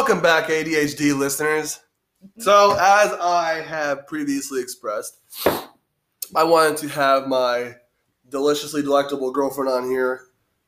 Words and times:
Welcome 0.00 0.22
back, 0.22 0.46
ADHD 0.46 1.14
listeners. 1.14 1.78
So, 2.38 2.72
as 2.72 3.12
I 3.20 3.62
have 3.68 4.06
previously 4.06 4.62
expressed, 4.62 5.18
I 6.34 6.42
wanted 6.42 6.78
to 6.78 6.88
have 6.88 7.28
my 7.28 7.74
deliciously 8.30 8.80
delectable 8.80 9.30
girlfriend 9.30 9.70
on 9.70 9.90
here 9.90 10.22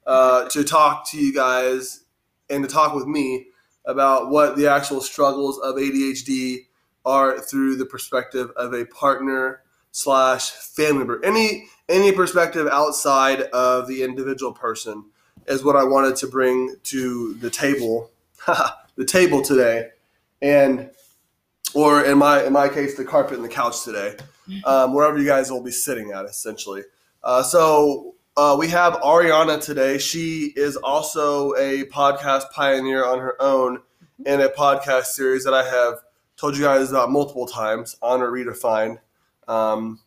uh, 0.07 0.51
to 0.51 0.63
talk 0.63 1.11
to 1.13 1.19
you 1.19 1.33
guys 1.33 2.05
and 2.51 2.63
to 2.63 2.69
talk 2.69 2.95
with 2.95 3.07
me 3.07 3.47
about 3.87 4.29
what 4.29 4.55
the 4.55 4.67
actual 4.67 5.01
struggles 5.01 5.59
of 5.61 5.77
ADHD 5.77 6.67
are 7.07 7.41
through 7.41 7.77
the 7.77 7.87
perspective 7.87 8.51
of 8.55 8.75
a 8.75 8.85
partner 8.85 9.63
slash 9.93 10.51
family 10.51 10.99
member. 10.99 11.25
Any 11.25 11.71
any 11.89 12.13
perspective 12.13 12.69
outside 12.71 13.41
of 13.41 13.89
the 13.89 14.03
individual 14.03 14.53
person 14.53 15.07
is 15.47 15.65
what 15.65 15.75
I 15.75 15.85
wanted 15.85 16.17
to 16.17 16.27
bring 16.27 16.77
to 16.83 17.33
the 17.41 17.49
table, 17.49 18.11
the 19.03 19.09
table 19.09 19.43
today, 19.43 19.89
and 20.41 20.89
or 21.75 22.05
in 22.05 22.19
my 22.19 22.45
in 22.45 22.53
my 22.53 22.69
case, 22.69 22.97
the 22.97 23.05
carpet 23.05 23.35
and 23.35 23.45
the 23.45 23.49
couch 23.49 23.83
today, 23.83 24.15
um, 24.65 24.95
wherever 24.95 25.19
you 25.19 25.27
guys 25.27 25.51
will 25.51 25.63
be 25.63 25.73
sitting 25.73 26.13
at, 26.13 26.25
essentially. 26.25 26.83
Uh, 27.25 27.43
so 27.43 28.15
uh, 28.37 28.55
we 28.57 28.69
have 28.69 28.95
Ariana 28.95 29.61
today. 29.61 29.99
She 29.99 30.53
is 30.55 30.77
also 30.77 31.53
a 31.55 31.85
podcast 31.87 32.51
pioneer 32.53 33.05
on 33.05 33.19
her 33.19 33.41
own 33.43 33.81
in 34.25 34.41
a 34.41 34.49
podcast 34.49 35.07
series 35.07 35.45
that 35.45 35.55
I 35.55 35.69
have 35.69 35.99
told 36.37 36.57
you 36.57 36.63
guys 36.63 36.91
about 36.91 37.11
multiple 37.11 37.47
times, 37.47 37.97
on 38.03 38.21
Honor 38.21 38.31
Redefined. 38.31 38.99
Um, 39.49 39.99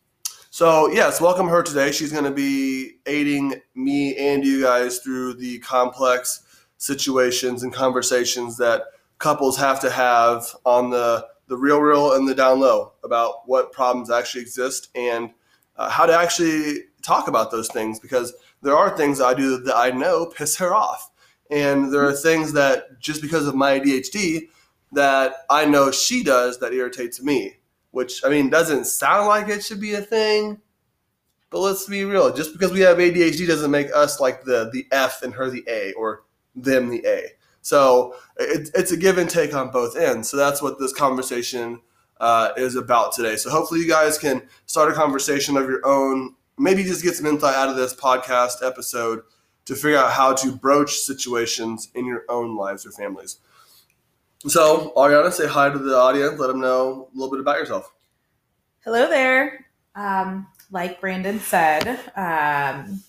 so, 0.52 0.90
yes, 0.90 1.20
welcome 1.20 1.50
her 1.50 1.64
today. 1.64 1.92
She's 1.92 2.14
going 2.14 2.24
to 2.24 2.32
be 2.32 2.94
aiding 3.06 3.62
me 3.74 4.16
and 4.16 4.46
you 4.46 4.62
guys 4.62 5.00
through 5.00 5.34
the 5.34 5.60
complex 5.60 6.44
situations 6.78 7.64
and 7.64 7.74
conversations 7.74 8.56
that 8.58 8.84
couples 9.18 9.58
have 9.58 9.80
to 9.82 9.90
have 9.90 10.46
on 10.66 10.90
the, 10.90 11.26
the 11.48 11.58
real, 11.58 11.80
real 11.80 12.14
and 12.14 12.28
the 12.28 12.36
down 12.36 12.60
low 12.60 12.94
about 13.04 13.48
what 13.48 13.72
problems 13.72 14.10
actually 14.10 14.42
exist 14.42 14.90
and 14.96 15.32
uh, 15.78 15.90
how 15.90 16.06
to 16.06 16.14
actually 16.14 16.86
talk 17.02 17.28
about 17.28 17.52
those 17.52 17.68
things 17.68 18.00
because 18.00 18.34
there 18.62 18.76
are 18.76 18.96
things 18.96 19.22
I 19.22 19.34
do 19.34 19.58
that 19.64 19.76
I 19.76 19.92
know 19.92 20.26
piss 20.26 20.58
her 20.58 20.74
off. 20.74 21.12
And 21.52 21.94
there 21.94 22.06
are 22.06 22.14
things 22.14 22.54
that 22.54 23.00
just 23.00 23.22
because 23.22 23.48
of 23.48 23.54
my 23.54 23.80
ADHD 23.80 24.50
that 24.94 25.46
I 25.50 25.66
know 25.66 25.92
she 25.92 26.24
does 26.24 26.60
that 26.60 26.74
irritates 26.74 27.22
me 27.22 27.58
which 27.96 28.26
I 28.26 28.30
mean 28.30 28.50
doesn't 28.50 28.88
sound 28.88 29.28
like 29.28 29.48
it 29.48 29.64
should 29.64 29.80
be 29.80 29.94
a 29.94 30.02
thing. 30.02 30.60
But 31.50 31.62
let's 31.62 31.88
be 31.88 32.04
real. 32.04 32.34
Just 32.34 32.52
because 32.52 32.74
we 32.74 32.82
have 32.82 32.98
ADHD 32.98 33.48
doesn't 33.48 33.72
make 33.72 33.88
us 33.96 34.20
like 34.20 34.44
the 34.44 34.70
the 34.74 34.86
F 34.92 35.24
and 35.24 35.34
her 35.34 35.50
the 35.50 35.64
A 35.70 35.94
or 35.94 36.24
them 36.54 36.90
the 36.90 37.02
A. 37.08 37.32
So 37.66 38.14
it, 38.38 38.70
it's 38.76 38.92
a 38.92 38.98
give 38.98 39.18
and 39.18 39.28
take 39.28 39.56
on 39.56 39.72
both 39.72 39.98
ends. 39.98 40.30
So 40.30 40.38
that's 40.38 40.62
what 40.62 40.78
this 40.78 40.94
conversation 40.94 41.82
uh, 42.20 42.52
is 42.58 42.76
about 42.76 43.14
today. 43.14 43.38
So 43.38 43.50
hopefully 43.50 43.80
you 43.80 43.88
guys 43.88 44.20
can 44.20 44.44
start 44.68 44.92
a 44.92 44.94
conversation 44.94 45.58
of 45.58 45.68
your 45.68 45.84
own. 45.84 46.36
Maybe 46.60 46.84
just 46.84 47.02
get 47.02 47.16
some 47.16 47.26
insight 47.26 47.56
out 47.56 47.68
of 47.68 47.76
this 47.76 47.96
podcast 47.96 48.64
episode 48.64 49.24
to 49.66 49.74
figure 49.74 49.98
out 49.98 50.12
how 50.12 50.34
to 50.34 50.56
broach 50.56 50.94
situations 50.94 51.90
in 51.96 52.06
your 52.06 52.24
own 52.30 52.56
lives 52.56 52.86
or 52.86 52.92
families. 52.92 53.40
So, 54.46 54.94
Ariana, 54.96 55.32
say 55.32 55.48
hi 55.48 55.72
to 55.72 55.80
the 55.80 55.98
audience. 55.98 56.40
Let 56.40 56.50
them 56.50 56.62
know 56.62 57.10
a 57.12 57.18
little 57.18 57.32
bit 57.32 57.40
about 57.40 57.58
yourself. 57.58 57.92
Hello 58.84 59.10
there. 59.10 59.66
Um, 59.96 60.46
like 60.70 61.02
Brandon 61.02 61.40
said, 61.40 62.00
um, 62.16 63.02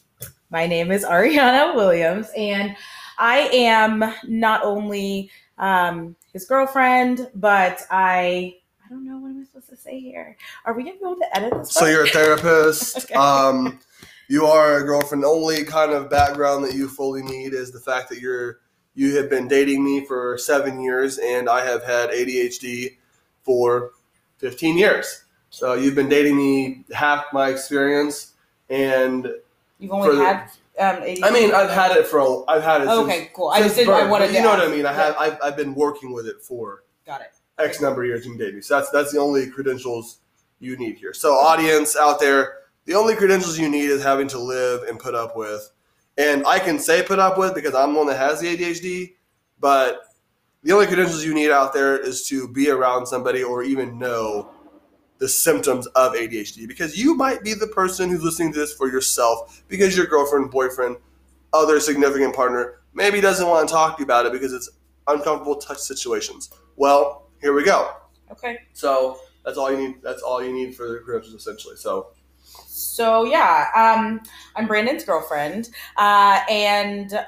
my 0.48 0.66
name 0.66 0.91
is 0.91 1.04
Ariana 1.04 1.75
Williams, 1.75 2.31
and 2.34 2.75
I 3.19 3.49
am 3.53 4.12
not 4.27 4.62
only 4.65 5.31
um, 5.59 6.16
his 6.32 6.44
girlfriend, 6.44 7.31
but 7.34 7.82
I 7.91 8.56
I 8.84 8.88
don't 8.88 9.04
know 9.04 9.19
what 9.19 9.31
am 9.31 9.41
I 9.41 9.44
supposed 9.44 9.69
to 9.71 9.77
say 9.77 9.99
here. 9.99 10.37
Are 10.65 10.75
we 10.75 10.84
gonna 10.84 10.97
be 10.97 11.04
able 11.04 11.16
to 11.16 11.37
edit 11.37 11.55
this? 11.59 11.72
So 11.72 11.87
you're 11.87 12.05
a 12.05 12.09
therapist. 12.10 12.99
okay. 13.05 13.15
Um, 13.15 13.81
you 14.28 14.47
are 14.47 14.78
a 14.78 14.84
girlfriend. 14.84 15.25
The 15.25 15.28
only 15.28 15.65
kind 15.65 15.93
of 15.93 16.10
background 16.10 16.65
that 16.65 16.75
you 16.75 16.88
fully 16.88 17.22
need 17.22 17.53
is 17.53 17.72
the 17.72 17.81
fact 17.81 18.09
that 18.10 18.21
you're 18.21 18.60
you 18.94 19.16
have 19.16 19.28
been 19.28 19.47
dating 19.47 19.84
me 19.84 20.05
for 20.06 20.38
seven 20.38 20.81
years, 20.81 21.19
and 21.19 21.49
I 21.49 21.65
have 21.65 21.84
had 21.84 22.10
ADHD 22.10 22.97
for 23.43 23.93
15 24.38 24.78
years. 24.78 25.25
So 25.50 25.75
you've 25.75 25.94
been 25.94 26.09
dating 26.09 26.37
me 26.37 26.84
half 26.93 27.26
my 27.32 27.49
experience, 27.49 28.32
and 28.71 29.28
you've 29.78 29.93
only 29.93 30.16
had 30.16 30.50
um, 30.78 31.03
I 31.22 31.31
mean, 31.31 31.54
I've 31.54 31.70
had 31.70 31.97
it 31.97 32.06
for 32.06 32.19
a, 32.19 32.44
I've 32.48 32.62
had 32.62 32.82
it. 32.82 32.88
Okay, 32.88 33.19
since, 33.19 33.31
cool. 33.34 33.48
I 33.48 33.60
just 33.60 33.76
didn't. 33.76 33.94
I 33.94 34.09
wanted. 34.09 34.32
You 34.32 34.42
know 34.42 34.50
what 34.50 34.60
I 34.60 34.69
mean? 34.69 34.87
I 34.87 34.92
have. 34.92 35.16
I've, 35.19 35.38
I've 35.42 35.56
been 35.56 35.75
working 35.75 36.12
with 36.12 36.26
it 36.26 36.42
for. 36.42 36.84
Got 37.06 37.22
it. 37.22 37.28
X 37.59 37.81
number 37.81 38.03
of 38.03 38.09
years 38.09 38.26
in 38.26 38.37
dating. 38.37 38.62
So 38.62 38.76
that's 38.76 38.91
that's 38.91 39.12
the 39.12 39.19
only 39.19 39.48
credentials 39.48 40.19
you 40.59 40.76
need 40.76 40.97
here. 40.97 41.14
So 41.14 41.32
audience 41.32 41.97
out 41.97 42.20
there, 42.20 42.59
the 42.84 42.94
only 42.94 43.14
credentials 43.14 43.59
you 43.59 43.70
need 43.70 43.91
is 43.91 44.03
having 44.03 44.28
to 44.28 44.38
live 44.38 44.82
and 44.82 44.98
put 44.98 45.14
up 45.14 45.37
with 45.37 45.70
and 46.19 46.47
I 46.47 46.59
can 46.59 46.78
say 46.78 47.03
put 47.03 47.19
up 47.19 47.38
with 47.38 47.54
because 47.54 47.75
I'm 47.75 47.93
the 47.93 47.98
one 47.98 48.06
that 48.08 48.19
has 48.19 48.41
the 48.41 48.56
ADHD, 48.56 49.14
but 49.60 50.00
the 50.62 50.72
only 50.72 50.87
credentials 50.87 51.25
you 51.25 51.34
need 51.34 51.50
out 51.50 51.72
there 51.72 51.97
is 51.97 52.26
to 52.28 52.48
be 52.48 52.70
around 52.70 53.06
somebody 53.06 53.43
or 53.43 53.62
even 53.62 53.98
know 53.98 54.50
the 55.19 55.28
symptoms 55.28 55.87
of 55.88 56.12
ADHD 56.12 56.69
because 56.69 56.99
you 56.99 57.15
might 57.15 57.43
be 57.43 57.54
the 57.54 57.66
person 57.69 58.10
who's 58.10 58.22
listening 58.22 58.53
to 58.53 58.59
this 58.59 58.75
for 58.75 58.88
yourself 58.88 59.62
because 59.69 59.97
your 59.97 60.06
girlfriend, 60.06 60.50
boyfriend, 60.50 60.97
other 61.53 61.81
significant 61.81 62.34
partner 62.34 62.81
maybe 62.93 63.21
doesn't 63.21 63.47
want 63.47 63.66
to 63.69 63.72
talk 63.72 63.97
to 63.97 64.00
you 64.00 64.05
about 64.05 64.26
it 64.26 64.32
because 64.32 64.53
it's 64.53 64.71
uncomfortable 65.06 65.56
touch 65.56 65.78
situations. 65.78 66.50
Well, 66.76 67.28
here 67.41 67.55
we 67.55 67.65
go. 67.65 67.93
Okay. 68.31 68.59
So 68.72 69.21
that's 69.44 69.56
all 69.56 69.71
you 69.71 69.78
need. 69.78 70.03
That's 70.03 70.22
all 70.22 70.43
you 70.43 70.53
need 70.53 70.75
for 70.75 70.88
the 70.88 70.99
credentials 70.99 71.34
essentially. 71.34 71.76
So 71.76 72.09
so 72.66 73.25
yeah, 73.25 73.66
um, 73.75 74.21
I'm 74.55 74.66
Brandon's 74.66 75.05
girlfriend, 75.05 75.71
uh, 75.97 76.41
and 76.50 77.19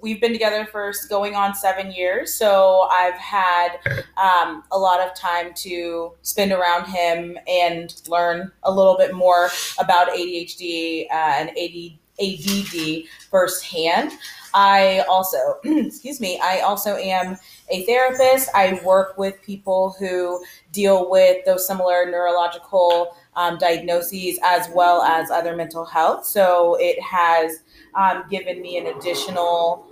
we've 0.00 0.20
been 0.20 0.32
together 0.32 0.66
for 0.66 0.92
going 1.08 1.34
on 1.34 1.54
seven 1.54 1.90
years. 1.90 2.34
So 2.34 2.88
I've 2.90 3.14
had 3.14 3.78
um, 4.16 4.64
a 4.70 4.78
lot 4.78 5.00
of 5.00 5.14
time 5.14 5.52
to 5.56 6.12
spend 6.22 6.52
around 6.52 6.86
him 6.86 7.38
and 7.48 7.94
learn 8.08 8.52
a 8.62 8.72
little 8.72 8.96
bit 8.96 9.14
more 9.14 9.48
about 9.78 10.08
ADHD 10.08 11.06
uh, 11.10 11.34
and 11.38 11.50
AD, 11.50 11.98
ADD 12.20 13.04
firsthand. 13.30 14.12
I 14.54 15.04
also, 15.08 15.58
excuse 15.64 16.20
me, 16.20 16.38
I 16.42 16.60
also 16.60 16.96
am 16.96 17.36
a 17.70 17.84
therapist. 17.86 18.50
I 18.54 18.80
work 18.84 19.18
with 19.18 19.42
people 19.42 19.96
who 19.98 20.44
deal 20.70 21.10
with 21.10 21.44
those 21.44 21.66
similar 21.66 22.06
neurological 22.06 23.16
um, 23.36 23.58
diagnoses 23.58 24.38
as 24.42 24.68
well 24.74 25.02
as 25.02 25.30
other 25.30 25.56
mental 25.56 25.84
health. 25.84 26.24
So 26.26 26.76
it 26.80 27.00
has 27.00 27.60
um, 27.94 28.24
given 28.30 28.60
me 28.60 28.78
an 28.78 28.86
additional 28.86 29.86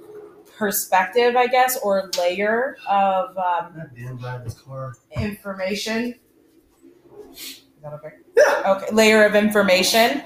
perspective, 0.56 1.36
I 1.36 1.46
guess, 1.46 1.78
or 1.78 2.10
layer 2.18 2.76
of 2.88 3.36
um, 3.36 3.90
information. 5.16 6.14
Is 7.32 7.62
that 7.82 7.92
okay? 7.94 8.12
Yeah. 8.36 8.74
Okay. 8.76 8.94
Layer 8.94 9.24
of 9.24 9.34
information. 9.34 10.22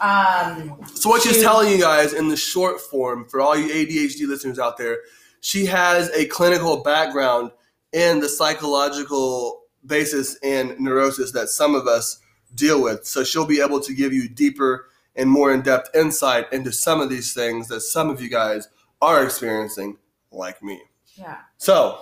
Um, 0.00 0.80
so 0.94 1.08
what 1.08 1.22
to, 1.22 1.28
she's 1.28 1.42
telling 1.42 1.70
you 1.70 1.80
guys 1.80 2.12
in 2.12 2.28
the 2.28 2.36
short 2.36 2.80
form 2.80 3.26
for 3.28 3.40
all 3.40 3.56
you 3.56 3.68
ADHD 3.68 4.26
listeners 4.28 4.58
out 4.58 4.76
there, 4.76 4.98
she 5.40 5.66
has 5.66 6.10
a 6.10 6.26
clinical 6.26 6.82
background 6.82 7.50
in 7.92 8.20
the 8.20 8.28
psychological 8.28 9.62
basis 9.86 10.36
and 10.42 10.78
neurosis 10.78 11.32
that 11.32 11.48
some 11.48 11.74
of 11.74 11.86
us 11.86 12.20
deal 12.54 12.82
with. 12.82 13.06
So 13.06 13.24
she'll 13.24 13.46
be 13.46 13.60
able 13.60 13.80
to 13.80 13.94
give 13.94 14.12
you 14.12 14.28
deeper 14.28 14.88
and 15.16 15.30
more 15.30 15.52
in 15.52 15.62
depth 15.62 15.94
insight 15.94 16.52
into 16.52 16.72
some 16.72 17.00
of 17.00 17.08
these 17.08 17.32
things 17.32 17.68
that 17.68 17.80
some 17.82 18.10
of 18.10 18.20
you 18.20 18.28
guys 18.28 18.68
are 19.00 19.22
experiencing, 19.24 19.98
like 20.30 20.62
me. 20.62 20.80
Yeah. 21.14 21.38
So. 21.58 22.00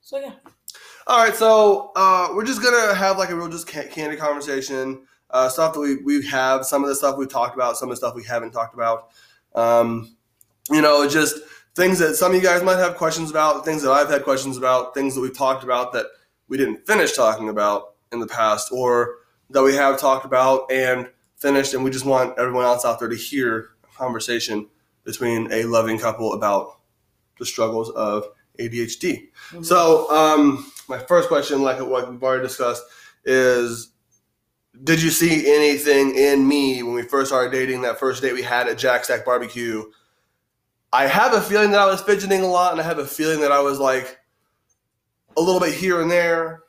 So 0.00 0.18
yeah. 0.18 0.32
All 1.06 1.24
right, 1.24 1.34
so 1.34 1.92
uh, 1.96 2.28
we're 2.34 2.44
just 2.44 2.62
gonna 2.62 2.94
have 2.94 3.18
like 3.18 3.30
a 3.30 3.34
real 3.36 3.48
just 3.48 3.66
candid 3.66 4.18
conversation. 4.18 5.06
Uh, 5.30 5.48
stuff 5.48 5.74
that 5.74 5.80
we 5.80 5.96
we 5.96 6.24
have, 6.26 6.64
some 6.66 6.82
of 6.82 6.88
the 6.88 6.94
stuff 6.94 7.16
we've 7.16 7.28
talked 7.28 7.54
about, 7.54 7.76
some 7.76 7.88
of 7.88 7.92
the 7.92 7.96
stuff 7.96 8.14
we 8.14 8.24
haven't 8.24 8.52
talked 8.52 8.74
about. 8.74 9.10
Um, 9.54 10.16
you 10.70 10.82
know, 10.82 11.08
just 11.08 11.36
things 11.74 11.98
that 11.98 12.14
some 12.14 12.32
of 12.32 12.36
you 12.36 12.42
guys 12.42 12.62
might 12.62 12.78
have 12.78 12.96
questions 12.96 13.30
about, 13.30 13.64
things 13.64 13.82
that 13.82 13.90
I've 13.90 14.10
had 14.10 14.22
questions 14.22 14.56
about, 14.56 14.94
things 14.94 15.14
that 15.14 15.20
we've 15.20 15.36
talked 15.36 15.64
about 15.64 15.92
that 15.94 16.06
we 16.48 16.56
didn't 16.56 16.86
finish 16.86 17.12
talking 17.12 17.48
about 17.48 17.94
in 18.12 18.20
the 18.20 18.26
past, 18.26 18.70
or 18.70 19.16
that 19.50 19.62
we 19.62 19.74
have 19.74 19.98
talked 19.98 20.24
about 20.24 20.70
and 20.70 21.08
finished, 21.36 21.74
and 21.74 21.84
we 21.84 21.90
just 21.90 22.04
want 22.04 22.38
everyone 22.38 22.64
else 22.64 22.84
out 22.84 22.98
there 22.98 23.08
to 23.08 23.16
hear 23.16 23.70
a 23.84 23.96
conversation 23.96 24.68
between 25.04 25.52
a 25.52 25.64
loving 25.64 25.98
couple 25.98 26.34
about 26.34 26.78
the 27.38 27.46
struggles 27.46 27.90
of 27.90 28.28
ADHD. 28.58 29.28
Mm-hmm. 29.50 29.62
So, 29.62 30.10
um, 30.10 30.70
my 30.88 30.98
first 30.98 31.28
question, 31.28 31.62
like 31.62 31.80
what 31.80 32.10
we've 32.10 32.22
already 32.22 32.42
discussed, 32.42 32.82
is 33.24 33.92
did 34.84 35.02
you 35.02 35.10
see 35.10 35.52
anything 35.52 36.14
in 36.14 36.46
me 36.46 36.82
when 36.82 36.94
we 36.94 37.02
first 37.02 37.30
started 37.30 37.52
dating 37.52 37.82
that 37.82 37.98
first 37.98 38.22
date 38.22 38.32
we 38.32 38.42
had 38.42 38.68
at 38.68 38.78
Jack 38.78 39.04
Stack 39.04 39.24
Barbecue? 39.24 39.84
I 40.92 41.06
have 41.06 41.34
a 41.34 41.40
feeling 41.40 41.70
that 41.70 41.80
I 41.80 41.86
was 41.86 42.00
fidgeting 42.00 42.42
a 42.42 42.46
lot, 42.46 42.72
and 42.72 42.80
I 42.80 42.84
have 42.84 42.98
a 42.98 43.06
feeling 43.06 43.40
that 43.40 43.52
I 43.52 43.60
was 43.60 43.78
like 43.78 44.18
a 45.36 45.40
little 45.40 45.60
bit 45.60 45.74
here 45.74 46.00
and 46.00 46.10
there, 46.10 46.62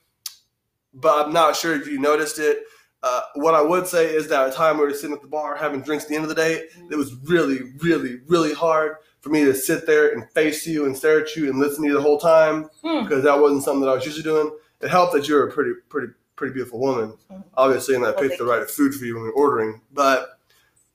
but 0.94 1.26
I'm 1.28 1.34
not 1.34 1.56
sure 1.56 1.76
if 1.76 1.88
you 1.88 2.00
noticed 2.00 2.40
it. 2.40 2.64
Uh, 3.04 3.22
what 3.34 3.56
I 3.56 3.62
would 3.62 3.88
say 3.88 4.14
is 4.14 4.28
that 4.28 4.42
at 4.48 4.54
a 4.54 4.56
time 4.56 4.78
we 4.78 4.84
were 4.86 4.94
sitting 4.94 5.16
at 5.16 5.22
the 5.24 5.28
bar 5.28 5.56
having 5.56 5.82
drinks 5.82 6.04
at 6.04 6.10
the 6.10 6.16
end 6.16 6.24
of 6.24 6.30
the 6.30 6.36
day, 6.36 6.66
it 6.92 6.96
was 6.96 7.16
really, 7.24 7.72
really, 7.80 8.20
really 8.28 8.54
hard 8.54 8.98
for 9.22 9.30
me 9.30 9.44
to 9.44 9.54
sit 9.56 9.88
there 9.88 10.14
and 10.14 10.30
face 10.32 10.68
you 10.68 10.86
and 10.86 10.96
stare 10.96 11.22
at 11.22 11.36
you 11.36 11.50
and 11.50 11.60
listen 11.60 11.82
to 11.84 11.88
you 11.90 11.94
the 11.96 12.02
whole 12.02 12.20
time 12.20 12.70
Hmm. 12.84 13.04
because 13.04 13.24
that 13.24 13.40
wasn't 13.40 13.64
something 13.64 13.82
that 13.82 13.90
I 13.90 13.96
was 13.96 14.06
usually 14.06 14.24
doing. 14.24 14.52
It 14.82 14.90
helped 14.90 15.14
that 15.14 15.28
you're 15.28 15.48
a 15.48 15.52
pretty, 15.52 15.74
pretty, 15.90 16.14
pretty 16.36 16.54
beautiful 16.54 16.80
woman, 16.80 17.16
obviously, 17.56 17.96
and 17.96 18.06
I 18.06 18.12
picked 18.12 18.38
the 18.38 18.46
right 18.46 18.70
food 18.70 18.94
for 18.94 19.06
you 19.06 19.14
when 19.16 19.24
we 19.24 19.30
were 19.30 19.36
ordering. 19.36 19.82
But 19.92 20.40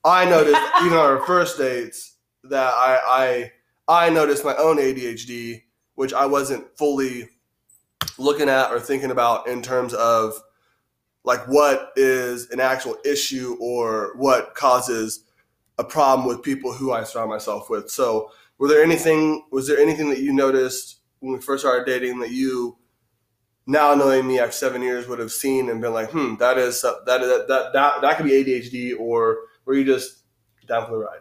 I 0.05 0.25
noticed, 0.25 0.61
even 0.85 0.97
on 0.97 1.05
our 1.05 1.25
first 1.25 1.57
dates, 1.57 2.15
that 2.45 2.73
I, 2.73 3.51
I, 3.87 4.05
I 4.05 4.09
noticed 4.09 4.45
my 4.45 4.55
own 4.55 4.77
ADHD, 4.77 5.63
which 5.95 6.13
I 6.13 6.25
wasn't 6.25 6.65
fully 6.77 7.29
looking 8.17 8.49
at 8.49 8.71
or 8.71 8.79
thinking 8.79 9.11
about 9.11 9.47
in 9.47 9.61
terms 9.61 9.93
of 9.93 10.33
like 11.23 11.45
what 11.47 11.91
is 11.95 12.49
an 12.51 12.59
actual 12.59 12.97
issue 13.03 13.57
or 13.59 14.13
what 14.15 14.55
causes 14.55 15.23
a 15.77 15.83
problem 15.83 16.27
with 16.27 16.41
people 16.41 16.73
who 16.73 16.91
I 16.91 17.03
surround 17.03 17.29
myself 17.29 17.69
with. 17.69 17.89
So, 17.91 18.31
were 18.57 18.67
there 18.67 18.83
anything? 18.83 19.45
Was 19.51 19.67
there 19.67 19.77
anything 19.77 20.09
that 20.09 20.19
you 20.19 20.33
noticed 20.33 21.01
when 21.19 21.33
we 21.33 21.41
first 21.41 21.63
started 21.63 21.85
dating 21.85 22.19
that 22.19 22.31
you, 22.31 22.77
now 23.67 23.93
knowing 23.93 24.25
me 24.25 24.39
after 24.39 24.53
seven 24.53 24.81
years, 24.81 25.07
would 25.07 25.19
have 25.19 25.31
seen 25.31 25.69
and 25.69 25.81
been 25.81 25.93
like, 25.93 26.09
"Hmm, 26.09 26.35
that 26.35 26.57
is 26.57 26.81
that 26.81 27.05
that 27.05 27.19
that 27.19 27.73
that, 27.73 28.01
that 28.01 28.17
could 28.17 28.25
be 28.25 28.31
ADHD," 28.31 28.99
or 28.99 29.39
were 29.65 29.75
you 29.75 29.83
just 29.83 30.23
down 30.67 30.85
for 30.85 30.93
the 30.93 30.97
ride? 30.97 31.19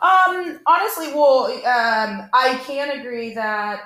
Um, 0.00 0.60
honestly, 0.66 1.08
well, 1.14 1.46
um, 1.46 2.28
I 2.32 2.60
can 2.66 2.98
agree 2.98 3.34
that 3.34 3.82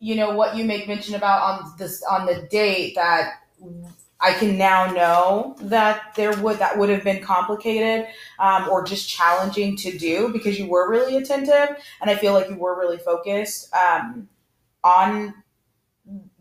you 0.00 0.16
know 0.16 0.34
what 0.34 0.56
you 0.56 0.64
make 0.64 0.88
mention 0.88 1.14
about 1.14 1.42
on 1.42 1.74
this 1.78 2.02
on 2.02 2.26
the 2.26 2.42
date 2.50 2.94
that 2.96 3.34
I 4.22 4.32
can 4.32 4.58
now 4.58 4.92
know 4.92 5.56
that 5.60 6.14
there 6.14 6.32
would 6.42 6.58
that 6.58 6.78
would 6.78 6.88
have 6.90 7.04
been 7.04 7.22
complicated 7.22 8.06
um, 8.38 8.68
or 8.68 8.84
just 8.84 9.08
challenging 9.08 9.76
to 9.76 9.96
do 9.96 10.30
because 10.32 10.58
you 10.58 10.66
were 10.66 10.90
really 10.90 11.16
attentive 11.16 11.76
and 12.00 12.10
I 12.10 12.16
feel 12.16 12.32
like 12.32 12.48
you 12.48 12.56
were 12.56 12.78
really 12.78 12.98
focused 12.98 13.72
um, 13.74 14.28
on 14.82 15.34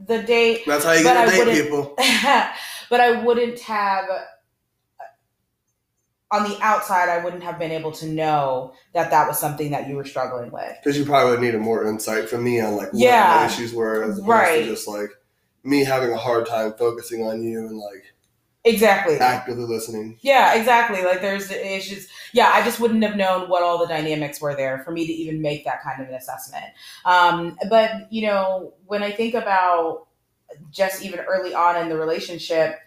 the 0.05 0.23
date. 0.23 0.63
That's 0.65 0.83
how 0.83 0.93
you 0.93 1.03
get 1.03 1.25
to 1.25 1.31
I 1.31 1.45
date 1.45 1.63
people. 1.63 1.95
but 2.89 2.99
I 2.99 3.23
wouldn't 3.23 3.59
have 3.59 4.05
on 6.31 6.43
the 6.49 6.57
outside. 6.61 7.09
I 7.09 7.23
wouldn't 7.23 7.43
have 7.43 7.57
been 7.57 7.71
able 7.71 7.91
to 7.93 8.07
know 8.07 8.73
that 8.93 9.09
that 9.11 9.27
was 9.27 9.39
something 9.39 9.71
that 9.71 9.87
you 9.87 9.95
were 9.95 10.05
struggling 10.05 10.51
with. 10.51 10.75
Because 10.83 10.97
you 10.97 11.05
probably 11.05 11.31
would 11.31 11.41
need 11.41 11.55
a 11.55 11.59
more 11.59 11.87
insight 11.87 12.29
from 12.29 12.43
me 12.43 12.59
on 12.61 12.75
like 12.75 12.93
what 12.93 13.01
Yeah. 13.01 13.37
my 13.39 13.45
issues 13.45 13.73
were, 13.73 14.03
as 14.03 14.17
opposed 14.17 14.27
Right. 14.27 14.63
to 14.63 14.69
just 14.69 14.87
like 14.87 15.09
me 15.63 15.83
having 15.83 16.11
a 16.11 16.17
hard 16.17 16.45
time 16.45 16.73
focusing 16.73 17.25
on 17.25 17.43
you 17.43 17.59
and 17.67 17.77
like 17.77 18.13
Exactly. 18.65 19.17
actively 19.17 19.63
listening. 19.63 20.17
Yeah, 20.21 20.53
exactly. 20.53 21.03
Like 21.03 21.21
there's 21.21 21.49
issues. 21.49 22.07
Yeah, 22.33 22.51
I 22.53 22.61
just 22.63 22.79
wouldn't 22.79 23.03
have 23.03 23.15
known 23.15 23.49
what 23.49 23.63
all 23.63 23.77
the 23.79 23.87
dynamics 23.87 24.41
were 24.41 24.55
there 24.55 24.79
for 24.79 24.91
me 24.91 25.07
to 25.07 25.13
even 25.13 25.41
make 25.41 25.63
that 25.65 25.81
kind 25.81 26.01
of 26.01 26.09
an 26.09 26.15
assessment. 26.15 26.65
Um, 27.05 27.57
but 27.69 28.11
you 28.11 28.27
know, 28.27 28.73
when 28.85 29.01
I 29.01 29.11
think 29.11 29.33
about 29.33 30.07
just 30.71 31.03
even 31.03 31.19
early 31.21 31.53
on 31.53 31.77
in 31.77 31.89
the 31.89 31.97
relationship, 31.97 32.79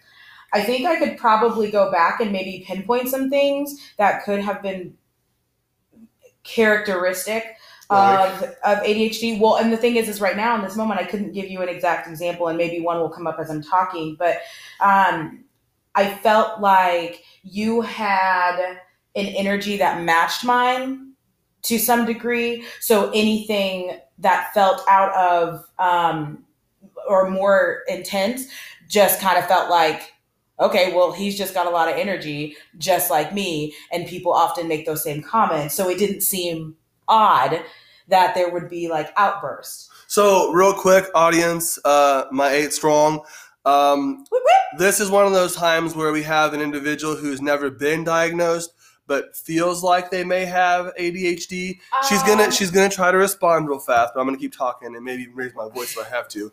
I 0.53 0.61
think 0.61 0.85
I 0.85 0.97
could 0.97 1.17
probably 1.17 1.71
go 1.71 1.91
back 1.91 2.19
and 2.19 2.31
maybe 2.31 2.63
pinpoint 2.65 3.09
some 3.09 3.29
things 3.29 3.91
that 3.97 4.23
could 4.23 4.39
have 4.39 4.61
been 4.61 4.95
characteristic 6.43 7.57
of, 7.89 8.43
of 8.63 8.79
ADHD. 8.83 9.39
Well, 9.39 9.57
and 9.57 9.71
the 9.71 9.77
thing 9.77 9.95
is, 9.95 10.07
is 10.07 10.21
right 10.21 10.37
now 10.37 10.55
in 10.55 10.61
this 10.61 10.75
moment, 10.75 10.99
I 10.99 11.03
couldn't 11.03 11.33
give 11.33 11.49
you 11.49 11.61
an 11.61 11.69
exact 11.69 12.07
example, 12.07 12.47
and 12.47 12.57
maybe 12.57 12.81
one 12.81 12.99
will 12.99 13.09
come 13.09 13.27
up 13.27 13.39
as 13.39 13.49
I'm 13.49 13.61
talking. 13.61 14.15
But 14.17 14.41
um, 14.79 15.43
I 15.95 16.13
felt 16.15 16.61
like 16.61 17.23
you 17.43 17.81
had 17.81 18.59
an 19.15 19.25
energy 19.25 19.77
that 19.77 20.01
matched 20.01 20.43
mine 20.43 21.13
to 21.63 21.77
some 21.77 22.05
degree. 22.05 22.65
So 22.79 23.09
anything 23.11 23.99
that 24.19 24.53
felt 24.53 24.81
out 24.87 25.13
of 25.15 25.65
um, 25.79 26.43
or 27.07 27.29
more 27.29 27.81
intense 27.87 28.47
just 28.87 29.21
kind 29.21 29.37
of 29.37 29.47
felt 29.47 29.69
like 29.69 30.12
okay, 30.59 30.93
well, 30.93 31.11
he's 31.11 31.37
just 31.37 31.53
got 31.53 31.67
a 31.67 31.69
lot 31.69 31.89
of 31.89 31.97
energy, 31.97 32.55
just 32.77 33.09
like 33.09 33.33
me. 33.33 33.73
And 33.91 34.07
people 34.07 34.31
often 34.31 34.67
make 34.67 34.85
those 34.85 35.03
same 35.03 35.21
comments. 35.21 35.75
So 35.75 35.89
it 35.89 35.97
didn't 35.97 36.21
seem 36.21 36.75
odd 37.07 37.61
that 38.07 38.35
there 38.35 38.49
would 38.49 38.69
be 38.69 38.89
like 38.89 39.11
outbursts. 39.17 39.89
So, 40.07 40.51
real 40.51 40.73
quick, 40.73 41.05
audience, 41.15 41.79
uh, 41.85 42.25
my 42.31 42.51
eight 42.51 42.73
strong. 42.73 43.21
Um, 43.65 44.25
Whip, 44.29 44.43
this 44.77 44.99
is 44.99 45.09
one 45.09 45.25
of 45.25 45.31
those 45.31 45.55
times 45.55 45.95
where 45.95 46.11
we 46.11 46.21
have 46.23 46.53
an 46.53 46.61
individual 46.61 47.15
who's 47.15 47.41
never 47.41 47.71
been 47.71 48.03
diagnosed 48.03 48.73
but 49.07 49.35
feels 49.35 49.83
like 49.83 50.09
they 50.09 50.23
may 50.23 50.45
have 50.45 50.93
ADHD. 50.97 51.79
She's 52.07 52.23
gonna 52.23 52.43
Um, 52.43 52.51
she's 52.51 52.71
gonna 52.71 52.89
try 52.89 53.11
to 53.11 53.17
respond 53.17 53.67
real 53.67 53.79
fast, 53.79 54.13
but 54.13 54.21
I'm 54.21 54.27
gonna 54.27 54.37
keep 54.37 54.55
talking 54.55 54.95
and 54.95 55.03
maybe 55.03 55.27
raise 55.27 55.53
my 55.55 55.67
voice 55.69 55.95
if 55.97 56.05
I 56.05 56.09
have 56.09 56.27
to. 56.29 56.51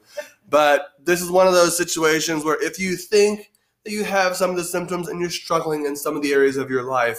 But 0.49 0.93
this 1.03 1.23
is 1.23 1.31
one 1.31 1.46
of 1.46 1.53
those 1.53 1.76
situations 1.76 2.44
where 2.44 2.61
if 2.61 2.79
you 2.79 2.96
think 2.96 3.50
that 3.85 3.93
you 3.93 4.05
have 4.05 4.37
some 4.37 4.50
of 4.50 4.56
the 4.56 4.65
symptoms 4.65 5.09
and 5.09 5.21
you're 5.21 5.31
struggling 5.31 5.87
in 5.87 5.97
some 5.97 6.17
of 6.17 6.23
the 6.23 6.32
areas 6.32 6.56
of 6.56 6.71
your 6.71 6.82
life, 6.82 7.19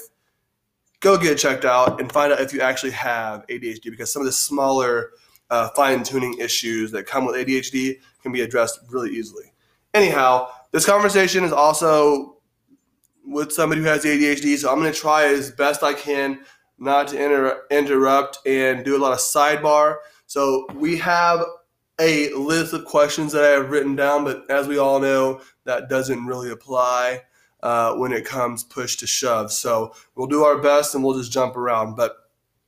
go 0.99 1.17
get 1.17 1.37
checked 1.37 1.65
out 1.65 1.99
and 1.99 2.11
find 2.11 2.31
out 2.31 2.39
if 2.39 2.53
you 2.53 2.61
actually 2.61 2.91
have 2.91 3.45
ADHD 3.47 3.85
because 3.85 4.11
some 4.11 4.21
of 4.21 4.25
the 4.25 4.31
smaller 4.31 5.11
uh, 5.49 5.69
fine 5.69 6.03
tuning 6.03 6.37
issues 6.39 6.91
that 6.91 7.05
come 7.05 7.25
with 7.25 7.35
ADHD 7.35 7.99
can 8.21 8.31
be 8.31 8.41
addressed 8.41 8.79
really 8.89 9.11
easily. 9.11 9.51
Anyhow, 9.93 10.47
this 10.71 10.85
conversation 10.85 11.43
is 11.43 11.51
also 11.51 12.37
with 13.25 13.51
somebody 13.51 13.81
who 13.81 13.87
has 13.87 14.05
ADHD, 14.05 14.57
so 14.57 14.71
I'm 14.71 14.79
going 14.79 14.91
to 14.91 14.97
try 14.97 15.25
as 15.25 15.51
best 15.51 15.83
I 15.83 15.93
can 15.93 16.39
not 16.77 17.09
to 17.09 17.23
inter- 17.23 17.61
interrupt 17.69 18.39
and 18.45 18.83
do 18.83 18.95
a 18.95 18.99
lot 18.99 19.11
of 19.11 19.19
sidebar. 19.19 19.97
So 20.25 20.65
we 20.75 20.97
have 20.97 21.43
a 22.01 22.33
list 22.33 22.73
of 22.73 22.85
questions 22.85 23.31
that 23.31 23.43
I 23.43 23.49
have 23.49 23.69
written 23.69 23.95
down, 23.95 24.23
but 24.23 24.49
as 24.49 24.67
we 24.67 24.79
all 24.79 24.99
know, 24.99 25.41
that 25.65 25.87
doesn't 25.87 26.25
really 26.25 26.49
apply 26.49 27.21
uh, 27.61 27.93
when 27.93 28.11
it 28.11 28.25
comes 28.25 28.63
push 28.63 28.95
to 28.97 29.07
shove. 29.07 29.51
So 29.51 29.93
we'll 30.15 30.27
do 30.27 30.43
our 30.43 30.57
best 30.57 30.95
and 30.95 31.03
we'll 31.03 31.17
just 31.17 31.31
jump 31.31 31.55
around. 31.55 31.95
But 31.95 32.17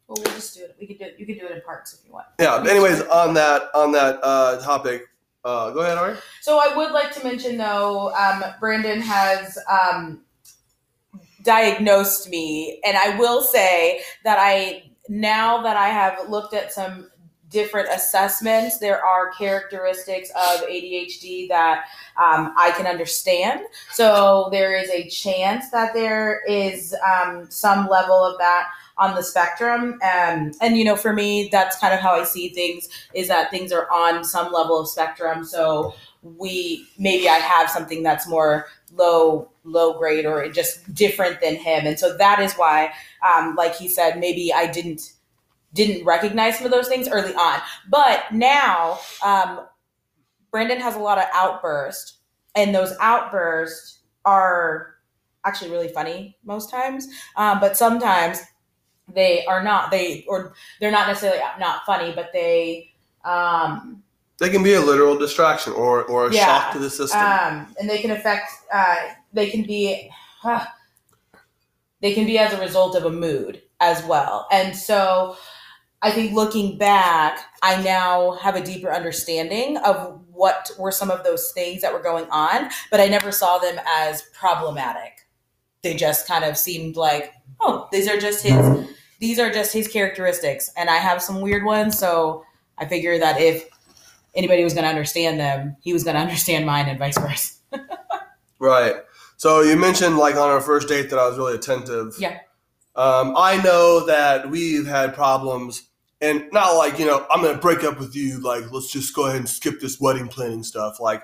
Well, 0.08 0.18
we'll 0.24 0.36
just 0.36 0.56
do 0.56 0.64
it. 0.64 0.76
We 0.80 0.86
could 0.86 1.00
do 1.00 1.06
it. 1.06 1.16
You 1.18 1.26
could 1.26 1.40
do 1.40 1.48
it 1.48 1.52
in 1.52 1.62
parts 1.62 1.94
if 1.94 2.06
you 2.06 2.14
want. 2.14 2.28
yeah, 2.40 2.64
anyways, 2.70 3.02
on 3.02 3.34
that 3.34 3.64
on 3.74 3.92
that 3.94 4.20
uh, 4.22 4.62
topic, 4.62 5.08
uh, 5.44 5.72
go 5.72 5.80
ahead, 5.80 5.98
Ari. 5.98 6.16
So 6.42 6.60
I 6.60 6.76
would 6.78 6.92
like 6.92 7.12
to 7.14 7.24
mention 7.24 7.58
though, 7.58 8.14
um, 8.14 8.44
Brandon 8.60 9.02
has 9.02 9.58
um, 9.70 10.22
diagnosed 11.42 12.30
me, 12.30 12.80
and 12.86 12.96
I 12.96 13.18
will 13.18 13.42
say 13.42 14.02
that 14.24 14.38
I 14.40 14.92
now 15.10 15.62
that 15.64 15.76
I 15.76 15.90
have 15.90 16.30
looked 16.30 16.54
at 16.54 16.72
some 16.72 17.10
different 17.54 17.88
assessments, 17.90 18.80
there 18.80 19.04
are 19.06 19.32
characteristics 19.32 20.30
of 20.32 20.68
ADHD 20.68 21.48
that 21.50 21.86
um, 22.18 22.54
I 22.58 22.74
can 22.76 22.88
understand. 22.88 23.62
So 23.92 24.50
there 24.52 24.76
is 24.76 24.90
a 24.90 25.08
chance 25.08 25.70
that 25.70 25.94
there 25.94 26.42
is 26.48 26.94
um, 27.06 27.50
some 27.50 27.88
level 27.88 28.16
of 28.16 28.38
that 28.40 28.68
on 28.98 29.16
the 29.16 29.24
spectrum. 29.24 30.00
Um, 30.04 30.52
and 30.62 30.78
you 30.78 30.84
know, 30.84 30.96
for 30.96 31.14
me, 31.14 31.50
that's 31.52 31.78
kind 31.80 31.94
of 31.94 32.00
how 32.00 32.14
I 32.14 32.24
see 32.24 32.50
things 32.50 32.90
is 33.14 33.28
that 33.28 33.52
things 33.52 33.72
are 33.72 33.90
on 33.92 34.24
some 34.24 34.52
level 34.52 34.80
of 34.80 34.90
spectrum. 34.90 35.46
So 35.46 35.96
we 36.22 36.88
maybe 36.98 37.28
I 37.28 37.36
have 37.36 37.70
something 37.70 38.04
that's 38.04 38.28
more 38.28 38.68
low 38.96 39.50
low 39.64 39.98
grade 39.98 40.26
or 40.26 40.48
just 40.50 40.94
different 40.94 41.42
than 41.42 41.56
him, 41.56 41.86
and 41.86 42.00
so 42.00 42.16
that 42.18 42.40
is 42.40 42.54
why, 42.54 42.94
um, 43.28 43.56
like 43.56 43.76
he 43.76 43.88
said, 43.88 44.20
maybe 44.20 44.54
I 44.54 44.68
didn't 44.68 45.13
didn't 45.74 46.06
recognize 46.06 46.58
some 46.58 46.66
of 46.66 46.72
those 46.72 46.88
things 46.88 47.08
early 47.10 47.34
on, 47.36 47.60
but 47.90 48.32
now 48.32 49.00
um, 49.24 49.62
Brandon 50.52 50.80
has 50.80 50.96
a 50.96 51.00
lot 51.00 51.18
of 51.18 51.26
outbursts, 51.34 52.20
and 52.56 52.74
those 52.74 52.94
outbursts 53.00 54.00
are 54.26 54.96
actually 55.46 55.72
really 55.72 55.90
funny 55.90 56.38
most 56.46 56.70
times, 56.70 57.08
um, 57.36 57.60
but 57.60 57.76
sometimes 57.76 58.40
they 59.14 59.46
are 59.46 59.62
not 59.64 59.92
they 59.92 60.24
or 60.28 60.54
they're 60.80 60.92
not 60.92 61.08
necessarily 61.08 61.42
not 61.60 61.86
funny, 61.86 62.14
but 62.16 62.30
they 62.34 62.90
um, 63.26 64.02
They 64.40 64.50
can 64.50 64.64
be 64.64 64.74
a 64.74 64.82
literal 64.82 65.18
distraction 65.18 65.74
or 65.74 66.04
or 66.06 66.28
a 66.28 66.34
Yeah. 66.34 66.46
shock 66.46 66.74
to 66.74 66.80
the 66.80 66.90
system. 66.90 67.22
um, 67.22 67.76
and 67.80 67.90
they 67.90 68.02
can 68.02 68.12
affect 68.12 68.50
uh, 68.74 68.96
they 69.34 69.50
can 69.50 69.64
be 69.64 70.10
they 72.02 72.14
can 72.14 72.26
be 72.26 72.38
as 72.38 72.54
a 72.54 72.60
result 72.60 72.96
of 72.96 73.06
a 73.06 73.10
mood 73.10 73.62
as 73.80 74.04
well 74.06 74.48
and 74.52 74.76
so 74.76 75.36
i 76.04 76.12
think 76.12 76.34
looking 76.34 76.78
back 76.78 77.40
i 77.62 77.82
now 77.82 78.34
have 78.34 78.56
a 78.56 78.64
deeper 78.64 78.94
understanding 78.94 79.78
of 79.78 80.20
what 80.32 80.70
were 80.78 80.92
some 80.92 81.10
of 81.10 81.24
those 81.24 81.52
things 81.52 81.82
that 81.82 81.92
were 81.92 82.02
going 82.02 82.26
on 82.30 82.70
but 82.92 83.00
i 83.00 83.08
never 83.08 83.32
saw 83.32 83.58
them 83.58 83.80
as 83.88 84.22
problematic 84.34 85.28
they 85.82 85.96
just 85.96 86.28
kind 86.28 86.46
of 86.46 86.56
seemed 86.56 86.96
like 86.96 87.34
oh 87.62 87.88
these 87.92 88.08
are 88.08 88.18
just 88.18 88.46
his 88.46 88.88
these 89.20 89.40
are 89.40 89.52
just 89.52 89.74
his 89.74 89.88
characteristics 89.88 90.70
and 90.78 90.90
i 90.90 90.98
have 90.98 91.22
some 91.22 91.42
weird 91.42 91.64
ones 91.64 91.98
so 91.98 92.44
i 92.78 92.86
figure 92.86 93.18
that 93.18 93.42
if 93.42 93.68
anybody 94.36 94.64
was 94.64 94.74
going 94.74 94.84
to 94.84 94.90
understand 94.90 95.40
them, 95.40 95.76
he 95.82 95.94
was 95.94 96.04
going 96.04 96.16
to 96.16 96.22
understand 96.22 96.66
mine 96.66 96.88
and 96.88 97.00
vice 97.00 97.18
versa. 97.18 97.54
Right. 98.60 98.96
So 99.36 99.60
you 99.60 99.76
mentioned 99.76 100.18
like 100.18 100.36
on 100.36 100.50
our 100.50 100.62
first 100.62 100.88
date 100.88 101.10
that 101.10 101.20
I 101.20 101.28
was 101.28 101.38
really 101.38 101.56
attentive. 101.56 102.16
Yeah. 102.18 102.40
Um, 102.96 103.34
I 103.36 103.62
know 103.62 104.06
that 104.06 104.50
we've 104.50 104.88
had 104.88 105.14
problems, 105.14 105.90
and 106.24 106.46
not 106.52 106.72
like 106.78 106.98
you 106.98 107.06
know 107.06 107.28
I'm 107.30 107.44
gonna 107.44 107.58
break 107.60 107.84
up 107.84 108.00
with 108.00 108.16
you. 108.16 108.40
Like 108.40 108.72
let's 108.72 108.90
just 108.92 109.14
go 109.14 109.26
ahead 109.26 109.36
and 109.38 109.48
skip 109.50 109.80
this 109.80 110.00
wedding 110.00 110.28
planning 110.28 110.64
stuff. 110.64 111.00
Like, 111.00 111.22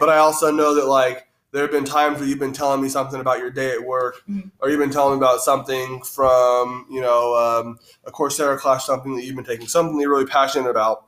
but 0.00 0.08
I 0.08 0.16
also 0.18 0.50
know 0.50 0.74
that 0.74 0.86
like 0.86 1.26
there 1.52 1.62
have 1.62 1.70
been 1.70 1.84
times 1.84 2.18
where 2.18 2.28
you've 2.28 2.38
been 2.38 2.52
telling 2.52 2.82
me 2.82 2.88
something 2.88 3.20
about 3.20 3.38
your 3.38 3.50
day 3.50 3.70
at 3.72 3.82
work, 3.82 4.22
Mhm. 4.28 4.50
or 4.60 4.68
you've 4.68 4.80
been 4.80 4.90
telling 4.90 5.12
me 5.18 5.24
about 5.24 5.40
something 5.40 6.02
from 6.02 6.86
you 6.90 7.00
know 7.00 7.34
um, 7.36 7.78
a 8.04 8.10
Coursera 8.10 8.58
class, 8.58 8.84
something 8.86 9.14
that 9.16 9.24
you've 9.24 9.36
been 9.36 9.44
taking, 9.44 9.66
something 9.68 10.00
you're 10.00 10.10
really 10.10 10.26
passionate 10.26 10.68
about, 10.70 11.04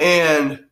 and 0.00 0.64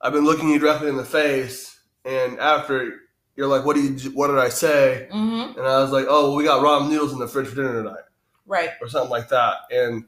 I've 0.00 0.12
been 0.12 0.24
looking 0.24 0.48
you 0.48 0.58
directly 0.58 0.88
in 0.88 0.96
the 0.96 1.04
face, 1.04 1.78
and 2.04 2.38
after 2.38 3.00
you're 3.36 3.48
like, 3.48 3.64
"What 3.64 3.74
do 3.76 3.82
you? 3.82 4.10
What 4.12 4.28
did 4.28 4.38
I 4.38 4.48
say?" 4.48 5.08
hmm 5.10 5.52
And 5.56 5.60
I 5.66 5.80
was 5.80 5.90
like, 5.90 6.06
"Oh, 6.08 6.28
well, 6.28 6.36
we 6.36 6.44
got 6.44 6.62
ramen 6.62 6.88
noodles 6.90 7.12
in 7.12 7.18
the 7.18 7.28
fridge 7.28 7.48
for 7.48 7.56
dinner 7.56 7.82
tonight." 7.82 8.04
Right. 8.46 8.70
or 8.80 8.88
something 8.88 9.10
like 9.10 9.28
that. 9.28 9.56
And 9.70 10.04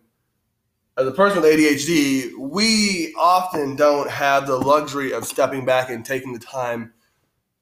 as 1.01 1.07
a 1.07 1.13
person 1.13 1.41
with 1.41 1.51
ADHD, 1.51 2.37
we 2.37 3.15
often 3.19 3.75
don't 3.75 4.11
have 4.11 4.47
the 4.47 4.57
luxury 4.57 5.13
of 5.13 5.25
stepping 5.25 5.65
back 5.65 5.89
and 5.89 6.05
taking 6.05 6.35
the 6.35 6.39
time 6.39 6.93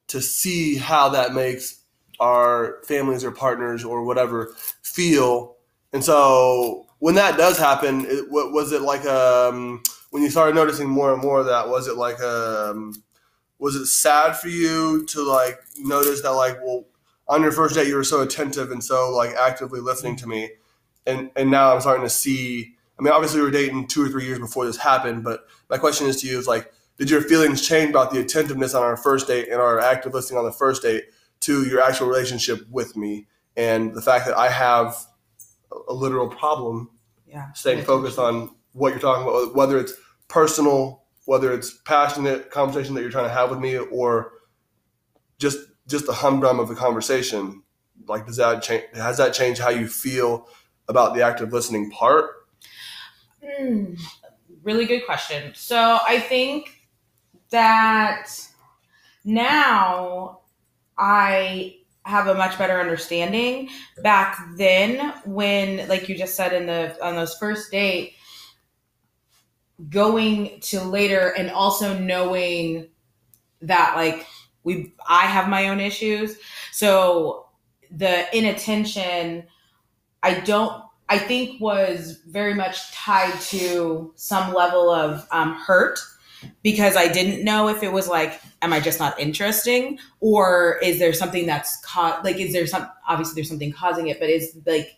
to 0.08 0.20
see 0.20 0.74
how 0.74 1.08
that 1.10 1.34
makes 1.34 1.84
our 2.18 2.82
families 2.84 3.22
or 3.22 3.30
partners 3.30 3.84
or 3.84 4.04
whatever 4.04 4.54
feel. 4.82 5.56
And 5.92 6.04
so 6.04 6.86
when 6.98 7.14
that 7.14 7.36
does 7.36 7.56
happen, 7.56 8.06
it, 8.08 8.28
was 8.28 8.72
it 8.72 8.82
like? 8.82 9.04
Um, 9.04 9.82
when 10.10 10.22
you 10.22 10.30
started 10.30 10.54
noticing 10.54 10.88
more 10.88 11.12
and 11.12 11.22
more 11.22 11.38
of 11.38 11.46
that, 11.46 11.68
was 11.68 11.86
it 11.86 11.96
like 11.96 12.20
um, 12.20 12.94
was 13.58 13.76
it 13.76 13.86
sad 13.86 14.36
for 14.36 14.48
you 14.48 15.04
to 15.06 15.22
like 15.22 15.60
notice 15.78 16.22
that 16.22 16.30
like 16.30 16.58
well 16.64 16.86
on 17.28 17.42
your 17.42 17.52
first 17.52 17.74
date 17.74 17.86
you 17.86 17.94
were 17.94 18.02
so 18.02 18.22
attentive 18.22 18.70
and 18.70 18.82
so 18.82 19.10
like 19.10 19.34
actively 19.34 19.80
listening 19.80 20.16
to 20.16 20.26
me 20.26 20.50
and 21.06 21.30
and 21.36 21.50
now 21.50 21.74
I'm 21.74 21.80
starting 21.80 22.04
to 22.04 22.10
see. 22.10 22.74
I 22.98 23.02
mean, 23.02 23.12
obviously 23.12 23.40
we 23.40 23.46
were 23.46 23.52
dating 23.52 23.86
two 23.86 24.04
or 24.04 24.08
three 24.08 24.24
years 24.24 24.38
before 24.38 24.66
this 24.66 24.76
happened, 24.76 25.22
but 25.22 25.46
my 25.70 25.78
question 25.78 26.06
is 26.06 26.20
to 26.22 26.26
you: 26.26 26.38
is 26.38 26.48
like, 26.48 26.72
did 26.98 27.10
your 27.10 27.20
feelings 27.20 27.66
change 27.66 27.90
about 27.90 28.10
the 28.10 28.20
attentiveness 28.20 28.74
on 28.74 28.82
our 28.82 28.96
first 28.96 29.28
date 29.28 29.48
and 29.48 29.60
our 29.60 29.78
active 29.78 30.14
listening 30.14 30.38
on 30.38 30.44
the 30.44 30.52
first 30.52 30.82
date 30.82 31.04
to 31.40 31.64
your 31.68 31.80
actual 31.80 32.08
relationship 32.08 32.68
with 32.68 32.96
me 32.96 33.28
and 33.56 33.94
the 33.94 34.02
fact 34.02 34.26
that 34.26 34.36
I 34.36 34.48
have 34.48 34.96
a, 35.88 35.92
literal 35.92 36.28
problem 36.28 36.90
Yeah. 37.26 37.52
staying 37.52 37.84
focused 37.84 38.18
on 38.18 38.54
what 38.72 38.90
you're 38.90 38.98
talking 39.00 39.22
about, 39.22 39.54
whether 39.54 39.78
it's 39.78 39.92
personal, 40.28 41.04
whether 41.26 41.52
it's 41.52 41.72
passionate 41.84 42.50
conversation 42.50 42.94
that 42.94 43.02
you're 43.02 43.10
trying 43.10 43.28
to 43.28 43.34
have 43.34 43.50
with 43.50 43.60
me, 43.60 43.76
or 43.76 44.32
just 45.38 45.58
just 45.86 46.06
the 46.06 46.12
humdrum 46.12 46.58
of 46.58 46.68
the 46.68 46.74
conversation. 46.74 47.62
Like, 48.06 48.26
does 48.26 48.36
that 48.36 48.62
change? 48.62 48.84
Has 48.94 49.18
that 49.18 49.34
changed 49.34 49.60
how 49.60 49.70
you 49.70 49.86
feel 49.86 50.48
about 50.88 51.14
the 51.14 51.22
active 51.22 51.52
listening 51.52 51.90
part? 51.90 52.30
Hmm. 53.42 53.94
really 54.62 54.86
good 54.86 55.06
question. 55.06 55.52
So 55.54 55.98
I 56.06 56.18
think 56.20 56.70
that 57.50 58.28
now 59.24 60.40
I 60.96 61.76
have 62.04 62.26
a 62.26 62.34
much 62.34 62.58
better 62.58 62.80
understanding. 62.80 63.68
Back 64.02 64.38
then, 64.56 65.14
when 65.24 65.86
like 65.88 66.08
you 66.08 66.16
just 66.16 66.36
said 66.36 66.52
in 66.52 66.66
the 66.66 66.96
on 67.04 67.16
those 67.16 67.34
first 67.36 67.70
date, 67.70 68.14
going 69.90 70.60
to 70.60 70.80
later 70.80 71.32
and 71.36 71.50
also 71.50 71.96
knowing 71.98 72.88
that 73.62 73.94
like 73.96 74.26
we 74.64 74.94
I 75.06 75.26
have 75.26 75.48
my 75.48 75.68
own 75.68 75.80
issues. 75.80 76.36
So 76.72 77.46
the 77.90 78.36
inattention 78.36 79.44
I 80.22 80.40
don't 80.40 80.82
I 81.08 81.18
think 81.18 81.60
was 81.60 82.20
very 82.26 82.54
much 82.54 82.92
tied 82.92 83.40
to 83.42 84.12
some 84.16 84.52
level 84.52 84.90
of 84.90 85.26
um, 85.30 85.54
hurt 85.54 85.98
because 86.62 86.96
I 86.96 87.08
didn't 87.08 87.42
know 87.44 87.68
if 87.68 87.82
it 87.82 87.92
was 87.92 88.08
like, 88.08 88.40
am 88.62 88.72
I 88.72 88.80
just 88.80 89.00
not 89.00 89.18
interesting, 89.18 89.98
or 90.20 90.78
is 90.82 90.98
there 90.98 91.12
something 91.12 91.46
that's 91.46 91.80
ca- 91.84 92.20
like, 92.22 92.36
is 92.36 92.52
there 92.52 92.66
some 92.66 92.88
obviously 93.08 93.34
there's 93.36 93.48
something 93.48 93.72
causing 93.72 94.08
it, 94.08 94.20
but 94.20 94.28
is 94.28 94.56
like, 94.66 94.96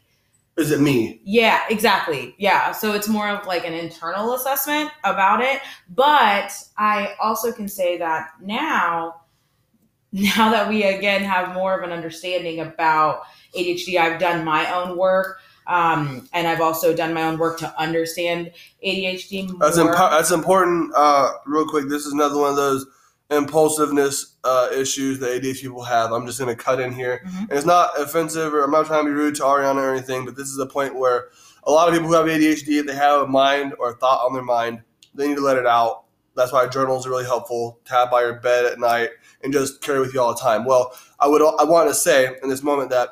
Is 0.58 0.70
it 0.70 0.80
me? 0.80 1.20
yeah, 1.24 1.62
exactly, 1.70 2.34
yeah. 2.38 2.72
So 2.72 2.92
it's 2.92 3.08
more 3.08 3.28
of 3.28 3.46
like 3.46 3.64
an 3.64 3.72
internal 3.72 4.34
assessment 4.34 4.90
about 5.04 5.40
it, 5.40 5.60
but 5.88 6.52
I 6.76 7.14
also 7.22 7.52
can 7.52 7.68
say 7.68 7.96
that 7.98 8.30
now, 8.42 9.22
now 10.12 10.50
that 10.50 10.68
we 10.68 10.82
again 10.82 11.22
have 11.22 11.54
more 11.54 11.78
of 11.78 11.84
an 11.84 11.92
understanding 11.92 12.60
about 12.60 13.22
ADHD, 13.56 13.96
I've 13.96 14.18
done 14.20 14.44
my 14.44 14.70
own 14.74 14.98
work. 14.98 15.38
Um, 15.66 16.28
and 16.32 16.46
I've 16.48 16.60
also 16.60 16.94
done 16.96 17.14
my 17.14 17.22
own 17.24 17.38
work 17.38 17.58
to 17.60 17.78
understand 17.80 18.50
ADHD 18.84 19.48
more. 19.50 19.58
That's 19.60 19.78
impo- 19.78 20.10
that's 20.10 20.30
important. 20.30 20.92
Uh, 20.96 21.32
real 21.46 21.66
quick, 21.66 21.88
this 21.88 22.06
is 22.06 22.12
another 22.12 22.38
one 22.38 22.50
of 22.50 22.56
those 22.56 22.86
impulsiveness 23.30 24.36
uh, 24.44 24.68
issues 24.74 25.18
that 25.20 25.30
ADHD 25.42 25.62
people 25.62 25.82
have. 25.84 26.12
I'm 26.12 26.26
just 26.26 26.38
going 26.38 26.54
to 26.54 26.60
cut 26.62 26.80
in 26.80 26.92
here, 26.92 27.22
Mhm. 27.26 27.40
and 27.42 27.52
it's 27.52 27.66
not 27.66 27.90
offensive, 27.98 28.52
or 28.52 28.62
I'm 28.64 28.70
not 28.70 28.86
trying 28.86 29.04
to 29.04 29.10
be 29.10 29.14
rude 29.14 29.34
to 29.36 29.42
Ariana 29.42 29.76
or 29.76 29.90
anything, 29.94 30.24
but 30.24 30.36
this 30.36 30.48
is 30.48 30.58
a 30.58 30.66
point 30.66 30.94
where 30.96 31.28
a 31.64 31.70
lot 31.70 31.88
of 31.88 31.94
people 31.94 32.08
who 32.08 32.14
have 32.14 32.26
ADHD, 32.26 32.78
if 32.78 32.86
they 32.86 32.94
have 32.94 33.22
a 33.22 33.26
mind 33.26 33.74
or 33.78 33.90
a 33.90 33.94
thought 33.94 34.24
on 34.26 34.32
their 34.34 34.42
mind, 34.42 34.82
they 35.14 35.28
need 35.28 35.36
to 35.36 35.42
let 35.42 35.56
it 35.56 35.66
out. 35.66 36.04
That's 36.36 36.52
why 36.52 36.66
journals 36.68 37.06
are 37.06 37.10
really 37.10 37.24
helpful 37.24 37.80
to 37.84 37.92
have 37.92 38.10
by 38.10 38.22
your 38.22 38.34
bed 38.34 38.64
at 38.64 38.78
night 38.78 39.10
and 39.42 39.52
just 39.52 39.80
carry 39.82 40.00
with 40.00 40.14
you 40.14 40.20
all 40.20 40.34
the 40.34 40.40
time. 40.40 40.64
Well, 40.64 40.94
I 41.18 41.26
would 41.26 41.42
I 41.42 41.64
want 41.64 41.88
to 41.88 41.94
say 41.94 42.36
in 42.42 42.48
this 42.48 42.62
moment 42.62 42.90
that 42.90 43.10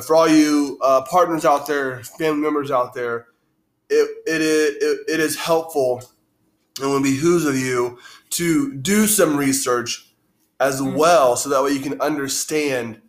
for 0.00 0.16
all 0.16 0.28
you 0.28 0.78
uh, 0.82 1.02
partners 1.02 1.44
out 1.44 1.66
there, 1.66 2.02
family 2.02 2.40
members 2.42 2.70
out 2.70 2.94
there, 2.94 3.26
it, 3.88 4.08
it, 4.26 4.40
is, 4.40 4.76
it, 4.82 4.98
it 5.08 5.20
is 5.20 5.36
helpful 5.36 6.02
and 6.80 6.90
would 6.90 7.02
behooves 7.02 7.44
of 7.44 7.56
you 7.56 7.98
to 8.30 8.74
do 8.74 9.06
some 9.06 9.36
research 9.36 10.12
as 10.60 10.80
Mhm. 10.80 10.96
well 10.96 11.36
so 11.36 11.48
that 11.50 11.62
way 11.62 11.70
you 11.70 11.80
can 11.80 12.00
understand 12.00 13.00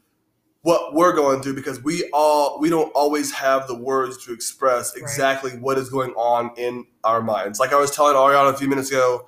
what 0.61 0.93
we're 0.93 1.13
going 1.13 1.41
through 1.41 1.55
because 1.55 1.81
we 1.83 2.09
all 2.13 2.59
we 2.59 2.69
don't 2.69 2.91
always 2.93 3.31
have 3.31 3.67
the 3.67 3.75
words 3.75 4.23
to 4.25 4.33
express 4.33 4.93
Right. 4.93 5.01
exactly 5.01 5.51
what 5.51 5.77
is 5.77 5.89
going 5.89 6.11
on 6.11 6.51
in 6.57 6.85
our 7.03 7.21
minds 7.21 7.59
like 7.59 7.71
i 7.73 7.77
was 7.79 7.89
telling 7.91 8.15
ariana 8.15 8.53
a 8.53 8.57
few 8.57 8.67
minutes 8.67 8.89
ago 8.89 9.27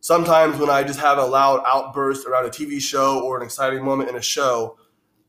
sometimes 0.00 0.58
when 0.58 0.70
i 0.70 0.82
just 0.84 1.00
have 1.00 1.18
a 1.18 1.24
loud 1.26 1.62
outburst 1.66 2.26
around 2.26 2.46
a 2.46 2.50
tv 2.50 2.80
show 2.80 3.20
or 3.20 3.36
an 3.36 3.42
exciting 3.42 3.84
moment 3.84 4.08
in 4.08 4.16
a 4.16 4.22
show 4.22 4.76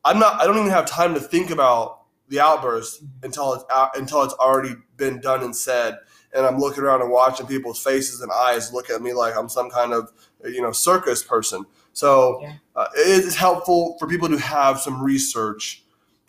i'm 0.07 0.19
not 0.19 0.41
i 0.41 0.45
don't 0.45 0.57
even 0.57 0.69
have 0.69 0.85
time 0.85 1.13
to 1.13 1.19
think 1.19 1.49
about 1.51 2.01
the 2.29 2.39
outburst 2.39 3.03
until 3.23 3.53
it's 3.53 3.63
out, 3.71 3.97
until 3.97 4.21
it's 4.23 4.33
already 4.33 4.75
been 4.97 5.21
done 5.21 5.43
and 5.43 5.55
said. 5.55 5.97
And 6.33 6.45
i'm 6.45 6.57
looking 6.59 6.83
around 6.83 7.01
and 7.01 7.11
watching 7.11 7.47
people's 7.47 7.81
faces 7.81 8.21
and 8.21 8.31
eyes 8.31 8.73
look 8.73 8.89
at 8.89 9.01
me 9.01 9.13
like 9.13 9.35
i'm 9.37 9.49
some 9.49 9.69
kind 9.69 9.93
of 9.93 10.11
you 10.43 10.61
know 10.61 10.71
circus 10.71 11.23
person. 11.23 11.65
So 11.93 12.39
Yeah. 12.41 12.53
uh, 12.75 12.87
it 12.95 13.25
is 13.25 13.35
helpful 13.35 13.95
for 13.97 14.07
people 14.07 14.29
to 14.29 14.37
have 14.37 14.79
some 14.79 15.01
research 15.01 15.83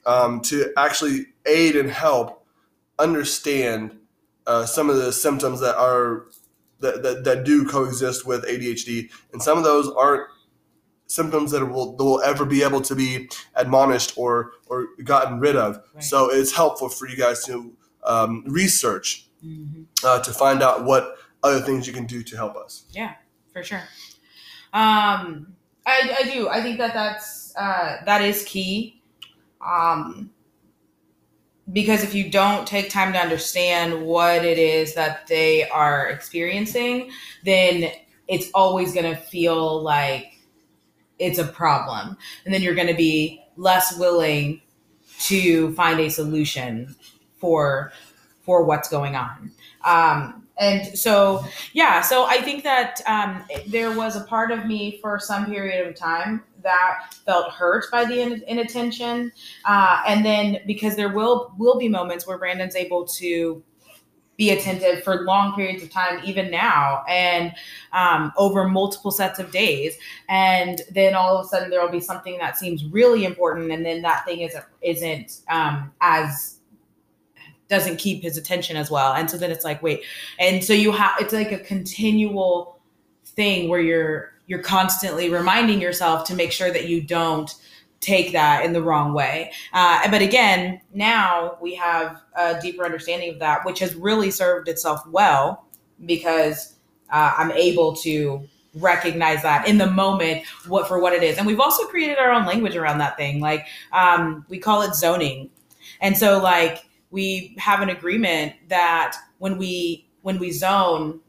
um, 0.06 0.40
to 0.42 0.72
actually 0.76 1.26
aid 1.44 1.76
and 1.76 1.90
help 1.90 2.46
understand 2.98 3.98
uh, 4.46 4.64
some 4.64 4.88
of 4.88 4.96
the 4.96 5.12
symptoms 5.12 5.60
that 5.60 5.76
are 5.76 6.26
that, 6.80 7.02
that, 7.02 7.24
that 7.24 7.44
do 7.44 7.66
coexist 7.66 8.24
with 8.24 8.44
ADHD, 8.44 9.10
and 9.32 9.42
some 9.42 9.58
of 9.58 9.64
those 9.64 9.90
aren't 9.90 10.28
symptoms 11.08 11.50
that 11.50 11.66
will 11.66 11.96
that 11.96 12.04
will 12.04 12.22
ever 12.22 12.44
be 12.44 12.62
able 12.62 12.80
to 12.82 12.94
be 12.94 13.28
admonished 13.56 14.12
or 14.16 14.52
or 14.68 14.86
gotten 15.04 15.40
rid 15.40 15.56
of. 15.56 15.82
Right. 15.94 16.04
So 16.04 16.30
it's 16.30 16.54
helpful 16.54 16.88
for 16.88 17.08
you 17.08 17.16
guys 17.16 17.44
to 17.46 17.72
um, 18.04 18.44
research 18.46 19.26
Mhm. 19.44 19.86
uh, 20.04 20.20
to 20.22 20.32
find 20.32 20.62
out 20.62 20.84
what 20.84 21.16
other 21.42 21.60
things 21.60 21.86
you 21.86 21.92
can 21.92 22.06
do 22.06 22.22
to 22.24 22.36
help 22.36 22.56
us. 22.56 22.84
Yeah, 22.90 23.14
for 23.52 23.62
sure. 23.62 23.82
Um, 24.72 25.54
I, 25.86 26.16
I 26.20 26.30
do. 26.32 26.48
I 26.48 26.60
think 26.62 26.78
that 26.78 26.92
that's 26.92 27.54
uh, 27.56 27.98
that 28.04 28.22
is 28.22 28.44
key. 28.44 29.02
Um, 29.64 30.30
because 31.72 32.02
if 32.02 32.14
you 32.14 32.30
don't 32.30 32.66
take 32.66 32.90
time 32.90 33.12
to 33.12 33.18
understand 33.18 34.02
what 34.02 34.44
it 34.44 34.58
is 34.58 34.94
that 34.94 35.26
they 35.26 35.68
are 35.68 36.08
experiencing, 36.08 37.10
then 37.44 37.90
it's 38.26 38.50
always 38.54 38.92
going 38.94 39.14
to 39.14 39.20
feel 39.20 39.82
like 39.82 40.32
it's 41.18 41.38
a 41.38 41.44
problem, 41.44 42.16
and 42.44 42.54
then 42.54 42.62
you're 42.62 42.74
going 42.74 42.88
to 42.88 42.94
be 42.94 43.42
less 43.56 43.96
willing 43.98 44.60
to 45.20 45.74
find 45.74 46.00
a 46.00 46.08
solution 46.08 46.94
for 47.36 47.92
for 48.42 48.64
what's 48.64 48.88
going 48.88 49.14
on. 49.14 49.50
Um, 49.84 50.48
and 50.58 50.98
so 50.98 51.44
yeah 51.72 52.00
so 52.00 52.24
i 52.26 52.40
think 52.40 52.64
that 52.64 53.00
um, 53.06 53.44
there 53.68 53.96
was 53.96 54.16
a 54.16 54.24
part 54.24 54.50
of 54.50 54.66
me 54.66 54.98
for 55.00 55.18
some 55.18 55.46
period 55.46 55.86
of 55.86 55.94
time 55.94 56.42
that 56.62 57.14
felt 57.24 57.52
hurt 57.52 57.84
by 57.90 58.04
the 58.04 58.20
in- 58.20 58.42
inattention 58.46 59.32
uh, 59.64 60.02
and 60.06 60.24
then 60.24 60.58
because 60.66 60.96
there 60.96 61.10
will 61.10 61.54
will 61.58 61.78
be 61.78 61.88
moments 61.88 62.26
where 62.26 62.38
brandon's 62.38 62.76
able 62.76 63.04
to 63.06 63.62
be 64.38 64.50
attentive 64.50 65.02
for 65.02 65.24
long 65.24 65.54
periods 65.54 65.82
of 65.82 65.90
time, 65.90 66.20
even 66.24 66.48
now, 66.50 67.02
and 67.08 67.52
um, 67.92 68.32
over 68.38 68.68
multiple 68.68 69.10
sets 69.10 69.40
of 69.40 69.50
days. 69.50 69.98
And 70.28 70.80
then 70.92 71.14
all 71.14 71.36
of 71.36 71.44
a 71.44 71.48
sudden, 71.48 71.70
there 71.70 71.82
will 71.82 71.90
be 71.90 72.00
something 72.00 72.38
that 72.38 72.56
seems 72.56 72.84
really 72.86 73.24
important, 73.24 73.70
and 73.72 73.84
then 73.84 74.00
that 74.02 74.24
thing 74.24 74.40
isn't 74.40 74.64
isn't 74.80 75.40
um, 75.50 75.92
as 76.00 76.54
doesn't 77.68 77.98
keep 77.98 78.22
his 78.22 78.38
attention 78.38 78.76
as 78.76 78.90
well. 78.90 79.12
And 79.12 79.28
so 79.28 79.36
then 79.36 79.50
it's 79.50 79.64
like, 79.64 79.82
wait, 79.82 80.02
and 80.38 80.64
so 80.64 80.72
you 80.72 80.92
have 80.92 81.16
it's 81.20 81.34
like 81.34 81.52
a 81.52 81.58
continual 81.58 82.78
thing 83.26 83.68
where 83.68 83.80
you're 83.80 84.32
you're 84.46 84.62
constantly 84.62 85.28
reminding 85.30 85.80
yourself 85.80 86.24
to 86.28 86.34
make 86.34 86.52
sure 86.52 86.70
that 86.70 86.88
you 86.88 87.02
don't 87.02 87.54
take 88.00 88.32
that 88.32 88.64
in 88.64 88.72
the 88.72 88.82
wrong 88.82 89.12
way. 89.12 89.52
Uh, 89.72 90.08
but 90.10 90.22
again, 90.22 90.80
now 90.94 91.56
we 91.60 91.74
have 91.74 92.22
a 92.36 92.60
deeper 92.60 92.84
understanding 92.84 93.30
of 93.30 93.38
that, 93.40 93.64
which 93.64 93.80
has 93.80 93.94
really 93.94 94.30
served 94.30 94.68
itself 94.68 95.00
well 95.08 95.66
because 96.06 96.76
uh, 97.10 97.34
I'm 97.36 97.50
able 97.52 97.94
to 97.96 98.46
recognize 98.74 99.42
that 99.42 99.66
in 99.66 99.78
the 99.78 99.90
moment 99.90 100.44
what 100.66 100.86
for 100.86 101.00
what 101.00 101.12
it 101.12 101.22
is. 101.22 101.38
And 101.38 101.46
we've 101.46 101.60
also 101.60 101.84
created 101.86 102.18
our 102.18 102.30
own 102.30 102.46
language 102.46 102.76
around 102.76 102.98
that 102.98 103.16
thing. 103.16 103.40
Like 103.40 103.66
um, 103.92 104.44
we 104.48 104.58
call 104.58 104.82
it 104.82 104.94
zoning. 104.94 105.50
And 106.00 106.16
so 106.16 106.40
like 106.40 106.84
we 107.10 107.56
have 107.58 107.80
an 107.80 107.88
agreement 107.88 108.54
that 108.68 109.16
when 109.38 109.58
we 109.58 110.06
when 110.22 110.38
we 110.38 110.50
zone 110.50 111.20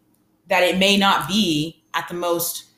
that 0.48 0.64
it 0.64 0.78
may 0.78 0.98
not 0.98 1.28
be 1.28 1.82
at 1.94 2.08
the 2.08 2.14
most 2.14 2.69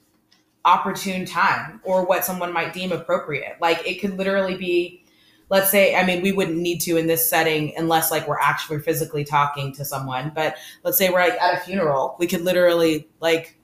opportune 0.66 1.26
time 1.26 1.82
or 1.84 2.06
what 2.06 2.24
someone 2.26 2.54
might 2.54 2.74
deem 2.74 2.92
appropriate. 2.92 3.58
Like 3.60 3.86
it 3.88 4.00
could 4.00 4.18
literally 4.18 4.56
be, 4.56 5.04
let's 5.50 5.72
say, 5.72 5.96
I 5.96 6.06
mean, 6.06 6.22
we 6.22 6.32
wouldn't 6.32 6.58
need 6.58 6.80
to 6.82 6.98
in 6.98 7.08
this 7.08 7.28
setting 7.28 7.74
unless 7.78 8.12
like 8.12 8.28
we're 8.28 8.40
actually 8.40 8.80
physically 8.80 9.24
talking 9.24 9.74
to 9.74 9.86
someone. 9.86 10.32
But 10.36 10.56
let's 10.84 10.98
say 10.98 11.10
we're 11.10 11.22
like 11.22 11.42
at 11.42 11.56
a 11.56 11.60
funeral, 11.62 12.16
we 12.20 12.28
could 12.28 12.42
literally 12.42 13.10
like 13.20 13.58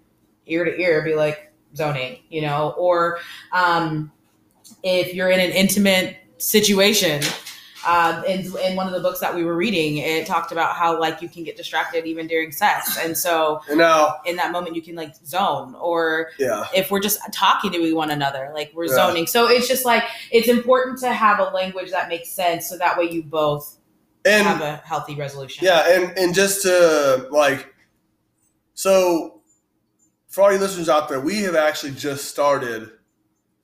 ear 0.47 0.65
to 0.65 0.79
ear 0.79 1.03
be 1.03 1.15
like 1.15 1.53
zoning, 1.75 2.19
you 2.29 2.41
know, 2.41 2.73
or 2.77 3.19
um, 3.51 4.11
if 4.83 5.13
you're 5.13 5.29
in 5.29 5.39
an 5.39 5.51
intimate 5.51 6.17
situation 6.37 7.21
um, 7.85 8.23
in, 8.25 8.39
in 8.63 8.75
one 8.75 8.87
of 8.87 8.93
the 8.93 8.99
books 8.99 9.19
that 9.19 9.33
we 9.35 9.43
were 9.43 9.55
reading, 9.55 9.97
it 9.97 10.25
talked 10.25 10.51
about 10.51 10.75
how 10.75 10.99
like 10.99 11.21
you 11.21 11.29
can 11.29 11.43
get 11.43 11.57
distracted 11.57 12.05
even 12.05 12.25
during 12.27 12.51
sex, 12.51 12.97
and 12.97 13.15
so 13.17 13.61
now 13.71 14.15
in 14.25 14.35
that 14.37 14.51
moment 14.51 14.75
you 14.75 14.81
can 14.81 14.95
like 14.95 15.15
zone, 15.25 15.75
or 15.75 16.29
yeah, 16.39 16.65
if 16.73 16.89
we're 16.89 16.99
just 16.99 17.19
talking 17.31 17.71
to 17.71 17.93
one 17.93 18.11
another, 18.11 18.51
like 18.53 18.71
we're 18.73 18.85
Yeah. 18.87 18.95
zoning. 18.95 19.27
So 19.27 19.47
it's 19.49 19.67
just 19.67 19.85
like 19.85 20.03
it's 20.31 20.47
important 20.47 20.99
to 20.99 21.13
have 21.13 21.39
a 21.39 21.43
language 21.45 21.91
that 21.91 22.09
makes 22.09 22.29
sense, 22.29 22.67
so 22.67 22.77
that 22.77 22.97
way 22.97 23.05
you 23.09 23.23
both 23.23 23.77
and, 24.25 24.45
have 24.45 24.61
a 24.61 24.77
healthy 24.85 25.15
resolution. 25.15 25.65
yeah, 25.65 25.83
and 25.89 26.17
and 26.17 26.33
just 26.33 26.61
to 26.63 27.27
like, 27.31 27.73
so 28.73 29.41
for 30.27 30.43
all 30.43 30.51
you 30.51 30.57
listeners 30.59 30.89
out 30.89 31.09
there, 31.09 31.19
we 31.19 31.39
have 31.41 31.55
actually 31.55 31.93
just 31.93 32.25
started 32.25 32.91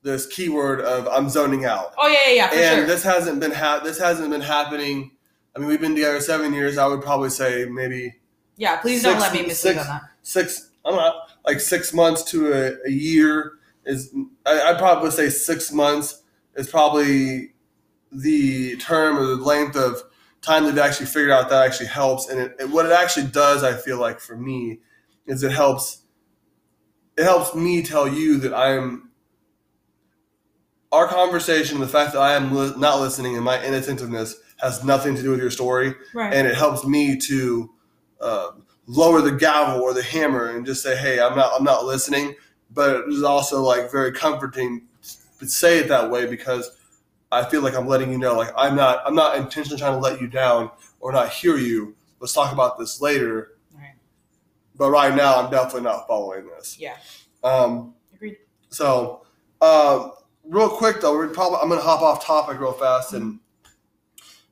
this 0.03 0.27
keyword 0.27 0.81
of 0.81 1.07
I'm 1.07 1.29
zoning 1.29 1.65
out. 1.65 1.93
Oh 1.98 2.07
yeah, 2.07 2.33
yeah, 2.33 2.53
yeah, 2.53 2.72
and 2.72 2.77
sure. 2.79 2.86
this 2.88 3.03
hasn't 3.03 3.39
been 3.39 3.51
ha- 3.51 3.81
this 3.83 3.98
hasn't 3.98 4.29
been 4.29 4.41
happening. 4.41 5.12
I 5.55 5.60
mean, 5.60 5.67
we've 5.67 5.81
been 5.81 5.95
together 5.95 6.19
seven 6.19 6.53
years. 6.53 6.77
I 6.77 6.86
would 6.88 7.01
probably 7.01 7.29
say 7.29 7.65
maybe 7.65 8.15
yeah, 8.57 8.77
please 8.77 9.03
don't 9.03 9.19
let 9.19 9.33
me 9.33 9.43
mislead 9.43 9.75
six- 9.75 9.79
on 9.81 9.88
that. 9.88 10.01
six. 10.22 10.69
I 10.86 10.89
don't 10.89 11.00
know, 11.00 11.19
like 11.45 11.60
six 11.62 11.93
months 11.93 12.24
to 12.31 12.53
a, 12.53 12.88
a 12.88 12.91
year 12.91 13.53
is. 13.86 14.13
I, 14.45 14.62
I'd 14.62 14.77
probably 14.77 15.12
say 15.12 15.29
six 15.29 15.72
months 15.72 16.21
is 16.56 16.69
probably 16.69 17.54
the 18.12 18.75
term 18.78 19.17
or 19.17 19.25
the 19.25 19.36
length 19.38 19.75
of 19.75 20.04
time 20.41 20.65
that 20.65 20.78
actually 20.78 21.06
figured 21.08 21.32
out 21.32 21.49
that 21.49 21.65
actually 21.65 21.88
helps. 21.88 22.28
And 22.30 22.39
it, 22.39 22.56
it, 22.60 22.69
what 22.69 22.86
it 22.86 22.91
actually 22.91 23.28
does, 23.28 23.63
I 23.63 23.73
feel 23.73 23.99
like 23.99 24.19
for 24.19 24.36
me, 24.36 24.80
is 25.25 25.41
it 25.43 25.51
helps. 25.51 25.99
It 27.17 27.23
helps 27.23 27.56
me 27.56 27.82
tell 27.84 28.08
you 28.08 28.38
that 28.39 28.54
I'm. 28.54 29.10
Our 30.93 31.08
conversation, 31.08 31.79
the 31.79 31.88
fact 31.88 32.13
that 32.13 32.21
I 32.21 32.34
am 32.34 32.53
li- 32.56 32.73
not 32.77 32.99
listening 32.99 33.36
and 33.36 33.43
my 33.43 33.62
inattentiveness 33.65 34.36
has 34.62 34.84
nothing 34.84 35.15
to 35.15 35.21
do 35.23 35.32
with 35.32 35.39
your 35.39 35.49
story 35.49 35.95
Right. 36.13 36.32
and 36.32 36.47
it 36.47 36.56
helps 36.56 36.86
me 36.86 37.17
to 37.17 37.69
uh, 38.21 38.51
lower 38.86 39.19
the 39.21 39.32
gavel 39.32 39.82
or 39.82 39.93
the 39.95 40.03
hammer 40.03 40.51
and 40.56 40.65
just 40.65 40.84
say, 40.84 40.95
"Hey, 40.95 41.19
I'm 41.19 41.36
not, 41.36 41.51
I'm 41.58 41.63
not 41.63 41.84
listening." 41.86 42.36
But 42.71 42.95
it 42.95 43.08
was 43.08 43.23
also 43.23 43.62
like 43.63 43.91
very 43.91 44.12
comforting 44.12 44.84
to 45.39 45.47
say 45.47 45.79
it 45.79 45.88
that 45.89 46.10
way 46.12 46.27
because 46.27 46.69
I 47.32 47.43
feel 47.43 47.62
like 47.62 47.75
I'm 47.75 47.88
letting 47.88 48.12
you 48.12 48.17
know, 48.19 48.36
like 48.38 48.51
I'm 48.56 48.75
not, 48.75 49.01
I'm 49.06 49.15
not 49.15 49.36
intentionally 49.38 49.79
trying 49.79 49.93
to 49.93 49.99
let 49.99 50.21
you 50.21 50.27
down 50.27 50.69
or 50.99 51.12
not 51.12 51.29
hear 51.29 51.58
you. 51.58 51.95
Let's 52.19 52.34
talk 52.34 52.53
about 52.53 52.77
this 52.77 53.01
later. 53.01 53.58
Right. 53.75 53.95
But 54.77 54.91
right 54.91 55.13
now, 55.13 55.38
I'm 55.41 55.49
definitely 55.51 55.82
not 55.82 56.08
following 56.08 56.47
this. 56.47 56.77
Yeah. 56.79 56.97
Um, 57.43 57.95
Agreed. 58.13 58.38
so, 58.69 59.25
uh, 59.60 60.10
real 60.54 60.70
quick 60.70 61.02
though, 61.02 61.13
we're 61.13 61.28
probably 61.28 61.60
I'm 61.62 61.70
gonna 61.70 61.82
hop 61.82 62.02
off 62.02 62.24
topic 62.26 62.60
real 62.60 62.72
fast 62.74 63.13
and 63.13 63.39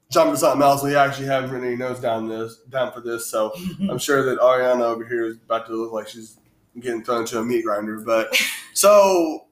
jump 0.10 0.32
to 0.32 0.38
something 0.38 0.62
else. 0.62 0.84
We 0.84 0.96
actually 0.96 1.28
haven't 1.28 1.52
written 1.52 1.68
any 1.68 1.78
notes 1.78 2.00
down 2.02 2.28
this 2.28 2.58
down 2.70 2.92
for 2.92 3.02
this, 3.02 3.28
so 3.28 3.54
I'm 3.90 3.98
sure 4.00 4.24
that 4.24 4.40
Ariana 4.40 4.82
over 4.82 5.06
here 5.06 5.26
is 5.26 5.38
about 5.38 5.68
to 5.68 5.74
look 5.74 5.94
like 5.94 6.08
she's 6.08 6.38
getting 6.80 7.04
thrown 7.04 7.22
into 7.22 7.40
a 7.40 7.44
meat 7.44 7.64
grinder. 7.66 8.00
But 8.00 8.36
so 8.74 9.46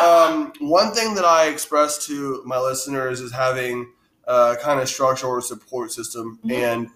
um, 0.00 0.52
one 0.60 0.92
thing 0.92 1.14
that 1.14 1.24
I 1.24 1.48
express 1.48 2.04
to 2.06 2.42
my 2.44 2.58
listeners 2.60 3.20
is 3.20 3.32
having 3.32 3.90
a 4.24 4.56
kind 4.60 4.78
of 4.80 4.88
structure 4.88 5.26
or 5.26 5.40
support 5.40 5.90
system, 5.92 6.38
Mhm. 6.44 6.52
and 6.52 6.88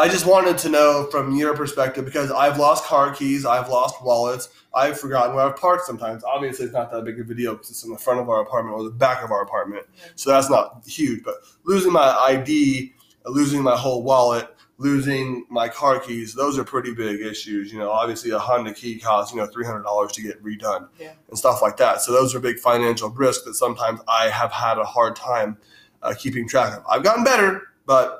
I 0.00 0.08
just 0.08 0.24
wanted 0.24 0.56
to 0.58 0.70
know 0.70 1.08
from 1.10 1.36
your 1.36 1.54
perspective 1.54 2.06
because 2.06 2.32
I've 2.32 2.58
lost 2.58 2.84
car 2.84 3.14
keys, 3.14 3.44
I've 3.44 3.68
lost 3.68 4.02
wallets, 4.02 4.48
I've 4.74 4.98
forgotten 4.98 5.34
where 5.36 5.44
I've 5.44 5.56
parked 5.56 5.84
sometimes. 5.84 6.24
Obviously, 6.24 6.64
it's 6.64 6.72
not 6.72 6.90
that 6.90 7.04
big 7.04 7.20
of 7.20 7.28
a 7.28 7.34
deal 7.34 7.52
because 7.52 7.68
it's 7.68 7.84
in 7.84 7.90
the 7.90 7.98
front 7.98 8.18
of 8.18 8.30
our 8.30 8.40
apartment 8.40 8.74
or 8.78 8.82
the 8.82 8.90
back 8.90 9.22
of 9.22 9.30
our 9.30 9.42
apartment, 9.42 9.84
so 10.14 10.30
that's 10.30 10.48
not 10.48 10.82
huge. 10.86 11.22
But 11.22 11.34
losing 11.64 11.92
my 11.92 12.16
ID, 12.16 12.94
losing 13.26 13.62
my 13.62 13.76
whole 13.76 14.02
wallet, 14.02 14.48
losing 14.78 15.44
my 15.50 15.68
car 15.68 16.00
keys, 16.00 16.32
those 16.32 16.58
are 16.58 16.64
pretty 16.64 16.94
big 16.94 17.20
issues. 17.20 17.70
You 17.70 17.78
know, 17.78 17.90
obviously 17.90 18.30
a 18.30 18.38
Honda 18.38 18.72
key 18.72 18.98
costs, 18.98 19.34
you 19.34 19.38
know, 19.38 19.48
$300 19.48 20.12
to 20.12 20.22
get 20.22 20.42
redone 20.42 20.88
Yeah. 20.98 21.12
and 21.28 21.38
stuff 21.38 21.60
like 21.60 21.76
that. 21.76 22.00
So 22.00 22.12
those 22.12 22.34
are 22.34 22.40
big 22.40 22.58
financial 22.58 23.10
risks 23.10 23.44
that 23.44 23.52
sometimes 23.52 24.00
I 24.08 24.30
have 24.30 24.50
had 24.50 24.78
a 24.78 24.84
hard 24.84 25.14
time 25.14 25.58
uh, 26.02 26.14
keeping 26.18 26.48
track 26.48 26.74
of. 26.78 26.84
I've 26.90 27.02
gotten 27.02 27.22
better, 27.22 27.64
but 27.84 28.19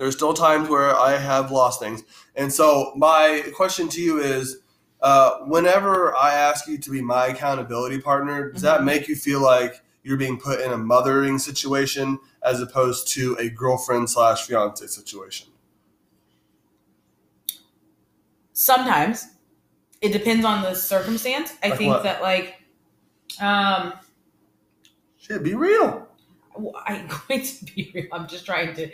there's 0.00 0.16
still 0.16 0.32
times 0.32 0.66
where 0.70 0.98
I 0.98 1.18
have 1.18 1.52
lost 1.52 1.78
things. 1.78 2.02
And 2.34 2.50
so 2.50 2.94
my 2.96 3.44
question 3.54 3.86
to 3.90 4.00
you 4.00 4.18
is, 4.18 4.56
uh, 5.02 5.40
whenever 5.40 6.16
I 6.16 6.32
ask 6.32 6.66
you 6.66 6.78
to 6.78 6.90
be 6.90 7.02
my 7.02 7.26
accountability 7.26 8.00
partner, 8.00 8.50
does 8.50 8.62
that 8.62 8.80
Mhm. 8.80 8.84
make 8.84 9.08
you 9.08 9.14
feel 9.14 9.40
like 9.40 9.82
you're 10.02 10.16
being 10.16 10.40
put 10.40 10.60
in 10.60 10.72
a 10.72 10.78
mothering 10.78 11.38
situation 11.38 12.18
as 12.42 12.62
opposed 12.62 13.08
to 13.08 13.36
a 13.38 13.50
girlfriend 13.50 14.08
slash 14.08 14.46
fiance 14.46 14.86
situation? 14.86 15.48
Sometimes 18.54 19.26
it 20.00 20.14
depends 20.14 20.46
on 20.46 20.62
the 20.62 20.74
circumstance. 20.74 21.52
I 21.62 21.68
Like 21.68 21.78
think 21.78 21.90
what? 21.92 22.02
that 22.04 22.22
like 22.22 22.62
um 23.38 23.92
Shit, 25.18 25.42
be 25.42 25.54
real. 25.54 26.09
I'm 26.86 27.08
going 27.28 27.42
to 27.44 27.64
be 27.64 27.90
real. 27.94 28.06
I'm 28.12 28.26
just 28.28 28.46
trying 28.46 28.74
to 28.76 28.90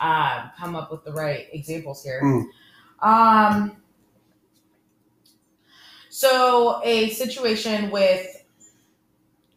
uh, 0.00 0.48
come 0.58 0.76
up 0.76 0.90
with 0.90 1.04
the 1.04 1.12
right 1.12 1.46
examples 1.52 2.02
here. 2.02 2.20
Mm. 2.22 2.44
Um, 3.00 3.76
so 6.10 6.80
a 6.84 7.10
situation 7.10 7.90
with 7.90 8.44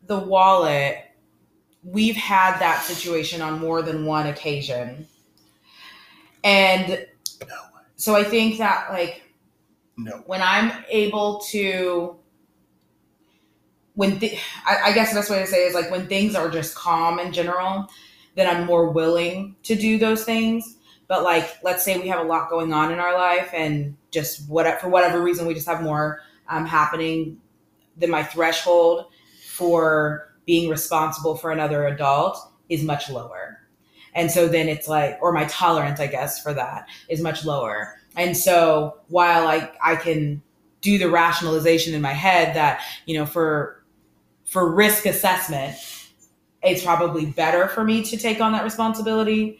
the 0.07 0.19
wallet, 0.19 0.97
we've 1.83 2.15
had 2.15 2.59
that 2.59 2.83
situation 2.83 3.41
on 3.41 3.59
more 3.59 3.81
than 3.81 4.05
one 4.05 4.27
occasion, 4.27 5.07
and 6.43 7.05
so 7.95 8.15
I 8.15 8.23
think 8.23 8.57
that 8.57 8.91
like 8.91 9.23
No. 9.97 10.23
when 10.25 10.41
I'm 10.41 10.71
able 10.89 11.39
to 11.51 12.17
when 14.01 14.19
th- 14.19 14.41
I, 14.65 14.89
I 14.89 14.93
guess 14.93 15.11
the 15.11 15.19
best 15.19 15.29
way 15.29 15.37
to 15.37 15.45
say 15.45 15.67
is 15.67 15.75
like 15.75 15.91
when 15.91 16.07
things 16.07 16.33
are 16.33 16.49
just 16.49 16.73
calm 16.73 17.19
in 17.19 17.31
general, 17.31 17.87
then 18.33 18.47
I'm 18.49 18.65
more 18.65 18.89
willing 18.89 19.55
to 19.61 19.75
do 19.75 19.99
those 19.99 20.23
things. 20.23 20.77
But 21.07 21.21
like, 21.21 21.47
let's 21.61 21.85
say 21.85 21.99
we 21.99 22.07
have 22.07 22.25
a 22.25 22.27
lot 22.27 22.49
going 22.49 22.73
on 22.73 22.91
in 22.91 22.97
our 22.97 23.13
life, 23.13 23.51
and 23.53 23.95
just 24.09 24.49
what 24.49 24.81
for 24.81 24.89
whatever 24.89 25.21
reason 25.21 25.45
we 25.45 25.53
just 25.53 25.67
have 25.67 25.83
more 25.83 26.21
um, 26.49 26.65
happening 26.65 27.39
than 27.95 28.09
my 28.09 28.23
threshold 28.23 29.05
for 29.45 30.33
being 30.47 30.67
responsible 30.67 31.35
for 31.35 31.51
another 31.51 31.85
adult 31.85 32.39
is 32.69 32.81
much 32.81 33.07
lower. 33.07 33.59
And 34.15 34.31
so 34.31 34.47
then 34.47 34.67
it's 34.67 34.87
like, 34.87 35.19
or 35.21 35.31
my 35.31 35.45
tolerance, 35.45 35.99
I 35.99 36.07
guess, 36.07 36.41
for 36.41 36.55
that 36.55 36.87
is 37.07 37.21
much 37.21 37.45
lower. 37.45 37.99
And 38.15 38.35
so 38.35 38.97
while 39.09 39.47
I, 39.47 39.69
I 39.83 39.95
can 39.95 40.41
do 40.81 40.97
the 40.97 41.09
rationalization 41.09 41.93
in 41.93 42.01
my 42.01 42.13
head 42.13 42.55
that, 42.55 42.81
you 43.05 43.15
know, 43.15 43.27
for 43.27 43.80
for 44.51 44.69
risk 44.75 45.07
assessment, 45.07 45.77
it's 46.63 46.83
probably 46.83 47.25
better 47.27 47.69
for 47.69 47.85
me 47.85 48.03
to 48.03 48.17
take 48.17 48.41
on 48.41 48.53
that 48.53 48.65
responsibility. 48.65 49.59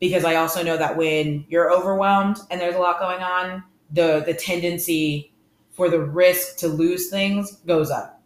because 0.00 0.24
I 0.24 0.36
also 0.36 0.62
know 0.64 0.78
that 0.78 0.96
when 0.96 1.44
you're 1.48 1.72
overwhelmed 1.72 2.38
and 2.50 2.60
there's 2.60 2.76
a 2.76 2.80
lot 2.80 3.00
going 3.00 3.22
on, 3.22 3.62
the 3.92 4.22
the 4.26 4.34
tendency 4.34 5.32
for 5.72 5.90
the 5.90 6.00
risk 6.00 6.58
to 6.58 6.68
lose 6.68 7.10
things 7.10 7.58
goes 7.66 7.90
up. 7.90 8.22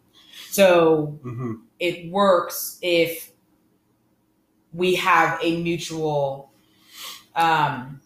So 0.51 1.19
hmm 1.23 1.55
it 1.79 2.11
works 2.11 2.79
if 2.81 3.31
we 4.73 4.95
have 4.95 5.39
a 5.43 5.61
mutual 5.61 6.51
um, 7.35 8.01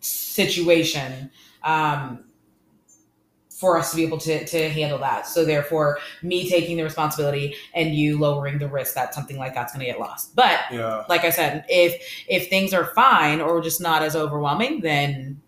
situation 0.00 1.30
um, 1.64 2.24
for 3.62 3.78
us 3.78 3.90
to 3.92 3.96
be 3.96 4.02
able 4.02 4.18
to, 4.18 4.44
to 4.44 4.68
handle 4.70 4.98
that. 4.98 5.24
So 5.24 5.44
therefore, 5.44 6.00
me 6.20 6.50
taking 6.50 6.76
the 6.76 6.82
responsibility 6.82 7.54
and 7.74 7.94
you 7.94 8.18
lowering 8.18 8.58
the 8.58 8.66
risk 8.66 8.94
that 8.96 9.14
something 9.14 9.38
like 9.38 9.54
that's 9.54 9.72
going 9.72 9.86
to 9.86 9.90
get 9.90 10.00
lost. 10.00 10.34
But 10.34 10.58
Yeah. 10.72 11.04
like 11.08 11.22
I 11.22 11.30
said, 11.30 11.64
if 11.68 12.02
if 12.28 12.48
things 12.50 12.74
are 12.74 12.86
fine 12.86 13.40
or 13.40 13.60
just 13.62 13.80
not 13.80 14.02
as 14.02 14.16
overwhelming, 14.16 14.80
then 14.80 15.40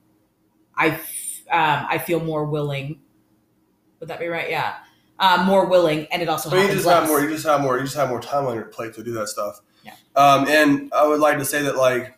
I 0.76 0.90
f- 0.90 1.42
um, 1.50 1.86
I 1.90 1.98
feel 1.98 2.20
more 2.20 2.44
willing. 2.44 3.00
Would 3.98 4.08
that 4.10 4.20
be 4.20 4.28
right? 4.28 4.48
Yeah, 4.48 4.74
um, 5.18 5.44
more 5.44 5.66
willing, 5.66 6.06
and 6.12 6.22
it 6.22 6.28
also 6.28 6.50
But 6.50 6.60
you 6.60 6.68
just 6.68 6.88
have 6.88 7.08
more. 7.08 7.20
You 7.20 7.30
just 7.30 7.44
have 7.46 7.62
more. 7.62 7.76
You 7.78 7.82
just 7.84 7.96
have 7.96 8.10
more 8.10 8.20
time 8.20 8.46
on 8.46 8.54
your 8.54 8.66
plate 8.66 8.94
to 8.94 9.02
do 9.02 9.12
that 9.14 9.28
stuff. 9.28 9.60
Yeah. 9.82 9.94
Um, 10.14 10.46
and 10.46 10.92
I 10.94 11.04
would 11.06 11.18
like 11.18 11.38
to 11.38 11.44
say 11.44 11.62
that 11.62 11.76
like 11.76 12.13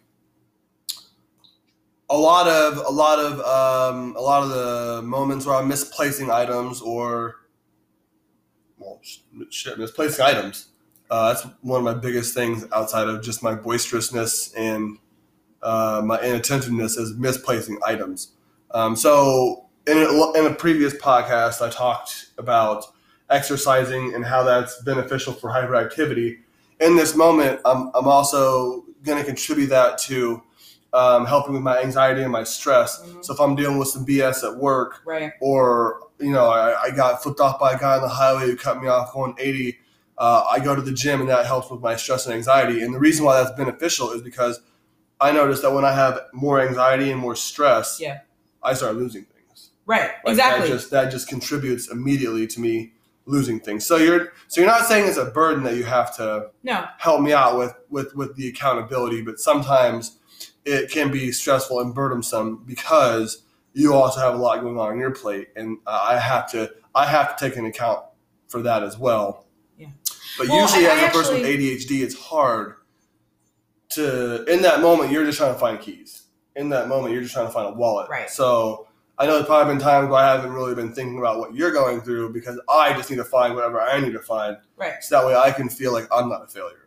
a 2.08 2.16
lot 2.16 2.46
of 2.46 2.78
a 2.78 2.90
lot 2.90 3.18
of 3.18 3.40
um, 3.40 4.14
a 4.16 4.20
lot 4.20 4.42
of 4.42 4.50
the 4.50 5.02
moments 5.02 5.46
where 5.46 5.56
I'm 5.56 5.68
misplacing 5.68 6.30
items 6.30 6.80
or 6.80 7.36
well 8.78 9.00
shit 9.50 9.78
misplacing 9.78 10.24
items. 10.24 10.68
Uh, 11.10 11.32
that's 11.32 11.46
one 11.62 11.78
of 11.78 11.84
my 11.84 11.94
biggest 11.94 12.34
things 12.34 12.64
outside 12.72 13.08
of 13.08 13.22
just 13.22 13.42
my 13.42 13.54
boisterousness 13.54 14.52
and 14.54 14.98
uh, 15.62 16.02
my 16.04 16.20
inattentiveness 16.20 16.96
is 16.96 17.14
misplacing 17.16 17.78
items. 17.86 18.32
Um, 18.72 18.96
so 18.96 19.66
in 19.86 19.98
a, 19.98 20.32
in 20.32 20.46
a 20.46 20.54
previous 20.54 20.94
podcast, 20.94 21.64
I 21.64 21.70
talked 21.70 22.30
about 22.38 22.86
exercising 23.30 24.14
and 24.14 24.24
how 24.24 24.42
that's 24.42 24.82
beneficial 24.82 25.32
for 25.32 25.50
hyperactivity. 25.50 26.38
In 26.80 26.96
this 26.96 27.14
moment, 27.16 27.60
I'm, 27.64 27.90
I'm 27.94 28.08
also 28.08 28.84
going 29.04 29.18
to 29.18 29.24
contribute 29.24 29.68
that 29.68 29.98
to 29.98 30.42
um, 30.96 31.26
helping 31.26 31.52
with 31.52 31.62
my 31.62 31.78
anxiety 31.82 32.22
and 32.22 32.32
my 32.32 32.42
stress. 32.42 33.00
Mhm. 33.02 33.24
So 33.24 33.34
if 33.34 33.40
I'm 33.40 33.54
dealing 33.54 33.78
with 33.78 33.88
some 33.88 34.06
BS 34.06 34.42
at 34.42 34.56
work, 34.56 35.02
right. 35.04 35.32
or 35.40 36.00
you 36.18 36.32
know, 36.32 36.46
I, 36.46 36.84
I 36.84 36.90
got 36.90 37.22
flipped 37.22 37.40
off 37.40 37.60
by 37.60 37.72
a 37.72 37.78
guy 37.78 37.96
on 37.96 38.00
the 38.02 38.08
highway 38.08 38.46
who 38.46 38.56
cut 38.56 38.80
me 38.80 38.88
off 38.88 39.12
going 39.12 39.34
80. 39.38 39.78
Uh, 40.16 40.44
I 40.50 40.60
go 40.60 40.74
to 40.74 40.80
the 40.80 40.92
gym 40.92 41.20
and 41.20 41.28
that 41.28 41.44
helps 41.44 41.70
with 41.70 41.82
my 41.82 41.94
stress 41.96 42.24
and 42.24 42.34
anxiety. 42.34 42.82
And 42.82 42.94
the 42.94 42.98
reason 42.98 43.26
why 43.26 43.36
that's 43.42 43.54
beneficial 43.54 44.12
is 44.12 44.22
because 44.22 44.62
I 45.20 45.30
noticed 45.32 45.60
that 45.60 45.72
when 45.72 45.84
I 45.84 45.92
have 45.92 46.18
more 46.32 46.58
anxiety 46.58 47.10
and 47.10 47.20
more 47.20 47.36
stress, 47.36 47.98
Yeah. 48.00 48.20
I 48.62 48.72
start 48.72 48.96
losing 48.96 49.24
things. 49.24 49.70
Right. 49.84 50.12
Like, 50.24 50.32
exactly. 50.32 50.68
That 50.68 50.74
just 50.74 50.90
that 50.90 51.10
just 51.10 51.28
contributes 51.28 51.90
immediately 51.90 52.46
to 52.46 52.60
me 52.60 52.92
losing 53.26 53.60
things. 53.60 53.84
So 53.84 53.96
you're 53.96 54.32
so 54.48 54.62
you're 54.62 54.70
not 54.70 54.86
saying 54.86 55.06
it's 55.06 55.18
a 55.18 55.26
burden 55.26 55.64
that 55.64 55.76
you 55.76 55.84
have 55.84 56.16
to 56.16 56.50
no. 56.62 56.86
help 56.98 57.20
me 57.20 57.34
out 57.34 57.58
with 57.58 57.74
with 57.90 58.14
with 58.16 58.36
the 58.36 58.48
accountability, 58.48 59.20
but 59.20 59.38
sometimes 59.38 60.18
it 60.66 60.90
can 60.90 61.10
be 61.10 61.32
stressful 61.32 61.80
and 61.80 61.94
burdensome 61.94 62.64
because 62.66 63.42
you 63.72 63.94
also 63.94 64.20
have 64.20 64.34
a 64.34 64.36
lot 64.36 64.60
going 64.60 64.78
on 64.78 64.90
on 64.90 64.98
your 64.98 65.10
plate, 65.12 65.48
and 65.56 65.78
I 65.86 66.18
have 66.18 66.50
to 66.52 66.70
I 66.94 67.06
have 67.06 67.36
to 67.36 67.44
take 67.48 67.56
an 67.56 67.64
account 67.66 68.00
for 68.48 68.62
that 68.62 68.82
as 68.82 68.98
well. 68.98 69.46
Yeah. 69.78 69.88
But 70.38 70.48
Well, 70.48 70.60
usually, 70.62 70.86
I- 70.86 70.94
as 70.96 71.02
I 71.02 71.06
a 71.06 71.10
person 71.12 71.34
with 71.36 71.44
ADHD, 71.46 72.02
it's 72.02 72.18
hard 72.18 72.74
to 73.90 74.44
in 74.44 74.62
that 74.62 74.80
moment. 74.80 75.10
You're 75.12 75.24
just 75.24 75.38
trying 75.38 75.52
to 75.54 75.58
find 75.60 75.80
keys. 75.80 76.22
In 76.56 76.70
that 76.70 76.88
moment, 76.88 77.12
you're 77.12 77.22
just 77.22 77.34
trying 77.34 77.46
to 77.46 77.52
find 77.52 77.68
a 77.68 77.72
wallet. 77.78 78.08
Right. 78.10 78.30
So. 78.30 78.82
I 79.18 79.24
know 79.24 79.32
there's 79.36 79.46
probably 79.46 79.72
been 79.72 79.80
times 79.82 80.10
where 80.10 80.20
I 80.20 80.30
haven't 80.34 80.52
really 80.52 80.74
been 80.74 80.92
thinking 80.92 81.18
about 81.18 81.38
what 81.38 81.54
you're 81.54 81.72
going 81.72 82.02
through 82.02 82.34
because 82.34 82.60
I 82.68 82.92
just 82.92 83.08
need 83.08 83.16
to 83.16 83.24
find 83.24 83.54
whatever 83.54 83.80
I 83.80 83.98
need 83.98 84.12
to 84.12 84.20
find 84.20 84.58
Right. 84.76 85.02
so 85.02 85.16
that 85.18 85.26
way 85.26 85.34
I 85.34 85.52
can 85.52 85.70
feel 85.70 85.94
like 85.94 86.06
I'm 86.12 86.28
not 86.28 86.44
a 86.44 86.46
failure 86.48 86.85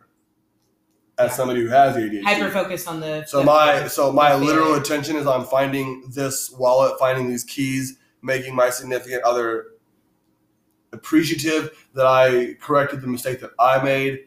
as 1.20 1.30
Yeah. 1.30 1.36
somebody 1.36 1.60
who 1.62 1.68
has 1.68 1.96
ADHD. 1.96 2.22
Hyper 2.24 2.50
focused 2.50 2.88
on 2.88 3.00
the. 3.00 3.24
so 3.26 3.38
the- 3.40 3.44
my 3.44 3.86
so 3.88 4.12
my 4.12 4.34
literal 4.34 4.74
attention 4.74 5.16
is 5.16 5.26
on 5.26 5.46
finding 5.46 6.04
this 6.14 6.50
wallet, 6.50 6.98
finding 6.98 7.28
these 7.28 7.44
keys, 7.44 7.98
making 8.22 8.54
my 8.54 8.70
significant 8.70 9.22
other 9.24 9.66
appreciative 10.92 11.86
that 11.94 12.06
I 12.06 12.56
corrected 12.60 13.00
the 13.00 13.06
mistake 13.06 13.40
that 13.40 13.50
I 13.58 13.82
made. 13.82 14.20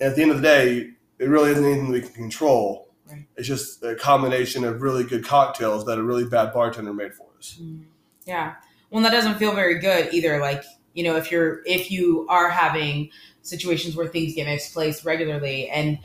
And 0.00 0.10
at 0.10 0.16
the 0.16 0.22
end 0.22 0.30
of 0.32 0.38
the 0.38 0.42
day, 0.42 0.90
it 1.18 1.28
really 1.28 1.50
isn't 1.52 1.64
anything 1.64 1.90
we 1.90 2.00
can 2.00 2.10
control. 2.12 2.88
Right. 3.08 3.26
It's 3.36 3.46
just 3.46 3.82
a 3.82 3.94
combination 3.94 4.64
of 4.64 4.82
really 4.82 5.04
good 5.04 5.24
cocktails 5.24 5.84
that 5.86 5.98
a 5.98 6.02
really 6.02 6.24
bad 6.24 6.52
bartender 6.52 6.92
made 6.92 7.14
for 7.14 7.26
us. 7.38 7.58
Mm, 7.60 7.84
Yeah. 8.24 8.54
Well, 8.90 9.02
that 9.04 9.12
doesn't 9.12 9.36
feel 9.36 9.54
very 9.54 9.78
good 9.78 10.12
either. 10.12 10.40
Like, 10.40 10.64
you 10.94 11.04
know, 11.04 11.16
if 11.16 11.30
you're 11.30 11.60
if 11.66 11.90
you 11.90 12.26
are 12.28 12.48
having 12.50 13.10
situations 13.42 13.96
where 13.96 14.06
things 14.06 14.34
get 14.34 14.46
misplaced 14.46 15.04
regularly 15.04 15.68
and 15.70 15.98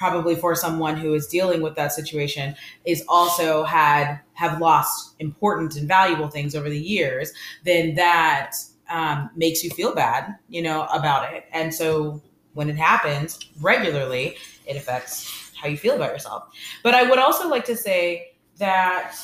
probably 0.00 0.34
for 0.34 0.54
someone 0.54 0.96
who 0.96 1.12
is 1.12 1.26
dealing 1.26 1.60
with 1.60 1.74
that 1.76 1.92
situation 1.92 2.56
is 2.86 3.04
also 3.06 3.64
had 3.64 4.18
have 4.32 4.58
lost 4.58 5.14
important 5.18 5.76
and 5.76 5.86
valuable 5.86 6.28
things 6.28 6.54
over 6.54 6.70
the 6.70 6.78
years, 6.78 7.32
then 7.64 7.94
that 7.94 8.52
um, 8.88 9.28
makes 9.36 9.62
you 9.62 9.68
feel 9.70 9.94
bad, 9.94 10.34
you 10.48 10.62
know, 10.62 10.86
about 10.86 11.32
it. 11.34 11.44
And 11.52 11.72
so 11.72 12.22
when 12.54 12.70
it 12.70 12.76
happens 12.76 13.38
regularly, 13.60 14.36
it 14.66 14.76
affects 14.76 15.52
how 15.54 15.68
you 15.68 15.76
feel 15.76 15.94
about 15.94 16.12
yourself. 16.12 16.44
But 16.82 16.94
I 16.94 17.08
would 17.08 17.18
also 17.18 17.48
like 17.48 17.66
to 17.66 17.76
say 17.76 18.32
that 18.56 19.14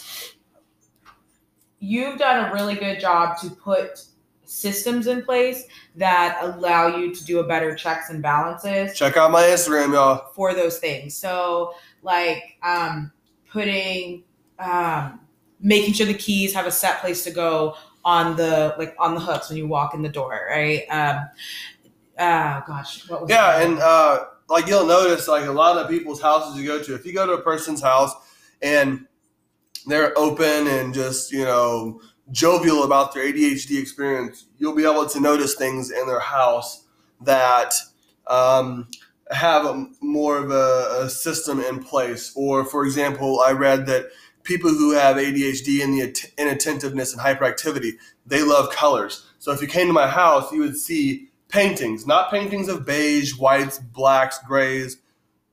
you've 1.79 2.19
done 2.19 2.51
a 2.51 2.53
really 2.53 2.75
good 2.75 3.01
job 3.01 3.39
to 3.39 3.51
put 3.51 4.05
systems 4.47 5.07
in 5.09 5.23
place 5.25 5.65
that 5.97 6.39
allow 6.41 6.97
you 6.97 7.15
to 7.15 7.25
do 7.25 7.41
a 7.41 7.45
better 7.47 7.75
checks 7.75 8.11
and 8.11 8.23
balances 8.23 8.97
Check 8.97 9.17
out 9.17 9.31
my 9.31 9.43
Instagram, 9.43 9.93
y'all. 9.93 10.31
for 10.35 10.55
those 10.55 10.79
things. 10.79 11.15
So 11.17 11.75
like 12.03 12.57
um 12.63 13.13
putting 13.51 14.25
um 14.59 15.21
making 15.61 15.95
sure 15.95 16.07
the 16.07 16.15
keys 16.15 16.55
have 16.55 16.67
a 16.67 16.71
set 16.71 17.01
place 17.01 17.25
to 17.25 17.31
go 17.31 17.75
on 18.05 18.37
the 18.37 18.75
like 18.79 18.95
on 18.99 19.15
the 19.15 19.21
hooks 19.21 19.49
when 19.49 19.59
you 19.59 19.67
walk 19.67 19.95
in 19.95 20.03
the 20.03 20.09
door, 20.09 20.47
right? 20.49 20.85
Um 20.91 21.29
uh 22.19 22.61
gosh, 22.67 23.09
what 23.11 23.23
was 23.23 23.31
Yeah, 23.31 23.59
that? 23.59 23.67
and 23.67 23.79
uh, 23.79 24.25
like 24.49 24.67
you'll 24.69 24.87
notice, 24.87 25.29
like 25.29 25.45
a 25.47 25.53
lot 25.53 25.77
of 25.77 25.91
people's 25.91 26.23
houses 26.23 26.59
you 26.59 26.67
go 26.67 26.83
to, 26.83 26.95
if 26.95 27.05
you 27.05 27.13
go 27.13 27.27
to 27.27 27.33
a 27.33 27.43
person's 27.43 27.83
house 27.83 28.13
and 28.63 29.07
they're 29.87 30.17
open 30.19 30.67
and 30.67 30.95
just 30.95 31.31
you 31.33 31.45
know 31.45 32.01
jovial 32.31 32.85
about 32.85 33.15
their 33.15 33.25
ADHD 33.25 33.81
experience, 33.81 34.47
you'll 34.59 34.75
be 34.75 34.85
able 34.85 35.07
to 35.07 35.21
notice 35.21 35.55
things 35.55 35.91
in 35.91 36.07
their 36.07 36.21
house 36.21 36.85
that 37.23 37.75
um, 38.27 38.89
have 39.31 39.65
a, 39.65 39.87
more 40.01 40.39
of 40.39 40.51
a, 40.51 41.05
a 41.05 41.09
system 41.09 41.61
in 41.61 41.83
place. 41.83 42.33
Or, 42.35 42.65
for 42.65 42.85
example, 42.85 43.41
I 43.41 43.53
read 43.53 43.87
that 43.87 44.07
people 44.43 44.71
who 44.71 44.93
have 44.93 45.17
ADHD 45.17 45.83
and 45.83 45.95
the 45.95 46.31
inattentiveness 46.39 47.13
and 47.13 47.23
hyperactivity, 47.23 47.93
they 48.27 48.43
love 48.43 48.71
colors. 48.71 49.27
So 49.39 49.53
if 49.53 49.61
you 49.61 49.69
came 49.69 49.87
to 49.89 49.93
my 49.93 50.09
house, 50.09 50.51
you 50.53 50.61
would 50.61 50.77
see 50.77 51.29
paintings, 51.49 52.07
not 52.07 52.31
paintings 52.31 52.69
of 52.69 52.85
beige, 52.85 53.37
whites, 53.37 53.79
blacks, 53.79 54.39
grays. 54.47 54.99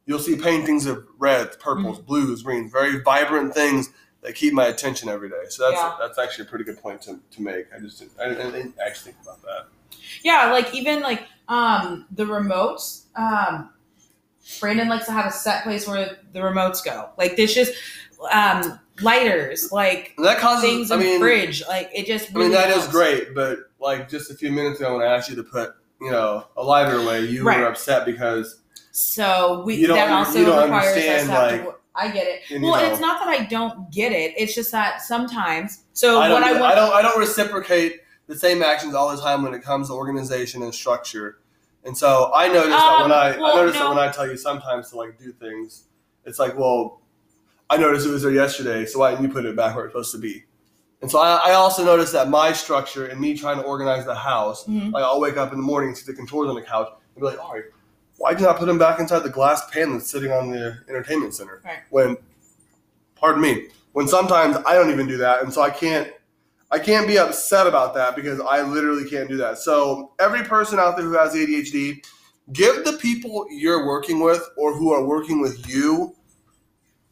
You'll 0.06 0.20
see 0.20 0.36
paintings 0.36 0.86
of 0.86 1.06
reds, 1.18 1.56
purples, 1.58 2.00
blues, 2.00 2.44
greens, 2.44 2.72
very 2.72 3.02
vibrant 3.02 3.54
things 3.54 3.90
that 4.24 4.36
keep 4.36 4.54
my 4.54 4.66
attention 4.68 5.10
every 5.10 5.30
day. 5.30 5.44
So 5.50 5.64
that's 5.70 5.82
Yeah. 5.82 5.96
that's 6.00 6.18
actually 6.18 6.46
a 6.46 6.50
pretty 6.50 6.66
good 6.66 6.82
point 6.82 7.02
to, 7.04 7.20
to 7.32 7.42
make. 7.42 7.66
I 7.76 7.80
just 7.80 8.00
didn't, 8.00 8.20
I, 8.20 8.30
didn't, 8.30 8.76
actually 8.86 9.12
think 9.14 9.24
about 9.24 9.42
that. 9.44 9.68
Yeah, 10.24 10.52
like 10.52 10.74
even 10.74 11.02
like 11.02 11.24
um 11.48 12.06
the 12.12 12.24
remotes. 12.26 13.04
Um 13.16 13.70
Brandon 14.60 14.90
likes 14.90 15.06
to 15.06 15.12
have 15.14 15.26
a 15.26 15.32
set 15.32 15.64
place 15.64 15.88
where 15.88 16.18
the 16.34 16.40
remotes 16.40 16.84
go. 16.84 17.10
Like 17.18 17.36
there's 17.38 17.54
just 17.54 17.74
um 18.32 18.80
lighters, 19.02 19.72
like 19.72 20.14
And 20.18 20.26
that 20.26 20.38
causes. 20.40 20.64
things 20.64 20.92
in 20.92 21.00
I 21.00 21.04
mean, 21.04 21.20
fridge. 21.20 21.64
Like 21.68 21.90
it 21.94 22.06
just 22.06 22.30
I 22.30 22.34
mean 22.34 22.40
really 22.50 22.56
that 22.56 22.70
is 22.70 22.76
helps. 22.78 22.92
great, 22.92 23.34
but 23.36 23.60
like 23.80 24.10
just 24.10 24.32
a 24.32 24.36
few 24.36 24.52
minutes 24.52 24.80
ago 24.80 24.98
when 24.98 25.06
I 25.08 25.14
asked 25.16 25.30
you 25.30 25.36
to 25.38 25.44
put 25.44 25.76
you 26.02 26.12
know 26.12 26.46
a 26.58 26.64
lighter 26.64 26.98
away, 26.98 27.22
you 27.22 27.44
Right. 27.44 27.60
were 27.60 27.68
upset 27.68 28.06
because 28.06 28.60
So 28.92 29.64
we 29.66 29.76
You 29.76 29.88
don't- 29.88 29.98
that 29.98 30.12
also 30.12 30.40
you 30.40 30.46
don't 30.46 30.64
requires 30.64 30.98
us 30.98 31.24
to 31.28 31.32
like- 31.34 31.64
to 31.66 31.76
I 31.96 32.10
get 32.10 32.26
it. 32.28 32.42
and, 32.52 32.64
well, 32.64 32.82
know, 32.82 32.92
it's 32.92 33.00
not 33.00 33.20
that 33.20 33.28
I 33.30 33.46
don't 33.46 33.92
get 33.92 34.12
it. 34.12 34.34
It's 34.38 34.56
just 34.56 34.72
that 34.72 35.02
sometimes. 35.02 35.84
So 35.94 36.20
I 36.20 36.28
don't, 36.28 36.42
what 36.42 36.50
I 36.52 36.60
want. 36.60 36.72
I 36.72 36.76
don't 36.76 36.94
I 36.94 37.02
don't 37.02 37.20
reciprocate 37.20 38.02
the 38.28 38.36
same 38.38 38.64
actions 38.64 38.96
all 38.96 39.16
the 39.16 39.22
time 39.22 39.44
when 39.44 39.54
it 39.54 39.62
comes 39.62 39.90
to 39.90 39.94
organization 39.94 40.64
and 40.64 40.74
structure. 40.74 41.40
And 41.84 41.96
so 41.96 42.32
I 42.34 42.48
noticed 42.48 42.70
that 42.70 43.02
when 43.02 43.12
Um, 43.12 43.12
I, 43.12 43.38
well, 43.38 43.52
I 43.52 43.56
noticed 43.56 43.78
no. 43.78 43.90
that 43.90 43.96
when 43.96 44.00
I 44.00 44.12
tell 44.12 44.28
you 44.28 44.38
sometimes 44.38 44.90
to 44.92 44.96
like 44.98 45.20
do 45.20 45.32
things, 45.34 45.84
it's 46.26 46.40
like, 46.40 46.58
well, 46.58 47.02
I 47.70 47.78
noticed 47.78 48.08
it 48.08 48.12
was 48.12 48.24
there 48.24 48.32
yesterday, 48.32 48.86
so 48.86 49.00
why 49.00 49.12
didn't 49.12 49.26
you 49.26 49.32
put 49.32 49.46
it 49.46 49.56
back 49.56 49.76
where 49.76 49.86
it's 49.86 49.94
supposed 49.94 50.12
to 50.14 50.18
be? 50.20 50.44
And 51.02 51.12
so 51.12 51.20
I, 51.20 51.50
I 51.50 51.54
also 51.54 51.84
noticed 51.84 52.14
that 52.14 52.30
my 52.30 52.54
structure 52.54 53.08
and 53.08 53.20
me 53.20 53.38
trying 53.38 53.58
to 53.58 53.64
organize 53.64 54.06
the 54.06 54.16
house, 54.16 54.64
Mhm. 54.66 54.94
like 54.94 55.04
I'll 55.04 55.20
wake 55.20 55.36
up 55.36 55.52
in 55.52 55.58
the 55.60 55.64
morning, 55.64 55.94
see 55.94 56.10
the 56.10 56.16
controls 56.18 56.48
on 56.48 56.56
the 56.56 56.62
couch, 56.62 56.88
and 57.16 57.22
be 57.22 57.28
like, 57.28 57.44
all 57.44 57.52
right, 57.54 57.64
why 58.24 58.34
do 58.34 58.40
you 58.40 58.48
not 58.48 58.58
put 58.58 58.68
them 58.68 58.78
back 58.78 59.02
inside 59.02 59.20
the 59.20 59.30
glass 59.30 59.70
pan 59.70 59.92
that's 59.92 60.10
sitting 60.10 60.32
on 60.32 60.50
the 60.50 60.80
entertainment 60.88 61.36
center? 61.36 61.62
Right. 61.66 61.80
When, 61.90 62.16
pardon 63.16 63.42
me, 63.42 63.68
when 63.92 64.08
sometimes 64.08 64.56
I 64.66 64.76
don't 64.76 64.90
even 64.90 65.08
do 65.08 65.18
that, 65.18 65.44
and 65.44 65.52
so 65.52 65.62
I 65.62 65.70
can't, 65.70 66.10
I 66.72 66.80
can't 66.80 67.06
be 67.06 67.18
upset 67.18 67.68
about 67.68 67.94
that 67.96 68.16
because 68.16 68.40
I 68.40 68.62
literally 68.62 69.10
can't 69.10 69.28
do 69.28 69.36
that. 69.38 69.58
So 69.58 70.14
every 70.22 70.42
person 70.42 70.80
out 70.80 70.96
there 70.96 71.06
who 71.06 71.18
has 71.18 71.34
ADHD, 71.34 72.02
give 72.54 72.86
the 72.86 72.94
people 72.94 73.46
you're 73.50 73.86
working 73.86 74.24
with 74.24 74.42
or 74.56 74.74
who 74.74 74.94
are 74.94 75.04
working 75.04 75.42
with 75.42 75.68
you, 75.68 76.16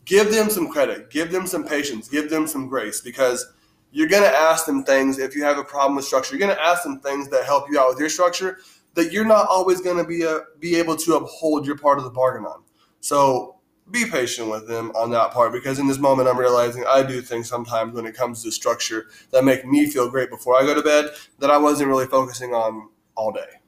give 0.05 0.31
them 0.31 0.49
some 0.49 0.69
credit, 0.69 1.09
give 1.09 1.29
them 1.29 1.45
some 1.45 1.65
patience, 1.65 2.07
give 2.07 2.29
them 2.29 2.47
some 2.47 2.69
grace 2.69 3.01
because 3.01 3.51
you're 3.91 4.07
going 4.07 4.23
to 4.23 4.33
ask 4.33 4.65
them 4.65 4.85
things 4.85 5.19
if 5.19 5.35
you 5.35 5.43
have 5.43 5.57
a 5.57 5.63
problem 5.65 5.97
with 5.97 6.05
structure. 6.05 6.37
You're 6.37 6.47
going 6.47 6.57
to 6.57 6.63
ask 6.65 6.83
them 6.83 7.01
things 7.01 7.27
that 7.31 7.43
help 7.43 7.69
you 7.69 7.81
out 7.81 7.89
with 7.89 7.99
your 7.99 8.07
structure 8.07 8.59
that 8.95 9.11
you're 9.11 9.25
not 9.25 9.47
always 9.47 9.81
going 9.81 9.97
to 9.97 10.03
be 10.03 10.23
a, 10.23 10.41
be 10.59 10.75
able 10.75 10.95
to 10.97 11.15
uphold 11.15 11.65
your 11.65 11.77
part 11.77 11.97
of 11.97 12.03
the 12.03 12.09
bargain 12.09 12.45
on. 12.45 12.63
So 12.99 13.55
be 13.89 14.05
patient 14.05 14.49
with 14.49 14.67
them 14.67 14.91
on 14.91 15.09
that 15.11 15.31
part 15.31 15.51
because 15.51 15.79
in 15.79 15.87
this 15.87 15.97
moment 15.97 16.29
I'm 16.29 16.37
realizing 16.37 16.85
I 16.87 17.03
do 17.03 17.21
things 17.21 17.49
sometimes 17.49 17.93
when 17.93 18.05
it 18.05 18.15
comes 18.15 18.43
to 18.43 18.51
structure 18.51 19.07
that 19.31 19.43
make 19.43 19.65
me 19.65 19.85
feel 19.89 20.09
great 20.09 20.29
before 20.29 20.55
I 20.61 20.65
go 20.65 20.73
to 20.73 20.81
bed 20.81 21.11
that 21.39 21.49
I 21.51 21.57
wasn't 21.57 21.89
really 21.89 22.05
focusing 22.07 22.53
on 22.53 22.89
all 23.15 23.31
day. 23.31 23.59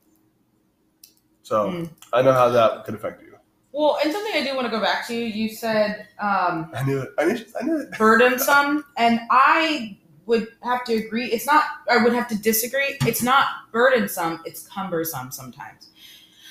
So 1.41 1.69
Mm. 1.69 1.89
I 2.13 2.21
know 2.21 2.31
how 2.33 2.49
that 2.49 2.86
could 2.86 2.95
affect 2.95 3.21
you. 3.21 3.29
Well, 3.73 3.97
and 4.03 4.13
something 4.13 4.33
I 4.36 4.43
do 4.43 4.55
want 4.55 4.67
to 4.67 4.71
go 4.71 4.79
back 4.79 5.07
to, 5.07 5.15
you 5.15 5.49
said 5.49 6.07
um, 6.19 6.69
I 6.75 6.83
knew 6.86 7.01
it. 7.01 7.09
I 7.17 7.25
knew. 7.25 7.43
I 7.59 7.63
knew 7.65 7.77
it. 7.79 7.91
burdensome, 7.97 8.86
and 8.97 9.19
I 9.31 9.97
would 10.25 10.47
have 10.62 10.83
to 10.86 10.93
agree. 10.93 11.25
It's 11.31 11.45
not. 11.45 11.65
I 11.89 11.97
would 11.97 12.13
have 12.13 12.27
to 12.29 12.38
disagree. 12.38 12.97
It's 13.05 13.21
not 13.21 13.47
burdensome. 13.71 14.41
It's 14.45 14.67
cumbersome 14.67 15.31
sometimes. 15.31 15.89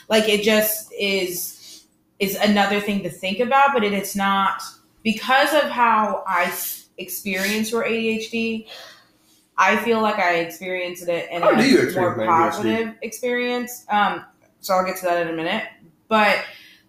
Like 0.08 0.28
it 0.28 0.42
just 0.42 0.92
is 0.98 1.85
is 2.18 2.37
another 2.37 2.80
thing 2.80 3.02
to 3.02 3.11
think 3.11 3.40
about, 3.40 3.70
but 3.74 3.82
it, 3.82 3.92
it 3.92 4.02
is 4.02 4.14
not 4.14 4.62
because 5.02 5.52
of 5.54 5.70
how 5.70 6.22
I 6.26 6.52
experience 6.98 7.70
your 7.72 7.85
ADHD. 7.85 8.68
I 9.58 9.76
feel 9.76 10.00
like 10.00 10.16
I 10.16 10.37
experienced 10.37 11.08
it 11.08 11.30
in 11.30 11.42
How 11.42 11.54
do 11.54 11.88
a 11.88 11.92
more 12.00 12.16
my 12.16 12.24
ADHD? 12.24 12.26
positive 12.26 12.94
experience. 13.02 13.85
Um, 13.88 14.24
so 14.61 14.74
I'll 14.74 14.85
get 14.85 14.96
to 14.98 15.04
that 15.06 15.26
in 15.26 15.32
a 15.32 15.37
minute, 15.37 15.64
but 16.08 16.44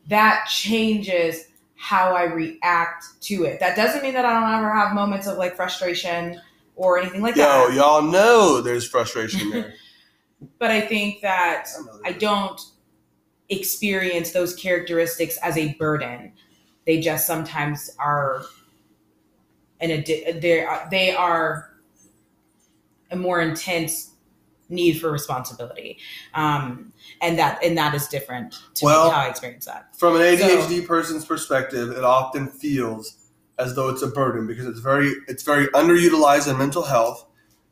that 0.07 0.47
changes 0.47 1.45
how 1.75 2.15
I 2.15 2.23
react 2.23 3.05
to 3.21 3.43
it. 3.43 3.59
That 3.59 3.75
doesn't 3.75 4.03
mean 4.03 4.13
that 4.13 4.25
I 4.25 4.39
don't 4.39 4.53
ever 4.53 4.73
have 4.73 4.93
moments 4.93 5.27
of 5.27 5.37
like 5.37 5.55
frustration 5.55 6.39
or 6.75 6.97
anything 6.99 7.21
like 7.21 7.35
Yo, 7.35 7.43
that. 7.43 7.73
y'all 7.73 8.01
know 8.01 8.61
there's 8.61 8.87
frustration 8.87 9.49
there. 9.49 9.73
But 10.59 10.71
I 10.71 10.81
think 10.81 11.21
that 11.21 11.67
I 12.03 12.09
I 12.09 12.11
don't 12.11 12.59
experience 13.47 14.31
those 14.31 14.53
characteristics 14.55 15.37
as 15.37 15.55
a 15.57 15.73
burden. 15.75 16.33
They 16.85 16.99
just 16.99 17.25
sometimes 17.25 17.89
are 17.97 18.43
an 19.79 19.89
addi- 19.89 20.41
they 20.41 20.65
are 20.65 20.87
they 20.91 21.15
are 21.15 21.77
a 23.11 23.15
more 23.15 23.39
intense 23.39 24.15
need 24.67 24.99
for 24.99 25.11
responsibility, 25.11 25.97
um, 26.33 26.91
and 27.21 27.39
that 27.39 27.63
and 27.63 27.77
that 27.77 27.93
is 27.93 28.07
different 28.07 28.55
to 28.75 28.85
Well- 28.85 29.11
how 29.11 29.21
I 29.21 29.27
experience 29.29 29.65
that. 29.65 29.95
From 29.97 30.15
an 30.15 30.21
ADHD 30.23 30.85
person's 30.85 31.23
perspective, 31.25 31.91
it 31.91 32.03
often 32.03 32.47
feels 32.49 33.22
as 33.63 33.75
though 33.75 33.89
it's 33.89 34.01
a 34.01 34.07
burden 34.07 34.45
because 34.45 34.65
it's 34.65 34.79
very 34.79 35.13
it's 35.27 35.43
very 35.43 35.67
underutilized 35.67 36.49
in 36.49 36.57
mental 36.57 36.83
health. 36.83 37.25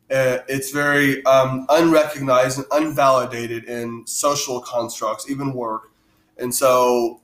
Uh, 0.09 0.39
it's 0.47 0.71
very 0.71 1.23
um, 1.25 1.65
unrecognized 1.69 2.57
and 2.57 2.67
unvalidated 2.67 3.63
in 3.65 4.05
social 4.05 4.59
constructs, 4.61 5.29
even 5.29 5.53
work, 5.53 5.91
and 6.37 6.53
so 6.53 7.21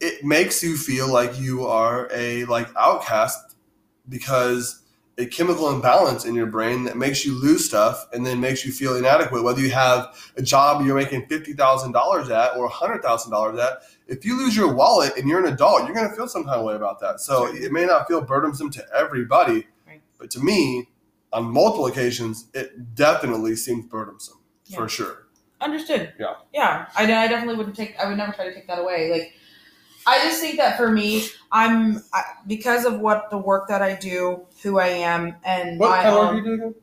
it 0.00 0.24
makes 0.24 0.62
you 0.62 0.76
feel 0.76 1.10
like 1.10 1.38
you 1.38 1.66
are 1.66 2.08
a 2.12 2.44
like 2.44 2.68
outcast 2.76 3.56
because 4.08 4.83
a 5.16 5.26
chemical 5.26 5.70
imbalance 5.70 6.24
in 6.24 6.34
your 6.34 6.46
brain 6.46 6.84
that 6.84 6.96
makes 6.96 7.24
you 7.24 7.40
lose 7.40 7.64
stuff 7.64 8.06
and 8.12 8.26
then 8.26 8.40
makes 8.40 8.64
you 8.66 8.72
feel 8.72 8.96
inadequate. 8.96 9.44
Whether 9.44 9.60
you 9.60 9.70
have 9.70 10.14
a 10.36 10.42
job 10.42 10.84
you're 10.84 10.96
making 10.96 11.26
fifty 11.26 11.52
thousand 11.52 11.92
dollars 11.92 12.30
at 12.30 12.56
or 12.56 12.68
hundred 12.68 13.02
thousand 13.02 13.30
dollars 13.30 13.58
at, 13.60 13.82
if 14.08 14.24
you 14.24 14.36
lose 14.36 14.56
your 14.56 14.74
wallet 14.74 15.16
and 15.16 15.28
you're 15.28 15.44
an 15.44 15.52
adult, 15.52 15.84
you're 15.84 15.94
going 15.94 16.08
to 16.08 16.16
feel 16.16 16.26
some 16.26 16.44
kind 16.44 16.58
of 16.58 16.64
way 16.66 16.74
about 16.74 16.98
that. 17.00 17.20
So 17.20 17.46
it 17.54 17.70
may 17.70 17.84
not 17.86 18.08
feel 18.08 18.20
burdensome 18.22 18.70
to 18.70 18.84
everybody, 18.94 19.66
Right. 19.86 20.02
but 20.18 20.30
to 20.32 20.40
me, 20.40 20.88
on 21.32 21.44
multiple 21.44 21.86
occasions, 21.86 22.46
it 22.52 22.94
definitely 22.94 23.54
seems 23.56 23.86
burdensome 23.86 24.38
Yeah. 24.66 24.78
for 24.78 24.88
sure. 24.88 25.26
Understood. 25.60 26.12
Yeah. 26.18 26.34
Yeah. 26.52 26.86
I, 26.96 27.04
I 27.04 27.28
definitely 27.28 27.56
wouldn't 27.56 27.76
take. 27.76 27.94
I 27.98 28.06
would 28.08 28.16
never 28.18 28.32
try 28.32 28.46
to 28.46 28.54
take 28.54 28.66
that 28.66 28.78
away. 28.80 29.10
Like, 29.10 29.32
I 30.06 30.18
just 30.22 30.40
think 30.40 30.56
that 30.58 30.76
for 30.76 30.90
me, 30.90 31.26
I'm 31.52 32.02
I, 32.12 32.22
because 32.46 32.84
of 32.84 33.00
what 33.00 33.30
the 33.30 33.38
work 33.38 33.68
that 33.68 33.82
I 33.82 33.94
do, 33.94 34.46
who 34.62 34.78
I 34.78 34.88
am, 34.88 35.36
and 35.44 35.78
What 35.78 35.90
my 35.90 36.02
kind 36.02 36.08
of 36.08 36.14
work 36.14 36.28
own 36.28 36.34
are 36.34 36.36
you 36.38 36.44
doing? 36.44 36.60
again? 36.60 36.74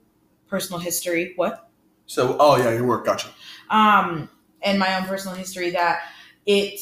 personal 0.48 0.80
history. 0.80 1.34
What? 1.38 1.70
So, 2.08 2.36
oh 2.40 2.58
yeah, 2.58 2.72
your 2.74 2.86
work. 2.86 3.06
Gotcha. 3.06 3.30
um, 3.70 4.30
and 4.64 4.78
my 4.78 4.96
own 4.98 5.06
personal 5.06 5.36
history 5.36 5.70
that 5.72 6.02
it 6.46 6.80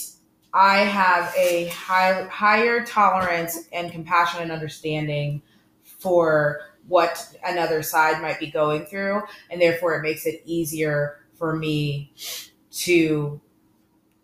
I 0.54 0.80
have 0.80 1.34
a 1.38 1.68
high, 1.68 2.24
higher 2.24 2.84
tolerance 2.86 3.68
and 3.72 3.92
compassion 3.92 4.42
and 4.42 4.52
understanding 4.52 5.42
for 5.84 6.62
what 6.88 7.36
another 7.46 7.84
side 7.84 8.20
might 8.22 8.40
be 8.40 8.50
going 8.50 8.86
through, 8.88 9.22
and 9.52 9.62
therefore 9.62 9.96
it 9.96 10.02
makes 10.02 10.26
it 10.26 10.42
easier 10.46 11.20
for 11.36 11.56
me 11.56 12.12
to 12.72 13.40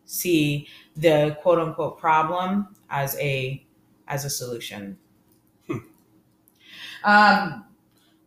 see 0.06 0.68
the 0.96 1.38
quote 1.42 1.60
unquote 1.60 2.00
problem 2.00 2.76
as 2.90 3.18
a 3.20 3.66
as 4.08 4.26
a 4.26 4.30
solution. 4.30 4.98
Hmm. 5.68 5.78
Um, 7.04 7.66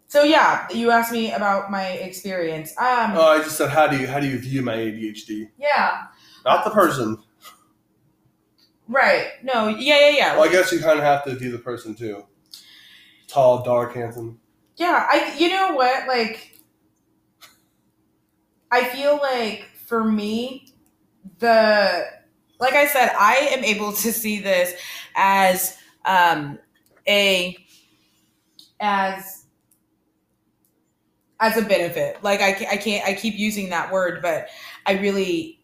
so 0.06 0.22
yeah, 0.22 0.66
you 0.72 0.90
asked 0.90 1.12
me 1.12 1.32
about 1.32 1.70
my 1.70 1.86
experience. 1.88 2.70
Um, 2.78 3.12
Oh, 3.16 3.28
I 3.28 3.38
just 3.38 3.56
said, 3.56 3.70
how 3.70 3.86
do 3.86 3.96
you 3.98 4.06
how 4.06 4.20
do 4.20 4.26
you 4.26 4.38
view 4.38 4.62
my 4.62 4.76
ADHD? 4.76 5.50
yeah, 5.58 6.04
Not 6.44 6.64
the 6.64 6.70
person. 6.70 7.18
right. 8.88 9.28
No, 9.42 9.68
yeah, 9.68 10.00
yeah, 10.00 10.08
yeah. 10.10 10.36
Well, 10.36 10.48
I 10.48 10.52
guess 10.52 10.72
you 10.72 10.80
kind 10.80 10.98
of 10.98 11.04
have 11.04 11.24
to 11.24 11.34
view 11.34 11.52
the 11.52 11.58
person 11.58 11.94
too. 11.94 12.24
Tall, 13.28 13.62
dark, 13.62 13.94
handsome. 13.94 14.40
Yeah, 14.76 15.06
I 15.10 15.34
you 15.38 15.48
know 15.50 15.74
what? 15.74 16.06
Like 16.08 16.60
I 18.70 18.84
feel 18.84 19.16
like 19.16 19.64
for 19.86 20.04
me 20.04 20.72
the 21.38 22.04
like 22.60 22.74
I 22.74 22.86
said, 22.86 23.10
I 23.18 23.36
am 23.52 23.64
able 23.64 23.92
to 23.92 24.12
see 24.12 24.40
this 24.40 24.74
as 25.16 25.76
um 26.04 26.58
a 27.06 27.56
as 28.80 29.44
as 31.40 31.56
a 31.56 31.62
benefit. 31.62 32.22
Like 32.22 32.40
I, 32.40 32.50
I 32.70 32.76
can't 32.76 33.06
I 33.06 33.14
keep 33.14 33.34
using 33.38 33.70
that 33.70 33.92
word, 33.92 34.20
but 34.22 34.48
I 34.86 34.92
really 34.92 35.60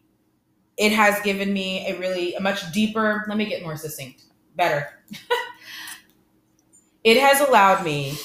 it 0.77 0.91
has 0.91 1.21
given 1.21 1.53
me 1.53 1.87
a 1.87 1.97
really 1.97 2.35
a 2.35 2.41
much 2.41 2.71
deeper, 2.71 3.25
let 3.27 3.37
me 3.37 3.45
get 3.45 3.63
more 3.63 3.77
succinct. 3.77 4.23
Better. 4.55 4.87
it 7.03 7.17
has 7.17 7.41
allowed 7.41 7.83
me 7.83 8.17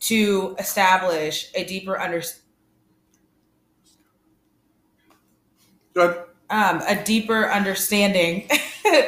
to 0.00 0.56
establish 0.58 1.50
a 1.54 1.64
deeper 1.64 2.00
understanding. 2.00 2.44
Good. 5.94 6.27
Um, 6.50 6.82
a 6.86 7.02
deeper 7.04 7.50
understanding 7.50 8.48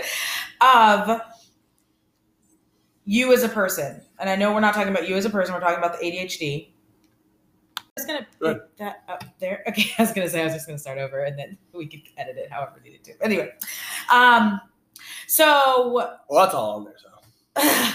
of 0.61 1.21
you 3.05 3.33
as 3.33 3.43
a 3.43 3.49
person. 3.49 4.03
And 4.19 4.29
I 4.29 4.37
know 4.37 4.53
we're 4.53 4.61
not 4.61 4.75
talking 4.75 4.91
about 4.91 5.09
you 5.09 5.17
as 5.17 5.25
a 5.25 5.31
person. 5.31 5.55
We're 5.55 5.61
talking 5.61 5.79
about 5.79 5.99
the 5.99 6.07
ADHD. 6.07 6.73
I 7.79 7.83
was 7.97 8.07
gonna 8.07 8.27
Go 8.39 8.55
pick 8.55 8.77
that 8.77 9.03
up 9.09 9.25
there. 9.41 9.65
Okay, 9.69 9.91
I 9.99 10.03
was 10.03 10.13
gonna 10.13 10.29
say 10.29 10.41
I 10.41 10.45
was 10.45 10.55
just 10.55 10.67
gonna 10.67 10.79
start 10.79 10.99
over, 10.99 11.25
and 11.25 11.39
then 11.39 11.59
we 11.73 11.87
could 11.87 12.03
edit 12.17 12.37
it 12.37 12.51
however 12.51 12.73
we 12.83 12.91
needed 12.91 13.05
to. 13.05 13.13
Anyway, 13.23 13.51
um, 14.13 14.61
so 15.27 15.93
Well, 16.29 16.45
that's 16.45 16.55
all 16.55 16.77
on 16.77 16.85
there. 16.85 16.97
So 16.99 17.93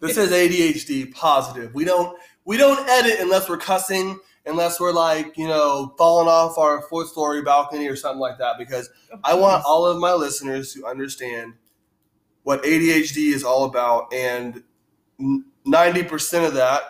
this 0.00 0.16
is 0.16 0.30
ADHD 0.30 1.12
positive. 1.12 1.74
We 1.74 1.84
don't 1.84 2.18
we 2.44 2.56
don't 2.56 2.88
edit 2.88 3.20
unless 3.20 3.48
we're 3.48 3.58
cussing, 3.58 4.18
unless 4.48 4.80
we're 4.80 4.92
like 4.92 5.36
you 5.36 5.46
know 5.46 5.94
falling 5.98 6.28
off 6.28 6.58
our 6.58 6.82
fourth 6.82 7.08
story 7.08 7.42
balcony 7.42 7.88
or 7.88 7.96
something 7.96 8.20
like 8.20 8.38
that. 8.38 8.56
Because 8.58 8.90
I 9.24 9.34
want 9.34 9.64
all 9.64 9.86
of 9.86 9.98
my 9.98 10.12
listeners 10.12 10.72
to 10.74 10.86
understand 10.86 11.54
what 12.42 12.62
ADHD 12.62 13.32
is 13.32 13.44
all 13.44 13.64
about, 13.64 14.12
and 14.12 14.62
ninety 15.64 16.02
percent 16.02 16.46
of 16.46 16.54
that 16.54 16.82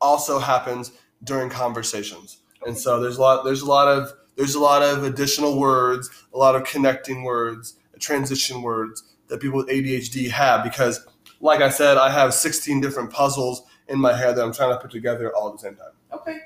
also 0.00 0.38
happens 0.38 0.92
during 1.22 1.48
conversations. 1.48 2.38
And 2.66 2.76
so 2.76 3.00
there's 3.00 3.18
a 3.18 3.20
lot 3.20 3.44
there's 3.44 3.62
a 3.62 3.66
lot 3.66 3.88
of 3.88 4.12
there's 4.36 4.54
a 4.54 4.60
lot 4.60 4.82
of 4.82 5.04
additional 5.04 5.58
words, 5.58 6.10
a 6.32 6.38
lot 6.38 6.56
of 6.56 6.64
connecting 6.64 7.22
words, 7.22 7.76
transition 7.98 8.62
words 8.62 9.02
that 9.28 9.40
people 9.40 9.58
with 9.58 9.68
ADHD 9.68 10.30
have 10.30 10.64
because 10.64 11.06
like 11.40 11.60
I 11.60 11.70
said, 11.70 11.96
I 11.96 12.10
have 12.10 12.32
16 12.32 12.80
different 12.80 13.10
puzzles 13.10 13.62
in 13.88 13.98
my 13.98 14.16
head 14.16 14.36
that 14.36 14.44
I'm 14.44 14.52
trying 14.52 14.70
to 14.70 14.78
put 14.78 14.90
together 14.90 15.34
all 15.34 15.48
at 15.48 15.54
the 15.54 15.58
same 15.58 15.74
time. 15.74 15.90
Okay. 16.12 16.38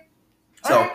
So, 0.69 0.91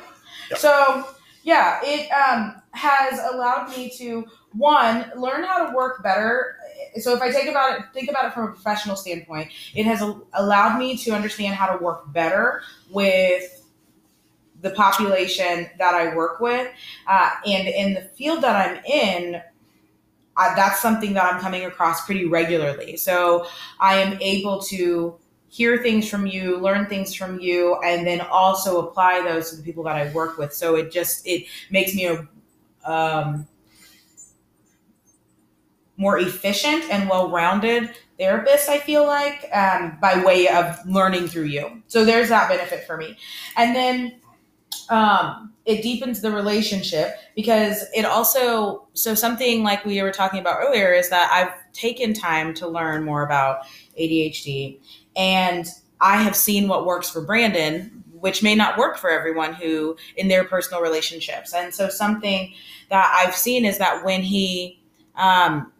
yeah. 0.51 0.57
So 0.57 1.07
yeah, 1.43 1.79
it 1.83 2.09
um 2.11 2.61
has 2.73 3.19
allowed 3.33 3.69
me 3.69 3.89
to 3.97 4.25
one 4.53 5.11
learn 5.15 5.43
how 5.43 5.67
to 5.67 5.75
work 5.75 6.03
better. 6.03 6.55
So 6.99 7.13
if 7.15 7.21
i 7.21 7.31
take 7.31 7.47
about 7.47 7.79
it 7.79 7.85
think 7.93 8.09
about 8.09 8.25
it 8.25 8.33
from 8.33 8.43
a 8.43 8.47
professional 8.47 8.97
standpoint 8.97 9.49
it 9.73 9.85
has 9.85 10.01
allowed 10.33 10.77
me 10.77 10.97
to 10.97 11.11
understand 11.11 11.55
how 11.55 11.73
to 11.73 11.81
work 11.81 12.11
better 12.11 12.63
with 12.89 13.65
the 14.61 14.71
population 14.71 15.69
that 15.77 15.93
i 15.93 16.13
work 16.15 16.41
with 16.41 16.69
uh, 17.07 17.29
and 17.45 17.67
in 17.67 17.93
the 17.93 18.01
field 18.01 18.41
that 18.41 18.55
i'm 18.55 18.83
in 18.83 19.41
I, 20.35 20.53
that's 20.55 20.81
something 20.81 21.13
that 21.13 21.33
i'm 21.33 21.39
coming 21.39 21.65
across 21.65 22.05
pretty 22.05 22.25
regularly. 22.25 22.97
So 22.97 23.47
i 23.79 23.95
am 23.95 24.17
able 24.21 24.61
to 24.63 25.17
hear 25.51 25.77
things 25.77 26.09
from 26.09 26.25
you 26.25 26.57
learn 26.57 26.85
things 26.87 27.13
from 27.13 27.37
you 27.39 27.75
and 27.81 28.07
then 28.07 28.21
also 28.21 28.87
apply 28.87 29.21
those 29.21 29.49
to 29.49 29.57
the 29.57 29.63
people 29.63 29.83
that 29.83 29.97
i 29.97 30.11
work 30.13 30.37
with. 30.37 30.53
So 30.53 30.75
it 30.75 30.91
just 30.91 31.27
it 31.27 31.45
makes 31.69 31.93
me 31.93 32.07
a 32.07 32.27
um, 32.89 33.47
more 35.97 36.17
efficient 36.17 36.83
and 36.89 37.07
well-rounded 37.07 37.91
therapist 38.17 38.69
i 38.69 38.79
feel 38.79 39.05
like 39.05 39.47
um, 39.53 39.97
by 40.01 40.23
way 40.23 40.47
of 40.47 40.79
learning 40.87 41.27
through 41.27 41.43
you. 41.43 41.83
So 41.87 42.05
there's 42.05 42.29
that 42.29 42.49
benefit 42.49 42.87
for 42.87 42.97
me. 42.97 43.17
And 43.57 43.75
then 43.75 44.21
um, 44.89 45.53
it 45.65 45.83
deepens 45.83 46.21
the 46.21 46.31
relationship 46.31 47.17
because 47.35 47.85
it 47.93 48.05
also 48.05 48.87
so 48.93 49.13
something 49.13 49.63
like 49.63 49.85
we 49.85 50.01
were 50.01 50.11
talking 50.11 50.39
about 50.39 50.57
earlier 50.59 50.93
is 50.93 51.09
that 51.09 51.29
i've 51.31 51.71
taken 51.73 52.13
time 52.13 52.53
to 52.53 52.67
learn 52.67 53.03
more 53.03 53.23
about 53.23 53.59
adhd 53.99 54.79
and 55.15 55.67
i 55.99 56.17
have 56.17 56.35
seen 56.35 56.67
what 56.67 56.85
works 56.85 57.09
for 57.09 57.21
brandon 57.21 58.01
which 58.21 58.41
may 58.41 58.55
not 58.55 58.77
work 58.77 58.97
for 58.97 59.09
everyone 59.09 59.53
who 59.53 59.97
in 60.15 60.27
their 60.27 60.43
personal 60.43 60.81
relationships. 60.81 61.53
And 61.53 61.73
so 61.73 61.89
something 61.89 62.53
that 62.89 63.11
i've 63.17 63.35
seen 63.35 63.65
is 63.65 63.77
that 63.79 64.05
when 64.05 64.21
he 64.21 64.79
um, 65.15 65.71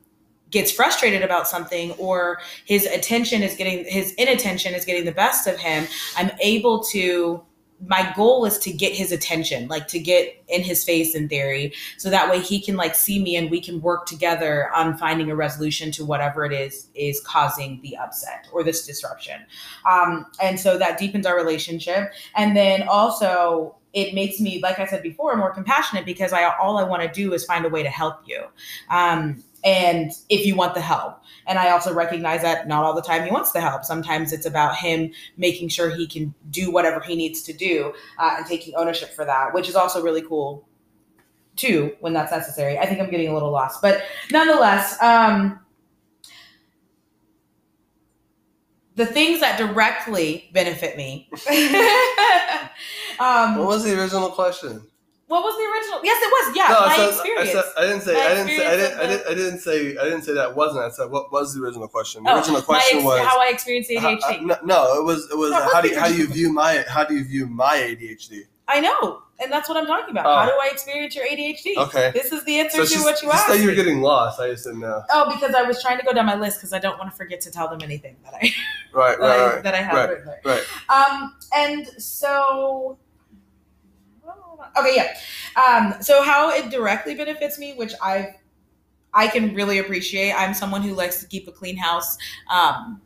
gets 0.50 0.72
frustrated 0.72 1.22
about 1.22 1.48
something 1.48 1.92
or 1.94 2.40
his 2.66 2.86
attention 2.86 3.42
is 3.42 3.56
getting 3.56 3.86
his 3.86 4.14
inattention 4.14 4.74
is 4.74 4.84
getting 4.84 5.06
the 5.06 5.12
best 5.14 5.48
of 5.48 5.58
him 5.58 5.88
i'm 6.18 6.30
able 6.42 6.84
to 6.84 7.42
my 7.88 8.12
goal 8.16 8.46
is 8.46 8.60
to 8.60 8.72
get 8.72 8.94
his 8.94 9.12
attention 9.12 9.68
like 9.68 9.88
to 9.88 10.00
get 10.00 10.42
in 10.48 10.62
his 10.62 10.84
face 10.84 11.16
in 11.16 11.28
theory 11.28 11.74
so 11.98 12.10
that 12.10 12.30
way 12.30 12.40
he 12.40 12.62
can 12.62 12.76
like 12.76 12.94
see 12.94 13.22
me 13.22 13.36
and 13.36 13.50
we 13.50 13.60
can 13.60 13.82
work 13.82 14.06
together 14.06 14.70
on 14.74 14.98
finding 14.98 15.32
a 15.32 15.36
resolution 15.36 15.92
to 15.92 16.06
whatever 16.06 16.46
it 16.46 16.54
is 16.54 16.88
is 16.94 17.20
causing 17.22 17.80
the 17.82 17.98
upset 17.98 18.48
or 18.52 18.64
this 18.64 18.86
disruption. 18.86 19.42
Um, 19.90 20.26
and 20.42 20.60
so 20.60 20.78
that 20.78 21.00
deepens 21.00 21.26
our 21.26 21.36
relationship. 21.36 22.12
And 22.36 22.56
then 22.56 22.84
also 22.88 23.76
it 23.94 24.14
makes 24.14 24.40
me 24.40 24.62
like 24.62 24.80
i 24.80 24.86
said 24.86 25.04
before 25.04 25.36
more 25.36 25.52
compassionate 25.52 26.06
because 26.06 26.32
i 26.32 26.44
all 26.44 26.78
i 26.78 26.84
want 26.84 27.02
to 27.02 27.10
do 27.10 27.34
is 27.34 27.44
find 27.44 27.66
a 27.66 27.70
way 27.70 27.84
to 27.84 27.90
help 27.90 28.20
you. 28.26 28.46
Um, 28.90 29.44
and 29.64 30.12
if 30.30 30.46
you 30.46 30.56
want 30.56 30.74
the 30.74 30.82
help. 30.82 31.20
And 31.48 31.58
i 31.60 31.70
also 31.72 31.94
recognize 31.94 32.42
that 32.44 32.68
not 32.68 32.84
all 32.84 32.94
the 32.94 33.02
time 33.02 33.24
he 33.24 33.32
wants 33.32 33.52
the 33.52 33.62
help. 33.62 33.84
Sometimes 33.84 34.32
it's 34.34 34.46
about 34.46 34.76
him 34.76 35.12
making 35.38 35.70
sure 35.70 35.90
he 35.90 36.08
can 36.08 36.34
do 36.50 36.72
whatever 36.72 37.00
he 37.00 37.16
needs 37.16 37.42
to 37.44 37.54
do 37.54 37.94
uh, 38.20 38.36
and 38.38 38.46
taking 38.46 38.76
ownership 38.76 39.10
for 39.10 39.26
that 39.26 39.54
which 39.54 39.68
is 39.70 39.76
also 39.76 40.02
really 40.02 40.22
cool 40.22 40.68
too 41.56 41.96
when 42.00 42.14
that's 42.14 42.32
necessary. 42.32 42.78
I 42.78 42.86
think 42.86 43.02
i'm 43.02 43.10
getting 43.10 43.28
a 43.30 43.34
little 43.34 43.52
lost 43.52 43.82
but 43.82 44.04
nonetheless 44.32 45.02
um, 45.02 45.60
the 48.96 49.06
things 49.06 49.40
that 49.40 49.58
directly 49.58 50.50
benefit 50.54 50.98
me 50.98 51.30
um, 53.20 53.58
What 53.58 53.68
was 53.68 53.84
the 53.84 54.00
original 54.00 54.30
question? 54.30 54.82
What 55.32 55.42
was 55.44 55.56
the 55.56 55.64
original 55.72 56.00
yes 56.04 56.20
it 56.22 56.32
was 56.38 56.56
yeah 56.56 56.68
No, 56.68 56.80
my 56.86 56.96
I 57.04 57.08
experience 57.10 57.50
I, 57.50 57.54
said, 57.54 57.64
I 57.78 57.82
didn't 57.88 58.02
say. 58.02 58.14
My 58.14 58.20
I 58.20 58.34
didn't 58.36 58.48
say. 58.48 58.68
I 58.68 58.76
didn't. 58.76 58.94
of 58.94 59.00
I 59.00 59.08
didn't. 59.08 59.28
I 59.28 59.34
didn't 59.34 59.60
say. 59.60 59.98
I 59.98 60.04
didn't 60.04 60.22
say 60.24 60.34
that 60.34 60.56
wasn't. 60.56 60.84
I 60.84 60.90
said 60.90 61.10
what 61.10 61.32
was 61.32 61.54
the 61.56 61.62
original 61.64 61.88
question? 61.88 62.24
The 62.24 62.32
Oh, 62.32 62.36
original 62.38 62.62
question 62.62 62.98
ex- 63.00 63.06
was 63.06 63.20
how 63.28 63.40
i 63.42 63.48
experienced 63.50 63.90
adhd 63.90 64.22
uh, 64.24 64.42
no, 64.42 64.58
no, 64.64 65.00
it 65.00 65.04
was. 65.06 65.30
It 65.32 65.38
was. 65.38 65.52
No, 65.52 65.70
how 65.74 65.80
do 65.82 65.88
you, 65.90 66.00
how 66.00 66.08
do 66.10 66.16
you 66.18 66.28
view 66.28 66.52
my 66.54 66.84
How 66.88 67.04
do 67.04 67.16
you 67.16 67.24
view 67.24 67.48
my 67.48 67.78
ADHD? 67.78 68.42
I 68.68 68.80
know, 68.80 69.24
and 69.42 69.52
that's 69.52 69.68
what 69.68 69.78
I'm 69.78 69.86
talking 69.86 70.12
about. 70.12 70.26
Oh. 70.26 70.34
How 70.36 70.46
do 70.46 70.52
I 70.62 70.70
experience 70.72 71.14
your 71.16 71.26
ADHD? 71.26 71.76
Okay. 71.78 72.12
This 72.14 72.32
is 72.32 72.44
the 72.46 72.60
answer 72.60 72.78
So 72.78 72.84
to 72.86 72.90
just, 72.90 73.04
what 73.06 73.22
you 73.22 73.28
just 73.30 73.40
asked. 73.44 73.48
say 73.58 73.62
you 73.62 73.68
were 73.68 73.76
getting 73.76 74.02
lost. 74.02 74.40
I 74.40 74.50
just 74.52 74.64
didn't 74.66 74.80
know. 74.80 75.04
oh, 75.12 75.30
because 75.34 75.54
I 75.56 75.64
was 75.64 75.82
trying 75.82 75.98
to 76.00 76.06
go 76.06 76.14
down 76.14 76.26
my 76.26 76.36
list 76.36 76.60
because 76.60 76.72
I 76.72 76.80
don't 76.80 76.98
want 76.98 77.10
to 77.12 77.18
forget 77.18 77.42
to 77.42 77.52
tell 77.52 77.68
them 77.68 77.80
anything 77.84 78.16
that 78.24 78.34
I 78.34 78.50
Right. 78.94 79.18
that, 79.20 79.26
I, 79.30 79.38
Right. 79.46 79.54
Right. 79.56 79.64
that 79.64 79.74
I 79.74 79.82
have 79.82 80.10
right. 80.10 80.46
Right. 80.46 80.64
Um, 80.90 81.36
and 81.54 81.86
so, 82.02 82.98
okay, 84.78 84.96
yeah. 84.96 85.62
Um, 85.62 86.02
so 86.02 86.22
how 86.24 86.50
it 86.52 86.70
directly 86.70 87.16
benefits 87.16 87.60
me, 87.60 87.74
which 87.74 87.94
I 88.02 88.36
I 89.14 89.28
can 89.28 89.54
really 89.54 89.80
appreciate. 89.80 90.34
I'm 90.34 90.54
someone 90.54 90.82
who 90.82 90.94
likes 90.94 91.20
to 91.22 91.28
keep 91.28 91.48
a 91.48 91.52
clean 91.52 91.76
house. 91.78 92.18
Um, 92.50 93.02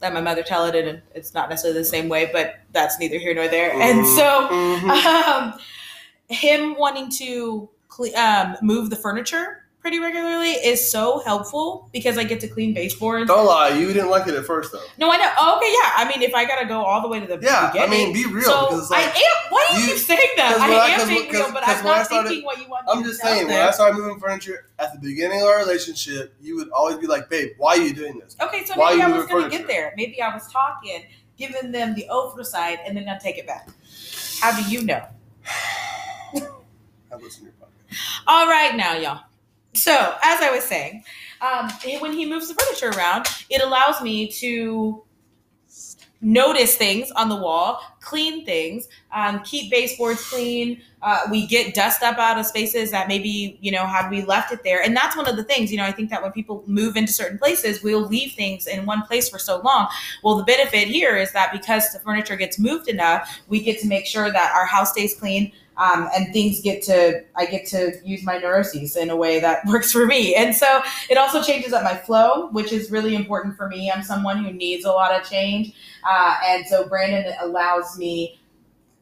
let 0.00 0.14
my 0.14 0.20
mother 0.20 0.42
tell 0.42 0.64
it, 0.66 0.74
and 0.76 1.02
it's 1.14 1.34
not 1.34 1.50
necessarily 1.50 1.80
the 1.80 1.84
same 1.84 2.08
way, 2.08 2.30
but 2.32 2.60
that's 2.72 2.98
neither 2.98 3.18
here 3.18 3.34
nor 3.34 3.48
there. 3.48 3.72
And 3.72 4.06
so, 4.06 4.48
Mhm. 4.50 4.90
um, 5.26 5.58
him 6.28 6.76
wanting 6.76 7.10
to 7.18 7.68
cle- 7.88 8.14
um, 8.16 8.56
move 8.62 8.88
the 8.90 8.96
furniture 8.96 9.59
pretty 9.80 9.98
regularly 9.98 10.50
is 10.50 10.90
so 10.92 11.20
helpful 11.20 11.88
because 11.92 12.18
I 12.18 12.24
get 12.24 12.40
to 12.40 12.48
clean 12.48 12.74
baseboards. 12.74 13.28
Don't 13.28 13.46
lie. 13.46 13.70
You 13.70 13.86
didn't 13.92 14.10
like 14.10 14.26
it 14.28 14.34
at 14.34 14.44
first, 14.44 14.72
though. 14.72 14.82
No, 14.98 15.10
I 15.10 15.16
know. 15.16 15.30
Oh, 15.38 15.56
okay, 15.56 15.72
yeah. 15.72 15.92
I 15.96 16.08
mean, 16.08 16.22
if 16.22 16.34
I 16.34 16.44
gotta 16.44 16.66
go 16.66 16.82
all 16.84 17.00
the 17.00 17.08
way 17.08 17.18
to 17.20 17.26
the 17.26 17.38
Yeah. 17.40 17.72
I 17.74 17.86
mean, 17.86 18.12
be 18.12 18.26
real 18.26 18.44
so 18.44 18.66
because 18.66 18.82
it's 18.82 18.90
like 18.90 19.06
I 19.06 19.18
am. 19.18 19.36
Why 19.52 19.66
do 19.70 19.76
you 19.76 19.80
you- 19.86 19.94
keep 19.94 19.98
saying 20.04 20.28
that? 20.36 20.58
I 20.60 20.70
I- 20.72 20.88
am 20.90 20.98
'cause 21.00 21.08
being 21.08 21.30
real, 21.32 21.52
but 21.52 21.66
I'm 21.66 21.78
I 21.78 21.82
not 21.82 22.06
started- 22.06 22.28
thinking 22.28 22.44
what 22.44 22.58
you 22.58 22.68
want. 22.68 22.84
I'm 22.88 23.02
just 23.04 23.20
saying, 23.20 23.46
when. 23.48 23.58
I 23.58 23.70
started 23.70 23.96
moving 23.96 24.20
furniture 24.20 24.66
at 24.78 24.92
the 24.92 24.98
beginning 24.98 25.40
of 25.40 25.46
our 25.48 25.58
relationship, 25.58 26.34
you 26.40 26.56
would 26.56 26.70
always 26.70 26.98
be 26.98 27.06
like, 27.06 27.28
"Babe, 27.30 27.52
why 27.58 27.72
are 27.72 27.80
you 27.80 27.94
doing 27.94 28.18
this?" 28.18 28.36
Okay, 28.40 28.64
so 28.66 28.74
Why 28.74 28.90
maybe 28.90 29.02
I 29.02 29.06
was 29.08 29.26
gonna 29.26 29.42
furniture? 29.44 29.58
get 29.58 29.66
there. 29.68 29.94
Maybe 29.96 30.20
I 30.20 30.32
was 30.34 30.50
talking, 30.52 31.04
giving 31.38 31.72
them 31.72 31.94
the 31.94 32.06
oversight, 32.10 32.80
and 32.86 32.96
then 32.96 33.08
I'll 33.08 33.18
take 33.18 33.38
it 33.38 33.46
back. 33.46 33.68
How 34.40 34.54
do 34.60 34.62
you 34.70 34.82
know? 34.84 35.02
I 37.12 37.16
listen 37.16 37.44
to 37.46 37.50
your 37.50 37.52
podcast. 37.60 37.96
All 38.26 38.46
right, 38.46 38.74
now, 38.76 38.94
y'all. 38.94 39.20
So, 39.72 39.92
as 40.22 40.40
I 40.40 40.50
was 40.50 40.64
saying, 40.64 41.04
um, 41.40 41.70
when 42.00 42.12
he 42.12 42.26
moves 42.26 42.48
the 42.48 42.54
furniture 42.54 42.90
around, 42.90 43.26
it 43.48 43.62
allows 43.62 44.02
me 44.02 44.28
to 44.32 45.04
notice 46.22 46.76
things 46.76 47.10
on 47.12 47.28
the 47.28 47.36
wall, 47.36 47.80
clean 48.00 48.44
things, 48.44 48.88
um, 49.12 49.40
keep 49.42 49.70
baseboards 49.70 50.28
clean. 50.28 50.82
Uh, 51.02 51.20
we 51.30 51.46
get 51.46 51.74
dust 51.74 52.02
up 52.02 52.18
out 52.18 52.38
of 52.38 52.44
spaces 52.44 52.90
that 52.90 53.08
maybe, 53.08 53.58
you 53.62 53.72
know, 53.72 53.86
had 53.86 54.10
we 54.10 54.22
left 54.22 54.52
it 54.52 54.62
there. 54.62 54.82
And 54.82 54.94
that's 54.94 55.16
one 55.16 55.26
of 55.26 55.36
the 55.36 55.44
things, 55.44 55.72
you 55.72 55.78
know, 55.78 55.84
I 55.84 55.92
think 55.92 56.10
that 56.10 56.22
when 56.22 56.32
people 56.32 56.62
move 56.66 56.96
into 56.96 57.12
certain 57.12 57.38
places, 57.38 57.82
we'll 57.82 58.06
leave 58.06 58.32
things 58.32 58.66
in 58.66 58.84
one 58.84 59.02
place 59.02 59.30
for 59.30 59.38
so 59.38 59.62
long. 59.62 59.88
Well, 60.22 60.36
the 60.36 60.44
benefit 60.44 60.88
here 60.88 61.16
is 61.16 61.32
that 61.32 61.52
because 61.52 61.90
the 61.92 62.00
furniture 62.00 62.36
gets 62.36 62.58
moved 62.58 62.88
enough, 62.88 63.40
we 63.48 63.60
get 63.62 63.80
to 63.80 63.86
make 63.86 64.04
sure 64.04 64.30
that 64.30 64.52
our 64.54 64.66
house 64.66 64.90
stays 64.92 65.14
clean, 65.14 65.52
um, 65.80 66.08
and 66.14 66.32
things 66.32 66.60
get 66.60 66.82
to 66.82 67.24
i 67.34 67.46
get 67.46 67.66
to 67.66 67.92
use 68.04 68.22
my 68.22 68.38
neuroses 68.38 68.96
in 68.96 69.10
a 69.10 69.16
way 69.16 69.40
that 69.40 69.64
works 69.66 69.90
for 69.90 70.06
me. 70.06 70.34
And 70.34 70.54
so 70.54 70.82
it 71.08 71.16
also 71.16 71.42
changes 71.42 71.72
up 71.72 71.82
my 71.82 71.96
flow 71.96 72.48
which 72.48 72.72
is 72.72 72.90
really 72.90 73.16
important 73.16 73.56
for 73.56 73.66
me. 73.66 73.90
I'm 73.90 74.02
someone 74.02 74.44
who 74.44 74.52
needs 74.52 74.84
a 74.84 74.92
lot 74.92 75.12
of 75.12 75.28
change. 75.28 75.74
Uh, 76.08 76.36
and 76.46 76.66
so 76.66 76.86
brandon 76.86 77.34
allows 77.40 77.98
me 77.98 78.38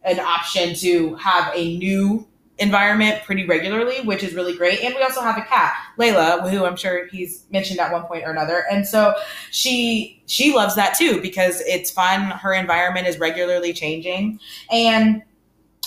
an 0.04 0.20
option 0.20 0.74
to 0.76 1.16
have 1.16 1.52
a 1.54 1.76
new 1.76 2.26
environment 2.58 3.22
pretty 3.24 3.46
regularly 3.46 4.00
which 4.00 4.22
is 4.22 4.34
really 4.34 4.56
great. 4.56 4.80
And 4.80 4.94
we 4.94 5.02
also 5.02 5.20
have 5.20 5.36
a 5.36 5.42
cat 5.42 5.74
layla 5.98 6.48
who 6.50 6.64
i'm 6.64 6.76
sure 6.76 7.06
he's 7.08 7.44
mentioned 7.50 7.80
at 7.80 7.92
one 7.92 8.04
point 8.04 8.24
or 8.24 8.30
another. 8.30 8.64
And 8.70 8.86
so 8.86 9.14
she 9.50 10.22
she 10.26 10.54
loves 10.54 10.76
that 10.76 10.96
too 10.96 11.20
because 11.20 11.60
it's 11.62 11.90
fun. 11.90 12.30
Her 12.30 12.52
environment 12.52 13.08
is 13.08 13.18
regularly 13.18 13.72
changing. 13.72 14.38
And 14.70 15.22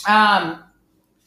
um 0.09 0.63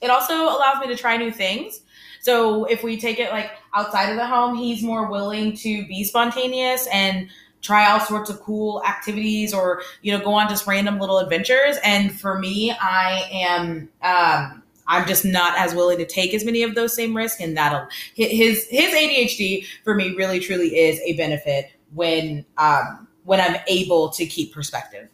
it 0.04 0.10
also 0.10 0.34
allows 0.34 0.80
me 0.80 0.86
to 0.88 0.96
try 0.96 1.16
new 1.16 1.32
things. 1.32 1.80
So 2.20 2.64
if 2.64 2.82
we 2.82 2.98
take 2.98 3.18
it 3.18 3.30
like 3.30 3.50
outside 3.74 4.10
of 4.10 4.16
the 4.16 4.26
home, 4.26 4.56
he's 4.56 4.82
more 4.82 5.10
willing 5.10 5.56
to 5.58 5.86
be 5.86 6.04
spontaneous 6.04 6.86
and 6.92 7.28
try 7.60 7.90
all 7.90 8.00
sorts 8.00 8.30
of 8.30 8.40
cool 8.40 8.82
activities 8.84 9.54
or 9.54 9.82
you 10.02 10.12
know 10.12 10.22
go 10.22 10.34
on 10.34 10.48
just 10.48 10.66
random 10.66 10.98
little 10.98 11.18
adventures. 11.18 11.76
And 11.82 12.12
for 12.18 12.38
me 12.38 12.74
i 12.80 13.26
am 13.32 13.88
um 14.02 14.62
i'm 14.86 15.08
just 15.08 15.24
not 15.24 15.58
as 15.58 15.74
willing 15.74 15.96
to 15.98 16.06
take 16.06 16.34
as 16.34 16.44
many 16.44 16.62
of 16.62 16.74
those 16.74 16.94
same 16.94 17.16
risks. 17.16 17.40
And 17.40 17.56
that'll 17.56 17.86
his 18.14 18.66
his 18.68 18.94
adhd 18.94 19.66
for 19.82 19.94
me 19.94 20.14
really 20.14 20.40
truly 20.40 20.76
is 20.76 21.00
a 21.00 21.16
benefit 21.16 21.72
when 21.94 22.44
um 22.58 23.08
when 23.24 23.40
i'm 23.40 23.56
able 23.66 24.10
to 24.10 24.26
keep 24.26 24.52
perspective. 24.52 25.08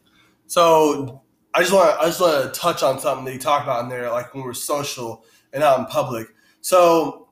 So 0.46 1.22
I 1.54 1.60
just 1.60 1.72
want 1.72 1.90
to 1.90 2.00
I 2.00 2.06
just 2.06 2.20
want 2.20 2.54
to 2.54 2.60
touch 2.60 2.82
on 2.82 2.98
something 3.00 3.24
that 3.24 3.32
you 3.32 3.38
talked 3.38 3.64
about 3.64 3.82
in 3.84 3.88
there, 3.88 4.10
like 4.10 4.34
when 4.34 4.44
we're 4.44 4.54
social 4.54 5.24
and 5.52 5.62
out 5.62 5.78
in 5.80 5.86
public. 5.86 6.28
So 6.60 7.28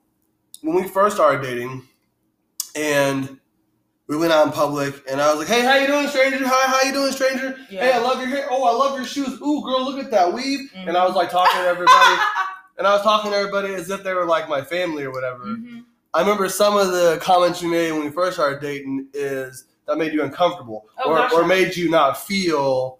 when 0.63 0.75
we 0.75 0.89
first 0.89 1.15
started 1.17 1.43
dating, 1.43 1.87
and 2.75 3.39
we 4.09 4.17
went 4.17 4.33
out 4.33 4.47
in 4.47 4.53
public, 4.53 4.95
and 5.09 5.21
I 5.21 5.31
was 5.31 5.39
like, 5.41 5.49
"Hey, 5.49 5.63
how 5.65 5.77
you 5.77 5.87
doing, 5.87 6.09
stranger? 6.09 6.39
Hi, 6.47 6.67
how 6.67 6.83
you 6.83 6.93
doing, 6.93 7.13
stranger? 7.13 7.57
Hey, 7.69 7.93
I 7.93 7.99
love 7.99 8.19
your 8.19 8.29
hair. 8.29 8.47
Oh, 8.51 8.65
I 8.65 8.73
love 8.73 8.97
your 8.97 9.07
shoes. 9.07 9.41
Ooh, 9.41 9.63
girl, 9.63 9.85
look 9.85 10.03
at 10.03 10.11
that 10.11 10.33
weave." 10.33 10.71
And 10.75 10.97
I 10.97 11.05
was 11.07 11.15
like 11.15 11.31
talking 11.31 11.61
to 11.61 11.67
everybody, 11.69 12.21
and 12.79 12.87
I 12.87 12.95
was 12.95 13.03
talking 13.03 13.31
to 13.31 13.37
everybody 13.37 13.75
as 13.75 13.91
if 13.91 14.03
they 14.03 14.15
were 14.15 14.25
like 14.25 14.49
my 14.49 14.63
family 14.63 15.05
or 15.05 15.13
whatever. 15.13 15.45
Mhm. 15.45 15.85
I 16.15 16.21
remember 16.21 16.49
some 16.49 16.77
of 16.77 16.89
the 16.91 17.19
comments 17.21 17.61
you 17.63 17.69
made 17.71 17.93
when 17.93 18.05
we 18.05 18.11
first 18.11 18.35
started 18.37 18.61
dating 18.61 19.09
is 19.13 19.65
that 19.87 19.99
made 19.99 20.13
you 20.13 20.23
uncomfortable 20.23 20.87
Oh, 21.05 21.11
or, 21.13 21.43
or 21.43 21.47
made 21.47 21.77
you 21.77 21.91
not 21.91 22.17
feel 22.19 22.98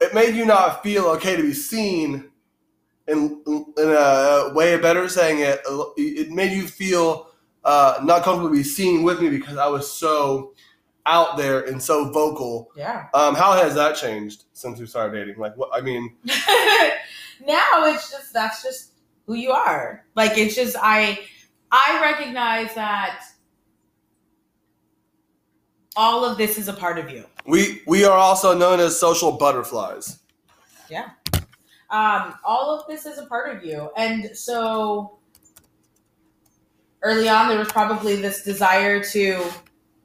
it 0.00 0.14
made 0.14 0.34
you 0.34 0.44
not 0.44 0.82
feel 0.82 1.06
okay 1.06 1.36
to 1.36 1.42
be 1.42 1.52
seen 1.52 2.30
in 3.06 3.42
in 3.46 3.74
a 3.78 4.52
way 4.54 4.76
better 4.78 5.08
saying 5.08 5.40
it 5.40 5.60
it 5.96 6.30
made 6.30 6.52
you 6.52 6.66
feel 6.66 7.28
uh, 7.64 7.98
not 8.02 8.22
comfortable 8.22 8.48
to 8.48 8.54
be 8.56 8.62
seen 8.62 9.02
with 9.02 9.20
me 9.20 9.28
because 9.28 9.56
I 9.56 9.66
was 9.66 9.90
so 9.90 10.54
out 11.06 11.36
there 11.36 11.62
and 11.62 11.82
so 11.82 12.10
vocal. 12.12 12.70
Yeah. 12.76 13.06
Um, 13.14 13.34
how 13.34 13.52
has 13.52 13.74
that 13.74 13.96
changed 13.96 14.44
since 14.52 14.78
we 14.78 14.86
started 14.86 15.18
dating? 15.18 15.40
Like 15.40 15.56
what 15.56 15.70
I 15.72 15.80
mean, 15.80 16.14
now 16.24 17.84
it's 17.84 18.10
just 18.10 18.32
that's 18.32 18.62
just 18.62 18.92
who 19.26 19.34
you 19.34 19.50
are. 19.50 20.04
Like 20.14 20.36
it's 20.38 20.54
just 20.54 20.76
I 20.80 21.18
I 21.70 22.00
recognize 22.02 22.74
that 22.74 23.24
all 25.98 26.24
of 26.24 26.38
this 26.38 26.56
is 26.58 26.68
a 26.68 26.72
part 26.72 26.96
of 26.96 27.10
you. 27.10 27.24
we 27.44 27.82
we 27.86 28.04
are 28.04 28.16
also 28.16 28.56
known 28.56 28.78
as 28.78 28.98
social 28.98 29.32
butterflies. 29.32 30.20
Yeah. 30.88 31.10
Um, 31.90 32.34
all 32.44 32.78
of 32.78 32.86
this 32.86 33.04
is 33.04 33.18
a 33.18 33.26
part 33.26 33.54
of 33.56 33.64
you. 33.64 33.90
And 33.96 34.30
so 34.36 35.18
early 37.02 37.28
on 37.28 37.48
there 37.48 37.58
was 37.58 37.68
probably 37.68 38.16
this 38.16 38.44
desire 38.44 39.02
to 39.02 39.44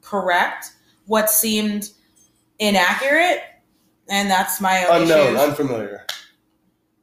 correct 0.02 0.72
what 1.06 1.30
seemed 1.30 1.90
inaccurate. 2.58 3.42
And 4.08 4.28
that's 4.30 4.60
my 4.60 4.84
own 4.86 5.02
Unknown, 5.02 5.36
unfamiliar, 5.36 6.06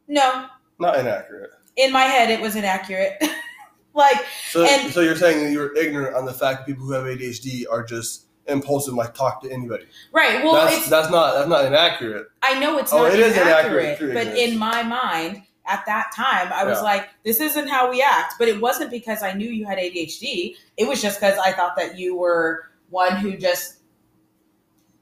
no. 0.07 0.47
not 0.79 0.99
inaccurate. 0.99 1.49
In 1.77 1.91
my 1.93 2.03
head 2.03 2.29
it 2.29 2.41
was 2.41 2.55
inaccurate. 2.57 3.23
like 3.93 4.17
So, 4.51 4.65
And- 4.65 4.91
so 4.91 4.99
you're 5.01 5.15
saying 5.15 5.43
that 5.45 5.51
you're 5.51 5.75
ignorant 5.77 6.15
on 6.15 6.25
the 6.25 6.33
fact 6.33 6.59
that 6.59 6.65
people 6.67 6.85
who 6.85 6.91
have 6.91 7.05
ADHD 7.05 7.63
are 7.71 7.83
just 7.83 8.25
impulsive, 8.47 8.93
like 8.95 9.13
talk 9.13 9.41
to 9.43 9.51
anybody. 9.51 9.85
right, 10.11 10.43
well 10.43 10.53
that's 10.53 10.77
it's 10.77 10.89
that's 10.89 11.09
not 11.11 11.33
that's 11.35 11.49
not 11.49 11.65
inaccurate. 11.65 12.27
I 12.41 12.59
know 12.59 12.77
it's 12.77 12.91
Oh, 12.91 13.03
not 13.03 13.13
it 13.13 13.19
is 13.19 13.35
inaccurate, 13.37 13.85
inaccurate 13.85 14.13
but 14.13 14.37
in 14.37 14.57
my 14.57 14.83
mind 14.83 15.43
at 15.67 15.85
that 15.85 16.11
time, 16.15 16.51
I 16.51 16.63
was 16.65 16.79
Yeah. 16.79 16.83
like, 16.83 17.09
"This 17.23 17.39
isn't 17.39 17.67
how 17.67 17.89
we 17.91 18.01
act." 18.01 18.33
But 18.39 18.47
it 18.47 18.59
wasn't 18.59 18.89
because 18.89 19.21
I 19.21 19.33
knew 19.33 19.47
you 19.47 19.65
had 19.65 19.77
ADHD. 19.77 20.55
It 20.75 20.87
was 20.87 21.01
just 21.01 21.19
because 21.19 21.37
I 21.37 21.51
thought 21.51 21.75
that 21.77 21.97
you 21.99 22.17
were 22.17 22.71
one 22.89 23.15
who 23.15 23.37
just 23.37 23.75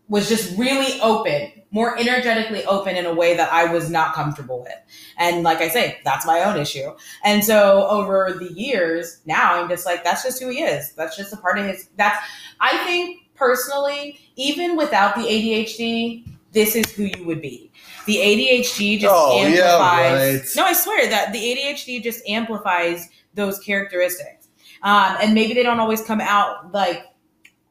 was 0.10 0.28
just 0.28 0.58
really 0.58 1.00
open, 1.02 1.52
more 1.72 1.98
energetically 1.98 2.66
open 2.66 2.96
in 2.96 3.06
a 3.06 3.14
way 3.14 3.38
that 3.38 3.52
I 3.54 3.72
was 3.72 3.90
not 3.92 4.14
comfortable 4.16 4.62
with. 4.62 4.74
And 5.18 5.44
like 5.44 5.60
I 5.62 5.68
say, 5.70 6.00
that's 6.04 6.26
my 6.26 6.42
own 6.44 6.58
issue. 6.58 6.92
And 7.24 7.44
so 7.46 7.88
over 7.88 8.36
the 8.40 8.52
years, 8.54 9.20
now 9.26 9.54
I'm 9.62 9.70
just 9.70 9.86
like, 9.86 10.04
that's 10.04 10.24
just 10.24 10.42
who 10.42 10.50
he 10.50 10.64
is. 10.64 10.94
That's 10.94 11.16
just 11.16 11.32
a 11.32 11.38
part 11.38 11.60
of 11.60 11.66
his. 11.68 11.90
That's 11.96 12.18
I 12.60 12.84
think 12.86 13.29
personally, 13.40 14.20
even 14.36 14.76
without 14.76 15.16
the 15.16 15.22
ADHD, 15.22 16.26
this 16.52 16.76
is 16.76 16.92
who 16.92 17.04
you 17.06 17.24
would 17.26 17.42
be. 17.42 17.72
The 18.06 18.18
ADHD 18.18 19.00
just 19.00 19.14
Oh, 19.16 19.38
yeah, 19.38 19.46
amplifies. 19.48 20.40
right. 20.40 20.50
No, 20.56 20.64
I 20.66 20.74
swear 20.74 21.10
that 21.10 21.32
the 21.32 21.40
ADHD 21.40 22.04
just 22.04 22.28
amplifies 22.28 23.08
those 23.34 23.60
characteristics. 23.60 24.50
Um, 24.84 25.18
and 25.22 25.34
maybe 25.34 25.54
they 25.54 25.64
don't 25.64 25.80
always 25.80 26.02
come 26.02 26.22
out 26.22 26.72
like 26.74 27.06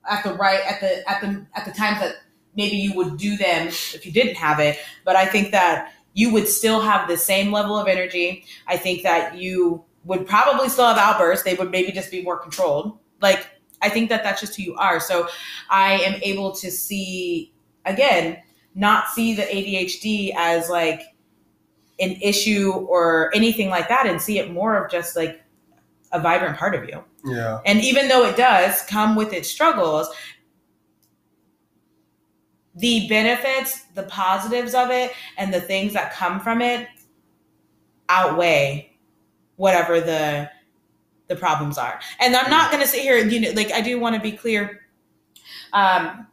at 0.09 0.25
the 0.25 0.35
right 0.35 0.61
at 0.67 0.81
the 0.81 1.09
at 1.11 1.21
the 1.21 1.47
at 1.55 1.65
the 1.65 1.73
times 1.73 2.01
that 2.01 2.17
maybe 2.55 2.77
you 2.77 2.95
would 2.95 3.17
do 3.17 3.37
them 3.37 3.69
if 3.69 4.05
you 4.07 4.13
didn't 4.13 4.37
have 4.37 4.59
it. 4.61 4.79
But 5.05 5.17
I 5.17 5.27
think 5.27 5.51
that 5.53 5.93
you 6.15 6.33
would 6.33 6.47
still 6.49 6.81
have 6.81 7.09
the 7.09 7.17
same 7.17 7.51
level 7.53 7.79
of 7.79 7.89
energy. 7.89 8.45
I 8.67 8.77
think 8.77 9.03
that 9.03 9.37
you 9.37 9.85
would 10.05 10.27
probably 10.27 10.69
still 10.69 10.87
have 10.87 10.99
outbursts. 10.99 11.45
They 11.45 11.55
would 11.55 11.71
maybe 11.71 11.93
just 11.93 12.11
be 12.11 12.23
more 12.23 12.39
controlled. 12.39 12.99
Like 13.21 13.47
I 13.83 13.89
think 13.89 14.09
that 14.09 14.23
that's 14.23 14.41
just 14.41 14.57
who 14.57 14.63
you 14.63 14.75
are. 14.77 15.01
So 15.01 15.29
I 15.71 15.95
am 15.95 16.21
able 16.23 16.53
to 16.57 16.71
see 16.71 17.53
again, 17.85 18.39
not 18.75 19.09
see 19.09 19.35
the 19.35 19.43
ADHD 19.43 20.35
as 20.37 20.69
like 20.69 21.03
an 22.01 22.13
issue 22.23 22.73
or 22.73 23.31
anything 23.35 23.71
like 23.71 23.89
that, 23.89 24.07
and 24.07 24.21
see 24.21 24.39
it 24.39 24.53
more 24.53 24.77
of 24.77 24.91
just 24.91 25.17
like 25.17 25.43
a 26.13 26.21
vibrant 26.21 26.57
part 26.57 26.75
of 26.75 26.89
you. 26.89 27.03
Yeah. 27.25 27.61
And 27.67 27.81
even 27.81 28.09
though 28.09 28.25
it 28.25 28.37
does 28.37 28.83
come 28.83 29.17
with 29.17 29.33
its 29.33 29.51
struggles, 29.51 30.09
the 32.77 33.09
benefits, 33.09 33.83
the 33.95 34.05
positives 34.05 34.75
of 34.75 34.91
it, 34.91 35.13
and 35.37 35.53
the 35.53 35.61
things 35.61 35.93
that 35.95 36.15
come 36.15 36.39
from 36.41 36.63
it 36.63 36.87
outweigh 38.09 38.97
whatever 39.57 40.01
the 40.01 40.49
the 41.29 41.37
problems 41.37 41.79
are. 41.79 42.01
And 42.21 42.35
I'm 42.35 42.51
not 42.51 42.71
going 42.71 42.83
to 42.83 42.89
sit 42.89 43.01
here, 43.01 43.19
you 43.19 43.41
know, 43.41 43.51
like 43.53 43.71
I 43.73 43.81
do 43.81 44.01
want 44.01 44.17
to 44.17 44.21
be 44.21 44.33
clear. 44.33 44.81
Um, 45.73 46.27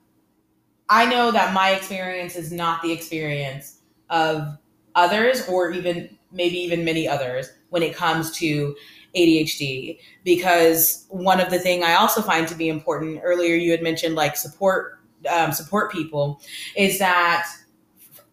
I 0.90 1.06
know 1.06 1.32
that 1.32 1.54
my 1.54 1.72
experience 1.72 2.36
is 2.36 2.52
not 2.52 2.82
the 2.82 2.92
experience 2.92 3.82
of 4.10 4.58
others, 4.96 5.48
or 5.48 5.72
even 5.72 6.18
maybe 6.32 6.58
even 6.58 6.86
many 6.86 7.08
others, 7.08 7.50
when 7.70 7.84
it 7.84 7.96
comes 7.96 8.32
to 8.38 8.76
ADHD 9.16 10.00
because 10.24 11.06
one 11.10 11.40
of 11.40 11.50
the 11.50 11.60
thing 11.60 11.84
I 11.84 11.96
also 11.96 12.22
find 12.22 12.48
to 12.48 12.56
be 12.56 12.68
important 12.70 13.22
earlier 13.24 13.56
you 13.56 13.72
had 13.72 13.82
mentioned 13.82 14.16
like 14.16 14.36
support 14.36 15.00
um, 15.34 15.52
support 15.52 15.92
people 15.92 16.42
is 16.76 17.00
that 17.00 17.48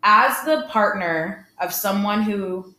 as 0.03 0.43
the 0.45 0.67
partner 0.69 1.49
of 1.61 1.73
someone 1.73 2.23
who 2.23 2.75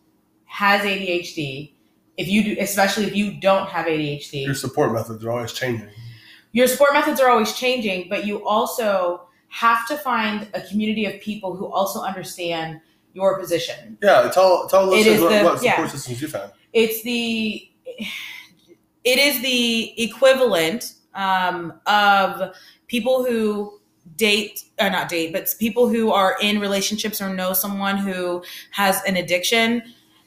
has 0.45 0.81
ADHD 0.81 1.72
if 2.18 2.28
you 2.28 2.43
do 2.43 2.55
especially 2.59 3.05
if 3.05 3.16
you 3.16 3.32
don't 3.39 3.68
have 3.70 3.86
ADHD 3.88 4.45
Your 4.45 4.53
support 4.55 4.93
methods 4.93 5.24
are 5.26 5.32
always 5.32 5.51
changing. 5.53 5.89
your 6.51 6.68
support 6.68 6.93
methods 6.93 7.20
are 7.20 7.30
always 7.30 7.53
changing 7.53 8.07
but 8.09 8.26
you 8.26 8.45
also 8.47 9.28
have 9.49 9.88
to 9.88 9.97
find 9.97 10.47
a 10.53 10.61
community 10.61 11.05
of 11.05 11.20
people 11.22 11.55
who 11.55 11.66
also 11.68 12.01
understand 12.01 12.80
your 13.14 13.39
position 13.39 13.97
Yeah. 14.01 14.30
Tell 14.34 14.68
tell 14.68 14.86
listeners 14.88 15.22
what, 15.22 15.30
the- 15.30 15.43
what 15.43 15.59
support 15.59 15.88
yeah. 15.88 15.88
systems 15.88 16.22
you 16.22 16.28
found. 16.28 16.51
it's 16.74 17.01
the 17.03 17.70
it 19.03 19.20
is 19.20 19.41
the 19.41 20.01
equivalent 20.01 20.93
um, 21.14 21.74
of 21.86 22.55
people 22.88 23.24
who 23.26 23.80
date 24.16 24.64
or 24.80 24.89
not 24.89 25.09
date 25.09 25.32
but 25.34 25.53
people 25.59 25.88
who 25.88 26.11
are 26.11 26.36
in 26.41 26.59
relationships 26.59 27.22
or 27.22 27.34
know 27.34 27.53
someone 27.53 27.97
who 27.97 28.43
has 28.72 29.01
an 29.07 29.16
addiction 29.18 29.82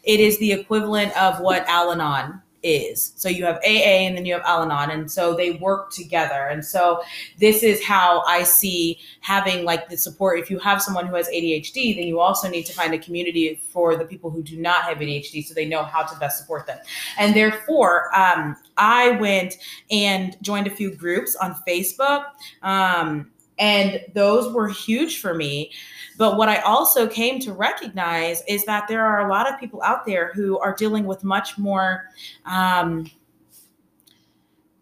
it 0.07 0.21
is 0.21 0.39
the 0.39 0.53
equivalent 0.53 1.17
of 1.21 1.41
what 1.41 1.67
al-anon 1.69 2.41
is. 2.63 3.13
So 3.17 3.29
you 3.29 3.45
have 3.45 3.57
aa 3.57 4.07
and 4.07 4.17
then 4.17 4.27
you 4.27 4.33
have 4.33 4.43
al-anon 4.45 4.91
and 4.91 5.11
so 5.11 5.35
they 5.35 5.53
work 5.53 5.93
together. 5.93 6.47
And 6.47 6.65
so 6.65 7.03
this 7.39 7.63
is 7.63 7.85
how 7.85 8.23
i 8.27 8.43
see 8.43 8.99
having 9.21 9.65
like 9.65 9.89
the 9.89 9.97
support. 9.97 10.41
If 10.41 10.51
you 10.51 10.59
have 10.59 10.83
someone 10.83 11.07
who 11.07 11.15
has 11.15 11.29
adhd 11.29 11.97
then 11.97 12.07
you 12.07 12.19
also 12.21 12.49
need 12.49 12.65
to 12.67 12.73
find 12.73 12.93
a 12.95 12.99
community 12.99 13.61
for 13.71 13.97
the 13.97 14.05
people 14.05 14.31
who 14.31 14.43
do 14.43 14.57
not 14.57 14.83
have 14.83 14.99
adhd 14.99 15.45
so 15.45 15.55
they 15.55 15.67
know 15.67 15.85
how 15.85 16.03
to 16.03 16.19
best 16.19 16.39
support 16.39 16.67
them. 16.67 16.79
And 17.19 17.35
therefore 17.35 18.17
um, 18.17 18.57
i 18.77 19.11
went 19.13 19.59
and 19.91 20.37
joined 20.43 20.67
a 20.67 20.71
few 20.71 20.95
groups 20.95 21.37
on 21.37 21.55
facebook 21.69 22.25
um, 22.63 23.31
and 23.59 24.01
those 24.15 24.53
were 24.53 24.69
huge 24.69 25.21
for 25.21 25.35
me 25.35 25.73
but 26.19 26.37
what 26.37 26.49
i 26.49 26.59
also 26.59 27.07
came 27.07 27.39
to 27.41 27.53
recognize 27.53 28.43
is 28.49 28.65
that 28.65 28.87
there 28.89 29.05
are 29.05 29.27
a 29.27 29.31
lot 29.31 29.53
of 29.53 29.59
people 29.59 29.83
out 29.83 30.05
there 30.07 30.33
who 30.35 30.59
are 30.59 30.75
dealing 30.75 31.05
with 31.05 31.25
much 31.25 31.59
more 31.59 32.05
um, 32.45 33.11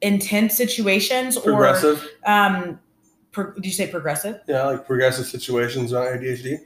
intense 0.03 0.57
situations 0.57 1.39
Progressive. 1.39 2.07
or 2.24 2.30
um, 2.30 2.80
pro- 3.32 3.53
did 3.53 3.66
you 3.66 3.72
say 3.72 3.87
progressive 3.91 4.41
yeah, 4.47 4.64
like 4.64 4.87
progressive 4.87 5.26
situations 5.26 5.93
on 5.93 6.07
ADHD. 6.07 6.59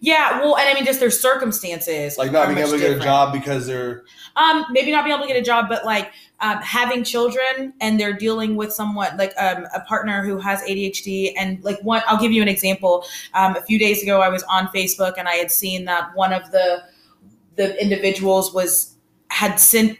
Yeah 0.00 0.40
well 0.40 0.56
and 0.56 0.68
i 0.68 0.74
mean 0.74 0.84
just 0.84 0.98
their 0.98 1.10
circumstances 1.10 2.18
Like 2.18 2.32
not 2.32 2.48
being 2.48 2.58
able 2.58 2.72
to 2.72 2.78
get 2.78 2.96
a 2.96 2.98
job 2.98 3.32
because 3.32 3.66
they're 3.66 4.04
um 4.36 4.64
maybe 4.70 4.90
not 4.90 5.04
being 5.04 5.14
able 5.14 5.26
to 5.26 5.32
get 5.32 5.40
a 5.40 5.44
job 5.44 5.66
but 5.68 5.84
like 5.84 6.10
um, 6.42 6.56
having 6.62 7.04
children 7.04 7.74
and 7.82 8.00
they're 8.00 8.14
dealing 8.14 8.56
with 8.56 8.72
someone 8.72 9.14
like 9.18 9.34
um, 9.38 9.66
a 9.74 9.80
partner 9.80 10.24
who 10.24 10.38
has 10.38 10.62
adhd 10.62 11.32
and 11.36 11.62
like 11.62 11.78
one 11.82 12.02
i'll 12.06 12.20
give 12.20 12.32
you 12.32 12.42
an 12.42 12.48
example. 12.48 13.04
Um, 13.34 13.56
a 13.56 13.62
few 13.62 13.78
days 13.78 14.02
ago 14.02 14.20
i 14.20 14.28
was 14.28 14.42
on 14.44 14.68
facebook 14.68 15.14
and 15.18 15.28
i 15.28 15.34
had 15.34 15.50
seen 15.50 15.84
that 15.84 16.14
one 16.14 16.32
of 16.32 16.50
the 16.50 16.82
the 17.56 17.80
individuals 17.80 18.54
was 18.54 18.96
had 19.28 19.60
sent 19.60 19.98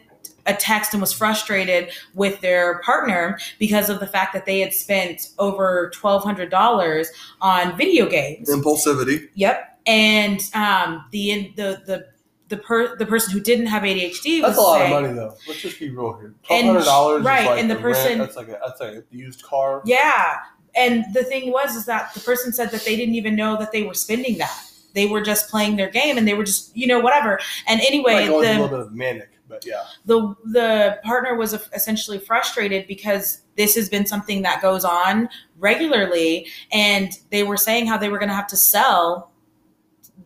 a 0.51 0.55
text 0.55 0.93
and 0.95 1.01
was 1.01 1.13
frustrated 1.13 1.91
with 2.15 2.41
their 2.41 2.81
partner 2.81 3.39
because 3.59 3.89
of 3.89 4.01
the 4.01 4.07
fact 4.07 4.33
that 4.35 4.45
they 4.47 4.61
had 4.61 4.73
spent 4.73 5.29
over 5.39 5.91
$1200 5.95 7.07
on 7.41 7.77
video 7.77 8.09
games 8.09 8.49
impulsivity. 8.49 9.29
Yep. 9.35 9.79
And 9.87 10.41
um, 10.55 11.05
the 11.11 11.53
the 11.57 11.83
the 11.87 12.07
the 12.49 12.57
per 12.57 12.97
the 12.97 13.07
person 13.07 13.33
who 13.33 13.41
didn't 13.41 13.67
have 13.67 13.83
ADHD 13.85 14.43
That's 14.43 14.59
a 14.59 14.61
lot 14.61 14.79
saying, 14.79 14.93
of 14.95 15.03
money 15.03 15.15
though. 15.15 15.37
Let's 15.49 15.61
just 15.61 15.79
be 15.79 15.89
real 15.91 16.19
here. 16.19 16.35
Twelve 16.43 16.59
And- 16.61 16.67
hundred 16.69 16.85
dollars, 16.85 17.25
right, 17.25 17.47
Like 17.47 17.61
and 17.61 17.71
the 17.71 17.77
the 17.77 17.81
rent, 17.81 17.97
person- 17.97 18.19
that's 18.19 18.37
like 18.37 18.49
a 18.49 18.59
that's 18.65 18.81
like 18.81 18.95
a 18.95 19.05
used 19.11 19.43
car. 19.43 19.83
Yeah. 19.87 20.37
And 20.77 21.05
the 21.15 21.25
thing 21.25 21.51
was 21.51 21.75
is 21.75 21.87
that 21.87 22.13
the 22.15 22.21
person 22.21 22.53
said 22.53 22.71
that 22.73 22.85
they 22.85 22.95
didn't 22.97 23.15
even 23.17 23.35
know 23.37 23.57
that 23.59 23.73
they 23.73 23.83
were 23.83 23.95
spending 23.95 24.39
that. 24.39 24.57
they 24.95 25.07
were 25.07 25.21
just 25.21 25.49
playing 25.49 25.77
their 25.77 25.89
game 25.91 26.19
and 26.19 26.27
they 26.29 26.35
were 26.35 26.45
just 26.45 26.77
you 26.77 26.87
know 26.87 26.99
whatever 27.01 27.39
and 27.69 27.81
anyway 27.81 28.15
Like 28.15 28.27
the, 28.27 28.33
a 28.35 28.55
little 28.55 28.69
bit 28.69 28.81
of 28.81 28.93
manic, 28.93 29.31
but 29.51 29.67
yeah. 29.67 29.83
the 30.07 30.35
the 30.45 30.99
partner 31.05 31.35
was 31.35 31.53
essentially 31.75 32.19
frustrated 32.19 32.87
because 32.87 33.43
this 33.57 33.75
has 33.75 33.89
been 33.89 34.07
something 34.07 34.43
that 34.43 34.63
goes 34.63 34.85
on 34.85 35.29
regularly 35.59 36.47
and 36.73 37.19
they 37.31 37.43
were 37.43 37.57
saying 37.57 37.87
how 37.87 37.99
they 37.99 38.09
were 38.09 38.19
going 38.19 38.29
to 38.31 38.35
have 38.35 38.47
to 38.47 38.57
sell 38.57 39.31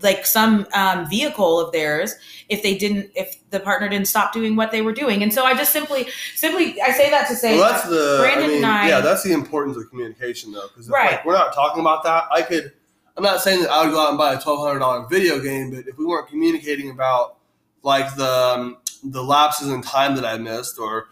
like 0.02 0.26
some 0.26 0.66
um, 0.74 1.08
vehicle 1.08 1.58
of 1.60 1.72
theirs 1.72 2.14
if 2.48 2.62
they 2.62 2.76
didn't 2.76 3.10
if 3.14 3.38
the 3.50 3.60
partner 3.60 3.88
didn't 3.88 4.08
stop 4.08 4.32
doing 4.32 4.54
what 4.56 4.70
they 4.70 4.82
were 4.82 4.92
doing 4.92 5.22
and 5.22 5.32
so 5.32 5.44
i 5.44 5.54
just 5.54 5.72
simply 5.72 6.06
simply 6.34 6.80
i 6.82 6.90
say 6.90 7.10
that 7.10 7.26
to 7.28 7.34
say 7.36 7.56
Well, 7.56 7.72
that's 7.72 7.88
the. 7.88 8.18
Brandon 8.20 8.44
I 8.44 8.48
mean, 8.48 8.56
and 8.58 8.66
I- 8.66 8.88
yeah, 8.88 9.00
that's 9.00 9.22
the 9.22 9.32
importance 9.32 9.76
of 9.76 9.88
communication, 9.88 10.52
though, 10.52 10.66
because 10.68 10.88
Right. 10.90 11.12
like, 11.12 11.24
we're 11.24 11.34
not 11.34 11.54
talking 11.54 11.80
about 11.80 12.02
that. 12.04 12.24
I 12.32 12.42
could. 12.42 12.72
I'm 13.16 13.22
not 13.22 13.40
saying 13.40 13.62
that 13.62 13.70
I 13.70 13.84
would 13.84 13.92
go 13.92 14.00
out 14.02 14.08
and 14.08 14.18
buy 14.18 14.34
a 14.34 14.40
twelve 14.40 14.58
hundred 14.66 14.80
dollar 14.80 15.06
video 15.06 15.38
game, 15.38 15.70
but 15.70 15.86
if 15.86 15.96
we 15.96 16.04
weren't 16.04 16.28
communicating 16.28 16.90
about 16.90 17.36
like 17.84 18.12
the 18.16 18.28
um, 18.28 18.78
the 19.04 19.22
lapses 19.22 19.68
in 19.68 19.82
time 19.82 20.16
that 20.16 20.24
I 20.24 20.38
missed, 20.38 20.78
or 20.78 21.08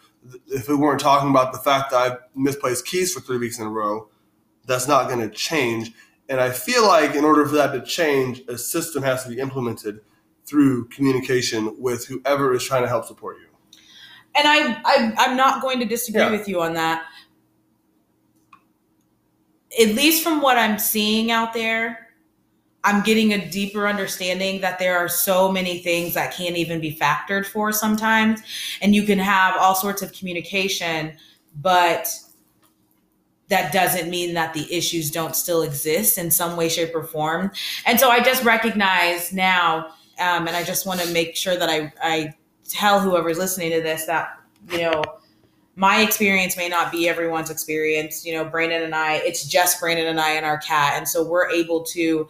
if 0.48 0.68
we 0.68 0.74
weren't 0.74 1.00
talking 1.00 1.30
about 1.30 1.52
the 1.52 1.58
fact 1.58 1.90
that 1.90 1.96
I 2.12 2.16
misplaced 2.34 2.86
keys 2.86 3.12
for 3.12 3.20
three 3.20 3.38
weeks 3.38 3.58
in 3.58 3.66
a 3.66 3.70
row, 3.70 4.08
that's 4.66 4.88
not 4.88 5.08
going 5.08 5.20
to 5.20 5.28
change. 5.34 5.92
And 6.28 6.40
I 6.40 6.50
feel 6.50 6.86
like 6.86 7.14
in 7.14 7.24
order 7.24 7.44
for 7.46 7.56
that 7.56 7.72
to 7.72 7.82
change, 7.82 8.42
a 8.48 8.56
system 8.56 9.02
has 9.02 9.24
to 9.24 9.28
be 9.30 9.38
implemented 9.40 10.00
through 10.46 10.88
communication 10.88 11.74
with 11.78 12.06
whoever 12.06 12.54
is 12.54 12.64
trying 12.64 12.82
to 12.82 12.88
help 12.88 13.04
support 13.04 13.36
you. 13.40 13.46
and 14.34 14.48
I, 14.48 14.80
I 14.84 15.12
i'm 15.18 15.36
not 15.36 15.60
going 15.62 15.78
to 15.80 15.84
disagree 15.84 16.20
Yeah. 16.22 16.30
with 16.30 16.48
you 16.48 16.60
on 16.62 16.72
that 16.74 17.04
at 19.80 19.88
least 19.94 20.22
from 20.22 20.40
what 20.40 20.56
i'm 20.58 20.78
seeing 20.78 21.30
out 21.30 21.52
there 21.54 22.08
i'm 22.84 23.02
getting 23.02 23.32
a 23.32 23.50
deeper 23.50 23.86
understanding 23.86 24.60
that 24.60 24.78
there 24.78 24.96
are 24.98 25.08
so 25.08 25.50
many 25.50 25.78
things 25.78 26.14
that 26.14 26.34
can't 26.34 26.56
even 26.56 26.80
be 26.80 26.94
factored 26.94 27.46
for 27.46 27.72
sometimes. 27.72 28.40
And 28.80 28.94
you 28.94 29.04
can 29.04 29.18
have 29.18 29.56
all 29.56 29.74
sorts 29.74 30.02
of 30.02 30.12
communication 30.12 31.16
but 31.60 32.08
that 33.48 33.70
doesn't 33.72 34.08
mean 34.08 34.32
that 34.32 34.54
the 34.54 34.72
issues 34.74 35.10
don't 35.10 35.36
still 35.36 35.60
exist 35.60 36.16
in 36.16 36.30
some 36.30 36.56
way 36.56 36.70
shape 36.70 36.94
or 36.94 37.04
form. 37.04 37.50
And 37.84 38.00
so 38.00 38.08
i 38.08 38.20
just 38.20 38.44
recognize 38.44 39.32
now 39.32 39.88
um, 40.18 40.46
and 40.46 40.56
i 40.56 40.62
just 40.62 40.86
want 40.86 41.00
to 41.00 41.12
make 41.12 41.36
sure 41.36 41.56
that 41.56 41.68
i, 41.68 41.92
I 42.02 42.34
tell 42.68 43.00
whoever's 43.00 43.38
listening 43.38 43.70
to 43.72 43.82
this 43.82 44.06
that 44.06 44.38
you 44.70 44.78
know 44.78 45.02
my 45.74 46.02
experience 46.02 46.56
may 46.56 46.68
not 46.68 46.92
be 46.92 47.08
everyone's 47.08 47.50
experience. 47.50 48.24
You 48.24 48.34
know 48.34 48.44
brandon 48.44 48.82
and 48.82 48.94
i 48.94 49.16
it's 49.16 49.44
just 49.46 49.80
brandon 49.80 50.06
and 50.06 50.20
i 50.20 50.30
and 50.30 50.46
our 50.46 50.58
cat. 50.58 50.94
And 50.96 51.08
so 51.08 51.22
we're 51.22 51.50
able 51.50 51.82
to 51.84 52.28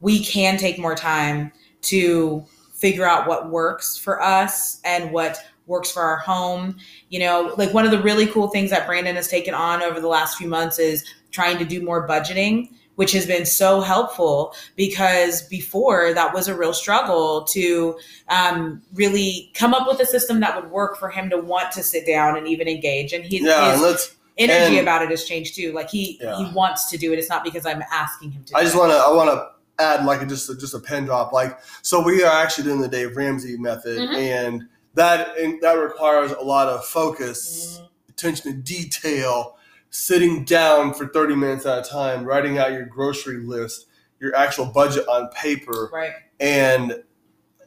we 0.00 0.24
can 0.24 0.56
take 0.58 0.78
more 0.78 0.94
time 0.94 1.52
to 1.82 2.44
figure 2.72 3.04
out 3.04 3.26
what 3.26 3.50
works 3.50 3.96
for 3.96 4.22
us 4.22 4.80
and 4.84 5.10
what 5.12 5.38
works 5.66 5.90
for 5.92 6.02
our 6.02 6.16
home 6.18 6.76
you 7.10 7.18
know 7.18 7.52
like 7.58 7.74
one 7.74 7.84
of 7.84 7.90
the 7.90 8.00
really 8.00 8.26
cool 8.26 8.48
things 8.48 8.70
that 8.70 8.86
brandon 8.86 9.16
has 9.16 9.28
taken 9.28 9.52
on 9.52 9.82
over 9.82 10.00
the 10.00 10.08
last 10.08 10.38
few 10.38 10.48
months 10.48 10.78
is 10.78 11.04
trying 11.30 11.58
to 11.58 11.64
do 11.64 11.82
more 11.82 12.06
budgeting 12.08 12.70
which 12.94 13.12
has 13.12 13.26
been 13.26 13.44
so 13.46 13.80
helpful 13.80 14.54
because 14.76 15.42
before 15.42 16.12
that 16.14 16.32
was 16.34 16.48
a 16.48 16.56
real 16.56 16.72
struggle 16.72 17.44
to 17.44 17.96
um, 18.28 18.82
really 18.94 19.52
come 19.54 19.72
up 19.72 19.86
with 19.86 20.00
a 20.00 20.06
system 20.06 20.40
that 20.40 20.60
would 20.60 20.68
work 20.72 20.96
for 20.98 21.08
him 21.08 21.30
to 21.30 21.38
want 21.38 21.70
to 21.70 21.80
sit 21.80 22.04
down 22.04 22.36
and 22.36 22.48
even 22.48 22.66
engage. 22.66 23.12
And 23.12 23.24
he, 23.24 23.38
Yeah, 23.38 23.70
his 23.70 23.80
let's. 23.80 24.16
energy 24.36 24.78
and- 24.78 24.82
about 24.88 25.02
it 25.02 25.10
has 25.10 25.22
changed 25.22 25.54
too. 25.54 25.70
Like 25.70 25.88
he 25.90 26.18
Yeah. 26.20 26.38
he 26.38 26.52
wants 26.52 26.90
to 26.90 26.98
do 26.98 27.12
it. 27.12 27.20
It's 27.20 27.28
not 27.28 27.44
because 27.44 27.64
I'm 27.66 27.84
asking 27.92 28.32
him 28.32 28.42
to. 28.46 28.56
I 28.56 28.64
just 28.64 28.74
want 28.74 28.90
to. 28.90 28.96
I 28.98 29.12
want 29.12 29.30
to 29.30 29.46
add 29.78 30.04
like 30.04 30.22
a, 30.22 30.26
just 30.26 30.48
a, 30.50 30.56
just 30.56 30.74
a 30.74 30.78
pen 30.80 31.04
drop. 31.04 31.32
Like 31.32 31.58
so, 31.82 32.02
we 32.02 32.22
are 32.22 32.32
actually 32.42 32.64
doing 32.64 32.80
the 32.80 32.88
Dave 32.88 33.16
Ramsey 33.16 33.56
method, 33.56 33.98
Mhm. 33.98 34.14
and 34.16 34.68
that 34.94 35.36
and 35.38 35.60
that 35.62 35.74
requires 35.74 36.32
a 36.32 36.40
lot 36.40 36.68
of 36.68 36.84
focus, 36.84 37.80
attention 38.08 38.52
to 38.52 38.58
detail, 38.58 39.56
sitting 39.90 40.44
down 40.44 40.92
for 40.94 41.06
thirty 41.08 41.34
minutes 41.34 41.66
at 41.66 41.86
a 41.86 41.88
time, 41.88 42.24
writing 42.24 42.58
out 42.58 42.72
your 42.72 42.86
grocery 42.86 43.38
list, 43.38 43.86
your 44.20 44.34
actual 44.34 44.66
budget 44.66 45.06
on 45.08 45.28
paper, 45.30 45.88
right. 45.92 46.12
and 46.40 47.02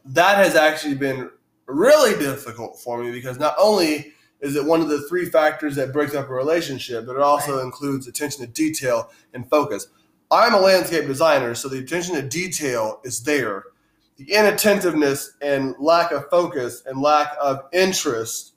that 0.04 0.36
has 0.36 0.54
actually 0.56 0.94
been 0.94 1.30
really 1.66 2.18
difficult 2.18 2.78
for 2.80 3.02
me 3.02 3.10
because 3.12 3.38
not 3.38 3.54
only 3.58 4.12
is 4.40 4.56
it 4.56 4.64
one 4.64 4.80
of 4.80 4.88
the 4.88 5.00
three 5.02 5.24
factors 5.24 5.76
that 5.76 5.92
breaks 5.92 6.14
up 6.16 6.28
a 6.28 6.32
relationship, 6.34 7.06
but 7.06 7.14
it 7.14 7.22
also 7.22 7.56
Right. 7.58 7.64
includes 7.64 8.08
attention 8.08 8.44
to 8.44 8.50
detail 8.50 9.10
and 9.32 9.48
focus. 9.48 9.86
I'm 10.32 10.54
a 10.54 10.60
landscape 10.60 11.06
designer, 11.06 11.54
so 11.54 11.68
the 11.68 11.78
attention 11.78 12.14
to 12.14 12.22
detail 12.22 13.00
is 13.04 13.22
there. 13.22 13.64
The 14.16 14.32
inattentiveness 14.32 15.36
and 15.42 15.74
lack 15.78 16.10
of 16.10 16.30
focus 16.30 16.82
and 16.86 17.02
lack 17.02 17.36
of 17.40 17.60
interest 17.72 18.54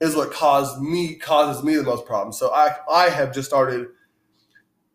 is 0.00 0.16
what 0.16 0.32
caused 0.32 0.80
me 0.80 1.16
causes 1.16 1.62
me 1.62 1.76
the 1.76 1.82
most 1.82 2.06
problems. 2.06 2.38
So 2.38 2.52
I 2.52 2.70
I 2.90 3.10
have 3.10 3.34
just 3.34 3.48
started 3.48 3.88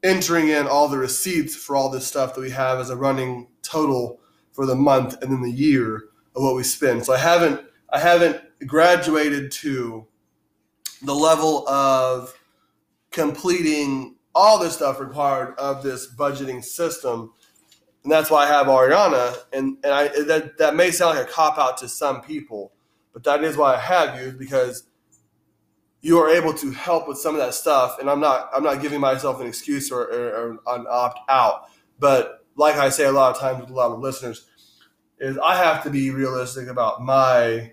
entering 0.04 0.50
in 0.50 0.68
all 0.68 0.88
the 0.88 0.98
receipts 0.98 1.56
for 1.56 1.76
all 1.76 1.90
this 1.90 2.08
stuff 2.08 2.34
that 2.34 2.42
we 2.42 2.50
have 2.50 2.80
as 2.80 2.90
a 2.90 2.96
running 2.96 3.48
total 3.62 4.20
for 4.52 4.66
the 4.66 4.76
month 4.76 5.22
and 5.22 5.32
then 5.32 5.42
the 5.42 5.52
year 5.52 6.06
of 6.36 6.42
what 6.44 6.56
we 6.56 6.64
spend. 6.64 7.06
So 7.06 7.14
I 7.14 7.18
haven't 7.18 7.62
I 7.92 8.00
haven't 8.00 8.42
graduated 8.66 9.52
to 9.52 10.08
the 11.04 11.14
level 11.14 11.68
of 11.68 12.34
completing 13.12 14.16
all 14.34 14.60
the 14.60 14.70
stuff 14.70 15.00
required 15.00 15.56
of 15.58 15.84
this 15.84 16.14
budgeting 16.14 16.64
system. 16.64 17.34
And 18.04 18.12
that's 18.12 18.32
why 18.32 18.46
I 18.46 18.48
have 18.48 18.68
Ariana. 18.68 19.38
And, 19.54 19.78
and 19.84 19.94
I 19.94 20.08
that, 20.24 20.58
that 20.58 20.76
may 20.76 20.92
sound 20.92 21.18
like 21.18 21.28
a 21.28 21.32
cop 21.32 21.58
out 21.58 21.78
to 21.80 21.90
some 21.90 22.22
people, 22.22 22.74
but 23.14 23.24
that 23.24 23.44
is 23.44 23.58
why 23.58 23.76
I 23.76 23.80
have 23.80 24.22
you 24.22 24.32
because 24.32 24.84
you 26.02 26.18
are 26.18 26.30
able 26.30 26.54
to 26.56 26.72
help 26.72 27.08
with 27.08 27.20
some 27.20 27.36
of 27.36 27.42
that 27.42 27.54
stuff. 27.54 28.00
And 28.00 28.10
I'm 28.10 28.20
not 28.20 28.50
I'm 28.54 28.64
not 28.64 28.82
giving 28.82 29.00
myself 29.00 29.40
an 29.40 29.48
excuse 29.48 29.92
or, 29.92 30.04
or, 30.04 30.60
or 30.66 30.76
an 30.76 30.86
opt 30.90 31.20
out. 31.30 31.66
But 32.00 32.46
like 32.56 32.76
I 32.76 32.90
say 32.90 33.06
a 33.06 33.12
lot 33.12 33.36
of 33.36 33.40
times 33.40 33.62
with 33.62 33.70
a 33.70 33.74
lot 33.74 33.92
of 33.92 34.00
listeners, 34.00 34.48
is 35.20 35.38
I 35.38 35.56
have 35.56 35.84
to 35.84 35.90
be 35.90 36.10
realistic 36.10 36.68
about 36.68 37.04
my 37.04 37.72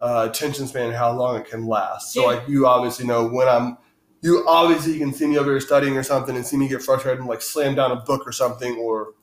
uh, 0.00 0.28
attention 0.30 0.66
span 0.66 0.86
and 0.86 0.96
how 0.96 1.12
long 1.12 1.40
it 1.40 1.46
can 1.46 1.66
last. 1.66 2.12
So 2.12 2.26
like 2.26 2.48
you 2.48 2.66
obviously 2.66 3.06
know 3.06 3.26
when 3.28 3.48
I'm 3.48 3.78
you 4.22 4.44
obviously 4.46 4.98
can 4.98 5.12
see 5.12 5.26
me 5.26 5.36
over 5.36 5.50
here 5.50 5.60
studying 5.60 5.96
or 5.96 6.02
something 6.02 6.34
and 6.36 6.46
see 6.46 6.56
me 6.56 6.68
get 6.68 6.82
frustrated 6.82 7.18
and 7.18 7.28
like 7.28 7.42
slam 7.42 7.74
down 7.74 7.90
a 7.90 7.96
book 7.96 8.26
or 8.26 8.32
something 8.32 8.76
or 8.76 9.14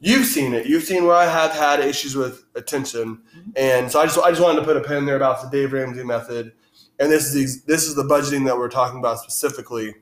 you've 0.00 0.26
seen 0.26 0.54
it. 0.54 0.66
You've 0.66 0.82
seen 0.82 1.04
where 1.04 1.14
I 1.14 1.26
have 1.26 1.52
had 1.52 1.80
issues 1.80 2.16
with 2.16 2.44
attention. 2.54 3.22
Mhm. 3.36 3.52
And 3.56 3.92
so 3.92 4.00
I 4.00 4.06
just 4.06 4.18
I 4.18 4.30
just 4.30 4.42
wanted 4.42 4.60
to 4.60 4.66
put 4.66 4.76
a 4.76 4.80
pin 4.80 5.04
there 5.04 5.16
about 5.16 5.42
the 5.42 5.48
Dave 5.50 5.72
Ramsey 5.72 6.02
method. 6.02 6.52
And 6.98 7.10
this 7.12 7.26
is 7.26 7.32
the, 7.32 7.72
this 7.72 7.86
is 7.86 7.94
the 7.94 8.02
budgeting 8.02 8.44
that 8.46 8.58
we're 8.58 8.68
talking 8.68 8.98
about 8.98 9.20
specifically. 9.20 9.94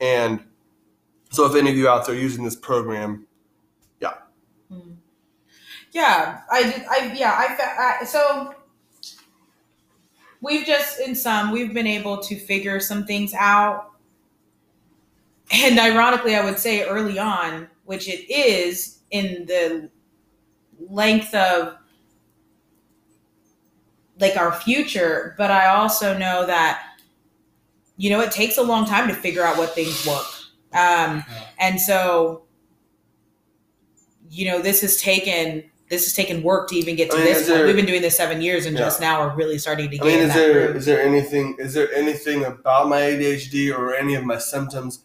And 0.00 0.44
so 1.30 1.46
if 1.46 1.54
any 1.56 1.70
of 1.70 1.76
you 1.76 1.88
out 1.88 2.06
there 2.06 2.14
using 2.14 2.44
this 2.44 2.56
program, 2.56 3.26
Hmm. 4.70 4.92
Yeah, 5.92 6.40
I 6.50 6.62
did. 6.62 6.84
I 6.88 7.12
yeah, 7.16 7.32
I, 7.32 8.00
I 8.00 8.04
so 8.04 8.54
we've 10.40 10.66
just 10.66 11.00
in 11.00 11.14
some 11.14 11.50
we've 11.52 11.74
been 11.74 11.86
able 11.86 12.18
to 12.18 12.36
figure 12.36 12.80
some 12.80 13.04
things 13.04 13.34
out, 13.34 13.92
and 15.50 15.78
ironically, 15.78 16.36
I 16.36 16.44
would 16.44 16.58
say 16.58 16.84
early 16.84 17.18
on, 17.18 17.68
which 17.84 18.08
it 18.08 18.30
is 18.30 19.00
in 19.10 19.46
the 19.46 19.90
length 20.88 21.34
of 21.34 21.76
like 24.20 24.36
our 24.36 24.52
future, 24.52 25.34
but 25.38 25.50
I 25.50 25.68
also 25.68 26.16
know 26.16 26.44
that 26.46 26.82
you 27.96 28.10
know 28.10 28.20
it 28.20 28.30
takes 28.30 28.58
a 28.58 28.62
long 28.62 28.86
time 28.86 29.08
to 29.08 29.14
figure 29.14 29.42
out 29.42 29.56
what 29.56 29.74
things 29.74 30.06
work, 30.06 30.26
um, 30.72 31.24
and 31.58 31.80
so 31.80 32.42
you 34.30 34.50
know 34.50 34.60
this 34.60 34.80
has 34.82 35.00
taken 35.00 35.64
this 35.88 36.04
has 36.04 36.12
taken 36.12 36.42
work 36.42 36.68
to 36.68 36.76
even 36.76 36.96
get 36.96 37.10
to 37.10 37.16
I 37.16 37.20
mean, 37.20 37.26
this 37.28 37.38
point. 37.38 37.48
there- 37.58 37.66
We've 37.66 37.76
been 37.76 37.86
doing 37.86 38.02
this 38.02 38.16
seven 38.16 38.42
years, 38.42 38.66
and 38.66 38.76
Yeah. 38.76 38.84
just 38.84 39.00
now 39.00 39.20
we're 39.26 39.34
really 39.34 39.58
starting 39.58 39.88
to 39.90 39.96
I 39.96 39.98
get 39.98 40.04
mean, 40.06 40.18
is 40.18 40.28
that 40.28 40.34
there 40.34 40.64
groove. 40.66 40.76
is 40.76 40.84
there 40.86 41.02
anything 41.02 41.56
is 41.58 41.74
there 41.74 41.92
anything 41.94 42.44
about 42.44 42.88
my 42.88 43.00
ADHD 43.00 43.70
or 43.72 43.94
any 43.94 44.14
of 44.14 44.24
my 44.24 44.38
symptoms 44.38 45.00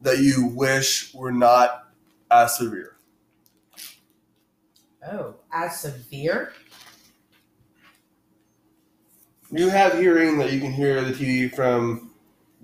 that 0.00 0.18
you 0.18 0.46
wish 0.46 1.12
were 1.14 1.32
not 1.32 1.88
as 2.30 2.56
severe? 2.56 2.96
Oh, 5.10 5.34
as 5.52 5.80
severe? 5.80 6.52
You 9.50 9.68
have 9.68 9.98
hearing 9.98 10.38
that 10.38 10.52
you 10.52 10.60
can 10.60 10.72
hear 10.72 11.02
the 11.02 11.12
TV 11.12 11.54
from 11.54 12.10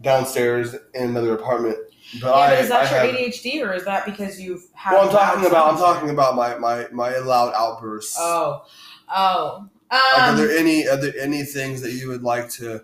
downstairs 0.01 0.75
in 0.95 1.11
another 1.11 1.35
apartment, 1.35 1.77
but 2.21 2.29
Yeah, 2.29 2.33
I, 2.33 2.51
but 2.51 2.65
is 2.65 2.71
I 2.71 2.85
that 2.85 2.91
your 2.91 3.13
have. 3.13 3.33
ADHD 3.33 3.63
or 3.67 3.73
is 3.75 3.85
that 3.85 4.05
because 4.07 4.41
you've 4.41 4.65
had? 4.75 4.93
Well, 4.95 5.07
I'm 5.09 5.13
talking 5.15 5.47
about 5.47 5.73
I'm 5.73 5.79
talking 5.79 6.11
about 6.11 6.35
my 6.35 6.57
my 6.59 6.87
my 6.91 7.17
loud 7.19 7.53
outbursts. 7.55 8.17
Oh, 8.19 8.65
oh. 9.15 9.69
Like, 9.93 10.01
are 10.19 10.31
Um, 10.31 10.37
there 10.37 10.57
any 10.57 10.87
are 10.89 10.97
there 10.97 11.13
any 11.19 11.43
things 11.45 11.81
that 11.83 11.93
you 11.93 12.09
would 12.09 12.23
like 12.23 12.49
to 12.51 12.83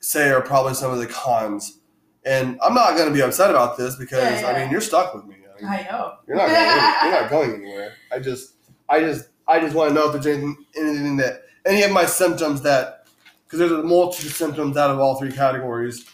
say 0.00 0.30
are 0.30 0.40
probably 0.42 0.74
some 0.74 0.92
of 0.92 0.98
the 0.98 1.06
cons? 1.06 1.80
And 2.24 2.58
I'm 2.62 2.74
not 2.74 2.96
going 2.96 3.08
to 3.08 3.14
be 3.14 3.22
upset 3.22 3.50
about 3.50 3.76
this 3.76 3.96
because 3.96 4.40
Yeah, 4.40 4.48
I 4.48 4.58
mean 4.62 4.70
you're 4.70 4.80
stuck 4.80 5.14
with 5.14 5.24
me. 5.26 5.36
mean, 5.60 5.68
I 5.70 5.82
know. 5.82 6.14
you're 6.26 6.36
not 6.36 6.48
going, 6.48 7.02
you're 7.12 7.20
not 7.22 7.30
going 7.30 7.54
anywhere. 7.54 7.92
I 8.12 8.18
just 8.18 8.54
I 8.88 9.00
just 9.00 9.28
I 9.48 9.60
just 9.60 9.74
want 9.74 9.90
to 9.90 9.94
know 9.94 10.06
if 10.06 10.12
there's 10.12 10.26
anything 10.26 10.56
anything 10.76 11.16
that 11.18 11.42
any 11.64 11.82
of 11.82 11.92
my 11.92 12.04
symptoms 12.04 12.62
that 12.62 13.06
because 13.44 13.58
there's 13.60 13.72
a 13.72 13.82
multitude 13.82 14.30
of 14.32 14.36
symptoms 14.36 14.76
out 14.76 14.90
of 14.90 14.98
all 14.98 15.18
three 15.18 15.30
categories, 15.32 16.04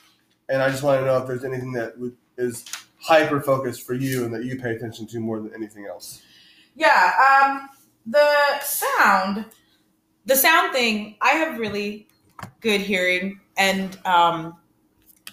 and 0.52 0.62
I 0.62 0.68
just 0.68 0.82
want 0.82 1.00
to 1.00 1.06
know 1.06 1.16
if 1.16 1.26
there's 1.26 1.44
anything 1.44 1.72
that 1.72 1.98
would, 1.98 2.14
is 2.36 2.64
hyper 3.00 3.40
focused 3.40 3.86
for 3.86 3.94
you 3.94 4.24
and 4.24 4.34
that 4.34 4.44
you 4.44 4.60
pay 4.60 4.74
attention 4.74 5.06
to 5.08 5.18
more 5.18 5.40
than 5.40 5.52
anything 5.54 5.86
else. 5.86 6.20
Yeah. 6.76 7.12
Um, 7.42 7.70
the 8.06 8.60
sound, 8.60 9.46
the 10.26 10.36
sound 10.36 10.74
thing. 10.74 11.16
I 11.22 11.30
have 11.30 11.58
really 11.58 12.06
good 12.60 12.82
hearing, 12.82 13.40
and 13.56 13.98
um, 14.04 14.56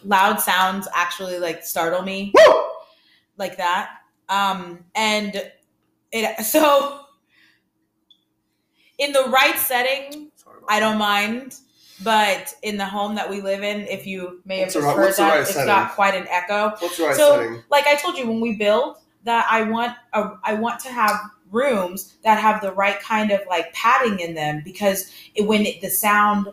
loud 0.05 0.39
sounds 0.39 0.87
actually 0.95 1.37
like 1.37 1.63
startle 1.63 2.01
me, 2.01 2.31
Woo! 2.33 2.63
like 3.37 3.57
that. 3.57 3.89
Um, 4.29 4.85
and 4.95 5.51
it 6.13 6.45
so 6.45 7.01
in 8.97 9.11
the 9.11 9.25
right 9.29 9.57
setting, 9.57 10.31
I 10.69 10.79
don't 10.79 10.97
mind. 10.97 11.57
But 12.03 12.53
in 12.63 12.77
the 12.77 12.85
home 12.85 13.15
that 13.15 13.29
we 13.29 13.41
live 13.41 13.61
in, 13.63 13.81
if 13.81 14.07
you 14.07 14.41
may 14.45 14.59
have 14.59 14.71
just 14.71 14.85
right- 14.85 14.95
heard 14.95 15.15
that, 15.15 15.29
right 15.29 15.41
it's 15.41 15.51
setting? 15.51 15.67
got 15.67 15.91
quite 15.95 16.15
an 16.15 16.27
echo. 16.29 16.69
What's 16.79 16.97
the 16.97 17.03
right 17.03 17.15
So- 17.15 17.35
setting? 17.37 17.63
Like 17.69 17.87
I 17.87 17.95
told 17.95 18.17
you, 18.17 18.27
when 18.27 18.39
we 18.39 18.55
build, 18.55 18.97
that 19.23 19.45
I 19.49 19.63
want 19.63 19.93
a, 20.13 20.31
I 20.43 20.53
want 20.53 20.79
to 20.81 20.89
have 20.89 21.19
rooms 21.51 22.15
that 22.23 22.39
have 22.39 22.61
the 22.61 22.71
right 22.71 22.99
kind 23.01 23.31
of 23.31 23.41
like 23.49 23.73
padding 23.73 24.19
in 24.19 24.33
them 24.33 24.61
because 24.63 25.11
it, 25.35 25.45
when 25.45 25.65
it, 25.65 25.81
the 25.81 25.89
sound 25.89 26.47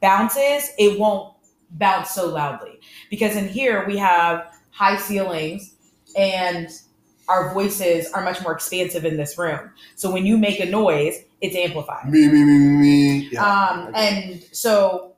bounces, 0.00 0.70
it 0.78 0.98
won't 0.98 1.34
bounce 1.70 2.10
so 2.10 2.26
loudly. 2.28 2.80
Because 3.10 3.36
in 3.36 3.48
here 3.48 3.86
we 3.86 3.96
have 3.98 4.52
high 4.70 4.96
ceilings 4.96 5.74
and 6.16 6.68
our 7.28 7.52
voices 7.52 8.10
are 8.12 8.22
much 8.22 8.42
more 8.42 8.52
expansive 8.52 9.04
in 9.04 9.16
this 9.16 9.36
room. 9.38 9.70
So 9.96 10.10
when 10.10 10.26
you 10.26 10.36
make 10.38 10.60
a 10.60 10.66
noise, 10.66 11.22
it's 11.40 11.56
amplified. 11.56 12.08
Me, 12.10 12.26
me, 12.28 12.44
me, 12.44 12.58
me, 12.58 12.76
me. 12.76 13.28
Yeah. 13.32 13.44
Um, 13.44 13.92
and 13.94 14.42
so 14.52 15.14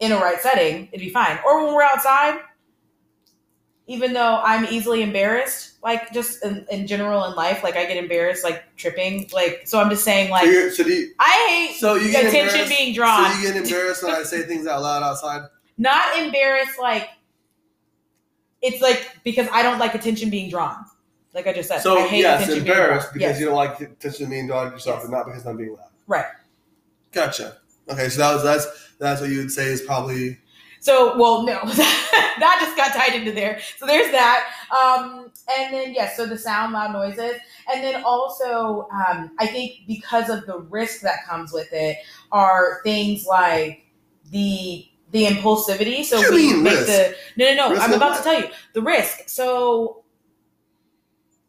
in 0.00 0.12
a 0.12 0.16
right 0.16 0.40
setting, 0.40 0.88
it'd 0.92 1.00
be 1.00 1.10
fine. 1.10 1.38
Or 1.46 1.64
when 1.64 1.74
we're 1.74 1.82
outside, 1.82 2.40
even 3.86 4.12
though 4.12 4.40
I'm 4.42 4.64
easily 4.66 5.02
embarrassed, 5.02 5.78
like 5.82 6.12
just 6.12 6.44
in, 6.44 6.66
in 6.70 6.86
general 6.86 7.24
in 7.24 7.34
life, 7.34 7.62
like 7.62 7.76
I 7.76 7.84
get 7.86 7.96
embarrassed, 7.96 8.44
like 8.44 8.64
tripping, 8.76 9.28
like 9.32 9.62
so. 9.64 9.80
I'm 9.80 9.90
just 9.90 10.04
saying, 10.04 10.30
like 10.30 10.46
so, 10.46 10.70
so, 10.70 10.86
you, 10.86 11.12
I 11.18 11.46
hate 11.48 11.76
so 11.78 11.94
you 11.94 12.10
get 12.10 12.26
attention 12.26 12.68
being 12.68 12.94
drawn. 12.94 13.30
So 13.32 13.38
you 13.38 13.52
get 13.52 13.62
embarrassed 13.62 14.02
when 14.02 14.12
I 14.12 14.22
say 14.22 14.42
things 14.42 14.66
out 14.66 14.82
loud 14.82 15.02
outside. 15.02 15.42
Not 15.78 16.16
embarrassed, 16.18 16.78
like 16.80 17.08
it's 18.62 18.80
like 18.80 19.16
because 19.24 19.48
I 19.52 19.62
don't 19.62 19.78
like 19.78 19.94
attention 19.94 20.30
being 20.30 20.48
drawn. 20.48 20.84
Like 21.34 21.46
I 21.46 21.52
just 21.52 21.68
said, 21.68 21.80
So 21.80 21.98
I 21.98 22.06
hate 22.06 22.20
yes, 22.20 22.48
embarrassed 22.48 23.12
because 23.12 23.30
Yes. 23.32 23.40
you 23.40 23.46
don't 23.46 23.56
like 23.56 23.80
attention 23.80 24.28
being 24.30 24.46
drawn 24.46 24.66
to 24.66 24.72
yourself, 24.72 24.96
Yes. 24.96 25.04
and 25.04 25.12
not 25.12 25.26
because 25.26 25.46
I'm 25.46 25.56
being 25.56 25.72
loud. 25.74 25.88
Right. 26.06 26.26
Gotcha. 27.12 27.56
Okay, 27.88 28.08
so 28.08 28.18
that 28.20 28.34
was 28.34 28.42
that's 28.42 28.66
that's 28.98 29.20
what 29.20 29.30
you 29.30 29.38
would 29.38 29.50
say 29.50 29.66
is 29.66 29.80
probably 29.82 30.38
So, 30.80 31.16
well, 31.16 31.42
no, 31.44 31.60
that 31.64 32.58
just 32.60 32.76
got 32.76 32.92
tied 32.92 33.14
into 33.14 33.32
there. 33.32 33.60
So 33.78 33.86
there's 33.86 34.10
that. 34.12 34.48
Um, 34.70 35.30
and 35.50 35.72
then, 35.72 35.94
yes, 35.94 36.16
so 36.16 36.26
the 36.26 36.36
sound, 36.36 36.72
loud 36.72 36.92
noises. 36.92 37.36
And 37.72 37.84
then 37.84 38.02
also, 38.04 38.88
um, 38.92 39.30
I 39.38 39.46
think 39.46 39.86
because 39.86 40.28
of 40.28 40.44
the 40.46 40.58
risk 40.58 41.00
that 41.02 41.24
comes 41.26 41.52
with 41.52 41.72
it 41.72 41.98
are 42.32 42.80
things 42.84 43.26
like 43.26 43.86
the 44.30 44.86
the 45.12 45.26
impulsivity. 45.26 46.04
So 46.04 46.20
we 46.32 46.54
make 46.54 46.72
risk? 46.72 46.86
the 46.86 47.14
no, 47.36 47.54
no, 47.54 47.54
no. 47.54 47.70
Risk 47.72 47.82
I'm 47.82 47.92
about 47.94 48.10
what? 48.12 48.16
to 48.18 48.22
tell 48.24 48.40
you 48.40 48.48
the 48.72 48.82
risk. 48.82 49.28
So 49.28 50.01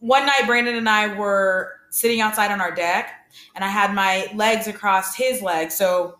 one 0.03 0.25
night, 0.25 0.43
Brandon 0.45 0.75
and 0.75 0.89
I 0.89 1.17
were 1.17 1.79
sitting 1.89 2.19
outside 2.19 2.51
on 2.51 2.59
our 2.59 2.75
deck, 2.75 3.25
and 3.55 3.63
I 3.63 3.69
had 3.69 3.95
my 3.95 4.27
legs 4.35 4.67
across 4.67 5.15
his 5.15 5.41
legs. 5.41 5.75
So 5.75 6.19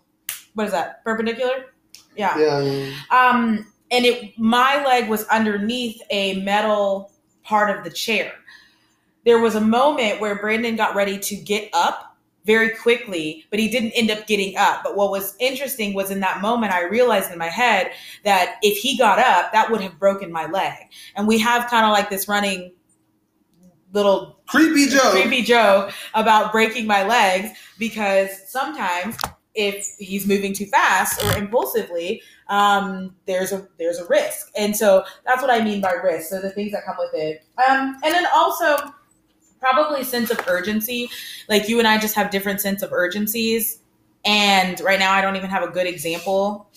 what 0.54 0.66
is 0.66 0.72
that? 0.72 1.04
Perpendicular? 1.04 1.74
Yeah. 2.16 2.38
yeah. 2.38 2.94
Um, 3.12 3.68
and 3.92 4.06
it 4.06 4.40
my 4.40 4.84
leg 4.86 5.10
was 5.10 5.26
underneath 5.26 6.02
a 6.12 6.42
metal 6.44 7.12
part 7.44 7.78
of 7.78 7.84
the 7.84 7.90
chair. 7.90 8.32
There 9.26 9.40
was 9.40 9.56
a 9.56 9.62
moment 9.62 10.22
where 10.22 10.36
Brandon 10.36 10.78
got 10.78 10.96
ready 10.96 11.20
to 11.20 11.36
get 11.36 11.70
up 11.74 12.18
very 12.46 12.70
quickly, 12.70 13.46
but 13.50 13.60
he 13.60 13.68
didn't 13.68 13.92
end 13.92 14.12
up 14.12 14.28
getting 14.28 14.56
up. 14.56 14.82
But 14.84 14.96
what 14.96 15.12
was 15.12 15.36
interesting 15.42 15.94
was 15.94 16.10
in 16.10 16.22
that 16.22 16.42
moment, 16.42 16.74
I 16.74 16.84
realized 16.84 17.34
in 17.34 17.38
my 17.38 17.50
head 17.50 17.92
that 18.24 18.60
if 18.62 18.78
he 18.78 18.98
got 18.98 19.20
up, 19.20 19.52
that 19.52 19.70
would 19.70 19.82
have 19.82 20.00
broken 20.00 20.32
my 20.32 20.46
leg. 20.46 20.78
And 21.16 21.28
we 21.28 21.38
have 21.40 21.70
kind 21.70 21.86
of 21.86 21.92
like 21.92 22.10
this 22.10 22.30
running 22.30 22.72
little 23.94 24.40
Creepy 24.48 24.88
Joe. 24.88 25.12
creepy 25.12 25.42
joke 25.44 25.92
about 26.14 26.52
breaking 26.52 26.86
my 26.86 27.04
legs 27.08 27.58
because 27.80 28.30
sometimes 28.50 29.16
if 29.56 29.86
he's 30.00 30.28
moving 30.28 30.52
too 30.54 30.66
fast 30.66 31.24
or 31.24 31.38
impulsively, 31.38 32.22
um, 32.50 33.16
there's 33.28 33.52
a 33.52 33.68
there's 33.78 34.00
a 34.00 34.06
risk, 34.08 34.52
and 34.58 34.76
so 34.76 35.04
that's 35.26 35.42
what 35.42 35.52
I 35.52 35.64
mean 35.64 35.80
by 35.80 35.92
risk. 35.94 36.30
So 36.30 36.42
the 36.42 36.50
things 36.50 36.72
that 36.72 36.84
come 36.86 36.96
with 36.98 37.14
it, 37.14 37.44
um, 37.70 37.96
and 38.04 38.14
then 38.14 38.26
also 38.34 38.76
probably 39.60 40.04
sense 40.04 40.30
of 40.32 40.40
urgency. 40.48 41.10
Like 41.48 41.70
you 41.70 41.80
and 41.80 41.88
I 41.88 41.98
just 42.00 42.16
have 42.16 42.32
different 42.32 42.62
sense 42.62 42.82
of 42.82 42.92
urgencies, 42.92 43.80
and 44.26 44.80
right 44.82 45.00
now 45.00 45.12
I 45.14 45.22
don't 45.22 45.36
even 45.36 45.50
have 45.52 45.64
a 45.64 45.70
good 45.70 45.88
example. 45.88 46.70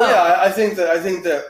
Yeah, 0.00 0.06
I- 0.06 0.46
I 0.46 0.50
think 0.50 0.76
that 0.76 0.88
I 0.90 0.98
think 1.00 1.22
that 1.24 1.44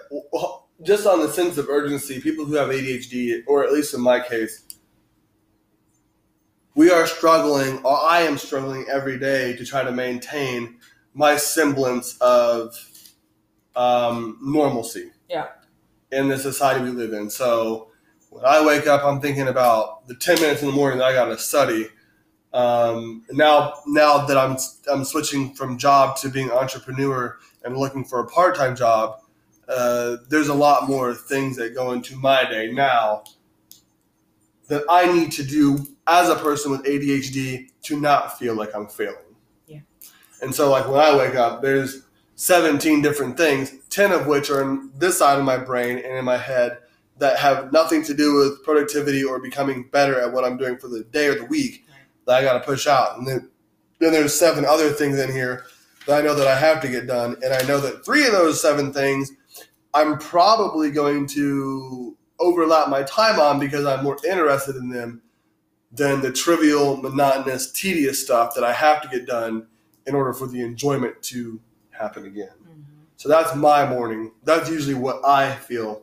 just 0.82 1.06
on 1.06 1.20
the 1.20 1.28
sense 1.28 1.58
of 1.58 1.68
urgency, 1.68 2.20
people 2.20 2.44
who 2.44 2.54
have 2.54 2.68
ADHD, 2.70 3.42
or 3.46 3.64
at 3.64 3.72
least 3.72 3.94
in 3.94 4.00
my 4.00 4.20
case, 4.20 4.62
we 6.76 6.90
are 6.90 7.06
struggling, 7.06 7.78
or 7.84 7.98
I 7.98 8.20
am 8.20 8.36
struggling 8.36 8.84
every 8.88 9.18
day 9.18 9.56
to 9.56 9.64
try 9.64 9.82
to 9.82 9.90
maintain 9.90 10.76
my 11.14 11.38
semblance 11.38 12.18
of 12.18 12.76
um, 13.74 14.38
normalcy. 14.42 15.10
Yeah. 15.28 15.48
In 16.12 16.28
the 16.28 16.38
society 16.38 16.84
we 16.84 16.90
live 16.90 17.12
in, 17.14 17.30
so 17.30 17.90
when 18.30 18.44
I 18.44 18.64
wake 18.64 18.86
up, 18.86 19.02
I'm 19.04 19.20
thinking 19.20 19.48
about 19.48 20.06
the 20.06 20.14
ten 20.14 20.40
minutes 20.40 20.60
in 20.60 20.68
the 20.68 20.74
morning 20.74 20.98
that 20.98 21.06
I 21.06 21.14
got 21.14 21.24
to 21.26 21.38
study. 21.38 21.88
Um, 22.52 23.24
now, 23.32 23.74
now 23.86 24.24
that 24.26 24.36
I'm 24.36 24.56
I'm 24.88 25.04
switching 25.04 25.54
from 25.54 25.78
job 25.78 26.16
to 26.18 26.28
being 26.28 26.52
entrepreneur 26.52 27.38
and 27.64 27.76
looking 27.76 28.04
for 28.04 28.20
a 28.20 28.26
part 28.28 28.54
time 28.54 28.76
job, 28.76 29.18
uh, 29.68 30.18
there's 30.28 30.48
a 30.48 30.54
lot 30.54 30.88
more 30.88 31.12
things 31.12 31.56
that 31.56 31.74
go 31.74 31.90
into 31.90 32.16
my 32.16 32.48
day 32.48 32.70
now 32.70 33.24
that 34.68 34.84
I 34.88 35.12
need 35.12 35.32
to 35.32 35.42
do 35.42 35.95
as 36.06 36.28
a 36.28 36.36
person 36.36 36.70
with 36.70 36.84
ADHD 36.84 37.70
to 37.82 38.00
not 38.00 38.38
feel 38.38 38.54
like 38.54 38.74
I'm 38.74 38.86
failing. 38.86 39.16
Yeah. 39.66 39.80
And 40.42 40.54
so, 40.54 40.70
like 40.70 40.88
when 40.88 41.00
I 41.00 41.16
wake 41.16 41.34
up, 41.34 41.62
there's 41.62 42.02
17 42.36 43.02
different 43.02 43.36
things, 43.36 43.72
10 43.90 44.12
of 44.12 44.26
which 44.26 44.50
are 44.50 44.62
in 44.62 44.90
this 44.96 45.18
side 45.18 45.38
of 45.38 45.44
my 45.44 45.56
brain 45.56 45.98
and 45.98 46.18
in 46.18 46.24
my 46.24 46.36
head 46.36 46.78
that 47.18 47.38
have 47.38 47.72
nothing 47.72 48.02
to 48.04 48.14
do 48.14 48.34
with 48.34 48.62
productivity 48.62 49.24
or 49.24 49.40
becoming 49.40 49.88
better 49.90 50.20
at 50.20 50.32
what 50.32 50.44
I'm 50.44 50.58
doing 50.58 50.76
for 50.76 50.88
the 50.88 51.02
day 51.04 51.28
or 51.28 51.34
the 51.34 51.46
week 51.46 51.86
that 52.26 52.36
I 52.36 52.42
got 52.42 52.54
to 52.54 52.60
push 52.60 52.86
out. 52.86 53.16
And 53.16 53.26
then, 53.26 53.48
then 54.00 54.12
there's 54.12 54.38
seven 54.38 54.66
other 54.66 54.90
things 54.90 55.18
in 55.18 55.32
here 55.32 55.64
that 56.06 56.18
I 56.18 56.22
know 56.22 56.34
that 56.34 56.46
I 56.46 56.58
have 56.58 56.82
to 56.82 56.88
get 56.88 57.06
done. 57.06 57.36
And 57.42 57.54
I 57.54 57.62
know 57.66 57.80
that 57.80 58.04
three 58.04 58.26
of 58.26 58.32
those 58.32 58.60
seven 58.60 58.92
things 58.92 59.32
I'm 59.94 60.18
probably 60.18 60.90
going 60.90 61.26
to 61.28 62.14
overlap 62.38 62.90
my 62.90 63.02
time 63.04 63.40
on 63.40 63.58
because 63.58 63.86
I'm 63.86 64.04
more 64.04 64.18
interested 64.28 64.76
in 64.76 64.90
them 64.90 65.22
than 65.92 66.20
the 66.20 66.32
trivial, 66.32 66.96
monotonous, 66.96 67.70
tedious 67.72 68.22
stuff 68.22 68.54
that 68.54 68.64
I 68.64 68.72
have 68.72 69.02
to 69.02 69.08
get 69.08 69.26
done 69.26 69.66
in 70.06 70.14
order 70.14 70.32
for 70.32 70.46
the 70.46 70.60
enjoyment 70.62 71.22
to 71.24 71.60
happen 71.90 72.26
again. 72.26 72.50
So 73.16 73.28
that's 73.28 73.54
my 73.54 73.88
morning. 73.88 74.32
That's 74.44 74.68
usually 74.68 74.94
what 74.94 75.24
I 75.24 75.54
feel 75.54 76.02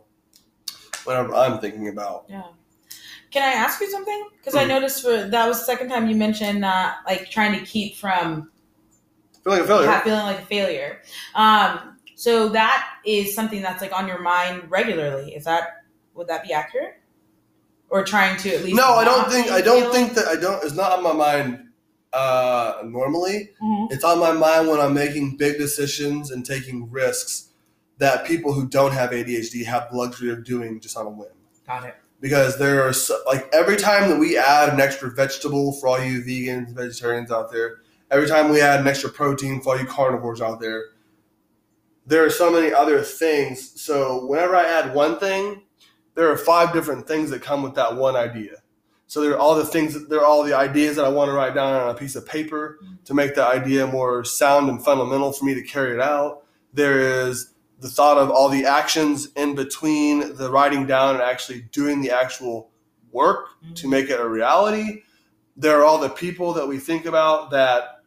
whenever 1.03 1.33
I'm 1.35 1.59
thinking 1.59 1.89
about. 1.89 2.25
Yeah. 2.27 2.43
Can 3.29 3.43
I 3.43 3.53
ask 3.53 3.79
you 3.81 3.89
something? 3.89 4.29
Because 4.37 4.55
I 4.55 4.63
Mm. 4.65 4.69
noticed 4.69 5.01
for 5.03 5.23
that 5.27 5.47
was 5.47 5.59
the 5.59 5.65
second 5.65 5.89
time 5.89 6.07
you 6.07 6.15
mentioned 6.15 6.63
uh, 6.65 6.93
like 7.05 7.29
trying 7.29 7.57
to 7.59 7.65
keep 7.65 7.95
from 7.97 8.51
Feeling 9.43 9.61
a 9.61 9.67
failure. 9.67 9.99
feeling 10.03 10.23
like 10.25 10.39
a 10.39 10.45
failure. 10.45 11.01
Um, 11.35 11.99
so 12.15 12.47
that 12.49 12.95
is 13.05 13.35
something 13.35 13.61
that's 13.61 13.81
like 13.81 13.91
on 13.91 14.07
your 14.07 14.21
mind 14.21 14.69
regularly. 14.71 15.35
Is 15.35 15.43
that 15.45 15.83
would 16.13 16.27
that 16.27 16.43
be 16.43 16.53
accurate? 16.53 16.95
Or 17.93 18.03
trying 18.03 18.37
to 18.37 18.49
at 18.55 18.63
least 18.63 18.75
No, 18.75 18.95
I 18.95 19.03
don't 19.05 19.31
think 19.31 19.51
I 19.51 19.61
don't 19.61 19.83
feel- 19.83 19.93
think 19.93 20.13
that 20.15 20.27
I 20.27 20.35
don't 20.35 20.63
it's 20.63 20.73
not 20.73 20.91
on 20.93 21.03
my 21.03 21.13
mind 21.13 21.59
uh 22.11 22.81
normally. 22.83 23.51
Mhm. 23.61 23.91
It's 23.91 24.03
on 24.03 24.17
my 24.19 24.31
mind 24.31 24.67
when 24.67 24.79
I'm 24.79 24.95
making 24.95 25.37
big 25.37 25.57
decisions 25.59 26.31
and 26.31 26.43
taking 26.43 26.89
risks 26.91 27.49
that 27.99 28.25
people 28.25 28.53
who 28.53 28.67
don't 28.67 28.93
have 28.93 29.11
ADHD 29.11 29.63
have 29.65 29.89
the 29.91 29.97
luxury 29.97 30.31
of 30.31 30.43
doing 30.43 30.79
just 30.79 30.97
on 30.97 31.05
a 31.05 31.09
whim. 31.11 31.29
Got 31.67 31.85
it. 31.85 31.95
Because 32.19 32.57
there 32.57 32.81
are 32.87 32.93
so, 32.93 33.15
like 33.27 33.47
every 33.53 33.75
time 33.77 34.09
that 34.09 34.17
we 34.17 34.37
add 34.39 34.69
an 34.73 34.79
extra 34.81 35.11
vegetable 35.11 35.73
for 35.73 35.87
all 35.89 36.01
you 36.03 36.21
vegans, 36.23 36.69
vegetarians 36.73 37.29
out 37.31 37.51
there, 37.51 37.75
every 38.09 38.27
time 38.27 38.49
we 38.49 38.59
add 38.59 38.79
an 38.79 38.87
extra 38.87 39.09
protein 39.11 39.61
for 39.61 39.73
all 39.75 39.79
you 39.79 39.85
carnivores 39.85 40.41
out 40.41 40.59
there, 40.61 40.85
there 42.07 42.25
are 42.25 42.29
so 42.31 42.51
many 42.51 42.73
other 42.73 43.01
things. 43.01 43.79
So 43.79 44.25
whenever 44.25 44.55
I 44.55 44.63
add 44.63 44.93
one 44.95 45.19
thing, 45.19 45.61
there 46.15 46.31
are 46.31 46.37
five 46.37 46.73
different 46.73 47.07
things 47.07 47.29
that 47.29 47.41
come 47.41 47.63
with 47.63 47.75
that 47.75 47.95
one 47.95 48.15
idea. 48.15 48.57
So 49.07 49.21
there 49.21 49.33
are 49.33 49.37
all 49.37 49.55
the 49.55 49.65
things, 49.65 50.07
there 50.07 50.19
are 50.19 50.25
all 50.25 50.43
the 50.43 50.55
ideas 50.55 50.95
that 50.95 51.05
I 51.05 51.09
want 51.09 51.29
to 51.29 51.33
write 51.33 51.53
down 51.53 51.73
on 51.73 51.89
a 51.89 51.93
piece 51.93 52.15
of 52.15 52.25
paper 52.25 52.79
to 53.05 53.13
make 53.13 53.35
the 53.35 53.45
idea 53.45 53.85
more 53.85 54.23
sound 54.23 54.69
and 54.69 54.83
fundamental 54.83 55.31
for 55.31 55.45
me 55.45 55.53
to 55.53 55.61
carry 55.61 55.93
it 55.93 56.01
out. 56.01 56.43
There 56.73 57.27
is 57.27 57.53
the 57.79 57.89
thought 57.89 58.17
of 58.17 58.31
all 58.31 58.49
the 58.49 58.65
actions 58.65 59.27
in 59.35 59.55
between 59.55 60.35
the 60.35 60.49
writing 60.49 60.87
down 60.87 61.15
and 61.15 61.23
actually 61.23 61.61
doing 61.71 62.01
the 62.01 62.11
actual 62.11 62.71
work 63.11 63.47
to 63.75 63.87
make 63.87 64.09
it 64.09 64.19
a 64.19 64.27
reality. 64.27 65.03
There 65.55 65.79
are 65.79 65.83
all 65.83 65.99
the 65.99 66.09
people 66.09 66.53
that 66.53 66.67
we 66.67 66.79
think 66.79 67.05
about 67.05 67.51
that 67.51 67.99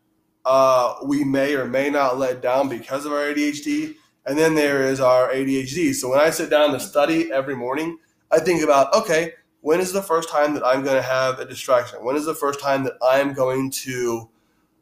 uh, 0.45 0.97
we 1.05 1.25
may 1.25 1.55
or 1.55 1.67
may 1.67 1.91
not 1.91 2.19
let 2.19 2.41
down 2.41 2.69
because 2.69 3.05
of 3.05 3.13
our 3.13 3.19
ADHD. 3.19 3.97
And 4.27 4.37
then 4.37 4.55
there 4.55 4.83
is 4.83 5.01
our 5.01 5.31
ADHD. 5.31 5.95
So 5.95 6.11
when 6.11 6.18
I 6.18 6.31
sit 6.31 6.51
down 6.51 6.72
to 6.72 6.81
study 6.81 7.33
every 7.33 7.55
morning, 7.55 7.99
I 8.31 8.41
think 8.41 8.62
about 8.62 8.93
okay, 8.95 9.35
when 9.61 9.81
is 9.81 9.93
the 9.93 10.03
first 10.03 10.29
time 10.29 10.55
that 10.55 10.64
I'm 10.64 10.83
going 10.83 10.97
to 10.97 11.03
have 11.03 11.39
a 11.39 11.45
distraction? 11.45 12.05
When 12.05 12.16
is 12.16 12.24
the 12.24 12.35
first 12.35 12.61
time 12.61 12.85
that 12.85 12.95
I'm 13.03 13.33
going 13.33 13.70
to 13.70 14.29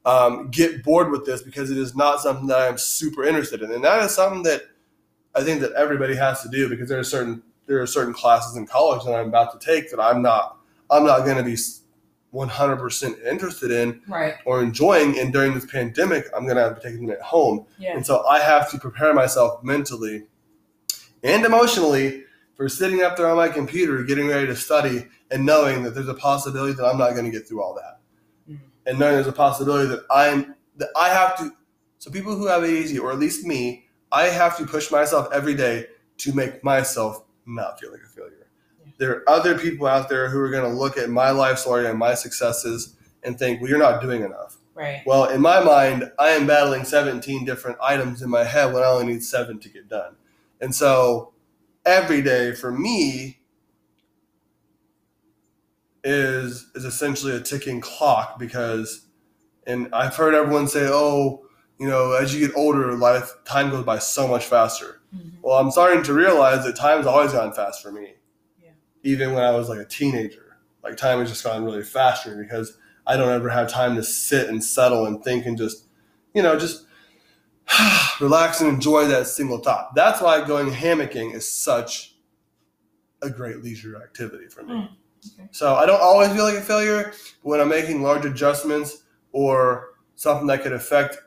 um, 0.07 0.51
get 0.51 0.83
bored 0.83 1.11
with 1.11 1.25
this 1.25 1.43
because 1.43 1.71
it 1.71 1.79
is 1.79 1.95
not 1.95 2.21
something 2.21 2.47
that 2.49 2.69
I'm 2.69 2.79
super 2.79 3.25
interested 3.25 3.63
in? 3.63 3.71
And 3.71 3.85
that 3.85 4.03
is 4.03 4.15
something 4.15 4.43
that 4.45 4.63
I 5.35 5.43
think 5.43 5.61
that 5.61 5.73
everybody 5.73 6.15
has 6.17 6.43
to 6.43 6.49
do 6.49 6.69
because 6.69 6.89
there 6.89 6.99
are 6.99 7.05
certain 7.05 7.43
there 7.67 7.81
are 7.81 7.87
certain 7.87 8.13
classes 8.13 8.57
in 8.57 8.67
college 8.67 9.05
that 9.05 9.15
I'm 9.15 9.29
about 9.29 9.59
to 9.59 9.67
take 9.67 9.91
that 9.91 10.01
I'm 10.01 10.23
not 10.23 10.59
I'm 10.91 11.05
not 11.05 11.25
going 11.25 11.39
to 11.39 11.43
be 11.43 11.57
100% 12.35 13.25
interested 13.25 13.71
in 13.71 14.01
Right. 14.09 14.35
or 14.45 14.61
enjoying. 14.63 15.19
And 15.19 15.33
during 15.33 15.55
this 15.55 15.67
pandemic, 15.67 16.27
I'm 16.37 16.45
going 16.45 16.57
to 16.57 16.63
have 16.63 16.81
to 16.81 16.83
take 16.83 16.97
them 16.99 17.09
at 17.11 17.21
home. 17.21 17.67
Yeah. 17.79 17.95
And 17.95 18.05
so 18.05 18.27
I 18.27 18.41
have 18.41 18.71
to 18.73 18.79
prepare 18.79 19.15
myself 19.15 19.63
mentally 19.63 20.25
and 21.23 21.45
emotionally 21.47 22.25
for 22.57 22.69
sitting 22.69 23.03
up 23.03 23.17
there 23.17 23.29
on 23.29 23.37
my 23.37 23.49
computer, 23.49 24.03
getting 24.03 24.29
ready 24.29 24.47
to 24.47 24.57
study, 24.57 25.07
and 25.31 25.47
knowing 25.47 25.83
that 25.85 25.95
there's 25.95 26.09
a 26.09 26.15
possibility 26.15 26.73
that 26.75 26.85
I'm 26.85 26.99
not 26.99 27.13
going 27.13 27.25
to 27.25 27.31
get 27.31 27.49
through 27.49 27.63
all 27.63 27.75
that, 27.75 28.01
Mhm. 28.51 28.59
and 28.87 28.99
knowing 28.99 29.15
there's 29.15 29.27
a 29.27 29.33
possibility 29.33 29.89
that 29.89 30.05
I'm 30.11 30.55
that 30.77 30.89
I 30.97 31.09
have 31.11 31.39
to. 31.39 31.53
So 31.99 32.11
people 32.11 32.35
who 32.37 32.49
have 32.49 32.63
ADHD, 32.65 32.99
or 32.99 33.13
at 33.13 33.19
least 33.19 33.47
me, 33.47 33.87
I 34.11 34.25
have 34.25 34.57
to 34.59 34.67
push 34.67 34.91
myself 34.91 35.29
every 35.33 35.55
day 35.55 35.87
to 36.19 36.33
make 36.33 36.63
myself 36.65 37.23
not 37.47 37.79
feel 37.81 37.93
like 37.93 38.01
a. 38.01 38.14
There 38.99 39.11
are 39.17 39.29
other 39.29 39.59
people 39.59 39.87
out 39.87 40.09
there 40.09 40.29
who 40.29 40.39
are 40.41 40.51
going 40.51 40.71
to 40.71 40.77
look 40.77 40.97
at 40.97 41.11
my 41.11 41.31
life 41.31 41.59
story 41.59 41.87
and 41.87 41.99
my 41.99 42.15
successes 42.15 42.97
and 43.23 43.39
think, 43.39 43.61
"Well, 43.61 43.71
you're 43.71 43.79
not 43.79 44.01
doing 44.01 44.23
enough." 44.23 44.57
Right. 44.75 45.03
Well, 45.07 45.27
in 45.27 45.41
my 45.41 45.61
mind, 45.61 46.11
I 46.19 46.31
am 46.31 46.47
battling 46.47 46.85
17 46.85 47.45
different 47.45 47.79
items 47.81 48.23
in 48.23 48.31
my 48.31 48.45
head 48.45 48.73
when 48.73 48.83
I 48.83 48.87
only 48.87 49.13
need 49.15 49.25
seven 49.25 49.59
to 49.61 49.69
get 49.69 49.89
done. 49.89 50.17
And 50.61 50.75
so 50.75 51.33
every 51.85 52.23
day 52.23 52.55
for 52.55 52.73
me 52.73 53.41
is 56.03 56.71
is 56.75 56.85
essentially 56.85 57.35
a 57.35 57.41
ticking 57.41 57.81
clock 57.81 58.39
because 58.39 59.07
and 59.67 59.89
I've 59.95 60.15
heard 60.15 60.35
everyone 60.35 60.69
say, 60.69 60.87
"Oh, 60.91 61.47
you 61.79 61.89
know, 61.89 62.13
as 62.13 62.35
you 62.35 62.47
get 62.47 62.57
older, 62.57 62.95
life 62.97 63.33
time 63.45 63.71
goes 63.71 63.85
by 63.85 63.99
so 63.99 64.29
much 64.29 64.45
faster." 64.45 65.01
Mhm. 65.15 65.33
Well, 65.43 65.59
I'm 65.59 65.71
starting 65.71 66.03
to 66.05 66.13
realize 66.13 66.65
that 66.65 66.77
time's 66.77 67.07
always 67.07 67.33
gone 67.33 67.53
fast 67.53 67.83
for 67.83 67.91
me. 67.91 68.15
Even 69.05 69.33
when 69.33 69.45
I 69.45 69.53
was 69.53 69.69
like 69.69 69.79
a 69.79 69.85
teenager, 69.85 70.57
like 70.83 70.97
time 70.97 71.21
has 71.21 71.31
just 71.31 71.45
gone 71.45 71.65
really 71.65 71.83
fast 71.83 72.25
for 72.25 72.31
me 72.31 72.43
because 72.43 72.77
I 73.07 73.17
don't 73.17 73.31
ever 73.31 73.49
have 73.49 73.69
time 73.69 73.97
to 73.97 74.03
sit 74.03 74.49
and 74.49 74.63
settle 74.63 75.07
and 75.07 75.23
think 75.23 75.47
and 75.47 75.57
just, 75.57 75.85
you 76.35 76.43
know, 76.43 76.59
just 76.59 76.87
relax 78.21 78.61
and 78.61 78.71
enjoy 78.71 79.07
that 79.07 79.27
single 79.27 79.59
thought. 79.59 79.95
That's 79.95 80.21
why 80.21 80.45
going 80.47 80.71
hammocking 80.71 81.35
is 81.35 81.51
such 81.51 82.17
a 83.23 83.31
great 83.31 83.63
leisure 83.63 84.03
activity 84.03 84.49
for 84.49 84.63
me. 84.63 84.75
Mm, 84.75 84.89
okay. 85.39 85.49
So 85.51 85.75
I 85.75 85.87
don't 85.87 86.01
always 86.01 86.33
feel 86.33 86.45
like 86.45 86.57
a 86.57 86.61
failure, 86.63 87.13
but 87.43 87.49
when 87.51 87.61
I'm 87.61 87.69
making 87.69 88.03
large 88.03 88.25
adjustments 88.25 89.05
or 89.33 89.95
something 90.17 90.47
that 90.49 90.63
could 90.63 90.73
affect 90.73 91.19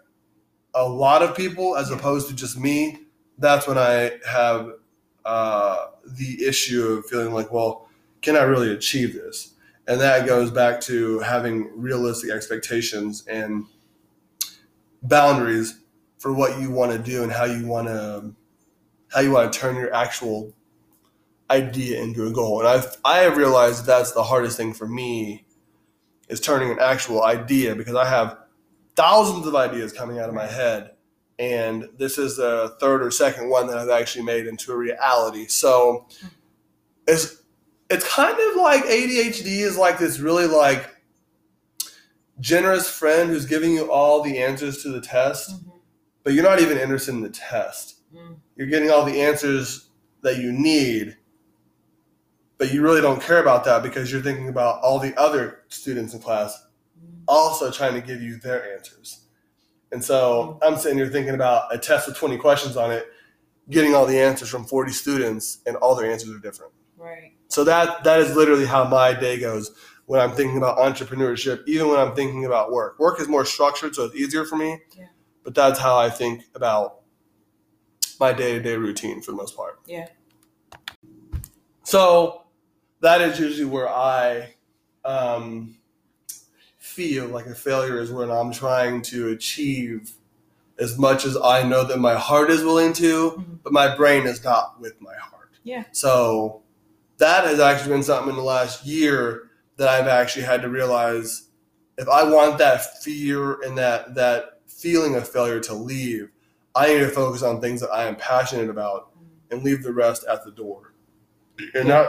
a 0.73 0.87
lot 0.87 1.23
of 1.23 1.35
people 1.35 1.75
as 1.75 1.91
opposed 1.91 2.27
to 2.29 2.35
just 2.35 2.59
me, 2.59 2.99
that's 3.37 3.67
when 3.67 3.77
I 3.77 4.19
have 4.27 4.71
uh, 5.27 5.87
the 6.05 6.45
issue 6.45 6.83
of 6.87 7.05
feeling 7.05 7.33
like, 7.33 7.51
well, 7.51 7.89
can 8.21 8.37
I 8.37 8.43
really 8.43 8.71
achieve 8.71 9.13
this? 9.13 9.55
And 9.85 9.99
that 9.99 10.25
goes 10.25 10.51
back 10.51 10.79
to 10.81 11.19
having 11.19 11.69
realistic 11.75 12.31
expectations 12.31 13.25
and 13.27 13.65
boundaries 15.03 15.79
for 16.17 16.33
what 16.33 16.59
you 16.61 16.71
want 16.71 16.93
to 16.93 16.97
do 16.97 17.23
and 17.23 17.31
how 17.31 17.43
you 17.43 17.67
want 17.67 17.87
to 17.87 18.33
how 19.13 19.19
you 19.21 19.31
want 19.31 19.51
to 19.51 19.59
turn 19.59 19.75
your 19.75 19.93
actual 19.93 20.53
idea 21.49 22.01
into 22.01 22.27
a 22.27 22.31
goal. 22.31 22.59
And 22.59 22.67
I've 22.69 22.97
I 23.03 23.19
have 23.19 23.35
realized 23.35 23.81
that 23.81 23.85
that's 23.85 24.13
the 24.13 24.23
hardest 24.23 24.55
thing 24.55 24.73
for 24.73 24.87
me 24.87 25.45
is 26.29 26.39
turning 26.39 26.71
an 26.71 26.79
actual 26.79 27.23
idea 27.23 27.75
because 27.75 27.95
I 27.95 28.05
have 28.05 28.37
thousands 28.95 29.45
of 29.45 29.55
ideas 29.55 29.91
coming 29.91 30.19
out 30.19 30.29
of 30.29 30.35
my 30.35 30.47
head. 30.47 30.91
And 31.39 31.87
this 31.97 32.17
is 32.17 32.37
the 32.37 32.75
third 32.79 33.03
or 33.03 33.11
second 33.11 33.49
one 33.49 33.67
that 33.67 33.77
I've 33.77 33.89
actually 33.89 34.25
made 34.25 34.47
into 34.47 34.71
a 34.71 34.77
reality. 34.77 35.45
So 35.47 36.07
it's 37.07 37.41
it's 37.89 38.07
kind 38.13 38.37
of 38.37 38.55
like 38.61 38.83
ADHD 38.83 39.59
is 39.61 39.77
like 39.77 39.97
this 39.97 40.19
really 40.19 40.45
like 40.45 40.93
generous 42.39 42.89
friend 42.89 43.29
who's 43.29 43.45
giving 43.45 43.71
you 43.73 43.91
all 43.91 44.21
the 44.21 44.37
answers 44.39 44.83
to 44.83 44.89
the 44.89 45.01
test, 45.01 45.51
Mhm. 45.51 45.71
but 46.23 46.33
you're 46.33 46.43
not 46.43 46.59
even 46.59 46.77
interested 46.77 47.13
in 47.13 47.21
the 47.21 47.29
test 47.29 47.95
Mm. 48.13 48.37
you're 48.55 48.67
getting 48.67 48.89
all 48.89 49.03
the 49.05 49.21
answers 49.21 49.89
that 50.21 50.37
you 50.37 50.51
need, 50.51 51.17
but 52.57 52.71
you 52.73 52.81
really 52.81 53.01
don't 53.01 53.21
care 53.21 53.39
about 53.41 53.63
that 53.65 53.83
because 53.83 54.11
you're 54.11 54.21
thinking 54.21 54.49
about 54.49 54.81
all 54.81 54.99
the 54.99 55.15
other 55.19 55.63
students 55.69 56.13
in 56.13 56.19
class 56.21 56.57
Mm. 56.99 57.21
also 57.27 57.71
trying 57.71 57.93
to 57.93 58.01
give 58.01 58.21
you 58.21 58.37
their 58.37 58.73
answers. 58.75 59.26
And 59.91 60.03
so 60.03 60.59
I'm 60.61 60.77
sitting 60.77 60.97
here 60.97 61.07
thinking 61.07 61.33
about 61.33 61.73
a 61.73 61.77
test 61.77 62.07
with 62.07 62.17
20 62.17 62.37
questions 62.37 62.75
on 62.75 62.91
it, 62.91 63.07
getting 63.69 63.95
all 63.95 64.05
the 64.05 64.19
answers 64.19 64.49
from 64.49 64.65
40 64.65 64.91
students, 64.91 65.59
and 65.65 65.75
all 65.77 65.95
their 65.95 66.11
answers 66.11 66.29
are 66.35 66.39
different. 66.39 66.73
Right. 66.97 67.33
So 67.47 67.63
that 67.63 68.03
that 68.03 68.19
is 68.19 68.35
literally 68.35 68.65
how 68.65 68.83
my 68.83 69.13
day 69.13 69.39
goes 69.39 69.71
when 70.05 70.19
I'm 70.19 70.31
thinking 70.31 70.57
about 70.57 70.77
entrepreneurship, 70.77 71.63
even 71.67 71.89
when 71.89 71.99
I'm 71.99 72.15
thinking 72.15 72.45
about 72.45 72.71
work. 72.71 72.99
Work 72.99 73.21
is 73.21 73.27
more 73.27 73.45
structured, 73.45 73.95
so 73.95 74.05
it's 74.05 74.15
easier 74.15 74.45
for 74.45 74.55
me. 74.55 74.79
Yeah. 74.97 75.05
But 75.43 75.55
that's 75.55 75.79
how 75.79 75.97
I 75.97 76.09
think 76.09 76.43
about 76.55 77.01
my 78.19 78.33
day 78.33 78.53
to 78.53 78.59
day 78.61 78.75
routine 78.75 79.21
for 79.21 79.31
the 79.31 79.37
most 79.37 79.55
part. 79.55 79.79
Yeah. 79.85 80.07
So 81.83 82.47
that 83.01 83.21
is 83.21 83.39
usually 83.39 83.65
where 83.65 83.87
I 83.87 84.55
um, 85.05 85.76
feel 86.97 87.27
like 87.27 87.45
a 87.45 87.53
failure 87.53 87.99
is 88.01 88.11
when 88.11 88.31
I'm 88.31 88.51
trying 88.51 89.03
to 89.03 89.29
achieve 89.29 90.13
as 90.79 90.97
much 90.97 91.25
as 91.25 91.37
I 91.37 91.61
know 91.61 91.83
that 91.83 91.99
my 91.99 92.15
heart 92.15 92.49
is 92.49 92.63
willing 92.63 92.91
to, 92.93 93.31
Mhm. 93.31 93.59
but 93.63 93.71
my 93.71 93.95
brain 93.95 94.25
is 94.25 94.43
not 94.43 94.81
with 94.81 94.99
my 94.99 95.13
heart. 95.13 95.51
Yeah. 95.63 95.83
So 95.91 96.63
that 97.19 97.45
has 97.45 97.59
actually 97.59 97.91
been 97.93 98.01
something 98.03 98.31
in 98.31 98.35
the 98.35 98.41
last 98.41 98.83
year 98.83 99.43
that 99.77 99.87
I've 99.89 100.07
actually 100.07 100.45
had 100.45 100.63
to 100.63 100.69
realize 100.69 101.43
if 101.99 102.09
I 102.09 102.23
want 102.23 102.57
that 102.57 103.03
fear 103.03 103.61
and 103.61 103.77
that 103.77 104.15
that 104.15 104.61
feeling 104.67 105.13
of 105.15 105.27
failure 105.29 105.59
to 105.59 105.73
leave, 105.75 106.29
I 106.73 106.87
need 106.87 106.99
to 106.99 107.09
focus 107.09 107.43
on 107.43 107.61
things 107.61 107.81
that 107.81 107.91
I 107.91 108.05
am 108.07 108.15
passionate 108.15 108.69
about 108.71 109.09
and 109.51 109.63
leave 109.63 109.83
the 109.83 109.93
rest 109.93 110.23
at 110.27 110.43
the 110.43 110.51
door. 110.51 110.93
And 111.75 111.89
that 111.89 112.07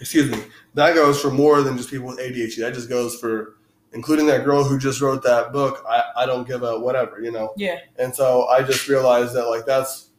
excuse 0.00 0.30
me, 0.30 0.40
that 0.74 0.94
goes 0.94 1.20
for 1.20 1.30
more 1.32 1.62
than 1.62 1.76
just 1.76 1.90
people 1.90 2.06
with 2.06 2.20
ADHD. 2.20 2.60
That 2.62 2.74
just 2.74 2.88
goes 2.88 3.16
for 3.18 3.57
including 3.92 4.26
that 4.26 4.44
girl 4.44 4.62
who 4.64 4.78
just 4.78 5.00
wrote 5.00 5.22
that 5.22 5.52
book. 5.52 5.84
I, 5.88 6.02
I 6.18 6.26
don't 6.26 6.46
give 6.46 6.62
a 6.62 6.78
whatever, 6.78 7.20
you 7.20 7.30
know. 7.32 7.52
Yeah. 7.56 7.78
And 7.98 8.14
so 8.14 8.46
I 8.48 8.62
just 8.62 8.88
realized 8.88 9.34
that 9.34 9.46
like 9.48 9.64
that's 9.66 10.10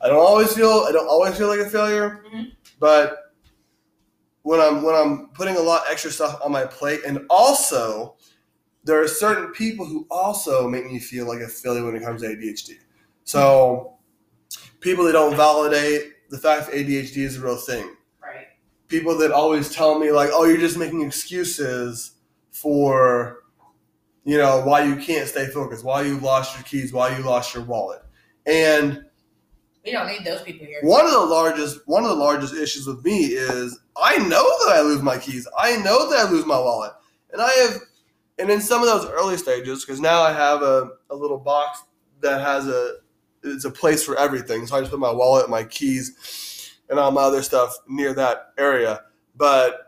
I 0.00 0.08
don't 0.08 0.18
always 0.24 0.52
feel 0.54 0.84
I 0.88 0.92
don't 0.92 1.08
always 1.08 1.36
feel 1.36 1.48
like 1.48 1.60
a 1.60 1.68
failure, 1.68 2.22
Mhm. 2.32 2.52
but 2.78 3.18
when 4.42 4.60
I'm 4.60 4.82
when 4.82 4.94
I'm 4.94 5.28
putting 5.28 5.56
a 5.56 5.60
lot 5.60 5.84
extra 5.90 6.10
stuff 6.10 6.38
on 6.44 6.52
my 6.52 6.64
plate, 6.66 7.00
and 7.06 7.24
also 7.30 8.16
there 8.84 9.00
are 9.02 9.08
certain 9.08 9.50
people 9.52 9.86
who 9.86 10.06
also 10.10 10.68
make 10.68 10.84
me 10.84 10.98
feel 10.98 11.26
like 11.26 11.40
a 11.40 11.48
failure 11.48 11.84
when 11.84 11.96
it 11.96 12.02
comes 12.02 12.20
to 12.20 12.28
ADHD. 12.28 12.74
So 13.24 13.94
people 14.80 15.04
that 15.06 15.12
don't 15.12 15.34
validate 15.36 16.12
the 16.28 16.36
fact 16.38 16.66
that 16.66 16.74
ADHD 16.74 17.18
is 17.24 17.38
a 17.38 17.40
real 17.40 17.56
thing. 17.56 17.96
Right. 18.22 18.48
People 18.88 19.16
that 19.18 19.30
always 19.32 19.72
tell 19.74 19.98
me 19.98 20.10
like, 20.12 20.28
"Oh, 20.34 20.44
you're 20.44 20.58
just 20.58 20.76
making 20.76 21.00
excuses 21.00 22.12
for, 22.54 23.40
you 24.24 24.38
know, 24.38 24.62
why 24.64 24.84
you 24.84 24.96
can't 24.96 25.28
stay 25.28 25.46
focused, 25.48 25.84
why 25.84 26.02
you 26.02 26.18
lost 26.18 26.56
your 26.56 26.64
keys, 26.64 26.92
why 26.92 27.16
you 27.16 27.22
lost 27.22 27.54
your 27.54 27.64
wallet," 27.64 28.02
and 28.46 29.04
We 29.84 29.92
don't 29.92 30.06
need 30.06 30.24
those 30.24 30.40
people 30.42 30.66
here. 30.66 30.78
one 30.82 31.04
of 31.04 31.12
the 31.12 31.18
largest 31.18 31.80
one 31.86 32.04
of 32.04 32.08
the 32.10 32.16
largest 32.16 32.54
issues 32.54 32.86
with 32.86 33.04
me 33.04 33.26
is 33.26 33.78
I 33.96 34.16
know 34.18 34.44
that 34.66 34.72
I 34.76 34.80
lose 34.80 35.02
my 35.02 35.18
keys. 35.18 35.46
I 35.58 35.76
know 35.78 36.08
that 36.10 36.26
I 36.26 36.30
lose 36.30 36.46
my 36.46 36.58
wallet. 36.58 36.92
And 37.32 37.42
I 37.42 37.50
have 37.50 37.80
and 38.38 38.50
in 38.50 38.60
some 38.60 38.80
of 38.82 38.86
those 38.88 39.06
early 39.10 39.36
stages, 39.36 39.84
because 39.84 40.00
now 40.00 40.22
I 40.22 40.32
have 40.32 40.62
a, 40.62 40.90
a 41.10 41.14
little 41.14 41.38
box 41.38 41.82
that 42.20 42.40
has 42.40 42.66
a 42.66 42.96
it's 43.42 43.64
a 43.66 43.70
place 43.70 44.02
for 44.02 44.16
everything. 44.16 44.66
So 44.66 44.76
I 44.76 44.80
just 44.80 44.90
put 44.90 45.00
my 45.00 45.12
wallet, 45.12 45.50
my 45.50 45.64
keys, 45.64 46.72
and 46.88 46.98
all 46.98 47.10
my 47.10 47.22
other 47.22 47.42
stuff 47.42 47.76
near 47.86 48.14
that 48.14 48.52
area. 48.56 49.02
But 49.36 49.83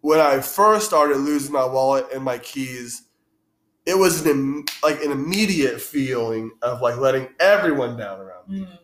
when 0.00 0.20
I 0.20 0.40
first 0.40 0.86
started 0.86 1.18
losing 1.18 1.52
my 1.52 1.64
wallet 1.64 2.06
and 2.14 2.22
my 2.22 2.38
keys, 2.38 3.02
it 3.86 3.96
was 3.96 4.24
an 4.24 4.30
im- 4.30 4.64
like 4.82 5.02
an 5.02 5.12
immediate 5.12 5.80
feeling 5.80 6.50
of 6.62 6.80
like 6.80 6.96
letting 6.96 7.28
everyone 7.40 7.96
down 7.96 8.20
around 8.20 8.48
me. 8.48 8.60
Mm. 8.60 8.78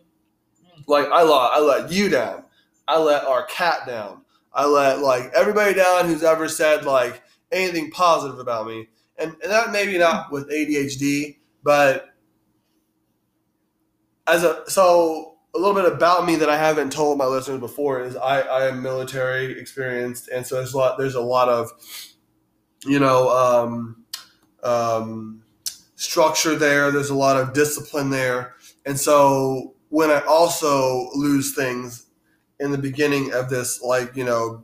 Like 0.87 1.07
I 1.07 1.23
let 1.23 1.51
I 1.51 1.59
let 1.59 1.91
you 1.91 2.09
down. 2.09 2.43
I 2.87 2.99
let 2.99 3.23
our 3.25 3.45
cat 3.45 3.87
down. 3.87 4.21
I 4.53 4.65
let 4.65 4.99
like 4.99 5.31
everybody 5.35 5.73
down 5.73 6.05
who's 6.05 6.23
ever 6.23 6.47
said 6.47 6.85
like 6.85 7.21
anything 7.51 7.91
positive 7.91 8.39
about 8.39 8.67
me. 8.67 8.87
And, 9.17 9.35
and 9.43 9.51
that 9.51 9.71
maybe 9.71 9.97
not 9.97 10.31
with 10.31 10.49
ADHD, 10.49 11.37
but 11.63 12.09
as 14.27 14.43
a 14.43 14.63
so 14.67 15.32
a 15.55 15.59
little 15.59 15.75
bit 15.75 15.91
about 15.91 16.25
me 16.25 16.35
that 16.37 16.49
I 16.49 16.57
haven't 16.57 16.91
told 16.91 17.17
my 17.17 17.25
listeners 17.25 17.59
before 17.59 18.01
is 18.01 18.15
I, 18.15 18.41
I 18.41 18.67
am 18.67 18.81
military 18.81 19.59
experienced 19.59 20.27
and 20.29 20.45
so 20.45 20.55
there's 20.55 20.73
a 20.73 20.77
lot 20.77 20.97
there's 20.97 21.15
a 21.15 21.21
lot 21.21 21.49
of 21.49 21.71
you 22.85 22.99
know 22.99 23.29
um, 23.29 24.03
um, 24.63 25.43
structure 25.95 26.55
there. 26.55 26.91
There's 26.91 27.09
a 27.09 27.15
lot 27.15 27.37
of 27.37 27.53
discipline 27.53 28.09
there. 28.09 28.55
And 28.85 28.99
so 28.99 29.75
when 29.89 30.09
I 30.09 30.21
also 30.21 31.09
lose 31.13 31.55
things 31.55 32.07
in 32.59 32.71
the 32.71 32.77
beginning 32.77 33.33
of 33.33 33.49
this 33.49 33.81
like 33.81 34.15
you 34.15 34.23
know 34.23 34.63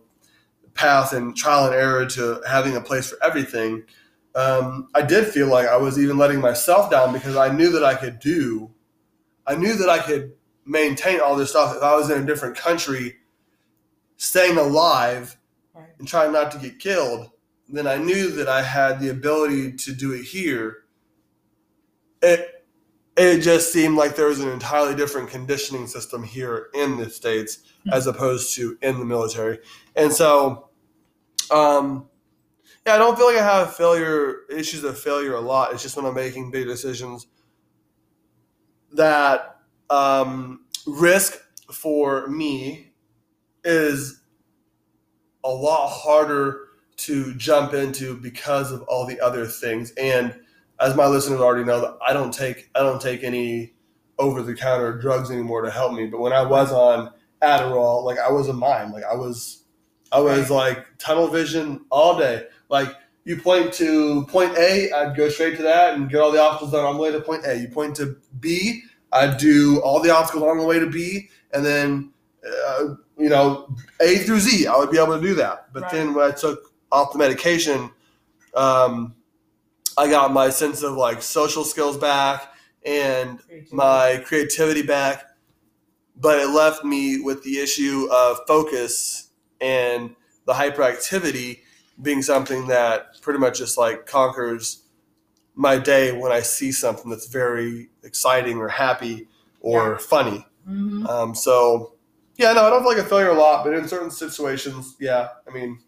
path 0.74 1.14
and 1.14 1.36
trial 1.36 1.66
and 1.66 1.76
error 1.76 2.06
to 2.06 2.42
having 2.48 2.76
a 2.76 2.82
place 2.82 3.10
for 3.10 3.18
everything 3.24 3.84
um, 4.36 4.88
I 4.94 5.02
did 5.02 5.28
feel 5.28 5.48
like 5.48 5.68
I 5.68 5.76
was 5.76 6.00
even 6.00 6.18
letting 6.18 6.40
myself 6.40 6.90
down 6.90 7.12
because 7.12 7.36
I 7.36 7.52
knew 7.52 7.72
that 7.72 7.84
I 7.84 7.96
could 7.96 8.20
do 8.20 8.72
I 9.46 9.56
knew 9.56 9.74
that 9.74 9.90
I 9.90 10.00
could 10.00 10.34
maintain 10.70 11.20
all 11.20 11.36
this 11.36 11.50
stuff 11.50 11.76
if 11.76 11.82
I 11.82 11.96
was 11.96 12.10
in 12.12 12.22
a 12.22 12.26
different 12.26 12.56
country, 12.56 13.16
staying 14.18 14.58
alive 14.58 15.36
Right. 15.74 15.90
and 15.98 16.08
trying 16.08 16.32
not 16.32 16.52
to 16.52 16.58
get 16.60 16.78
killed. 16.80 17.32
Then 17.68 17.88
I 17.88 17.98
knew 17.98 18.30
that 18.32 18.48
I 18.48 18.62
had 18.62 19.00
the 19.00 19.10
ability 19.10 19.74
to 19.74 19.92
do 19.94 20.14
it 20.14 20.24
here. 20.24 20.84
It 22.22 22.56
it 23.18 23.40
just 23.42 23.74
seemed 23.74 23.98
like 23.98 24.16
there 24.16 24.28
was 24.28 24.40
an 24.40 24.48
entirely 24.50 24.96
different 24.96 25.30
conditioning 25.30 25.88
system 25.88 26.24
here 26.24 26.70
in 26.74 26.98
the 26.98 27.10
states 27.10 27.60
Hmm. 27.84 27.90
as 27.94 28.08
opposed 28.08 28.56
to 28.56 28.78
in 28.82 29.00
the 29.00 29.06
military, 29.06 29.60
and 29.96 30.14
so. 30.14 30.70
Um, 31.52 32.08
yeah, 32.86 32.94
I 32.94 32.98
don't 33.00 33.18
feel 33.18 33.26
like 33.26 33.38
I 33.38 33.44
have 33.44 33.76
failure 33.76 34.42
issues 34.52 34.84
of 34.84 34.98
failure 35.00 35.34
a 35.34 35.40
lot. 35.42 35.74
It's 35.74 35.82
just 35.82 35.96
when 35.98 36.06
I'm 36.06 36.14
making 36.14 36.52
big 36.52 36.68
decisions 36.68 37.26
that 38.94 39.59
um, 39.90 40.66
risk 40.86 41.40
for 41.72 42.28
me 42.28 42.94
is 43.64 44.22
a 45.44 45.50
lot 45.50 45.90
harder 45.90 46.68
to 46.98 47.34
jump 47.36 47.74
into 47.74 48.18
because 48.18 48.72
of 48.72 48.82
all 48.84 49.06
the 49.06 49.20
other 49.22 49.46
things. 49.46 49.92
And 49.92 50.38
as 50.80 50.96
my 50.96 51.08
listeners 51.08 51.40
already 51.40 51.64
know, 51.64 51.82
that 51.82 51.98
I 52.06 52.14
don't 52.14 52.34
take 52.34 52.70
I 52.76 52.80
don't 52.80 53.02
take 53.02 53.24
any 53.24 53.74
over 54.18 54.42
the 54.42 54.54
counter 54.54 54.98
drugs 54.98 55.32
anymore 55.32 55.62
to 55.62 55.72
help 55.72 55.94
me. 55.94 56.08
But 56.08 56.20
when 56.20 56.34
I 56.34 56.44
was 56.44 56.72
on 56.72 57.12
Adderall, 57.42 58.04
like 58.04 58.20
I 58.20 58.32
was 58.32 58.50
a 58.50 58.54
mime. 58.54 58.92
Like 58.92 59.06
I 59.06 59.16
was 59.16 59.64
I 60.12 60.20
was 60.20 60.50
like 60.50 60.86
tunnel 60.98 61.28
vision 61.28 61.86
all 61.90 62.18
day. 62.18 62.48
Like 62.70 62.94
you 63.24 63.38
point 63.38 63.74
to 63.74 64.26
point 64.26 64.58
A, 64.58 64.92
I'd 64.92 65.16
go 65.16 65.30
straight 65.30 65.56
to 65.58 65.64
that 65.64 65.96
and 65.96 66.10
get 66.10 66.20
all 66.20 66.32
the 66.32 66.42
obstacles 66.42 66.72
done 66.72 66.86
on 66.86 66.96
the 66.96 67.02
way 67.02 67.12
to 67.12 67.22
point 67.22 67.46
A. 67.46 67.58
You 67.58 67.68
point 67.70 67.96
to 67.98 68.18
B, 68.40 68.84
I'd 69.12 69.38
do 69.38 69.80
all 69.82 70.02
the 70.02 70.12
obstacles 70.12 70.44
along 70.44 70.60
the 70.60 70.66
way 70.66 70.80
to 70.80 70.88
B, 70.90 71.30
and 71.54 71.66
then 71.66 72.12
uh, 72.46 72.96
you 73.18 73.30
know 73.30 73.76
A 74.02 74.18
through 74.20 74.40
Z, 74.40 74.68
I 74.68 74.78
would 74.78 74.92
be 74.92 74.98
able 74.98 75.16
to 75.20 75.22
do 75.22 75.36
that. 75.36 75.74
But 75.74 75.84
Right. 75.84 75.92
then 75.92 76.14
when 76.14 76.26
I 76.26 76.32
took 76.32 76.74
off 76.92 77.12
the 77.14 77.20
medication, 77.20 77.92
um, 78.56 79.16
I 79.98 80.10
got 80.10 80.32
my 80.32 80.50
sense 80.50 80.82
of 80.84 80.94
like 80.94 81.22
social 81.22 81.64
skills 81.64 81.98
back 81.98 82.54
and 82.86 83.40
my 83.72 84.24
creativity 84.26 84.82
back, 84.82 85.26
but 86.16 86.40
it 86.40 86.50
left 86.50 86.84
me 86.84 87.20
with 87.22 87.44
the 87.44 87.60
issue 87.60 88.08
of 88.12 88.40
focus 88.48 89.30
and 89.60 90.16
the 90.46 90.54
hyperactivity 90.54 91.60
being 92.02 92.22
something 92.22 92.68
that 92.68 93.22
pretty 93.22 93.40
much 93.40 93.58
just 93.58 93.78
like 93.78 94.06
conquers 94.06 94.84
my 95.60 95.78
day 95.78 96.18
when 96.18 96.32
I 96.32 96.40
see 96.40 96.72
something 96.72 97.12
that's 97.12 97.28
very 97.28 97.90
exciting 98.04 98.58
or 98.60 98.70
happy 98.70 99.28
or 99.60 99.92
Yeah. 99.92 99.98
funny. 99.98 100.48
hmm 100.66 101.06
Um, 101.06 101.36
so, 101.36 101.94
yeah, 102.38 102.54
no, 102.54 102.64
I 102.64 102.70
don't 102.70 102.82
feel 102.82 102.94
like 102.96 103.06
a 103.06 103.10
failure 103.10 103.30
a 103.32 103.34
lot, 103.34 103.66
but 103.66 103.74
in 103.74 103.86
certain 103.86 104.10
situations, 104.10 104.96
yeah, 105.02 105.28
I 105.46 105.52
mean, 105.54 105.80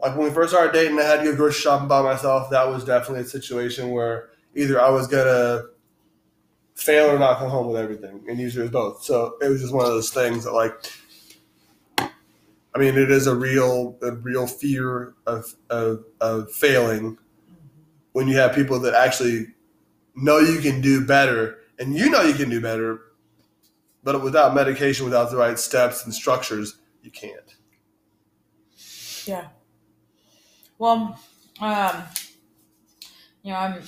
like 0.00 0.16
when 0.16 0.28
we 0.28 0.30
first 0.32 0.52
started 0.52 0.72
dating, 0.72 0.98
I 1.00 1.02
had 1.02 1.18
to 1.18 1.24
go 1.24 1.36
grocery 1.36 1.60
shopping 1.62 1.88
by 1.88 2.00
myself. 2.00 2.48
That 2.50 2.68
was 2.68 2.84
definitely 2.84 3.24
a 3.24 3.26
situation 3.28 3.90
where 3.90 4.30
either 4.54 4.80
I 4.80 4.90
was 4.90 5.08
gonna 5.08 5.64
fail 6.74 7.10
or 7.10 7.18
not 7.18 7.38
come 7.38 7.50
home 7.50 7.66
with 7.66 7.76
everything, 7.76 8.24
and 8.28 8.38
usually 8.38 8.62
it 8.66 8.72
was 8.72 8.72
both. 8.72 9.04
So 9.04 9.36
it 9.42 9.48
was 9.48 9.60
just 9.60 9.74
one 9.74 9.84
of 9.84 9.90
those 9.90 10.10
things 10.10 10.44
that, 10.44 10.52
like, 10.52 10.74
I 11.98 12.78
mean, 12.78 12.96
it 12.96 13.10
is 13.10 13.26
a 13.26 13.34
real, 13.34 13.98
a 14.02 14.12
real 14.12 14.46
fear 14.46 15.14
of 15.26 15.54
of, 15.70 16.04
of 16.20 16.50
failing 16.52 17.18
when 18.12 18.28
you 18.28 18.36
have 18.36 18.54
people 18.54 18.78
that 18.80 18.94
actually 18.94 19.48
know 20.14 20.38
you 20.38 20.60
can 20.60 20.80
do 20.80 21.04
better, 21.04 21.58
and 21.78 21.94
you 21.94 22.10
know 22.10 22.22
you 22.22 22.34
can 22.34 22.50
do 22.50 22.60
better, 22.60 23.00
but 24.02 24.22
without 24.22 24.54
medication, 24.54 25.04
without 25.04 25.30
the 25.30 25.36
right 25.36 25.58
steps 25.58 26.04
and 26.04 26.12
structures, 26.14 26.76
you 27.02 27.10
can't. 27.10 27.56
Yeah. 29.26 29.48
Well, 30.78 31.18
um, 31.60 32.02
you 33.42 33.52
know, 33.52 33.56
I'm. 33.58 33.82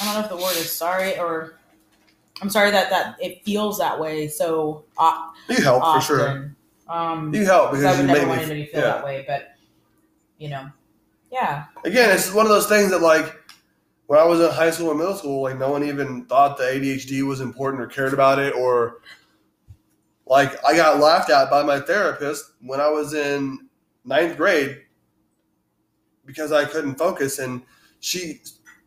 I 0.00 0.04
don't 0.06 0.14
know 0.14 0.20
if 0.20 0.28
the 0.30 0.36
word 0.36 0.56
is 0.56 0.72
sorry 0.72 1.18
or. 1.18 1.58
I'm 2.40 2.50
sorry 2.50 2.70
that 2.72 2.90
that 2.90 3.16
it 3.20 3.44
feels 3.44 3.78
that 3.78 4.00
way 4.00 4.26
so 4.26 4.84
o- 4.98 5.32
You 5.48 5.56
help 5.62 5.82
often. 5.82 6.00
for 6.00 6.06
sure. 6.06 6.56
Um, 6.88 7.32
You 7.32 7.44
help 7.44 7.70
because 7.70 7.84
I 7.84 7.96
would 7.96 8.06
never 8.06 8.26
want 8.26 8.38
me. 8.40 8.44
anybody 8.44 8.66
to 8.66 8.72
feel 8.72 8.80
yeah. 8.80 8.86
that 8.88 9.04
way, 9.04 9.24
but 9.28 9.54
you 10.38 10.48
know, 10.48 10.68
yeah, 11.30 11.66
Again, 11.84 12.10
it's 12.10 12.32
one 12.32 12.44
of 12.44 12.50
those 12.50 12.66
things 12.66 12.90
that 12.90 13.00
like 13.00 13.41
when 14.12 14.20
I 14.20 14.24
was 14.24 14.40
in 14.40 14.50
high 14.50 14.70
school 14.70 14.90
and 14.90 14.98
middle 14.98 15.14
school, 15.14 15.40
like 15.40 15.56
no 15.56 15.70
one 15.70 15.82
even 15.82 16.26
thought 16.26 16.58
the 16.58 16.64
ADHD 16.64 17.26
was 17.26 17.40
important 17.40 17.82
or 17.82 17.86
cared 17.86 18.12
about 18.12 18.38
it, 18.38 18.54
or 18.54 18.98
like 20.26 20.62
I 20.66 20.76
got 20.76 21.00
laughed 21.00 21.30
at 21.30 21.48
by 21.48 21.62
my 21.62 21.80
therapist 21.80 22.44
when 22.60 22.78
I 22.78 22.90
was 22.90 23.14
in 23.14 23.70
ninth 24.04 24.36
grade 24.36 24.82
because 26.26 26.52
I 26.52 26.66
couldn't 26.66 26.96
focus, 26.96 27.38
and 27.38 27.62
she 28.00 28.42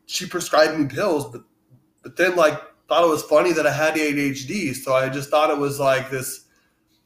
she 0.05 0.27
prescribed 0.27 0.77
me 0.79 0.85
pills, 0.85 1.31
but 1.31 1.41
but 2.03 2.15
then 2.17 2.35
like 2.35 2.61
thought 2.87 3.03
it 3.03 3.09
was 3.09 3.23
funny 3.23 3.51
that 3.51 3.65
I 3.65 3.73
had 3.73 3.95
ADHD, 3.95 4.75
so 4.75 4.93
I 4.93 5.09
just 5.09 5.31
thought 5.31 5.49
it 5.49 5.57
was 5.57 5.79
like 5.79 6.11
this. 6.11 6.45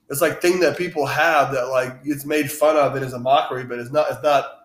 It's 0.10 0.20
like 0.20 0.42
thing 0.42 0.60
that 0.60 0.78
people 0.78 1.06
have 1.06 1.54
that 1.54 1.70
like 1.70 2.02
it's 2.04 2.26
made 2.26 2.52
fun 2.52 2.76
of 2.76 2.98
and 2.98 3.06
is 3.06 3.14
a 3.14 3.20
mockery, 3.20 3.64
but 3.64 3.80
it's 3.80 3.94
not. 3.94 4.08
It's 4.12 4.24
not 4.24 4.59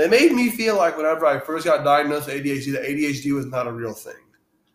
they 0.00 0.08
made 0.08 0.32
me 0.32 0.48
feel 0.48 0.76
like 0.76 0.96
whenever 0.96 1.26
I 1.26 1.38
first 1.38 1.66
got 1.66 1.84
diagnosed 1.84 2.26
with 2.26 2.42
ADHD, 2.42 2.72
that 2.72 2.84
ADHD 2.84 3.34
was 3.34 3.44
not 3.44 3.66
a 3.66 3.72
real 3.72 3.92
thing. 3.92 4.14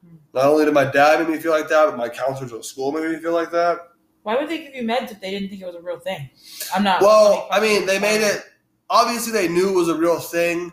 Hmm. 0.08 0.18
Not 0.34 0.46
only 0.46 0.66
did 0.66 0.74
my 0.74 0.86
dad 0.86 1.20
make 1.20 1.30
me 1.30 1.38
feel 1.38 1.52
like 1.52 1.68
that, 1.70 1.86
but 1.88 1.98
my 1.98 2.10
counselors 2.10 2.54
at 2.54 2.64
school 2.64 2.92
made 2.92 3.10
me 3.10 3.18
feel 3.18 3.34
like 3.34 3.50
that. 3.52 3.80
why 4.22 4.36
would 4.36 4.48
they 4.50 4.60
give 4.60 4.76
you 4.76 4.84
meds 4.84 5.12
if 5.12 5.20
they 5.22 5.32
didn't 5.32 5.50
think 5.50 5.62
it 5.62 5.66
was 5.66 5.76
a 5.76 5.82
real 5.82 5.98
thing? 6.00 6.30
I'm 6.76 6.84
not. 6.84 7.02
Well, 7.02 7.48
I 7.52 7.60
mean, 7.60 7.88
they 7.88 7.98
made 8.00 8.22
it. 8.22 8.44
Obviously, 8.90 9.32
they 9.34 9.48
knew 9.48 9.70
it 9.70 9.76
was 9.76 9.90
a 9.90 9.96
real 9.96 10.20
thing 10.20 10.72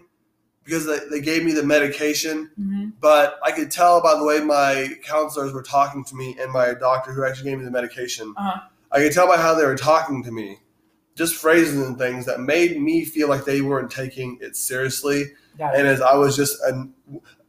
because 0.64 0.84
they, 0.86 0.98
they 1.10 1.20
gave 1.20 1.44
me 1.44 1.52
the 1.52 1.62
medication. 1.62 2.50
hmm 2.56 2.90
But 3.00 3.38
I 3.42 3.52
could 3.52 3.70
tell 3.70 4.02
by 4.02 4.16
the 4.16 4.24
way 4.24 4.40
my 4.40 4.88
counselors 5.02 5.52
were 5.54 5.62
talking 5.62 6.04
to 6.04 6.14
me 6.14 6.36
and 6.38 6.52
my 6.52 6.74
doctor 6.74 7.10
who 7.12 7.24
actually 7.24 7.50
gave 7.50 7.58
me 7.58 7.64
the 7.64 7.70
medication. 7.70 8.34
Uh-huh. 8.36 8.60
I 8.92 8.98
could 8.98 9.12
tell 9.12 9.26
by 9.26 9.38
how 9.38 9.54
they 9.54 9.64
were 9.64 9.76
talking 9.76 10.22
to 10.24 10.30
me, 10.30 10.58
just 11.22 11.36
phrases 11.36 11.86
and 11.86 11.96
things 11.98 12.26
that 12.26 12.40
made 12.40 12.80
me 12.80 13.04
feel 13.04 13.28
like 13.28 13.44
they 13.44 13.60
weren't 13.60 13.90
taking 13.90 14.38
it 14.40 14.56
seriously. 14.56 15.24
Got 15.58 15.74
it. 15.74 15.78
and 15.80 15.88
as 15.88 16.00
I 16.00 16.14
was 16.16 16.34
just 16.34 16.60
an, 16.62 16.92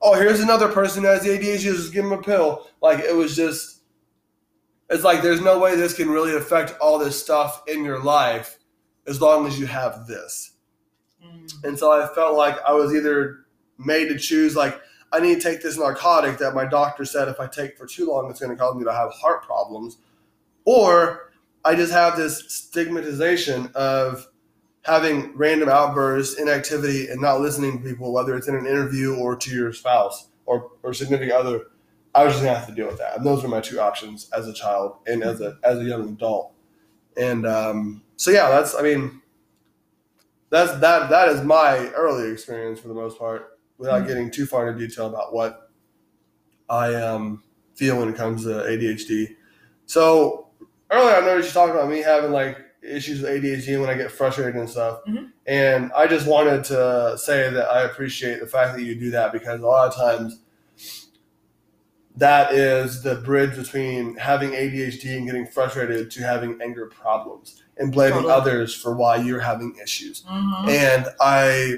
oh 0.02 0.14
here's 0.16 0.42
another 0.42 0.68
person 0.68 1.04
who 1.04 1.10
has 1.10 1.24
the 1.24 1.30
ADHD 1.30 1.60
just 1.62 1.94
give 1.94 2.04
him 2.06 2.12
a 2.12 2.22
pill 2.22 2.68
like 2.82 3.00
it 3.00 3.16
was 3.16 3.34
just 3.36 3.82
it's 4.90 5.04
like 5.06 5.22
there's 5.22 5.40
no 5.42 5.58
way 5.58 5.76
this 5.78 5.94
can 5.96 6.10
really 6.10 6.36
affect 6.36 6.78
all 6.82 7.00
this 7.00 7.18
stuff 7.20 7.64
in 7.68 7.84
your 7.86 8.04
life 8.04 8.60
as 9.08 9.22
long 9.22 9.48
as 9.48 9.58
you 9.60 9.66
have 9.68 10.06
this 10.08 10.52
Mm. 11.26 11.64
and 11.64 11.80
so 11.80 11.90
I 11.94 12.06
felt 12.14 12.36
like 12.36 12.58
I 12.68 12.74
was 12.74 12.94
either 12.94 13.46
made 13.78 14.10
to 14.10 14.18
choose 14.20 14.56
like 14.58 14.82
I 15.14 15.20
need 15.22 15.36
to 15.36 15.42
take 15.42 15.62
this 15.64 15.78
narcotic 15.78 16.38
that 16.40 16.54
my 16.54 16.66
doctor 16.66 17.06
said 17.06 17.30
if 17.30 17.40
I 17.40 17.48
take 17.48 17.78
for 17.78 17.86
too 17.86 18.08
long 18.08 18.30
it's 18.30 18.42
going 18.42 18.52
to 18.52 18.62
cause 18.62 18.76
me 18.76 18.84
to 18.84 18.92
have 18.92 19.12
heart 19.14 19.44
problems 19.44 19.98
or 20.66 21.32
I 21.66 21.76
just 21.76 21.92
have 21.94 22.18
this 22.18 22.44
stigmatization 22.52 23.70
of 23.76 24.28
having 24.84 25.36
random 25.38 25.70
outbursts, 25.70 26.38
inactivity, 26.40 27.08
and 27.08 27.22
not 27.22 27.40
listening 27.40 27.78
to 27.82 27.90
people, 27.90 28.12
whether 28.12 28.36
it's 28.36 28.48
in 28.48 28.56
an 28.56 28.66
interview 28.66 29.16
or 29.16 29.36
to 29.38 29.50
your 29.56 29.72
spouse 29.72 30.28
or, 30.46 30.72
or 30.84 30.94
significant 30.94 31.32
other. 31.32 31.62
I 32.14 32.26
was 32.26 32.34
just 32.34 32.44
gonna 32.44 32.58
have 32.58 32.68
to 32.68 32.76
deal 32.76 32.88
with 32.88 32.98
that. 33.00 33.18
And 33.18 33.26
those 33.26 33.42
were 33.42 33.50
my 33.50 33.62
two 33.62 33.80
options 33.80 34.30
as 34.32 34.48
a 34.48 34.54
child 34.54 34.98
and 35.08 35.24
as 35.24 35.42
a 35.42 35.58
as 35.64 35.80
a 35.80 35.84
young 35.84 36.10
adult. 36.10 36.54
And 37.18 37.48
um, 37.48 38.04
so 38.18 38.30
yeah, 38.30 38.50
that's 38.50 38.76
I 38.76 38.82
mean, 38.82 39.22
that's 40.50 40.72
that 40.80 41.10
that 41.10 41.30
is 41.30 41.42
my 41.42 41.88
early 41.96 42.32
experience 42.32 42.80
for 42.80 42.88
the 42.90 42.94
most 42.94 43.18
part, 43.18 43.58
without 43.78 44.04
Mhm. 44.04 44.08
getting 44.08 44.32
too 44.32 44.46
far 44.46 44.68
into 44.68 44.86
detail 44.88 45.08
about 45.08 45.34
what 45.34 45.72
I 46.70 46.94
um, 46.96 47.44
feel 47.76 47.98
when 48.00 48.10
it 48.10 48.16
comes 48.16 48.44
to 48.44 48.50
ADHD. 48.64 49.36
So 49.86 50.43
earlier, 50.94 51.16
I 51.16 51.22
noticed 51.22 51.50
you 51.50 51.54
talking 51.54 51.76
about 51.76 51.90
me 51.90 52.00
having 52.02 52.32
like 52.32 52.58
issues 52.82 53.22
with 53.22 53.32
ADHD 53.32 53.80
when 53.80 53.90
I 53.90 53.96
get 53.96 54.12
frustrated 54.12 54.56
and 54.56 54.70
stuff. 54.70 55.00
Mhm. 55.08 55.32
And 55.48 55.92
I 55.96 56.06
just 56.08 56.28
wanted 56.28 56.64
to 56.66 57.18
say 57.18 57.50
that 57.50 57.70
I 57.70 57.84
appreciate 57.84 58.40
the 58.40 58.48
fact 58.48 58.76
that 58.76 58.84
you 58.84 58.96
do 58.96 59.12
that 59.12 59.32
because 59.32 59.62
a 59.62 59.66
lot 59.66 59.88
of 59.88 59.96
times 59.96 60.40
that 62.16 62.54
is 62.54 63.02
the 63.02 63.16
bridge 63.16 63.56
between 63.56 64.16
having 64.18 64.52
ADHD 64.54 65.18
and 65.18 65.26
getting 65.26 65.48
frustrated 65.48 66.12
to 66.12 66.22
having 66.24 66.60
anger 66.62 66.86
problems 66.86 67.64
and 67.78 67.92
blaming 67.92 68.18
Totally. 68.24 68.34
others 68.34 68.76
for 68.76 68.94
why 68.96 69.16
you're 69.16 69.40
having 69.40 69.76
issues. 69.82 70.24
Mhm. 70.30 70.70
And 70.70 71.08
I 71.20 71.78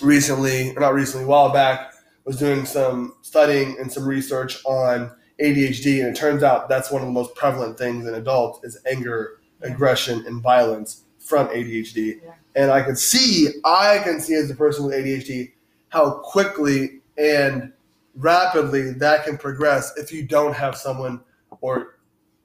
recently, 0.00 0.70
or 0.76 0.80
not 0.80 0.94
recently, 0.94 1.24
a 1.24 1.28
while 1.28 1.50
back, 1.50 1.92
was 2.24 2.36
doing 2.36 2.64
some 2.64 3.14
studying 3.22 3.76
and 3.78 3.92
some 3.92 4.06
research 4.06 4.62
on 4.64 5.10
ADHD, 5.40 6.00
and 6.00 6.16
it 6.16 6.18
turns 6.18 6.42
out 6.42 6.68
that's 6.68 6.90
one 6.90 7.02
of 7.02 7.06
the 7.08 7.12
most 7.12 7.34
prevalent 7.34 7.76
things 7.78 8.06
in 8.06 8.14
adults 8.14 8.64
is 8.64 8.78
anger, 8.86 9.38
Yeah. 9.62 9.68
aggression, 9.68 10.24
and 10.26 10.42
violence 10.42 11.02
from 11.18 11.48
ADHD. 11.48 12.20
Yeah. 12.24 12.32
And 12.54 12.70
I 12.70 12.82
can 12.82 12.96
see, 12.96 13.48
I 13.64 13.98
can 14.04 14.20
see 14.20 14.34
as 14.34 14.50
a 14.50 14.54
person 14.54 14.84
with 14.84 14.94
ADHD 14.94 15.52
how 15.88 16.10
quickly 16.24 17.00
and 17.18 17.72
rapidly 18.16 18.92
that 18.92 19.24
can 19.24 19.36
progress 19.36 19.92
if 19.96 20.12
you 20.12 20.22
don't 20.22 20.54
have 20.54 20.76
someone 20.76 21.20
or 21.60 21.98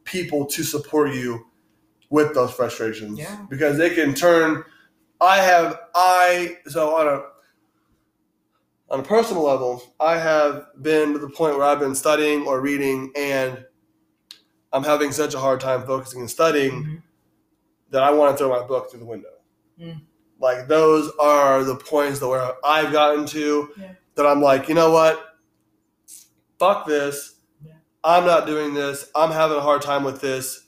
people 0.04 0.46
to 0.48 0.64
support 0.64 1.14
you 1.14 1.46
with 2.10 2.34
those 2.34 2.52
frustrations 2.52 3.20
Yeah. 3.20 3.46
because 3.50 3.78
they 3.78 3.92
can 3.92 4.16
turn 4.16 4.64
i 5.22 5.38
have 5.38 5.78
i 5.94 6.58
so 6.66 6.96
on 6.96 7.08
a 7.08 7.22
on 8.92 9.00
a 9.00 9.04
personal 9.04 9.44
level 9.44 9.82
i 10.00 10.18
have 10.18 10.66
been 10.82 11.14
to 11.14 11.20
the 11.20 11.30
point 11.30 11.56
where 11.58 11.66
i've 11.66 11.80
been 11.80 11.96
studying 11.96 12.46
or 12.48 12.62
reading 12.62 13.12
and 13.16 13.66
i'm 14.74 14.84
having 14.84 15.12
such 15.12 15.34
a 15.34 15.40
hard 15.40 15.60
time 15.60 15.86
focusing 15.86 16.22
and 16.22 16.30
studying 16.30 16.72
Mhm. 16.84 17.02
that 17.92 18.04
i 18.04 18.12
want 18.12 18.32
to 18.34 18.38
throw 18.38 18.50
my 18.50 18.66
book 18.66 18.90
through 18.90 19.00
the 19.02 19.06
window 19.06 19.30
Mm. 19.80 20.02
like 20.40 20.68
those 20.68 21.10
are 21.20 21.64
the 21.64 21.76
points 21.76 22.20
that 22.20 22.28
where 22.28 22.52
i've 22.66 22.92
gotten 22.92 23.26
to 23.28 23.70
Yeah. 23.78 23.94
that 24.16 24.26
i'm 24.26 24.42
like 24.42 24.68
you 24.68 24.76
know 24.76 24.92
what 24.92 25.36
fuck 26.58 26.86
this 26.86 27.36
Yeah. 27.66 27.74
i'm 28.04 28.26
not 28.26 28.46
doing 28.46 28.74
this 28.74 29.10
i'm 29.16 29.32
having 29.32 29.58
a 29.58 29.62
hard 29.62 29.82
time 29.82 30.04
with 30.04 30.20
this 30.22 30.66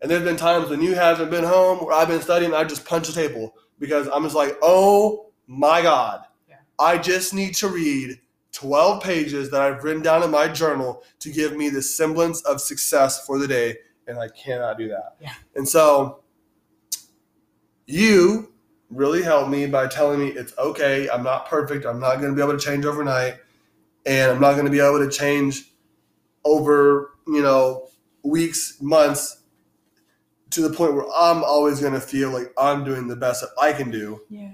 and 0.00 0.08
there's 0.10 0.22
been 0.22 0.36
times 0.36 0.70
when 0.70 0.80
you 0.80 0.94
haven't 0.94 1.28
been 1.28 1.42
home 1.42 1.78
where 1.84 1.92
I've 1.92 2.06
been 2.06 2.22
studying, 2.22 2.54
I 2.54 2.62
just 2.62 2.84
punch 2.84 3.08
the 3.08 3.12
table 3.12 3.52
because 3.80 4.06
I'm 4.14 4.22
just 4.22 4.36
like, 4.36 4.56
oh 4.62 5.32
my 5.48 5.82
God. 5.82 6.20
I 6.78 6.98
just 6.98 7.34
need 7.34 7.54
to 7.56 7.68
read 7.68 8.20
12 8.52 9.02
pages 9.02 9.50
that 9.50 9.60
I've 9.60 9.84
written 9.84 10.02
down 10.02 10.22
in 10.22 10.30
my 10.30 10.48
journal 10.48 11.02
to 11.20 11.30
give 11.30 11.56
me 11.56 11.68
the 11.68 11.82
semblance 11.82 12.42
of 12.42 12.60
success 12.60 13.24
for 13.26 13.38
the 13.38 13.46
day. 13.46 13.76
And 14.06 14.18
I 14.18 14.28
cannot 14.28 14.78
do 14.78 14.88
that. 14.88 15.16
Yeah. 15.20 15.34
And 15.54 15.68
so 15.68 16.22
you 17.86 18.52
really 18.90 19.22
helped 19.22 19.50
me 19.50 19.66
by 19.66 19.86
telling 19.86 20.20
me 20.20 20.28
it's 20.28 20.56
okay. 20.58 21.08
I'm 21.10 21.22
not 21.22 21.46
perfect. 21.46 21.84
I'm 21.84 22.00
not 22.00 22.16
going 22.16 22.30
to 22.30 22.36
be 22.36 22.42
able 22.42 22.56
to 22.56 22.64
change 22.64 22.84
overnight. 22.84 23.36
And 24.06 24.32
I'm 24.32 24.40
not 24.40 24.52
going 24.52 24.64
to 24.64 24.70
be 24.70 24.80
able 24.80 24.98
to 24.98 25.10
change 25.10 25.72
over, 26.44 27.10
you 27.26 27.42
know, 27.42 27.88
weeks, 28.22 28.78
months 28.80 29.42
to 30.50 30.62
the 30.62 30.74
point 30.74 30.94
where 30.94 31.06
I'm 31.14 31.44
always 31.44 31.80
going 31.80 31.92
to 31.92 32.00
feel 32.00 32.30
like 32.30 32.52
I'm 32.56 32.84
doing 32.84 33.06
the 33.06 33.16
best 33.16 33.42
that 33.42 33.50
I 33.60 33.72
can 33.72 33.90
do. 33.90 34.22
Yeah. 34.30 34.52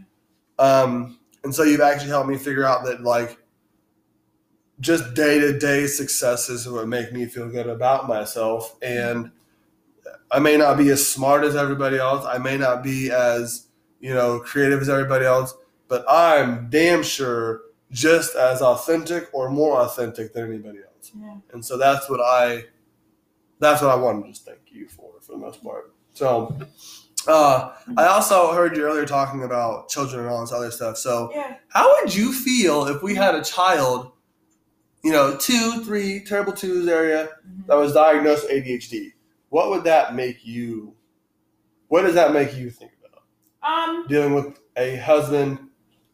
Um, 0.59 1.19
and 1.45 1.55
so 1.55 1.63
you've 1.63 1.81
actually 1.83 2.09
helped 2.09 2.29
me 2.29 2.37
figure 2.37 2.65
out 2.65 2.85
that 2.85 3.03
like 3.03 3.39
just 4.81 5.15
day 5.15 5.39
to 5.39 5.57
day 5.59 5.87
successes 5.87 6.69
would 6.69 6.89
make 6.89 7.13
me 7.13 7.27
feel 7.27 7.49
good 7.49 7.69
about 7.69 8.09
myself. 8.09 8.77
And 8.83 9.31
I 10.31 10.41
may 10.41 10.57
not 10.57 10.79
be 10.79 10.91
as 10.91 11.09
smart 11.09 11.45
as 11.45 11.55
everybody 11.55 11.99
else. 11.99 12.25
I 12.25 12.39
may 12.39 12.57
not 12.57 12.83
be 12.83 13.11
as, 13.11 13.69
you 14.01 14.13
know, 14.13 14.41
creative 14.41 14.81
as 14.81 14.89
everybody 14.89 15.27
else, 15.27 15.55
but 15.87 16.05
I'm 16.09 16.69
damn 16.71 17.03
sure 17.03 17.61
just 17.93 18.35
as 18.35 18.61
authentic 18.61 19.29
or 19.33 19.51
more 19.51 19.81
authentic 19.81 20.33
than 20.33 20.49
anybody 20.49 20.79
else. 20.79 21.13
Yeah. 21.17 21.37
And 21.53 21.65
so 21.65 21.79
that's 21.79 22.11
what 22.11 22.21
I 22.21 22.65
that's 23.61 23.81
what 23.81 23.91
I 23.91 23.95
wanted 23.95 24.23
to 24.23 24.29
just 24.33 24.45
thank 24.45 24.61
you 24.73 24.89
for 24.89 25.13
for 25.21 25.33
the 25.33 25.39
most 25.39 25.63
part. 25.63 25.95
So 26.15 26.57
uh, 27.29 27.73
I 27.97 28.07
also 28.07 28.53
heard 28.53 28.77
you 28.77 28.85
earlier 28.85 29.07
talking 29.07 29.43
about 29.45 29.89
children 29.89 30.21
and 30.23 30.29
all 30.31 30.41
this 30.41 30.53
other 30.53 30.71
stuff. 30.71 30.97
So 30.99 31.31
Yeah. 31.35 31.57
how 31.69 31.93
would 32.01 32.15
you 32.15 32.33
feel 32.33 32.87
if 32.87 33.03
we 33.03 33.15
had 33.15 33.35
a 33.35 33.43
child, 33.43 34.13
you 35.03 35.13
know, 35.13 35.37
two, 35.37 35.83
three, 35.85 36.25
terrible 36.25 36.53
twos 36.53 36.87
area 36.89 37.29
Mhm. 37.47 37.67
that 37.67 37.75
was 37.77 37.93
diagnosed 37.93 38.45
with 38.45 38.53
ADHD? 38.53 39.13
What 39.51 39.71
would 39.71 39.85
that 39.85 40.15
make 40.15 40.45
you? 40.45 40.95
What 41.89 42.03
does 42.03 42.15
that 42.15 42.33
make 42.33 42.55
you 42.57 42.71
think 42.71 42.93
about 43.01 43.23
Um, 43.63 44.07
dealing 44.09 44.35
with 44.35 44.59
a 44.77 44.97
husband 44.97 45.59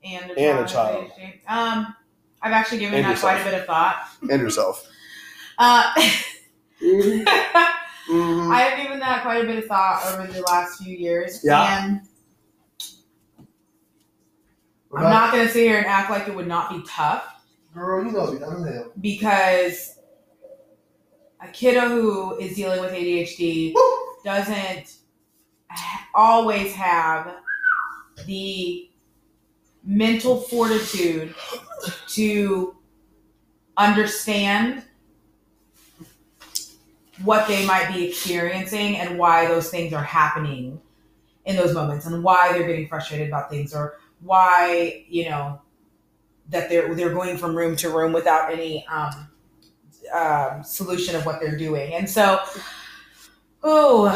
and 0.04 0.30
a 0.32 0.38
And 0.38 0.58
a 0.61 0.68
child. 0.68 1.11
Um, 1.48 1.94
I've 2.42 2.52
actually 2.52 2.78
given 2.78 2.96
And 3.04 3.04
that 3.06 3.20
quite 3.20 3.40
a 3.40 3.44
bit 3.44 3.54
of 3.54 3.66
thought. 3.66 3.96
and 4.30 4.40
yourself? 4.40 4.86
Uh, 5.58 5.92
Mhm. 8.11 8.52
I 8.52 8.61
have 8.62 8.82
given 8.82 8.98
that 9.00 9.22
quite 9.22 9.44
a 9.44 9.46
bit 9.46 9.58
of 9.58 9.66
thought 9.66 10.04
over 10.06 10.26
the 10.30 10.40
last 10.42 10.82
few 10.82 10.96
years. 10.96 11.40
Yeah. 11.44 11.86
And 11.86 12.00
I'm 14.96 15.04
not 15.04 15.32
going 15.32 15.46
to 15.46 15.52
sit 15.52 15.62
here 15.62 15.78
and 15.78 15.86
act 15.86 16.11
like 16.11 16.26
it 16.26 16.34
would 16.34 16.48
not 16.48 16.70
be 16.70 16.82
tough 16.88 17.24
girl. 17.72 18.04
You 18.04 18.11
know, 18.12 18.26
I 18.44 18.58
know. 18.58 18.92
because 19.00 19.98
a 21.40 21.48
kiddo 21.48 21.88
who 21.88 22.36
is 22.38 22.56
dealing 22.56 22.80
with 22.80 22.92
ADHD 22.92 23.74
doesn't 24.24 24.96
always 26.14 26.74
have 26.74 27.36
the 28.26 28.90
mental 29.84 30.40
fortitude 30.40 31.34
to 32.08 32.76
understand 33.76 34.82
what 37.25 37.47
they 37.49 37.66
might 37.66 37.93
be 37.93 38.09
experiencing 38.09 38.97
and 38.97 39.18
why 39.18 39.47
those 39.47 39.71
things 39.71 39.93
are 39.93 40.05
happening 40.05 40.81
in 41.45 41.57
those 41.57 41.75
moments 41.75 42.07
and 42.07 42.23
why 42.23 42.53
they're 42.53 42.66
getting 42.66 42.89
frustrated 42.89 43.29
about 43.29 43.51
things 43.51 43.75
or 43.75 43.99
why 44.21 45.05
you 45.09 45.29
know 45.29 45.61
that 46.49 46.68
they're 46.68 46.95
they're 46.95 47.12
going 47.14 47.37
from 47.37 47.55
room 47.55 47.77
to 47.77 47.91
room 47.91 48.12
without 48.12 48.53
any 48.53 48.87
um, 48.87 49.29
um, 50.14 50.62
solution 50.62 51.16
of 51.16 51.25
what 51.25 51.41
they're 51.41 51.57
doing 51.57 51.95
and 51.95 52.09
so 52.09 52.41
oh 53.62 54.09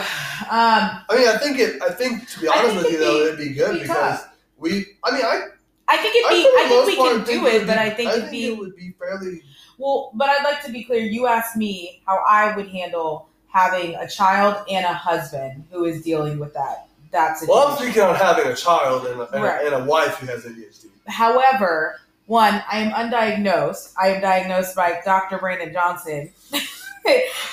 um, 0.51 1.05
I 1.09 1.17
mean, 1.17 1.29
I 1.29 1.39
think 1.39 1.59
it. 1.59 1.81
I 1.83 1.91
think 1.91 2.29
to 2.31 2.41
be 2.41 2.49
honest 2.49 2.77
with 2.77 2.93
you, 2.93 2.99
though, 2.99 3.27
it'd 3.27 3.39
be 3.39 3.51
good 3.51 3.71
it'd 3.71 3.75
be 3.75 3.81
because 3.83 4.21
tough. 4.21 4.35
we. 4.59 4.87
I 5.05 5.13
mean, 5.13 5.25
I. 5.25 5.47
I 5.87 5.97
think 5.99 6.17
it'd 6.17 6.31
be 6.31 6.51
I 6.59 6.69
think 6.69 6.87
we 6.87 6.97
can 6.97 7.25
do 7.25 7.47
it, 7.47 7.67
but 7.67 7.79
I 7.79 7.91
think 7.91 8.11
I 8.11 8.13
it'd 8.15 8.31
think 8.31 8.33
be 8.33 8.47
it 8.47 8.59
would 8.59 8.75
be 8.75 8.95
fairly. 8.99 9.43
Well, 9.79 10.11
but 10.15 10.29
I'd 10.29 10.45
like 10.45 10.63
to 10.65 10.73
be 10.73 10.85
clear. 10.85 11.03
You 11.03 11.27
asked 11.27 11.57
me 11.57 12.01
how 12.07 12.23
I 12.29 12.57
would 12.57 12.69
handle 12.69 13.29
having 13.49 13.95
a 13.95 14.09
child 14.09 14.65
and 14.69 14.85
a 14.85 14.93
husband 14.93 15.65
who 15.71 15.85
is 15.85 16.03
dealing 16.03 16.39
with 16.39 16.55
that 16.55 16.89
that 17.13 17.39
situation. 17.39 17.55
Well, 17.61 17.69
I'm 17.69 17.79
speaking 17.79 18.03
on 18.03 18.15
having 18.17 18.47
a 18.47 18.57
child 18.57 19.07
and 19.07 19.21
a, 19.21 19.31
and, 19.31 19.45
Right. 19.45 19.63
a, 19.63 19.75
and 19.75 19.85
a 19.85 19.85
wife 19.85 20.17
who 20.17 20.27
has 20.27 20.45
ADHD. 20.45 20.87
However, 21.07 22.01
one, 22.27 22.63
I 22.71 22.79
am 22.81 22.91
undiagnosed. 22.93 23.93
I 24.01 24.09
am 24.09 24.21
diagnosed 24.21 24.75
by 24.75 25.01
Dr. 25.05 25.39
Brandon 25.39 25.73
Johnson. 25.73 26.33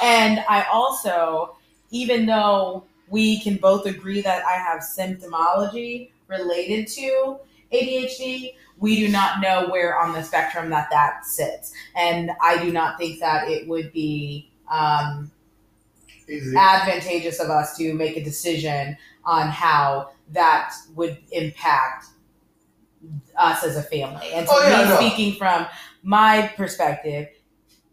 and 0.03 0.43
I 0.49 0.65
also, 0.71 1.55
even 1.91 2.25
though 2.25 2.85
we 3.09 3.39
can 3.41 3.57
both 3.57 3.85
agree 3.85 4.21
that 4.21 4.43
I 4.45 4.53
have 4.53 4.79
symptomology 4.81 6.09
related 6.27 6.87
to 6.87 7.37
ADHD, 7.73 8.53
we 8.77 8.95
do 8.97 9.09
not 9.09 9.39
know 9.41 9.67
where 9.69 9.99
on 9.99 10.13
the 10.13 10.23
spectrum 10.23 10.69
that 10.71 10.89
that 10.91 11.25
sits. 11.25 11.71
And 11.95 12.31
I 12.41 12.63
do 12.63 12.71
not 12.71 12.97
think 12.97 13.19
that 13.19 13.47
it 13.47 13.67
would 13.67 13.93
be 13.93 14.51
um, 14.71 15.31
advantageous 16.57 17.39
of 17.39 17.49
us 17.49 17.77
to 17.77 17.93
make 17.93 18.17
a 18.17 18.23
decision 18.23 18.97
on 19.25 19.47
how 19.49 20.11
that 20.31 20.73
would 20.95 21.17
impact 21.31 22.05
us 23.37 23.63
as 23.63 23.77
a 23.77 23.83
family. 23.83 24.27
And 24.33 24.47
so, 24.47 24.53
Oh, 24.57 24.67
yeah, 24.67 24.83
me 24.83 24.89
no. 24.89 24.95
speaking 24.97 25.33
from 25.37 25.67
my 26.03 26.51
perspective, 26.55 27.27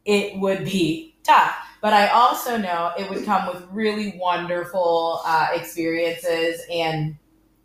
it 0.04 0.38
would 0.38 0.64
be 0.64 1.16
tough. 1.22 1.54
But 1.80 1.92
I 1.92 2.08
also 2.08 2.56
know 2.56 2.92
it 2.98 3.08
would 3.08 3.24
come 3.24 3.46
with 3.46 3.64
really 3.70 4.18
wonderful 4.18 5.20
uh, 5.24 5.48
experiences, 5.54 6.60
and 6.72 7.16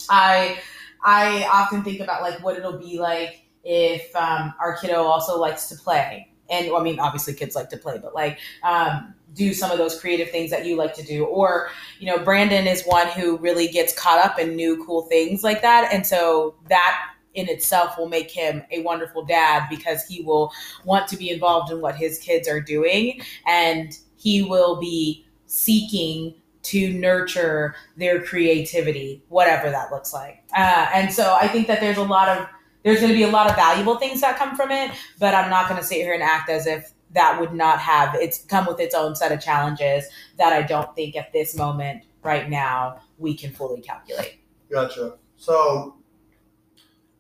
I 0.10 0.60
I 1.04 1.48
often 1.52 1.84
think 1.84 2.00
about 2.00 2.22
like 2.22 2.42
what 2.44 2.58
it'll 2.58 2.78
be 2.78 3.00
like 3.00 3.46
if 3.64 4.16
um, 4.16 4.54
our 4.60 4.78
kiddo 4.78 5.04
also 5.04 5.40
likes 5.40 5.68
to 5.70 5.76
play 5.76 6.34
and 6.50 6.72
well, 6.72 6.82
I 6.82 6.84
mean, 6.84 7.00
obviously 7.00 7.34
kids 7.34 7.56
like 7.56 7.70
to 7.70 7.78
play, 7.78 7.98
but 7.98 8.14
like 8.14 8.40
um, 8.64 9.14
do 9.34 9.54
some 9.54 9.72
of 9.72 9.78
those 9.78 10.00
creative 10.00 10.30
things 10.30 10.52
that 10.52 10.66
you 10.66 10.76
like 10.76 10.94
to 10.96 11.04
do. 11.04 11.26
Or, 11.26 11.70
you 12.00 12.06
know, 12.06 12.24
Brandon 12.24 12.68
is 12.68 12.84
one 12.84 13.08
who 13.08 13.38
really 13.38 13.68
gets 13.68 13.98
caught 13.98 14.24
up 14.24 14.40
in 14.40 14.56
new 14.56 14.84
cool 14.86 15.04
things 15.04 15.44
like 15.44 15.62
that. 15.62 15.92
And 15.92 16.06
so 16.06 16.56
that 16.70 17.10
in 17.34 17.50
itself 17.50 17.98
will 17.98 18.10
make 18.10 18.30
him 18.30 18.64
a 18.72 18.84
wonderful 18.84 19.26
dad 19.26 19.68
because 19.70 20.06
he 20.06 20.22
will 20.22 20.52
want 20.86 21.08
to 21.08 21.18
be 21.18 21.30
involved 21.30 21.72
in 21.72 21.82
what 21.82 21.96
his 21.96 22.20
kids 22.20 22.48
are 22.48 22.62
doing 22.62 23.22
and 23.48 23.98
he 24.18 24.44
will 24.44 24.80
be 24.80 25.26
seeking 25.48 26.36
to 26.64 26.94
nurture 26.94 27.76
their 27.98 28.24
creativity, 28.24 29.22
whatever 29.30 29.70
that 29.70 29.92
looks 29.92 30.14
like. 30.14 30.44
Uh, 30.56 30.88
and 30.94 31.12
so 31.12 31.38
I 31.40 31.48
think 31.48 31.68
that 31.68 31.82
there's 31.82 31.98
a 31.98 32.04
lot 32.04 32.30
of 32.30 32.48
there's 32.84 33.00
going 33.00 33.12
to 33.12 33.18
be 33.18 33.24
a 33.24 33.30
lot 33.30 33.50
of 33.50 33.56
valuable 33.56 33.96
things 33.96 34.20
that 34.22 34.38
come 34.38 34.56
from 34.56 34.70
it, 34.72 34.92
but 35.18 35.34
I'm 35.34 35.50
not 35.50 35.70
going 35.70 35.80
to 35.80 35.88
sit 35.88 35.98
here 35.98 36.14
and 36.14 36.22
act 36.22 36.50
as 36.50 36.68
if 36.68 36.94
that 37.12 37.40
would 37.40 37.54
not 37.54 37.80
have 37.80 38.16
it's 38.16 38.40
come 38.46 38.66
with 38.66 38.80
its 38.80 38.96
own 38.96 39.16
set 39.16 39.32
of 39.32 39.40
challenges 39.40 40.06
that 40.38 40.52
I 40.52 40.64
don't 40.64 40.94
think 40.96 41.16
at 41.16 41.32
this 41.32 41.56
moment 41.56 42.04
right 42.24 42.50
now 42.50 43.00
we 43.18 43.36
can 43.36 43.52
fully 43.52 43.82
calculate. 43.82 44.40
Gotcha. 44.70 45.18
So 45.38 45.98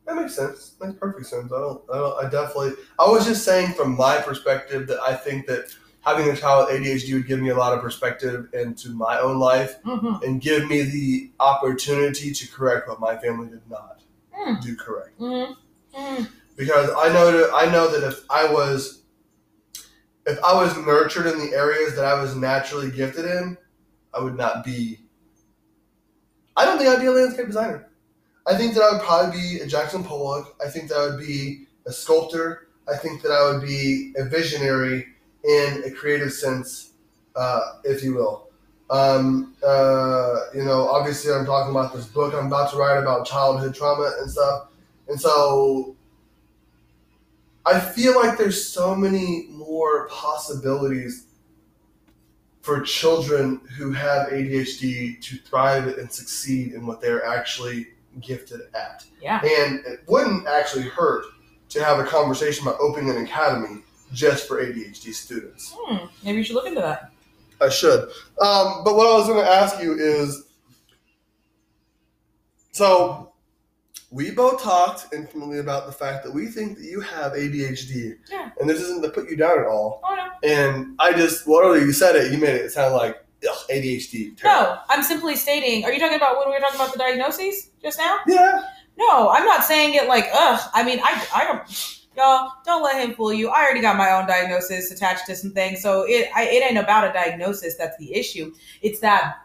that 0.05 0.15
makes 0.15 0.35
sense. 0.35 0.75
Makes 0.81 0.97
perfect 0.99 1.27
sense. 1.27 1.51
I 1.51 1.59
don't. 1.59 1.81
I 1.93 1.97
don't. 1.97 2.25
I 2.25 2.29
definitely. 2.29 2.73
I 2.99 3.07
was 3.07 3.25
just 3.25 3.45
saying 3.45 3.73
from 3.73 3.95
my 3.95 4.17
perspective 4.19 4.87
that 4.87 4.99
I 5.01 5.15
think 5.15 5.47
that 5.47 5.73
having 6.03 6.29
a 6.29 6.35
child 6.35 6.67
with 6.69 6.81
ADHD 6.81 7.13
would 7.13 7.27
give 7.27 7.39
me 7.39 7.49
a 7.49 7.55
lot 7.55 7.73
of 7.73 7.81
perspective 7.81 8.49
into 8.53 8.89
my 8.89 9.19
own 9.19 9.39
life 9.39 9.81
Mm-hmm. 9.83 10.23
and 10.23 10.41
give 10.41 10.67
me 10.67 10.81
the 10.83 11.31
opportunity 11.39 12.31
to 12.31 12.47
correct 12.51 12.87
what 12.87 12.99
my 12.99 13.15
family 13.17 13.47
did 13.49 13.61
not 13.69 14.01
Mm. 14.37 14.61
do 14.61 14.75
correct. 14.75 15.17
Mm-hmm. 15.19 16.23
Because 16.57 16.89
I 16.97 17.07
know 17.13 17.31
that 17.31 17.51
I 17.53 17.71
know 17.71 17.87
that 17.91 18.05
if 18.07 18.25
I 18.29 18.51
was 18.51 19.03
if 20.25 20.37
I 20.43 20.53
was 20.55 20.75
nurtured 20.77 21.27
in 21.27 21.37
the 21.39 21.55
areas 21.55 21.95
that 21.95 22.05
I 22.05 22.19
was 22.19 22.35
naturally 22.35 22.89
gifted 22.91 23.25
in, 23.25 23.57
I 24.13 24.19
would 24.21 24.35
not 24.35 24.63
be. 24.65 24.99
I 26.55 26.65
don't 26.65 26.77
think 26.77 26.89
I'd 26.89 26.99
be 26.99 27.07
a 27.07 27.11
landscape 27.11 27.47
designer. 27.47 27.89
I 28.45 28.55
think 28.55 28.73
that 28.75 28.81
I 28.83 28.93
would 28.93 29.01
probably 29.01 29.39
be 29.39 29.59
a 29.61 29.67
Jackson 29.67 30.03
Pollock. 30.03 30.55
I 30.65 30.69
think 30.69 30.89
that 30.89 30.97
I 30.97 31.07
would 31.07 31.19
be 31.19 31.67
a 31.85 31.91
sculptor. 31.91 32.67
I 32.91 32.97
think 32.97 33.21
that 33.21 33.31
I 33.31 33.51
would 33.51 33.61
be 33.65 34.13
a 34.17 34.25
visionary 34.25 35.07
in 35.43 35.83
a 35.85 35.91
creative 35.91 36.31
sense, 36.31 36.91
uh, 37.35 37.61
if 37.83 38.03
you 38.03 38.15
will. 38.15 38.49
Um, 38.89 39.55
uh, 39.65 40.35
you 40.53 40.63
know, 40.63 40.87
obviously, 40.87 41.33
I'm 41.33 41.45
talking 41.45 41.71
about 41.71 41.93
this 41.93 42.05
book 42.05 42.33
I'm 42.33 42.47
about 42.47 42.71
to 42.71 42.77
write 42.77 42.97
about 42.97 43.25
childhood 43.25 43.73
trauma 43.73 44.11
and 44.19 44.29
stuff. 44.29 44.67
And 45.07 45.19
so 45.19 45.95
I 47.65 47.79
feel 47.79 48.15
like 48.15 48.37
there's 48.37 48.63
so 48.63 48.95
many 48.95 49.47
more 49.49 50.07
possibilities 50.09 51.27
for 52.61 52.81
children 52.81 53.59
who 53.77 53.91
have 53.91 54.29
ADHD 54.29 55.21
to 55.21 55.37
thrive 55.37 55.87
and 55.97 56.11
succeed 56.11 56.73
in 56.73 56.85
what 56.85 57.01
they're 57.01 57.25
actually 57.25 57.87
gifted 58.21 58.61
at. 58.73 59.05
Yeah. 59.21 59.41
And 59.41 59.85
it 59.85 60.01
wouldn't 60.07 60.47
actually 60.47 60.83
hurt 60.83 61.25
to 61.69 61.83
have 61.83 61.99
a 61.99 62.05
conversation 62.05 62.67
about 62.67 62.79
opening 62.79 63.09
an 63.09 63.23
academy 63.23 63.81
just 64.13 64.47
for 64.47 64.63
ADHD 64.63 65.13
students. 65.13 65.73
Hmm. 65.77 66.05
Maybe 66.23 66.37
you 66.37 66.43
should 66.43 66.55
look 66.55 66.67
into 66.67 66.81
that. 66.81 67.11
I 67.59 67.69
should. 67.69 68.09
Um, 68.41 68.83
but 68.83 68.95
what 68.95 69.07
I 69.07 69.17
was 69.17 69.27
going 69.27 69.43
to 69.43 69.49
ask 69.49 69.81
you 69.81 69.93
is 69.93 70.43
so 72.71 73.33
we 74.11 74.31
both 74.31 74.61
talked 74.61 75.13
intimately 75.13 75.59
about 75.59 75.85
the 75.85 75.91
fact 75.91 76.23
that 76.23 76.31
we 76.33 76.47
think 76.47 76.77
that 76.77 76.85
you 76.85 77.01
have 77.01 77.33
ADHD. 77.33 78.17
Yeah. 78.29 78.49
And 78.59 78.69
this 78.69 78.81
isn't 78.81 79.01
to 79.03 79.09
put 79.09 79.29
you 79.29 79.35
down 79.35 79.59
at 79.59 79.65
all. 79.65 80.01
Oh 80.03 80.15
no. 80.15 80.27
And 80.47 80.95
I 80.99 81.13
just, 81.13 81.47
whatever 81.47 81.79
you 81.79 81.91
said 81.93 82.15
it, 82.15 82.31
you 82.31 82.37
made 82.37 82.55
it 82.55 82.71
sound 82.71 82.93
like 82.93 83.23
ugh, 83.47 83.57
ADHD. 83.71 84.37
terrible. 84.37 84.73
No, 84.73 84.79
I'm 84.89 85.03
simply 85.03 85.35
stating. 85.35 85.85
Are 85.85 85.91
you 85.91 85.99
talking 85.99 86.17
about 86.17 86.37
when 86.37 86.47
we 86.49 86.53
were 86.53 86.59
talking 86.59 86.79
about 86.79 86.93
the 86.93 86.99
diagnoses 86.99 87.69
just 87.81 87.97
now? 87.97 88.19
Yeah. 88.27 88.63
No, 88.97 89.29
I'm 89.29 89.45
not 89.45 89.63
saying 89.63 89.95
it 89.95 90.07
like 90.07 90.27
ugh. 90.33 90.61
I 90.73 90.83
mean, 90.83 90.99
I 91.03 91.25
I 91.35 91.45
don't. 91.45 91.99
Y'all, 92.15 92.51
don't 92.65 92.83
let 92.83 93.03
him 93.03 93.15
fool 93.15 93.33
you. 93.33 93.49
I 93.49 93.63
already 93.63 93.81
got 93.81 93.97
my 93.97 94.11
own 94.11 94.27
diagnosis 94.27 94.91
attached 94.91 95.25
to 95.27 95.35
some 95.35 95.51
things, 95.51 95.81
so 95.81 96.03
it 96.03 96.29
I, 96.35 96.43
it 96.43 96.63
ain't 96.63 96.77
about 96.77 97.09
a 97.09 97.13
diagnosis 97.13 97.75
that's 97.75 97.97
the 97.97 98.13
issue. 98.13 98.53
It's 98.81 98.99
that 98.99 99.35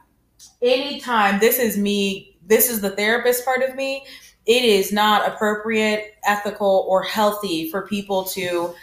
anytime 0.61 1.41
this 1.41 1.59
is 1.59 1.79
me, 1.79 2.37
this 2.47 2.71
is 2.71 2.81
the 2.81 2.91
therapist 2.91 3.45
part 3.45 3.63
of 3.63 3.75
me. 3.75 4.05
It 4.47 4.65
is 4.65 4.93
not 4.93 5.27
appropriate, 5.27 6.17
ethical, 6.25 6.87
or 6.89 7.03
healthy 7.03 7.71
for 7.71 7.87
people 7.87 8.25
to 8.25 8.75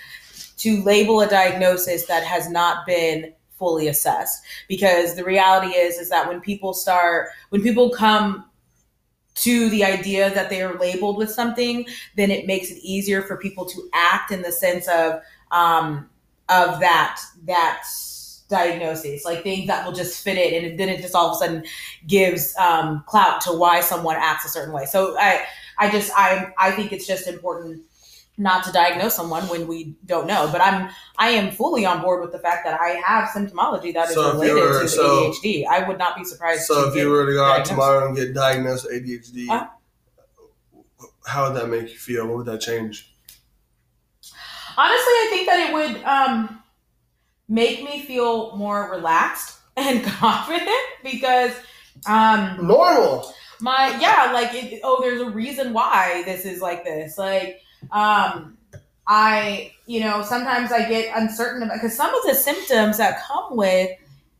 to 0.57 0.81
label 0.83 1.21
a 1.21 1.27
diagnosis 1.27 2.05
that 2.05 2.23
has 2.23 2.49
not 2.49 2.85
been 2.85 3.33
fully 3.57 3.87
assessed 3.87 4.43
because 4.67 5.15
the 5.15 5.23
reality 5.23 5.75
is 5.75 5.97
is 5.97 6.09
that 6.09 6.27
when 6.27 6.41
people 6.41 6.73
start 6.73 7.29
when 7.49 7.61
people 7.61 7.89
come 7.89 8.45
to 9.35 9.69
the 9.69 9.83
idea 9.83 10.33
that 10.33 10.49
they 10.49 10.61
are 10.61 10.77
labeled 10.79 11.17
with 11.17 11.29
something 11.29 11.85
then 12.15 12.31
it 12.31 12.47
makes 12.47 12.71
it 12.71 12.77
easier 12.81 13.21
for 13.21 13.37
people 13.37 13.65
to 13.65 13.89
act 13.93 14.31
in 14.31 14.41
the 14.41 14.51
sense 14.51 14.87
of 14.87 15.21
um 15.51 16.09
of 16.49 16.79
that 16.79 17.19
that 17.45 17.83
diagnosis. 18.47 19.25
Like 19.25 19.43
things 19.43 19.67
that 19.67 19.85
will 19.85 19.93
just 19.93 20.23
fit 20.23 20.37
it 20.37 20.63
and 20.63 20.79
then 20.79 20.89
it 20.89 21.01
just 21.01 21.15
all 21.15 21.29
of 21.29 21.35
a 21.35 21.39
sudden 21.39 21.63
gives 22.07 22.55
um 22.57 23.03
clout 23.07 23.41
to 23.41 23.51
why 23.51 23.81
someone 23.81 24.15
acts 24.17 24.45
a 24.45 24.49
certain 24.49 24.73
way. 24.73 24.85
So 24.85 25.17
i 25.19 25.43
i 25.77 25.89
just 25.89 26.11
i 26.15 26.51
i 26.57 26.71
think 26.71 26.91
it's 26.91 27.07
just 27.07 27.27
important 27.27 27.81
not 28.37 28.63
to 28.65 28.71
diagnose 28.71 29.15
someone 29.15 29.43
when 29.47 29.65
we 29.67 29.95
don't 30.05 30.27
know 30.27 30.49
but 30.51 30.59
i'm 30.61 30.89
i 31.17 31.29
am 31.29 31.51
fully 31.51 31.85
on 31.85 32.01
board 32.01 32.21
with 32.21 32.31
the 32.33 32.39
fact 32.39 32.65
that 32.65 32.79
i 32.81 32.89
have 33.05 33.29
symptomology 33.29 33.93
that 33.93 34.09
is 34.09 34.15
So 34.15 34.33
you 34.43 34.53
related 34.53 34.55
were- 34.61 34.81
to 34.81 34.87
so- 34.89 35.31
adhd 35.31 35.65
i 35.67 35.87
would 35.87 35.97
not 35.97 36.17
be 36.17 36.23
surprised 36.25 36.63
So 36.63 36.87
if 36.89 36.95
you 36.95 37.09
were 37.09 37.25
to 37.25 37.31
go 37.33 37.45
out 37.45 37.63
tomorrow 37.65 38.07
and 38.07 38.15
get 38.15 38.33
diagnosed 38.33 38.85
with 38.89 39.03
ADHD, 39.05 39.47
Huh? 39.47 39.67
how 41.25 41.47
would 41.47 41.55
that 41.59 41.67
make 41.69 41.89
you 41.89 41.97
feel? 41.97 42.27
What 42.27 42.37
would 42.37 42.45
that 42.47 42.61
change? 42.61 43.11
Honestly, 44.77 45.13
I 45.23 45.27
think 45.31 45.47
that 45.47 45.69
it 45.69 45.73
would 45.73 46.03
um, 46.03 46.61
make 47.47 47.83
me 47.83 48.01
feel 48.01 48.55
more 48.57 48.91
relaxed 48.91 49.57
and 49.77 50.03
confident 50.03 50.69
because 51.03 51.51
um, 52.07 52.57
Normal. 52.67 53.33
my 53.61 53.97
yeah, 53.99 54.31
like 54.33 54.53
it, 54.53 54.81
oh, 54.83 54.99
there's 55.01 55.21
a 55.21 55.29
reason 55.29 55.73
why 55.73 56.23
this 56.25 56.45
is 56.45 56.61
like 56.61 56.83
this. 56.83 57.17
Like 57.17 57.61
um, 57.91 58.57
I, 59.07 59.71
you 59.85 59.99
know, 59.99 60.23
sometimes 60.23 60.71
I 60.71 60.87
get 60.87 61.15
uncertain 61.15 61.63
about 61.63 61.75
because 61.75 61.95
some 61.95 62.13
of 62.13 62.23
the 62.25 62.33
symptoms 62.33 62.97
that 62.97 63.21
come 63.23 63.55
with 63.55 63.89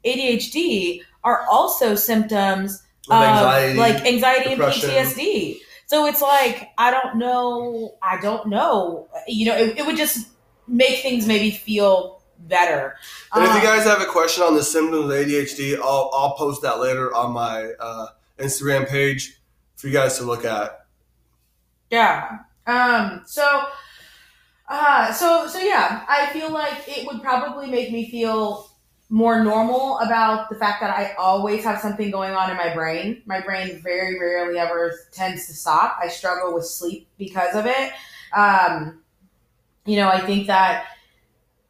ADHD 0.06 1.02
are 1.24 1.46
also 1.50 1.96
symptoms 1.96 2.84
of, 3.10 3.22
anxiety. 3.22 3.80
like 3.80 4.06
anxiety 4.06 4.54
and 4.54 4.62
PTSD. 4.62 5.58
So 5.88 6.08
it's 6.08 6.22
like 6.22 6.70
I 6.78 6.92
don't 6.92 7.18
know. 7.18 7.96
I 8.02 8.20
don't 8.20 8.48
know. 8.48 9.08
You 9.28 9.48
know, 9.48 9.56
it, 9.56 9.78
it 9.80 9.86
would 9.86 9.98
just 9.98 10.28
make 10.68 11.00
things 11.00 11.28
maybe 11.28 11.52
feel 11.52 12.22
better. 12.40 12.96
And 13.34 13.44
if 13.44 13.52
you 13.52 13.58
Um, 13.58 13.64
guys 13.64 13.84
have 13.86 14.02
a 14.02 14.06
question 14.06 14.44
on 14.44 14.56
the 14.56 14.64
symptoms 14.64 15.06
of 15.06 15.12
ADHD, 15.12 15.78
I'll, 15.78 16.10
I'll 16.14 16.34
post 16.36 16.62
that 16.64 16.80
later 16.80 17.14
on 17.14 17.34
my 17.34 17.72
uh, 17.80 18.08
Instagram 18.40 18.88
page 18.88 19.40
for 19.76 19.88
you 19.88 19.94
guys 19.94 20.18
to 20.18 20.24
look 20.24 20.46
at. 20.46 20.86
Yeah. 21.92 22.40
Um. 22.68 23.24
So. 23.26 23.66
Uh. 24.68 25.12
So. 25.14 25.48
So 25.48 25.60
yeah. 25.60 26.06
I 26.08 26.28
feel 26.34 26.52
like 26.52 26.88
it 26.88 27.06
would 27.08 27.22
probably 27.22 27.68
make 27.68 27.92
me 27.92 28.10
feel 28.10 28.70
more 29.10 29.44
normal 29.44 30.00
about 30.00 30.50
the 30.50 30.56
fact 30.56 30.82
that 30.82 30.90
I 30.90 31.14
always 31.20 31.64
have 31.64 31.80
something 31.80 32.10
going 32.12 32.34
on 32.34 32.50
in 32.50 32.58
my 32.58 32.74
brain. 32.74 33.22
My 33.26 33.40
brain 33.42 33.82
very 33.82 34.20
rarely 34.20 34.58
ever 34.58 34.94
tends 35.12 35.48
to 35.48 35.54
stop. 35.54 35.98
I 36.02 36.08
struggle 36.08 36.54
with 36.54 36.66
sleep 36.66 37.08
because 37.18 37.56
of 37.56 37.66
it. 37.66 37.92
Um. 38.36 39.02
You 39.86 39.98
know, 39.98 40.10
I 40.10 40.20
think 40.22 40.48
that. 40.48 40.86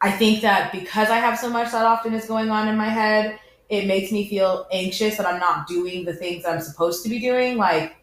I 0.02 0.10
think 0.10 0.42
that 0.42 0.72
because 0.72 1.08
I 1.08 1.16
have 1.16 1.38
so 1.38 1.48
much 1.48 1.72
that 1.72 1.86
often 1.86 2.12
is 2.12 2.26
going 2.26 2.50
on 2.50 2.68
in 2.68 2.76
my 2.76 2.90
head, 2.90 3.38
it 3.70 3.86
makes 3.86 4.12
me 4.12 4.28
feel 4.28 4.66
anxious 4.70 5.16
that 5.16 5.26
I'm 5.26 5.40
not 5.40 5.66
doing 5.66 6.04
the 6.04 6.12
things 6.12 6.44
I'm 6.44 6.60
supposed 6.60 7.02
to 7.04 7.08
be 7.08 7.18
doing. 7.18 7.56
Like, 7.56 7.95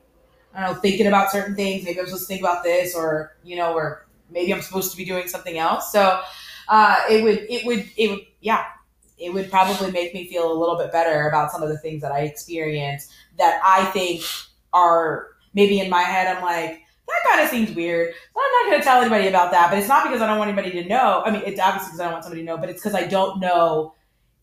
I 0.56 0.62
don't 0.62 0.76
know, 0.76 0.82
thinking 0.82 1.08
about 1.08 1.32
certain 1.32 1.56
things. 1.56 1.84
Maybe 1.84 2.00
I'm 2.00 2.06
supposed 2.06 2.24
to 2.24 2.28
think 2.28 2.42
about 2.42 2.64
this, 2.64 2.96
or 2.96 3.36
you 3.44 3.56
know, 3.56 3.74
or 3.74 4.06
maybe 4.30 4.54
I'm 4.54 4.62
supposed 4.62 4.92
to 4.92 4.98
be 4.98 5.06
doing 5.06 5.28
something 5.28 5.58
else. 5.58 5.92
So, 5.92 6.22
uh, 6.68 6.96
it 7.10 7.24
would, 7.24 7.46
it 7.50 7.66
would, 7.66 7.90
it 7.98 8.10
would, 8.10 8.22
yeah, 8.42 8.66
it 9.18 9.34
would 9.34 9.50
probably 9.50 9.92
make 9.92 10.14
me 10.14 10.28
feel 10.28 10.52
a 10.52 10.58
little 10.58 10.78
bit 10.78 10.92
better 10.92 11.28
about 11.28 11.52
some 11.52 11.64
of 11.64 11.70
the 11.70 11.78
things 11.78 12.02
that 12.02 12.12
I 12.12 12.22
experience 12.22 13.12
that 13.38 13.62
I 13.64 13.86
think 13.86 14.24
are 14.74 15.28
maybe 15.54 15.80
in 15.80 15.90
my 15.90 16.02
head. 16.02 16.36
I'm 16.36 16.44
like, 16.44 16.82
that 17.08 17.30
kind 17.30 17.44
of 17.44 17.50
seems 17.50 17.76
weird. 17.76 18.14
So 18.14 18.42
I'm 18.42 18.52
not 18.52 18.72
going 18.72 18.82
to 18.82 18.86
tell 18.86 19.02
anybody 19.02 19.28
about 19.28 19.52
that. 19.52 19.70
But 19.70 19.80
it's 19.80 19.88
not 19.88 20.04
because 20.04 20.22
I 20.22 20.28
don't 20.28 20.40
want 20.40 20.50
anybody 20.50 20.72
to 20.82 20.88
know. 20.88 21.22
I 21.26 21.32
mean, 21.32 21.44
it's 21.46 21.60
obviously 21.60 21.90
because 21.90 22.00
I 22.00 22.04
don't 22.06 22.14
want 22.14 22.24
somebody 22.24 22.42
to 22.42 22.46
know, 22.46 22.58
but 22.58 22.70
it's 22.70 22.82
because 22.82 22.96
I 22.96 23.06
don't 23.06 23.40
know 23.40 23.94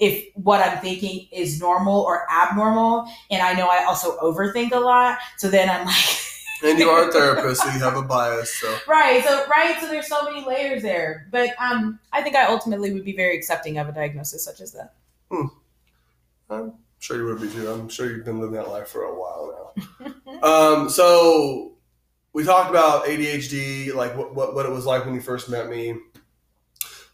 if 0.01 0.25
what 0.35 0.61
I'm 0.61 0.79
thinking 0.79 1.29
is 1.31 1.61
normal 1.61 2.01
or 2.01 2.27
abnormal. 2.33 3.07
And 3.31 3.43
I 3.43 3.53
know 3.53 3.69
I 3.69 3.85
also 3.85 4.19
overthink 4.19 4.73
a 4.73 4.81
lot. 4.81 5.19
So 5.37 5.49
then 5.49 5.69
I'm 5.69 5.87
like, 5.87 5.97
And 6.63 6.79
you 6.79 6.91
are 6.91 7.09
a 7.09 7.13
therapist, 7.13 7.63
so 7.63 7.71
you 7.71 7.79
have 7.79 7.97
a 7.97 8.03
bias. 8.03 8.55
So 8.61 8.77
right. 8.89 9.25
So 9.25 9.47
right. 9.49 9.79
So 9.81 9.87
there's 9.87 10.09
so 10.09 10.23
many 10.25 10.47
layers 10.47 10.83
there. 10.83 11.27
But 11.31 11.51
um, 11.59 11.99
I 12.13 12.23
think 12.23 12.37
I 12.37 12.47
ultimately 12.47 12.93
would 12.93 13.05
be 13.05 13.17
very 13.17 13.37
accepting 13.37 13.79
of 13.79 13.89
a 13.89 13.93
diagnosis 13.93 14.45
such 14.45 14.61
as 14.61 14.73
that. 14.73 14.95
Hmm. 15.31 15.47
I'm 16.51 16.75
sure 16.99 17.17
you 17.17 17.25
would 17.27 17.41
be 17.41 17.49
too. 17.49 17.71
I'm 17.71 17.89
sure 17.89 18.11
you've 18.11 18.27
been 18.27 18.41
living 18.41 18.57
that 18.57 18.69
life 18.69 18.89
for 18.89 19.05
a 19.05 19.19
while 19.19 19.73
now. 19.97 20.43
um, 20.43 20.91
so 20.91 21.77
we 22.35 22.45
talked 22.45 22.69
about 22.69 23.07
ADHD, 23.07 23.95
like 23.95 24.15
what, 24.17 24.35
what 24.35 24.55
what 24.55 24.67
it 24.67 24.73
was 24.73 24.85
like 24.85 25.07
when 25.07 25.15
you 25.15 25.23
first 25.23 25.49
met 25.49 25.71
me. 25.71 25.95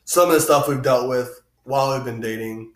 Some 0.05 0.29
of 0.29 0.35
the 0.35 0.41
stuff 0.41 0.67
we've 0.67 0.83
dealt 0.83 1.09
with 1.09 1.43
while 1.65 1.95
we've 1.95 2.05
been 2.05 2.21
dating. 2.21 2.73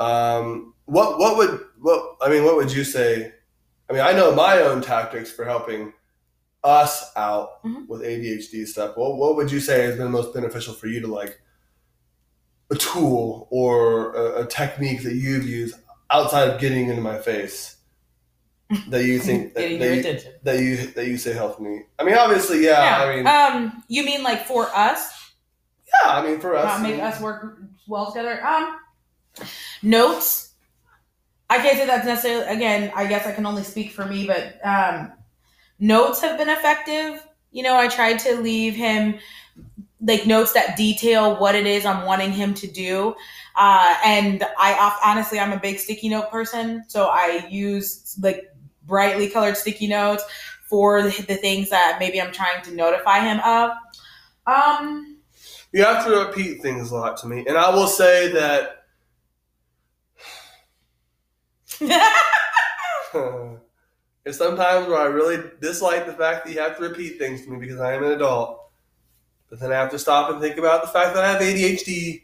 Um, 0.00 0.74
what 0.86 1.18
what 1.18 1.36
would 1.36 1.60
what 1.80 2.16
I 2.20 2.28
mean? 2.30 2.44
What 2.44 2.56
would 2.56 2.72
you 2.72 2.82
say? 2.84 3.32
I 3.88 3.92
mean, 3.92 4.02
I 4.02 4.12
know 4.12 4.34
my 4.34 4.60
own 4.62 4.80
tactics 4.82 5.30
for 5.30 5.44
helping 5.44 5.92
us 6.64 7.10
out 7.16 7.62
Mhm. 7.64 7.88
with 7.88 8.02
ADHD 8.02 8.66
stuff. 8.66 8.96
What 8.96 9.16
what 9.16 9.36
would 9.36 9.52
you 9.52 9.60
say 9.60 9.82
has 9.84 9.96
been 9.96 10.10
most 10.10 10.34
beneficial 10.34 10.74
for 10.74 10.88
you 10.88 11.00
to 11.02 11.06
like 11.06 11.40
a 12.70 12.76
tool 12.76 13.46
or 13.50 14.14
a, 14.14 14.42
a 14.42 14.46
technique 14.46 15.02
that 15.02 15.14
you've 15.14 15.46
used 15.46 15.74
outside 16.10 16.48
of 16.48 16.60
getting 16.60 16.88
into 16.88 17.02
my 17.02 17.18
face 17.18 17.76
that 18.88 19.04
you 19.04 19.18
think 19.18 19.54
that, 19.54 19.78
that 19.78 19.96
you, 19.96 20.02
that 20.44 20.60
you 20.60 20.76
that 20.92 21.06
you 21.06 21.16
say 21.18 21.32
helped 21.32 21.60
me? 21.60 21.82
I 21.98 22.04
mean, 22.04 22.14
obviously, 22.16 22.64
yeah. 22.64 23.02
I 23.02 23.16
mean, 23.16 23.26
um, 23.26 23.82
you 23.88 24.04
mean 24.04 24.22
like 24.22 24.46
for 24.46 24.66
us? 24.74 25.12
yeah. 25.92 26.10
I 26.10 26.26
mean, 26.26 26.40
for 26.40 26.54
us, 26.56 26.80
make 26.80 27.00
us 27.00 27.20
work 27.20 27.58
well 27.88 28.06
together. 28.06 28.44
Um, 28.46 28.78
notes. 29.82 30.54
I 31.48 31.58
can't 31.58 31.76
say 31.76 31.86
that's 31.86 32.06
necessarily. 32.06 32.46
Again, 32.46 32.92
I 32.94 33.06
guess 33.06 33.26
I 33.26 33.32
can 33.32 33.46
only 33.46 33.64
speak 33.64 33.92
for 33.92 34.06
me, 34.06 34.26
but 34.26 34.64
um, 34.64 35.12
notes 35.78 36.20
have 36.20 36.38
been 36.38 36.48
effective. 36.48 37.26
You 37.50 37.64
know, 37.64 37.76
I 37.76 37.88
tried 37.88 38.18
to 38.20 38.40
leave 38.40 38.74
him 38.74 39.18
like 40.00 40.26
notes 40.26 40.52
that 40.52 40.76
detail 40.76 41.36
what 41.36 41.54
it 41.54 41.66
is 41.66 41.84
I'm 41.84 42.06
wanting 42.06 42.32
him 42.32 42.54
to 42.54 42.66
do. 42.66 43.14
Uh, 43.56 43.96
and 44.04 44.44
I 44.56 44.96
honestly, 45.04 45.38
I'm 45.38 45.52
a 45.52 45.58
big 45.58 45.78
sticky 45.78 46.08
note 46.08 46.30
person, 46.30 46.84
so 46.88 47.06
I 47.06 47.46
use 47.50 48.16
like 48.22 48.54
brightly 48.86 49.28
colored 49.28 49.56
sticky 49.56 49.88
notes 49.88 50.24
for 50.68 51.02
the, 51.02 51.10
the 51.22 51.36
things 51.36 51.68
that 51.70 51.96
maybe 51.98 52.22
I'm 52.22 52.32
trying 52.32 52.62
to 52.62 52.74
notify 52.74 53.20
him 53.20 53.40
of. 53.40 53.72
Um, 54.46 55.18
You 55.72 55.84
have 55.84 56.04
to 56.06 56.10
repeat 56.10 56.62
things 56.62 56.92
a 56.92 56.94
lot 56.94 57.16
to 57.18 57.26
me, 57.26 57.44
and 57.46 57.58
I 57.58 57.74
will 57.74 57.88
say 57.88 58.32
that 58.32 58.79
there's 64.22 64.36
sometimes 64.36 64.86
where 64.86 64.98
I 64.98 65.06
really 65.06 65.42
dislike 65.60 66.04
the 66.04 66.12
fact 66.12 66.44
that 66.44 66.52
you 66.52 66.60
have 66.60 66.76
to 66.76 66.82
repeat 66.82 67.18
things 67.18 67.42
to 67.42 67.50
me 67.50 67.58
because 67.58 67.80
I 67.80 67.94
am 67.94 68.04
an 68.04 68.12
adult. 68.12 68.70
But 69.48 69.60
then 69.60 69.72
I 69.72 69.76
have 69.76 69.90
to 69.92 69.98
stop 69.98 70.30
and 70.30 70.40
think 70.40 70.58
about 70.58 70.82
the 70.82 70.88
fact 70.88 71.14
that 71.14 71.24
I 71.24 71.32
have 71.32 71.40
ADHD 71.40 72.22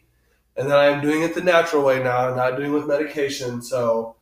and 0.56 0.70
that 0.70 0.78
I'm 0.78 1.00
doing 1.00 1.22
it 1.22 1.34
the 1.34 1.42
natural 1.42 1.84
way 1.84 2.02
now, 2.02 2.34
not 2.34 2.56
doing 2.56 2.70
it 2.70 2.74
with 2.74 2.86
medication. 2.86 3.62
So 3.62 4.16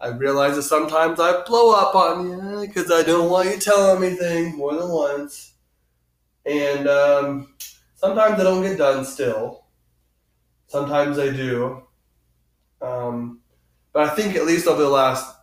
I 0.00 0.08
realize 0.08 0.56
that 0.56 0.62
sometimes 0.62 1.18
I 1.18 1.42
blow 1.42 1.74
up 1.74 1.94
on 1.94 2.30
you 2.30 2.66
because 2.66 2.90
I 2.90 3.02
don't 3.02 3.30
want 3.30 3.50
you 3.50 3.58
telling 3.58 4.00
me 4.00 4.10
things 4.10 4.56
more 4.56 4.74
than 4.74 4.88
once. 4.88 5.54
And 6.46 6.88
um, 6.88 7.54
sometimes 7.96 8.40
I 8.40 8.44
don't 8.44 8.62
get 8.62 8.78
done 8.78 9.04
still. 9.04 9.64
Sometimes 10.68 11.18
I 11.18 11.30
do. 11.30 11.82
Um, 12.80 13.39
but 13.92 14.08
I 14.08 14.14
think 14.14 14.36
at 14.36 14.46
least 14.46 14.66
over 14.66 14.82
the 14.82 14.88
last 14.88 15.34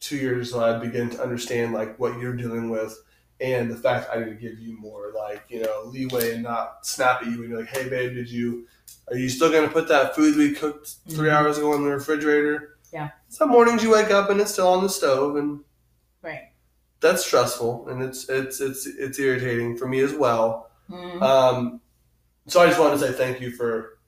two 0.00 0.16
years, 0.16 0.54
I 0.54 0.78
begin 0.78 1.10
to 1.10 1.22
understand 1.22 1.72
like 1.74 1.98
what 1.98 2.18
you're 2.18 2.36
dealing 2.36 2.70
with, 2.70 2.96
and 3.40 3.70
the 3.70 3.76
fact 3.76 4.08
I 4.12 4.18
need 4.20 4.26
to 4.26 4.34
give 4.34 4.58
you 4.58 4.78
more 4.78 5.12
like 5.16 5.44
you 5.48 5.62
know 5.62 5.82
leeway 5.86 6.34
and 6.34 6.42
not 6.42 6.86
snap 6.86 7.22
at 7.22 7.26
you 7.28 7.42
and 7.42 7.50
be 7.50 7.56
like, 7.56 7.68
hey 7.68 7.88
babe, 7.88 8.14
did 8.14 8.28
you? 8.30 8.66
Are 9.10 9.16
you 9.16 9.28
still 9.28 9.50
gonna 9.50 9.68
put 9.68 9.88
that 9.88 10.14
food 10.14 10.36
we 10.36 10.52
cooked 10.54 10.94
3 11.10 11.28
Mhm. 11.28 11.32
hours 11.32 11.58
ago 11.58 11.74
in 11.74 11.84
the 11.84 11.90
refrigerator? 11.90 12.76
Yeah. 12.92 13.10
Some 13.28 13.50
mornings 13.50 13.82
you 13.82 13.90
wake 13.90 14.10
up 14.10 14.30
and 14.30 14.40
it's 14.40 14.52
still 14.52 14.68
on 14.68 14.82
the 14.82 14.88
stove, 14.88 15.36
and 15.36 15.60
right. 16.22 16.52
that's 17.00 17.24
stressful 17.24 17.88
and 17.88 18.02
it's 18.02 18.28
it's 18.28 18.60
it's 18.60 18.86
it's 18.86 19.18
irritating 19.18 19.76
for 19.76 19.86
me 19.88 20.00
as 20.00 20.12
well. 20.14 20.70
Mhm. 20.90 21.22
Um, 21.22 21.80
so 22.46 22.60
I 22.60 22.66
just 22.66 22.78
wanted 22.80 22.98
to 22.98 23.06
say 23.06 23.12
thank 23.12 23.40
you 23.40 23.50
for 23.50 23.98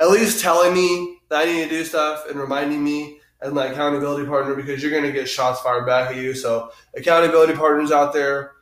at 0.00 0.08
least 0.10 0.40
telling 0.40 0.72
me 0.72 1.18
that 1.28 1.42
I 1.42 1.44
need 1.46 1.64
to 1.64 1.68
do 1.70 1.84
stuff 1.84 2.28
and 2.30 2.38
reminding 2.38 2.82
me 2.82 3.17
as 3.40 3.52
my 3.52 3.66
accountability 3.66 4.26
partner 4.26 4.54
because 4.54 4.82
you're 4.82 4.90
going 4.90 5.04
to 5.04 5.12
get 5.12 5.28
shots 5.28 5.60
fired 5.60 5.86
back 5.86 6.10
at 6.10 6.16
you. 6.16 6.34
So 6.34 6.70
accountability 6.96 7.54
partners 7.54 7.92
out 7.92 8.12
there, 8.12 8.52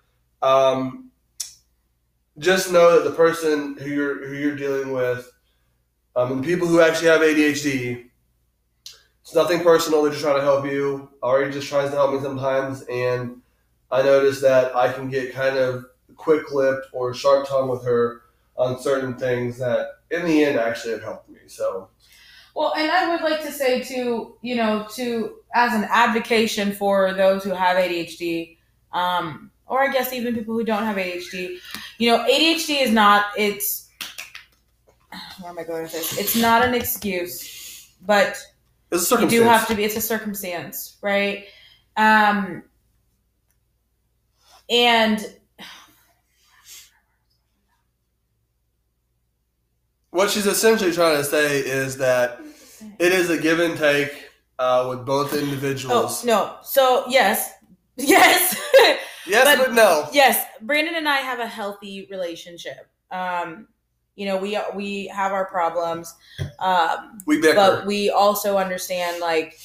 um, 0.42 1.10
just 2.38 2.70
know 2.70 2.96
that 2.96 3.08
the 3.08 3.16
person 3.16 3.76
who 3.78 3.88
you're 3.88 4.26
who 4.26 4.34
you're 4.34 4.56
dealing 4.56 4.92
with, 4.92 5.30
um, 6.14 6.32
and 6.32 6.44
the 6.44 6.46
people 6.46 6.68
who 6.68 6.80
actually 6.80 7.08
have 7.08 7.22
ADHD, 7.22 8.10
it's 9.22 9.34
nothing 9.34 9.62
personal. 9.62 10.02
They're 10.02 10.12
just 10.12 10.22
trying 10.22 10.36
to 10.36 10.42
help 10.42 10.66
you. 10.66 11.08
Ari 11.22 11.50
just 11.50 11.68
tries 11.68 11.90
to 11.90 11.96
help 11.96 12.12
me 12.12 12.20
sometimes, 12.20 12.82
and 12.82 13.40
I 13.90 14.02
notice 14.02 14.40
that 14.42 14.76
I 14.76 14.92
can 14.92 15.08
get 15.08 15.32
kind 15.32 15.56
of 15.56 15.86
quick 16.16 16.52
lipped 16.52 16.88
or 16.92 17.14
sharp 17.14 17.48
tongued 17.48 17.70
with 17.70 17.84
her 17.84 18.22
on 18.56 18.80
certain 18.80 19.14
things 19.14 19.58
that 19.58 19.88
in 20.10 20.24
the 20.24 20.44
end 20.44 20.58
actually 20.58 20.92
have 20.92 21.02
helped 21.02 21.28
me. 21.28 21.38
So 21.46 21.88
Well, 22.56 22.72
and 22.74 22.90
I 22.90 23.10
would 23.10 23.20
like 23.20 23.42
to 23.42 23.52
say 23.52 23.82
to 23.82 24.34
you 24.40 24.56
know 24.56 24.86
to 24.94 25.36
as 25.54 25.74
an 25.74 25.86
advocation 25.90 26.72
for 26.72 27.12
those 27.12 27.44
who 27.44 27.50
have 27.50 27.76
ADHD, 27.76 28.56
um, 28.94 29.50
or 29.66 29.82
I 29.82 29.92
guess 29.92 30.10
even 30.14 30.34
people 30.34 30.54
who 30.54 30.64
don't 30.64 30.84
have 30.84 30.96
ADHD, 30.96 31.58
you 31.98 32.10
know, 32.10 32.24
ADHD 32.26 32.80
is 32.80 32.92
not 32.92 33.26
it's 33.36 33.90
where 35.38 35.50
am 35.50 35.58
I 35.58 35.64
going 35.64 35.82
with 35.82 35.92
this? 35.92 36.18
It's 36.18 36.34
not 36.34 36.64
an 36.64 36.72
excuse, 36.72 37.90
but 38.06 38.28
it's 38.28 38.40
a 38.90 38.94
you 38.94 39.00
circumstance. 39.00 39.32
do 39.32 39.42
have 39.42 39.68
to 39.68 39.74
be. 39.74 39.84
It's 39.84 39.96
a 39.96 40.00
circumstance, 40.00 40.96
right? 41.02 41.44
Um, 41.98 42.62
and 44.70 45.20
what 50.08 50.30
she's 50.30 50.46
essentially 50.46 50.92
trying 50.92 51.18
to 51.18 51.24
say 51.24 51.58
is 51.58 51.98
that 51.98 52.40
it 52.98 53.12
is 53.12 53.30
a 53.30 53.38
give 53.38 53.60
and 53.60 53.76
take 53.78 54.30
uh, 54.58 54.86
with 54.88 55.04
both 55.06 55.34
individuals. 55.34 56.24
oh 56.24 56.26
no, 56.26 56.56
so 56.62 57.04
yes, 57.08 57.52
yes. 57.96 58.60
yes, 59.26 59.44
but- 59.58 59.66
but 59.66 59.74
no. 59.74 60.08
yes 60.12 60.44
brandon 60.62 60.94
and 60.96 61.08
i 61.08 61.16
have 61.16 61.40
a 61.40 61.46
healthy 61.46 62.06
relationship 62.10 62.88
um 63.10 63.66
you 64.14 64.24
know 64.26 64.36
we 64.38 64.58
we 64.74 65.06
have 65.08 65.32
our 65.32 65.44
problems 65.46 66.14
um 66.58 67.18
We 67.26 67.40
bicker. 67.40 67.54
but 67.54 67.86
we 67.86 68.10
also 68.10 68.56
understand 68.58 69.20
like 69.20 69.58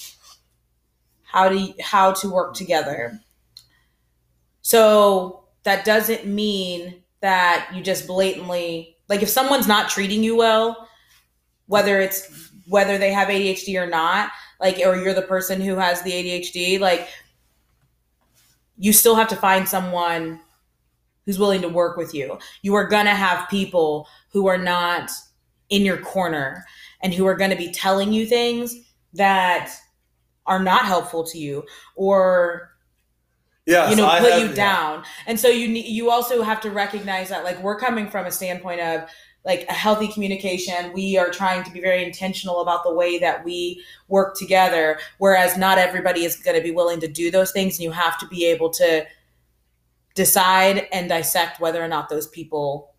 how 1.23 1.47
to 1.49 1.73
how 1.81 2.11
to 2.13 2.29
work 2.29 2.53
together 2.55 3.19
so 4.61 5.43
that 5.63 5.85
doesn't 5.85 6.25
mean 6.25 7.01
that 7.21 7.69
you 7.73 7.81
just 7.83 8.07
blatantly 8.07 8.97
like 9.07 9.21
if 9.21 9.29
someone's 9.29 9.67
not 9.67 9.89
treating 9.89 10.23
you 10.23 10.35
well 10.35 10.87
whether 11.67 11.99
it's 11.99 12.50
whether 12.71 12.97
they 12.97 13.11
have 13.11 13.27
ADHD 13.27 13.77
or 13.81 13.85
not 13.85 14.31
like 14.61 14.77
or 14.77 14.95
you're 14.95 15.13
the 15.13 15.21
person 15.21 15.59
who 15.59 15.75
has 15.75 16.01
the 16.03 16.11
ADHD 16.11 16.79
like 16.79 17.09
you 18.77 18.93
still 18.93 19.15
have 19.15 19.27
to 19.27 19.35
find 19.35 19.67
someone 19.67 20.39
who's 21.25 21.37
willing 21.37 21.61
to 21.61 21.69
work 21.69 21.97
with 21.97 22.13
you. 22.15 22.39
You 22.61 22.73
are 22.75 22.87
going 22.87 23.05
to 23.05 23.13
have 23.13 23.49
people 23.49 24.07
who 24.29 24.47
are 24.47 24.57
not 24.57 25.11
in 25.69 25.83
your 25.83 25.97
corner 25.97 26.63
and 27.03 27.13
who 27.13 27.27
are 27.27 27.35
going 27.35 27.51
to 27.51 27.57
be 27.57 27.71
telling 27.71 28.13
you 28.13 28.25
things 28.25 28.75
that 29.13 29.69
are 30.45 30.63
not 30.63 30.85
helpful 30.85 31.25
to 31.25 31.37
you 31.37 31.63
or 31.95 32.69
yeah, 33.65 33.89
you 33.89 33.97
know 33.97 34.07
I 34.07 34.19
put 34.21 34.31
have- 34.31 34.41
you 34.41 34.47
yeah. 34.47 34.55
down. 34.55 35.03
And 35.27 35.37
so 35.37 35.49
you 35.49 35.67
need 35.67 35.87
you 35.87 36.09
also 36.09 36.41
have 36.41 36.61
to 36.61 36.71
recognize 36.71 37.27
that 37.29 37.43
like 37.43 37.61
we're 37.61 37.77
coming 37.77 38.09
from 38.09 38.25
a 38.25 38.31
standpoint 38.31 38.79
of 38.79 39.09
like 39.45 39.65
a 39.69 39.73
healthy 39.73 40.07
communication. 40.07 40.93
We 40.93 41.17
are 41.17 41.29
trying 41.29 41.63
to 41.63 41.71
be 41.71 41.81
very 41.81 42.03
intentional 42.03 42.61
about 42.61 42.83
the 42.83 42.93
way 42.93 43.17
that 43.19 43.43
we 43.43 43.83
work 44.07 44.35
together 44.35 44.99
whereas 45.17 45.57
not 45.57 45.77
everybody 45.77 46.23
is 46.23 46.35
going 46.35 46.57
to 46.57 46.63
be 46.63 46.71
willing 46.71 46.99
to 46.99 47.07
do 47.07 47.31
those 47.31 47.51
things 47.51 47.77
and 47.77 47.83
you 47.83 47.91
have 47.91 48.17
to 48.19 48.27
be 48.27 48.45
able 48.45 48.69
to 48.69 49.05
decide 50.15 50.87
and 50.91 51.09
dissect 51.09 51.59
whether 51.59 51.83
or 51.83 51.87
not 51.87 52.09
those 52.09 52.27
people 52.27 52.93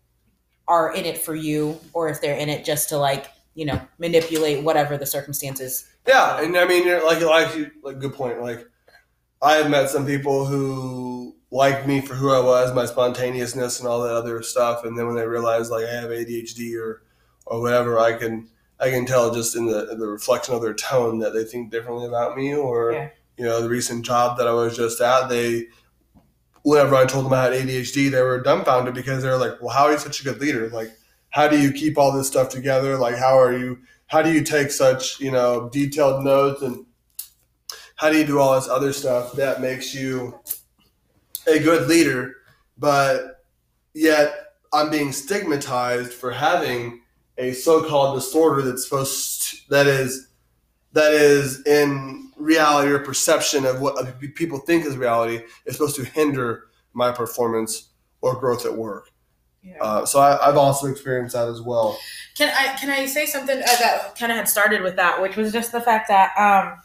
are 0.67 0.93
in 0.93 1.05
it 1.05 1.17
for 1.17 1.35
you 1.35 1.79
or 1.93 2.09
if 2.09 2.19
they're 2.21 2.37
in 2.37 2.49
it 2.49 2.65
just 2.65 2.89
to 2.89 2.97
like 2.97 3.27
you 3.53 3.65
know 3.65 3.79
manipulate 3.99 4.63
whatever 4.63 4.97
the 4.97 5.05
circumstances 5.05 5.93
Yeah, 6.07 6.41
and 6.41 6.57
I 6.57 6.65
mean, 6.65 6.85
you're 6.85 7.05
like, 7.05 7.21
like 7.21 7.71
like, 7.81 7.99
good 7.99 8.13
point. 8.13 8.41
Like, 8.41 8.67
I 9.41 9.55
have 9.55 9.69
met 9.69 9.89
some 9.89 10.05
people 10.05 10.45
who 10.45 11.35
liked 11.53 11.85
me 11.87 12.01
for 12.01 12.15
who 12.15 12.31
I 12.31 12.39
was, 12.39 12.73
my 12.73 12.85
spontaneousness 12.85 13.79
and 13.79 13.87
all 13.87 14.01
that 14.01 14.13
other 14.13 14.41
stuff, 14.41 14.83
and 14.83 14.97
then 14.97 15.05
when 15.05 15.15
they 15.15 15.27
realize 15.27 15.69
like 15.69 15.85
I 15.85 15.91
have 16.01 16.09
ADHD 16.09 16.75
or 16.81 17.03
or 17.45 17.61
whatever, 17.61 17.99
I 17.99 18.13
can 18.13 18.49
I 18.79 18.89
can 18.89 19.05
tell 19.05 19.31
just 19.33 19.55
in 19.55 19.67
the 19.67 19.95
the 19.97 20.07
reflection 20.07 20.55
of 20.55 20.61
their 20.63 20.73
tone 20.73 21.19
that 21.19 21.33
they 21.33 21.43
think 21.43 21.71
differently 21.71 22.07
about 22.07 22.35
me, 22.35 22.55
or 22.55 22.91
Yeah. 22.91 23.09
you 23.37 23.45
know, 23.45 23.61
the 23.61 23.69
recent 23.69 24.03
job 24.03 24.37
that 24.39 24.47
I 24.47 24.53
was 24.53 24.75
just 24.75 24.99
at, 24.99 25.29
they 25.29 25.67
whenever 26.63 26.95
I 26.95 27.05
told 27.05 27.25
them 27.25 27.33
I 27.33 27.43
had 27.43 27.53
ADHD, 27.53 28.09
they 28.09 28.21
were 28.21 28.41
dumbfounded 28.41 28.95
because 28.95 29.21
they 29.21 29.29
were 29.29 29.37
like, 29.37 29.61
"Well, 29.61 29.69
how 29.75 29.83
are 29.85 29.91
you 29.91 29.99
such 29.99 30.21
a 30.21 30.23
good 30.23 30.41
leader? 30.41 30.69
Like, 30.69 30.91
how 31.29 31.47
do 31.47 31.59
you 31.61 31.71
keep 31.71 31.97
all 31.99 32.11
this 32.11 32.27
stuff 32.27 32.49
together? 32.49 32.97
Like, 32.97 33.15
how 33.15 33.37
are 33.39 33.55
you? 33.55 33.79
How 34.07 34.21
do 34.23 34.31
you 34.31 34.43
take 34.43 34.71
such 34.71 35.19
you 35.19 35.31
know 35.31 35.69
detailed 35.71 36.23
notes 36.23 36.63
and 36.63 36.85
how 37.97 38.09
do 38.09 38.17
you 38.17 38.25
do 38.25 38.39
all 38.39 38.55
this 38.55 38.67
other 38.67 38.91
stuff 38.91 39.33
that 39.33 39.61
makes 39.61 39.93
you 39.93 40.39
a 41.47 41.59
good 41.59 41.87
leader, 41.87 42.35
but 42.77 43.43
yet 43.93 44.53
I'm 44.71 44.89
being 44.89 45.11
stigmatized 45.11 46.13
for 46.13 46.31
having 46.31 47.01
a 47.37 47.53
so-called 47.53 48.15
disorder 48.15 48.61
that's 48.61 48.83
supposed 48.83 49.41
to, 49.41 49.69
that 49.69 49.87
is 49.87 50.27
that 50.93 51.11
is 51.13 51.65
in 51.65 52.31
reality 52.37 52.91
or 52.91 52.99
perception 52.99 53.65
of 53.65 53.81
what 53.81 54.19
people 54.35 54.59
think 54.59 54.85
is 54.85 54.95
reality 54.95 55.43
is 55.65 55.75
supposed 55.75 55.95
to 55.95 56.05
hinder 56.05 56.65
my 56.93 57.11
performance 57.11 57.89
or 58.21 58.39
growth 58.39 58.65
at 58.65 58.75
work. 58.75 59.09
Yeah. 59.63 59.81
Uh, 59.81 60.05
so 60.05 60.19
I, 60.19 60.47
I've 60.47 60.57
also 60.57 60.87
experienced 60.87 61.33
that 61.35 61.47
as 61.47 61.61
well. 61.61 61.97
Can 62.35 62.53
I 62.55 62.75
can 62.75 62.89
I 62.89 63.05
say 63.05 63.25
something 63.25 63.57
uh, 63.57 63.65
that 63.79 64.15
kind 64.17 64.31
of 64.31 64.37
had 64.37 64.47
started 64.47 64.81
with 64.81 64.95
that, 64.97 65.21
which 65.21 65.35
was 65.35 65.51
just 65.51 65.71
the 65.71 65.81
fact 65.81 66.09
that 66.09 66.31
um, 66.37 66.79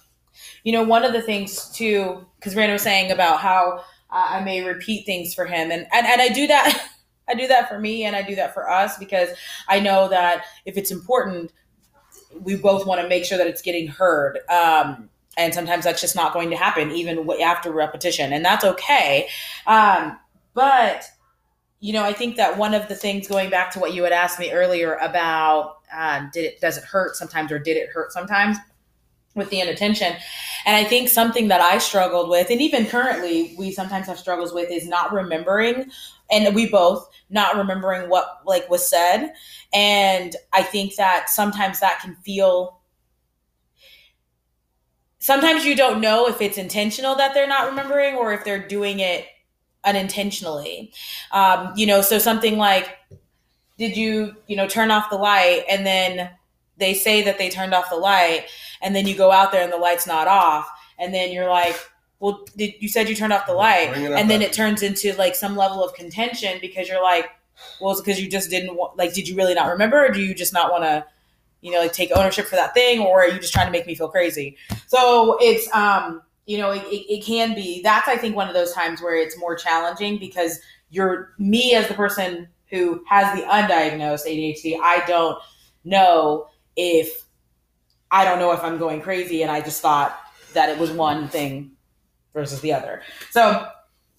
you 0.65 0.73
know, 0.73 0.83
one 0.83 1.05
of 1.05 1.13
the 1.13 1.23
things 1.23 1.71
too, 1.71 2.25
because 2.37 2.55
Brandon 2.55 2.75
was 2.75 2.83
saying 2.83 3.11
about 3.11 3.41
how 3.41 3.85
I 4.11 4.43
may 4.43 4.63
repeat 4.63 5.07
things 5.07 5.35
for 5.35 5.45
him, 5.45 5.71
and 5.71 5.87
and, 5.93 6.07
and 6.07 6.21
I 6.21 6.29
do 6.29 6.47
that. 6.47 6.89
I 7.29 7.35
do 7.35 7.47
that 7.49 7.69
for 7.69 7.79
me, 7.79 8.05
and 8.05 8.17
I 8.17 8.23
do 8.23 8.35
that 8.37 8.55
for 8.55 8.71
us 8.71 8.97
because 8.97 9.29
I 9.69 9.81
know 9.81 10.09
that 10.09 10.47
if 10.65 10.79
it's 10.79 10.91
important, 10.91 11.53
we 12.41 12.57
both 12.57 12.87
want 12.87 13.03
to 13.03 13.09
make 13.09 13.27
sure 13.27 13.37
that 13.37 13.47
it's 13.47 13.61
getting 13.61 13.87
heard. 13.87 14.39
Um, 14.49 15.11
and 15.37 15.53
sometimes 15.53 15.85
that's 15.85 16.01
just 16.01 16.17
not 16.17 16.33
going 16.33 16.49
to 16.51 16.57
happen, 16.57 16.91
even 16.91 17.29
after 17.43 17.71
repetition, 17.71 18.33
and 18.33 18.43
that's 18.45 18.65
okay. 18.65 19.29
Um, 19.67 20.19
but 20.55 21.05
you 21.81 21.93
know, 21.93 22.03
I 22.03 22.13
think 22.13 22.37
that 22.37 22.59
one 22.59 22.75
of 22.75 22.89
the 22.89 22.95
things 22.95 23.29
going 23.29 23.51
back 23.51 23.71
to 23.73 23.79
what 23.79 23.95
you 23.95 24.03
had 24.03 24.13
asked 24.13 24.41
me 24.41 24.51
earlier 24.51 24.95
about 24.95 25.77
um, 25.97 26.31
did 26.33 26.45
it 26.45 26.61
does 26.61 26.77
it 26.77 26.85
hurt 26.85 27.17
sometimes 27.17 27.53
or 27.53 27.59
did 27.59 27.77
it 27.77 27.89
hurt 27.91 28.13
sometimes 28.13 28.57
with 29.35 29.51
the 29.51 29.61
inattention, 29.61 30.15
and 30.67 30.77
I 30.77 30.85
think 30.85 31.09
something 31.09 31.49
that 31.49 31.61
I 31.61 31.79
struggled 31.79 32.29
with, 32.29 32.51
and 32.51 32.61
even 32.61 32.87
currently 32.87 33.55
we 33.59 33.71
sometimes 33.71 34.07
have 34.07 34.19
struggles 34.19 34.53
with, 34.53 34.71
is 34.71 34.89
not 34.89 35.13
remembering, 35.13 35.91
and 36.31 36.55
we 36.55 36.69
both 36.69 37.09
not 37.31 37.57
remembering 37.57 38.09
what 38.09 38.41
like 38.45 38.69
was 38.69 38.89
said, 38.89 39.33
and 39.73 40.35
I 40.53 40.63
think 40.63 40.97
that 40.97 41.31
sometimes 41.31 41.81
that 41.81 42.01
can 42.01 42.17
feel. 42.17 42.81
Sometimes 45.21 45.65
you 45.65 45.75
don't 45.75 46.01
know 46.01 46.29
if 46.29 46.41
it's 46.41 46.59
intentional 46.59 47.17
that 47.17 47.35
they're 47.35 47.49
not 47.49 47.69
remembering 47.69 48.15
or 48.15 48.33
if 48.33 48.45
they're 48.45 48.67
doing 48.67 49.01
it 49.01 49.27
unintentionally. 49.85 50.93
Um, 51.33 51.73
you 51.77 51.87
know, 51.87 52.03
so 52.03 52.19
something 52.19 52.57
like, 52.57 52.97
did 53.79 53.97
you, 53.97 54.37
you 54.47 54.57
know, 54.57 54.69
turn 54.69 54.91
off 54.91 55.11
the 55.11 55.17
light 55.17 55.65
and 55.69 55.85
then 55.85 56.31
they 56.79 56.95
say 56.95 57.23
that 57.23 57.39
they 57.39 57.51
turned 57.51 57.75
off 57.75 57.91
the 57.91 57.97
light 57.97 58.47
and 58.81 58.95
then 58.95 59.07
you 59.07 59.17
go 59.17 59.31
out 59.31 59.53
there 59.53 59.63
and 59.63 59.73
the 59.73 59.79
light's 59.79 60.07
not 60.07 60.29
off 60.29 60.69
and 60.99 61.13
then 61.13 61.33
you're 61.33 61.49
like, 61.49 61.77
well, 62.21 62.45
did, 62.57 62.75
you 62.81 62.89
said 62.89 63.09
you 63.09 63.15
turned 63.15 63.33
off 63.33 63.47
the 63.47 63.55
light 63.55 63.91
up 63.91 63.97
and 63.97 64.31
then 64.31 64.43
it 64.43 64.53
turns 64.53 64.83
into 64.83 65.13
like 65.15 65.35
some 65.35 65.57
level 65.57 65.85
of 65.85 65.95
contention 65.95 66.59
because 66.61 66.89
you're 66.89 67.03
like, 67.03 67.31
well, 67.81 67.93
it's 67.93 68.01
because 68.01 68.21
you 68.21 68.29
just 68.29 68.51
didn't 68.51 68.77
want, 68.77 68.97
like, 68.97 69.13
did 69.15 69.29
you 69.29 69.37
really 69.37 69.55
not 69.55 69.69
remember 69.69 70.07
or 70.07 70.11
do 70.11 70.21
you 70.21 70.35
just 70.35 70.53
not 70.53 70.71
want 70.71 70.85
to, 70.85 71.05
you 71.61 71.73
know, 71.73 71.81
like 71.81 71.93
take 71.93 72.11
ownership 72.13 72.47
for 72.47 72.57
that 72.57 72.75
thing 72.75 73.01
or 73.01 73.23
are 73.23 73.29
you 73.29 73.39
just 73.39 73.53
trying 73.53 73.67
to 73.67 73.73
make 73.73 73.87
me 73.87 73.95
feel 73.95 74.09
crazy? 74.09 74.57
So 74.87 75.37
it's, 75.41 75.73
um, 75.75 76.23
you 76.47 76.59
know, 76.59 76.71
it, 76.71 76.83
it, 76.85 77.13
it 77.13 77.25
can 77.25 77.55
be, 77.55 77.83
that's, 77.83 78.09
I 78.09 78.17
think, 78.17 78.35
one 78.35 78.49
of 78.49 78.55
those 78.55 78.73
times 78.73 79.03
where 79.03 79.17
it's 79.17 79.39
more 79.39 79.55
challenging 79.55 80.19
because 80.19 80.61
you're, 80.91 81.33
me 81.39 81.75
as 81.75 81.89
the 81.89 81.95
person 81.95 82.49
who 82.71 83.03
has 83.09 83.39
the 83.39 83.45
undiagnosed 83.47 84.27
ADHD, 84.27 84.79
I 84.81 85.05
don't 85.07 85.39
know 85.85 86.49
if, 86.79 87.25
I 88.11 88.25
don't 88.25 88.39
know 88.39 88.53
if 88.53 88.63
I'm 88.63 88.79
going 88.79 89.03
crazy 89.03 89.43
and 89.43 89.51
I 89.51 89.61
just 89.61 89.83
thought 89.83 90.19
that 90.55 90.71
it 90.71 90.79
was 90.79 90.91
one 90.93 91.29
thing 91.29 91.73
versus 92.33 92.61
the 92.61 92.73
other. 92.73 93.03
So 93.31 93.69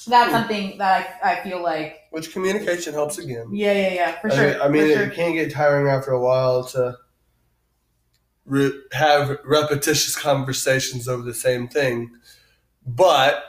that's 0.06 0.32
something 0.32 0.78
that 0.78 1.20
I, 1.24 1.32
I 1.32 1.44
feel 1.44 1.64
like, 1.64 2.02
Which 2.12 2.32
communication 2.34 2.94
helps 2.94 3.18
again. 3.18 3.48
yeah, 3.52 3.74
yeah, 3.74 3.94
yeah, 3.94 4.20
for 4.20 4.32
I 4.32 4.36
sure. 4.36 4.48
mean, 4.48 4.62
I 4.62 4.68
mean 4.68 4.84
it 4.84 4.94
sure. 4.96 5.10
can 5.10 5.34
get 5.34 5.52
tiring 5.52 5.88
after 5.88 6.12
a 6.12 6.22
while 6.22 6.66
to 6.66 6.98
re- 8.46 8.82
have 8.92 9.40
repetitious 9.46 10.16
conversations 10.16 11.08
over 11.08 11.24
the 11.24 11.34
same 11.34 11.68
thing. 11.70 12.12
But, 12.86 13.44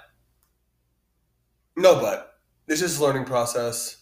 no, 1.77 2.01
but 2.01 2.39
it's 2.69 2.81
just 2.81 3.01
a 3.01 3.03
learning 3.03 3.25
process. 3.25 4.00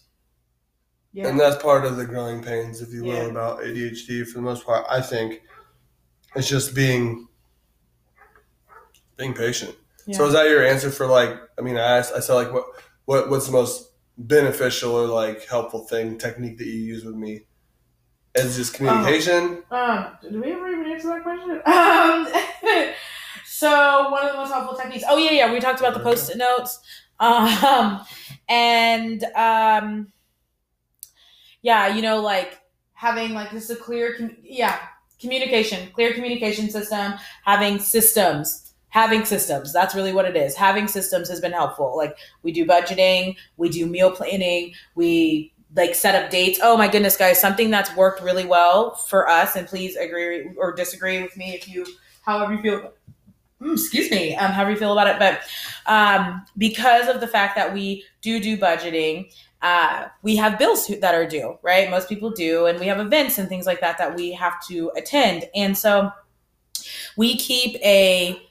Yeah. 1.13 1.27
And 1.27 1.39
that's 1.39 1.61
part 1.61 1.85
of 1.85 1.97
the 1.97 2.05
growing 2.05 2.41
pains, 2.43 2.81
if 2.81 2.93
you 2.93 3.03
will, 3.03 3.13
Yeah. 3.13 3.23
about 3.31 3.59
ADHD 3.59 4.25
for 4.25 4.35
the 4.35 4.41
most 4.41 4.65
part. 4.65 4.85
I 4.89 5.01
think 5.01 5.41
it's 6.35 6.47
just 6.47 6.75
being 6.75 7.27
being 9.17 9.33
patient. 9.33 9.75
So 10.11 10.25
is 10.25 10.33
that 10.33 10.47
your 10.49 10.65
answer 10.65 10.89
for 10.89 11.05
like? 11.05 11.37
I 11.57 11.61
mean, 11.61 11.77
I 11.77 11.97
asked. 11.97 12.13
I 12.15 12.19
said 12.19 12.33
like, 12.33 12.51
what 12.51 12.65
what 13.05 13.29
what's 13.29 13.45
the 13.45 13.51
most 13.51 13.91
beneficial 14.17 14.95
or 14.95 15.05
like 15.05 15.45
helpful 15.45 15.85
thing 15.85 16.17
technique 16.17 16.57
that 16.57 16.65
you 16.65 16.73
use 16.73 17.03
with 17.05 17.15
me? 17.15 17.41
Is 18.35 18.55
just 18.55 18.73
communication. 18.73 19.63
Um, 19.69 20.17
did 20.21 20.33
we 20.39 20.51
ever 20.51 20.67
even 20.69 20.91
answer 20.91 21.09
that 21.09 21.23
question? 21.23 21.61
Um, 21.65 22.93
so 23.45 24.09
one 24.09 24.25
of 24.25 24.31
the 24.31 24.37
most 24.37 24.51
helpful 24.51 24.77
techniques. 24.77 25.03
Oh 25.07 25.17
yeah, 25.17 25.31
yeah. 25.31 25.51
We 25.53 25.59
talked 25.59 25.79
about 25.79 25.93
the 25.93 25.99
post-it 25.99 26.37
notes. 26.37 26.79
Um, 27.19 28.01
and 28.47 29.23
um, 29.35 30.11
yeah, 31.61 31.87
you 31.87 32.01
know, 32.01 32.21
like 32.21 32.61
having 32.93 33.33
like 33.33 33.51
just 33.51 33.69
a 33.69 33.75
clear, 33.75 34.15
com- 34.15 34.37
yeah, 34.43 34.79
communication, 35.19 35.89
clear 35.93 36.13
communication 36.13 36.69
system, 36.69 37.13
having 37.43 37.79
systems, 37.79 38.73
having 38.89 39.25
systems. 39.25 39.71
That's 39.71 39.95
really 39.95 40.13
what 40.13 40.25
it 40.25 40.35
is. 40.35 40.55
Having 40.55 40.87
systems 40.87 41.29
has 41.29 41.39
been 41.39 41.51
helpful. 41.51 41.95
Like 41.95 42.15
we 42.43 42.51
do 42.51 42.65
budgeting, 42.65 43.35
we 43.57 43.69
do 43.69 43.85
meal 43.85 44.11
planning, 44.11 44.73
we 44.95 45.53
like 45.75 45.95
set 45.95 46.21
up 46.21 46.29
dates. 46.29 46.59
Oh 46.61 46.77
my 46.77 46.87
goodness, 46.87 47.15
guys, 47.15 47.39
something 47.39 47.69
that's 47.69 47.95
worked 47.95 48.21
really 48.21 48.45
well 48.45 48.95
for 48.95 49.29
us, 49.29 49.55
and 49.55 49.67
please 49.67 49.95
agree 49.95 50.49
or 50.57 50.73
disagree 50.73 51.21
with 51.21 51.35
me 51.37 51.53
if 51.53 51.67
you, 51.67 51.85
however 52.23 52.53
you 52.53 52.61
feel. 52.61 52.93
Mm, 53.61 53.73
excuse 53.73 54.09
me, 54.09 54.35
um, 54.37 54.51
however 54.51 54.71
you 54.71 54.77
feel 54.77 54.93
about 54.93 55.07
it, 55.07 55.19
but 55.19 55.41
um, 55.85 56.45
because 56.57 57.09
of 57.09 57.19
the 57.19 57.27
fact 57.27 57.57
that 57.57 57.73
we 57.73 58.05
do 58.21 58.39
do 58.39 58.57
budgeting, 58.57 59.33
uh, 59.61 60.05
we 60.21 60.35
have 60.37 60.57
bills 60.57 60.87
that 60.87 61.13
are 61.13 61.27
due, 61.27 61.57
right? 61.61 61.89
Most 61.89 62.07
people 62.07 62.29
do, 62.29 62.65
and 62.65 62.79
we 62.79 62.87
have 62.87 62.99
events 62.99 63.37
and 63.37 63.49
things 63.49 63.65
like 63.65 63.81
that 63.81 63.97
that 63.97 64.15
we 64.15 64.31
have 64.31 64.65
to 64.67 64.91
attend, 64.95 65.45
and 65.55 65.77
so 65.77 66.11
we 67.17 67.37
keep 67.37 67.75
a 67.83 68.41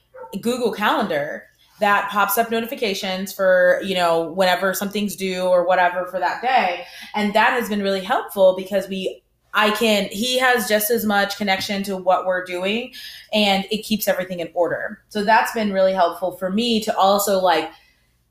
Google 0.41 0.71
Calendar 0.71 1.45
that 1.79 2.09
pops 2.09 2.37
up 2.37 2.51
notifications 2.51 3.33
for 3.33 3.81
you 3.83 3.95
know 3.95 4.31
whenever 4.31 4.73
something's 4.73 5.15
due 5.15 5.43
or 5.43 5.65
whatever 5.65 6.05
for 6.05 6.19
that 6.19 6.41
day. 6.41 6.85
And 7.15 7.33
that 7.33 7.53
has 7.53 7.69
been 7.69 7.81
really 7.81 8.03
helpful 8.03 8.55
because 8.55 8.87
we 8.87 9.23
i 9.55 9.71
can 9.71 10.07
he 10.11 10.37
has 10.37 10.67
just 10.67 10.91
as 10.91 11.05
much 11.05 11.35
connection 11.35 11.81
to 11.81 11.97
what 11.97 12.27
we're 12.27 12.45
doing 12.45 12.93
and 13.33 13.65
it 13.71 13.79
keeps 13.79 14.07
everything 14.07 14.39
in 14.39 14.49
order. 14.53 15.01
So 15.09 15.23
that's 15.23 15.53
been 15.53 15.73
really 15.73 15.93
helpful 15.93 16.33
for 16.37 16.51
me 16.51 16.81
to 16.81 16.95
also 16.95 17.39
like 17.39 17.71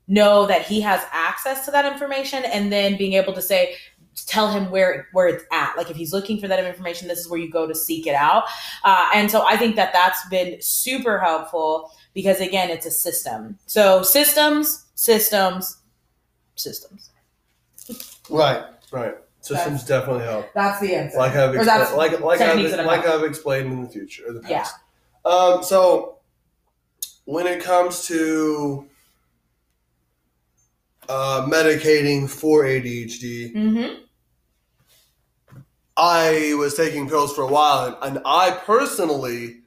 know 0.09 0.45
that 0.47 0.63
he 0.63 0.81
has 0.81 1.01
access 1.13 1.63
to 1.65 1.71
that 1.71 1.85
information 1.85 2.43
and 2.43 2.71
then 2.71 2.97
being 2.97 3.13
able 3.13 3.31
to 3.33 3.41
say 3.41 3.75
tell 4.25 4.51
him 4.51 4.69
where 4.69 5.07
where 5.13 5.27
it's 5.29 5.45
at 5.53 5.73
like 5.77 5.89
if 5.89 5.95
he's 5.95 6.11
looking 6.11 6.37
for 6.41 6.47
that 6.49 6.61
information 6.65 7.07
this 7.07 7.19
is 7.19 7.29
where 7.29 7.39
you 7.39 7.49
go 7.49 7.65
to 7.65 7.73
seek 7.73 8.05
it 8.05 8.13
out 8.15 8.43
uh, 8.83 9.09
and 9.15 9.31
so 9.31 9.45
i 9.47 9.55
think 9.55 9.77
that 9.77 9.93
that's 9.93 10.27
been 10.27 10.57
super 10.59 11.17
helpful 11.19 11.89
because 12.13 12.41
again 12.41 12.69
it's 12.69 12.85
a 12.85 12.91
system 12.91 13.57
so 13.65 14.03
systems 14.03 14.87
systems 14.95 15.77
systems 16.55 17.11
Right, 18.29 18.63
right. 18.91 19.15
Systems 19.41 19.83
definitely 19.83 20.23
help. 20.25 20.47
that's 20.53 20.79
the 20.81 20.93
answer 20.93 21.17
Like 21.17 21.33
I've 21.35 21.53
that's 21.53 21.91
expla- 21.91 21.97
like 21.97 22.19
like 22.19 22.41
I've, 22.41 22.47
techniques 22.49 22.71
that 22.71 22.79
have 22.79 22.87
like. 22.87 23.07
I've 23.07 23.23
explained 23.23 23.71
in 23.71 23.81
the 23.83 23.89
future 23.89 24.25
or 24.27 24.33
the 24.33 24.47
Yeah. 24.47 24.67
Um, 25.25 25.63
so 25.63 26.17
when 27.25 27.47
it 27.47 27.63
comes 27.63 28.05
to 28.07 28.85
uh, 31.09 31.45
medicating 31.47 32.29
for 32.29 32.63
ADHD, 32.63 33.53
mm-hmm. 33.53 34.03
I 35.97 36.53
was 36.57 36.75
taking 36.75 37.09
pills 37.09 37.35
for 37.35 37.41
a 37.41 37.47
while, 37.47 37.87
and, 37.87 38.17
and 38.17 38.25
I 38.25 38.51
personally 38.51 39.63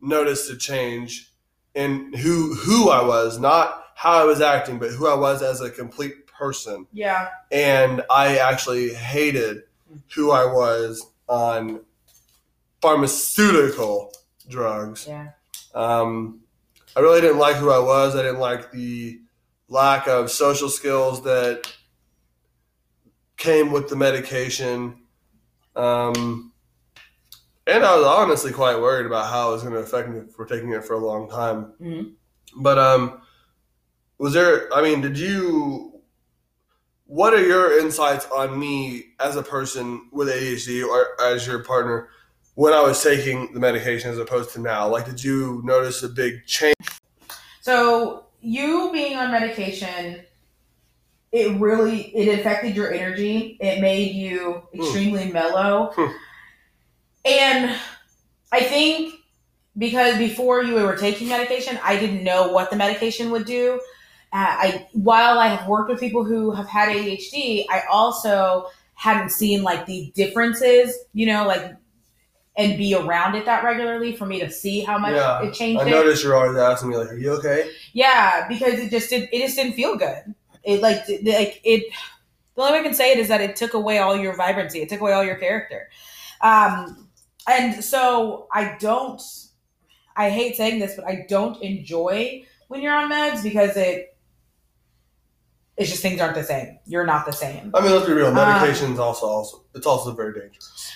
noticed 0.00 0.50
a 0.50 0.56
change 0.56 1.32
in 1.74 2.12
who 2.12 2.54
who 2.54 2.90
I 2.90 3.02
was, 3.02 3.38
not 3.38 3.84
how 3.94 4.12
I 4.12 4.24
was 4.24 4.40
acting, 4.40 4.78
but 4.78 4.90
who 4.90 5.06
I 5.06 5.14
was 5.14 5.42
as 5.42 5.60
a 5.60 5.70
complete 5.70 6.26
person. 6.26 6.86
yeah 6.92 7.28
And 7.50 8.02
I 8.10 8.38
actually 8.38 8.92
hated 8.92 9.62
who 10.14 10.32
I 10.32 10.44
was 10.44 11.06
on 11.28 11.80
pharmaceutical 12.82 14.12
drugs. 14.48 15.06
yeah 15.08 15.30
Um, 15.74 16.40
I 16.96 17.00
really 17.00 17.20
didn't 17.20 17.38
like 17.38 17.56
who 17.56 17.70
I 17.70 17.78
was. 17.78 18.14
I 18.14 18.22
didn't 18.22 18.40
like 18.40 18.70
the 18.72 19.20
lack 19.74 20.06
of 20.06 20.30
social 20.30 20.68
skills 20.68 21.24
that 21.24 21.70
came 23.36 23.72
with 23.72 23.88
the 23.88 23.96
medication. 23.96 24.94
Um, 25.74 26.52
and 27.66 27.84
I 27.84 27.96
was 27.96 28.06
honestly 28.06 28.52
quite 28.52 28.78
worried 28.78 29.04
about 29.04 29.26
how 29.32 29.48
it 29.48 29.52
was 29.54 29.62
going 29.62 29.74
to 29.74 29.80
affect 29.80 30.08
me 30.08 30.20
for 30.34 30.46
taking 30.46 30.72
it 30.72 30.84
for 30.84 30.94
a 30.94 31.04
long 31.04 31.28
time. 31.28 31.72
Mhm. 31.80 32.12
But 32.56 32.78
um, 32.78 33.20
was 34.18 34.32
there? 34.32 34.72
I 34.72 34.80
mean, 34.80 35.00
did 35.00 35.18
you? 35.18 36.00
What 37.06 37.34
are 37.34 37.44
your 37.44 37.78
insights 37.80 38.26
on 38.26 38.56
me 38.58 39.14
as 39.18 39.34
a 39.36 39.42
person 39.42 40.08
with 40.12 40.28
ADHD 40.28 40.86
or 40.86 41.20
as 41.20 41.46
your 41.46 41.64
partner 41.64 42.08
when 42.54 42.72
I 42.72 42.80
was 42.80 43.02
taking 43.02 43.52
the 43.52 43.60
medication 43.60 44.10
as 44.10 44.18
opposed 44.18 44.50
to 44.52 44.60
now? 44.60 44.88
Like, 44.88 45.04
did 45.06 45.22
you 45.22 45.60
notice 45.64 46.02
a 46.04 46.08
big 46.08 46.46
change? 46.46 46.76
So 47.60 48.26
you 48.44 48.90
being 48.92 49.16
on 49.16 49.30
medication, 49.30 50.20
it 51.32 51.58
really 51.58 52.02
it 52.16 52.38
affected 52.38 52.76
your 52.76 52.92
energy. 52.92 53.56
It 53.60 53.80
made 53.80 54.14
you 54.14 54.62
extremely 54.72 55.32
mellow. 55.32 55.92
Hmm. 55.94 56.12
And 57.24 57.76
I 58.52 58.60
think 58.60 59.14
because 59.76 60.16
before 60.18 60.62
you 60.62 60.74
were 60.74 60.96
taking 60.96 61.28
medication, 61.28 61.78
I 61.82 61.98
didn't 61.98 62.22
know 62.22 62.48
what 62.48 62.70
the 62.70 62.76
medication 62.76 63.30
would 63.30 63.46
do. 63.46 63.80
Uh, 64.32 64.36
I 64.36 64.88
while 64.92 65.38
I 65.38 65.48
have 65.48 65.68
worked 65.68 65.90
with 65.90 66.00
people 66.00 66.24
who 66.24 66.52
have 66.52 66.68
had 66.68 66.88
ADHD, 66.88 67.64
I 67.68 67.82
also 67.90 68.68
hadn't 68.94 69.30
seen 69.30 69.62
like 69.62 69.86
the 69.86 70.12
differences, 70.14 70.96
you 71.12 71.26
know, 71.26 71.46
like 71.46 71.74
and 72.56 72.76
be 72.78 72.94
around 72.94 73.34
it 73.34 73.44
that 73.46 73.64
regularly 73.64 74.14
for 74.14 74.26
me 74.26 74.38
to 74.40 74.50
see 74.50 74.80
how 74.80 74.96
much 74.98 75.14
Yeah, 75.14 75.42
it 75.42 75.54
changed 75.54 75.82
I 75.82 75.86
it. 75.86 75.90
noticed 75.90 76.22
you're 76.22 76.36
always 76.36 76.56
asking 76.56 76.90
me 76.90 76.96
like, 76.96 77.10
"Are 77.10 77.16
you 77.16 77.32
okay?" 77.32 77.70
Yeah, 77.92 78.46
because 78.48 78.74
it 78.74 78.90
just 78.90 79.10
did. 79.10 79.28
It 79.32 79.40
just 79.40 79.56
didn't 79.56 79.72
feel 79.74 79.96
good. 79.96 80.34
It 80.62 80.80
like 80.80 80.98
like 81.08 81.60
it. 81.64 81.92
The 82.54 82.62
only 82.62 82.72
way 82.74 82.80
I 82.80 82.82
can 82.84 82.94
say 82.94 83.10
it 83.10 83.18
is 83.18 83.28
that 83.28 83.40
it 83.40 83.56
took 83.56 83.74
away 83.74 83.98
all 83.98 84.16
your 84.16 84.36
vibrancy. 84.36 84.80
It 84.80 84.88
took 84.88 85.00
away 85.00 85.12
all 85.12 85.24
your 85.24 85.34
character. 85.34 85.88
Um, 86.40 87.08
and 87.48 87.82
so 87.82 88.46
I 88.52 88.76
don't. 88.78 89.20
I 90.16 90.30
hate 90.30 90.56
saying 90.56 90.78
this, 90.78 90.94
but 90.94 91.04
I 91.06 91.26
don't 91.28 91.60
enjoy 91.60 92.44
when 92.68 92.80
you're 92.80 92.94
on 92.94 93.10
meds 93.10 93.42
because 93.42 93.76
it. 93.76 94.16
It's 95.76 95.90
just 95.90 96.02
things 96.02 96.20
aren't 96.20 96.36
the 96.36 96.44
same. 96.44 96.78
You're 96.86 97.04
not 97.04 97.26
the 97.26 97.32
same. 97.32 97.72
I 97.74 97.80
mean, 97.80 97.90
let's 97.90 98.06
be 98.06 98.12
real. 98.12 98.28
Um, 98.28 98.34
Medication's 98.36 99.00
also 99.00 99.26
also 99.26 99.64
it's 99.74 99.86
also 99.86 100.14
very 100.14 100.32
dangerous. 100.32 100.92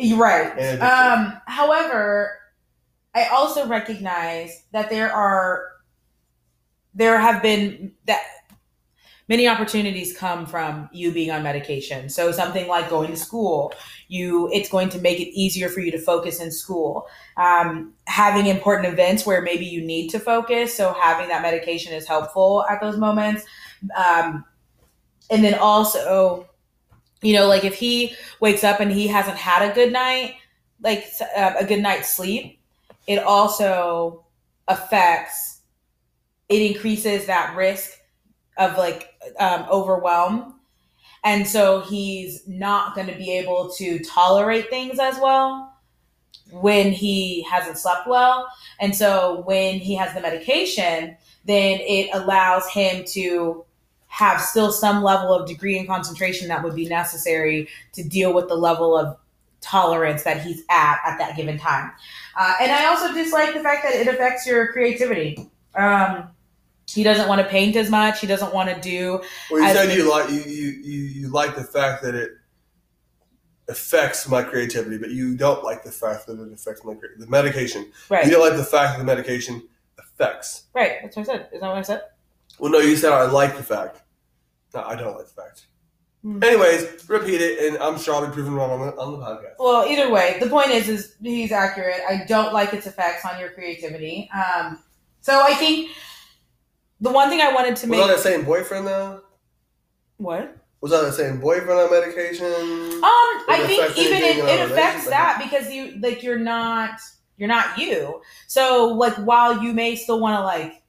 You're 0.00 0.18
right. 0.18 0.80
Um, 0.80 1.40
however, 1.46 2.38
I 3.14 3.26
also 3.26 3.66
recognize 3.66 4.64
that 4.72 4.88
there 4.88 5.12
are 5.12 5.68
there 6.94 7.18
have 7.20 7.42
been 7.42 7.92
that 8.06 8.22
many 9.28 9.46
opportunities 9.46 10.16
come 10.16 10.44
from 10.44 10.88
you 10.92 11.12
being 11.12 11.30
on 11.30 11.42
medication. 11.42 12.08
So 12.08 12.32
something 12.32 12.66
like 12.66 12.90
going 12.90 13.10
to 13.10 13.16
school, 13.16 13.72
you 14.08 14.50
it's 14.52 14.68
going 14.68 14.88
to 14.90 14.98
make 14.98 15.20
it 15.20 15.28
easier 15.28 15.68
for 15.68 15.80
you 15.80 15.90
to 15.92 15.98
focus 15.98 16.40
in 16.40 16.50
school. 16.50 17.06
Um, 17.36 17.92
having 18.06 18.46
important 18.46 18.92
events 18.92 19.24
where 19.26 19.42
maybe 19.42 19.66
you 19.66 19.82
need 19.84 20.08
to 20.10 20.18
focus, 20.18 20.74
so 20.74 20.94
having 21.00 21.28
that 21.28 21.42
medication 21.42 21.92
is 21.92 22.08
helpful 22.08 22.64
at 22.68 22.80
those 22.80 22.96
moments. 22.96 23.44
Um, 23.96 24.44
and 25.30 25.44
then 25.44 25.54
also, 25.54 26.49
you 27.22 27.34
know, 27.34 27.46
like 27.46 27.64
if 27.64 27.74
he 27.74 28.14
wakes 28.40 28.64
up 28.64 28.80
and 28.80 28.90
he 28.90 29.06
hasn't 29.06 29.36
had 29.36 29.70
a 29.70 29.74
good 29.74 29.92
night, 29.92 30.36
like 30.82 31.04
uh, 31.36 31.54
a 31.58 31.64
good 31.64 31.80
night's 31.80 32.08
sleep, 32.08 32.58
it 33.06 33.18
also 33.18 34.24
affects, 34.68 35.60
it 36.48 36.62
increases 36.62 37.26
that 37.26 37.54
risk 37.56 37.98
of 38.56 38.76
like 38.78 39.14
um, 39.38 39.66
overwhelm. 39.70 40.54
And 41.22 41.46
so 41.46 41.80
he's 41.80 42.46
not 42.48 42.94
going 42.94 43.08
to 43.08 43.16
be 43.16 43.36
able 43.36 43.70
to 43.76 43.98
tolerate 43.98 44.70
things 44.70 44.98
as 44.98 45.18
well 45.20 45.74
when 46.50 46.92
he 46.92 47.42
hasn't 47.42 47.78
slept 47.78 48.06
well. 48.06 48.48
And 48.80 48.96
so 48.96 49.42
when 49.44 49.78
he 49.78 49.94
has 49.96 50.14
the 50.14 50.20
medication, 50.20 51.16
then 51.44 51.80
it 51.80 52.10
allows 52.12 52.68
him 52.68 53.04
to 53.08 53.64
have 54.10 54.40
still 54.40 54.72
some 54.72 55.02
level 55.02 55.32
of 55.32 55.46
degree 55.46 55.78
and 55.78 55.86
concentration 55.86 56.48
that 56.48 56.62
would 56.62 56.74
be 56.74 56.86
necessary 56.86 57.68
to 57.92 58.02
deal 58.02 58.34
with 58.34 58.48
the 58.48 58.56
level 58.56 58.96
of 58.96 59.16
tolerance 59.60 60.24
that 60.24 60.42
he's 60.42 60.62
at 60.68 60.98
at 61.06 61.16
that 61.18 61.36
given 61.36 61.56
time. 61.56 61.92
Uh, 62.36 62.54
and 62.60 62.72
I 62.72 62.86
also 62.86 63.14
dislike 63.14 63.54
the 63.54 63.60
fact 63.60 63.84
that 63.84 63.94
it 63.94 64.08
affects 64.08 64.46
your 64.46 64.72
creativity. 64.72 65.48
Um, 65.76 66.28
he 66.88 67.04
doesn't 67.04 67.28
want 67.28 67.40
to 67.40 67.46
paint 67.46 67.76
as 67.76 67.88
much. 67.88 68.20
He 68.20 68.26
doesn't 68.26 68.52
want 68.52 68.68
to 68.68 68.80
do. 68.80 69.22
Well, 69.48 69.62
you 69.62 69.72
said 69.72 69.96
you 69.96 70.10
like 70.10 70.28
you, 70.28 70.40
you 70.40 71.02
you 71.02 71.28
like 71.28 71.54
the 71.54 71.62
fact 71.62 72.02
that 72.02 72.16
it 72.16 72.32
affects 73.68 74.28
my 74.28 74.42
creativity, 74.42 74.98
but 74.98 75.10
you 75.10 75.36
don't 75.36 75.62
like 75.62 75.84
the 75.84 75.92
fact 75.92 76.26
that 76.26 76.40
it 76.40 76.52
affects 76.52 76.84
my 76.84 76.94
cre- 76.94 77.06
the 77.16 77.28
medication. 77.28 77.92
Right. 78.08 78.24
You 78.24 78.32
don't 78.32 78.40
like 78.40 78.56
the 78.56 78.64
fact 78.64 78.94
that 78.94 78.98
the 78.98 79.04
medication 79.04 79.62
affects. 79.98 80.64
Right. 80.74 80.96
That's 81.00 81.16
what 81.16 81.28
I 81.28 81.32
said. 81.32 81.48
Is 81.52 81.60
that 81.60 81.68
what 81.68 81.78
I 81.78 81.82
said? 81.82 82.02
Well, 82.60 82.70
no, 82.70 82.78
you 82.78 82.96
said 82.96 83.12
I 83.12 83.24
like 83.26 83.56
the 83.56 83.62
fact. 83.62 84.02
No, 84.74 84.82
I 84.82 84.94
don't 84.94 85.16
like 85.16 85.26
the 85.26 85.42
fact. 85.42 85.66
Hmm. 86.22 86.44
Anyways, 86.44 87.08
repeat 87.08 87.40
it, 87.40 87.72
and 87.72 87.82
I'm 87.82 87.98
sure 87.98 88.14
I'll 88.14 88.26
be 88.26 88.32
proven 88.32 88.54
wrong 88.54 88.70
on 88.70 88.86
the, 88.86 88.96
on 88.96 89.18
the 89.18 89.24
podcast. 89.24 89.54
Well, 89.58 89.86
either 89.86 90.10
way, 90.10 90.36
the 90.38 90.48
point 90.48 90.68
is, 90.68 90.88
is 90.88 91.16
he's 91.22 91.50
accurate. 91.50 92.00
I 92.06 92.24
don't 92.28 92.52
like 92.52 92.74
its 92.74 92.86
effects 92.86 93.24
on 93.24 93.40
your 93.40 93.50
creativity. 93.50 94.28
Um, 94.34 94.78
so 95.22 95.40
I 95.42 95.54
think 95.54 95.90
the 97.00 97.10
one 97.10 97.30
thing 97.30 97.40
I 97.40 97.52
wanted 97.52 97.76
to 97.76 97.86
make 97.86 97.98
Was 97.98 98.08
make 98.08 98.16
that 98.16 98.22
the 98.22 98.36
same 98.36 98.44
boyfriend 98.44 98.86
though? 98.86 99.22
what 100.18 100.56
Was 100.82 100.92
that 100.92 101.02
the 101.02 101.12
same 101.12 101.40
boyfriend 101.40 101.80
on 101.80 101.90
medication? 101.90 102.46
Um, 102.46 103.00
I 103.02 103.64
think 103.66 103.96
even 103.96 104.18
it, 104.18 104.36
it 104.44 104.70
affects 104.70 105.08
that 105.08 105.40
because 105.42 105.72
you 105.72 105.98
like 106.00 106.22
you're 106.22 106.38
not 106.38 107.00
you're 107.38 107.48
not 107.48 107.78
you. 107.78 108.20
So 108.46 108.88
like 108.88 109.14
while 109.14 109.62
you 109.62 109.72
may 109.72 109.96
still 109.96 110.20
want 110.20 110.38
to 110.38 110.44
like 110.44 110.82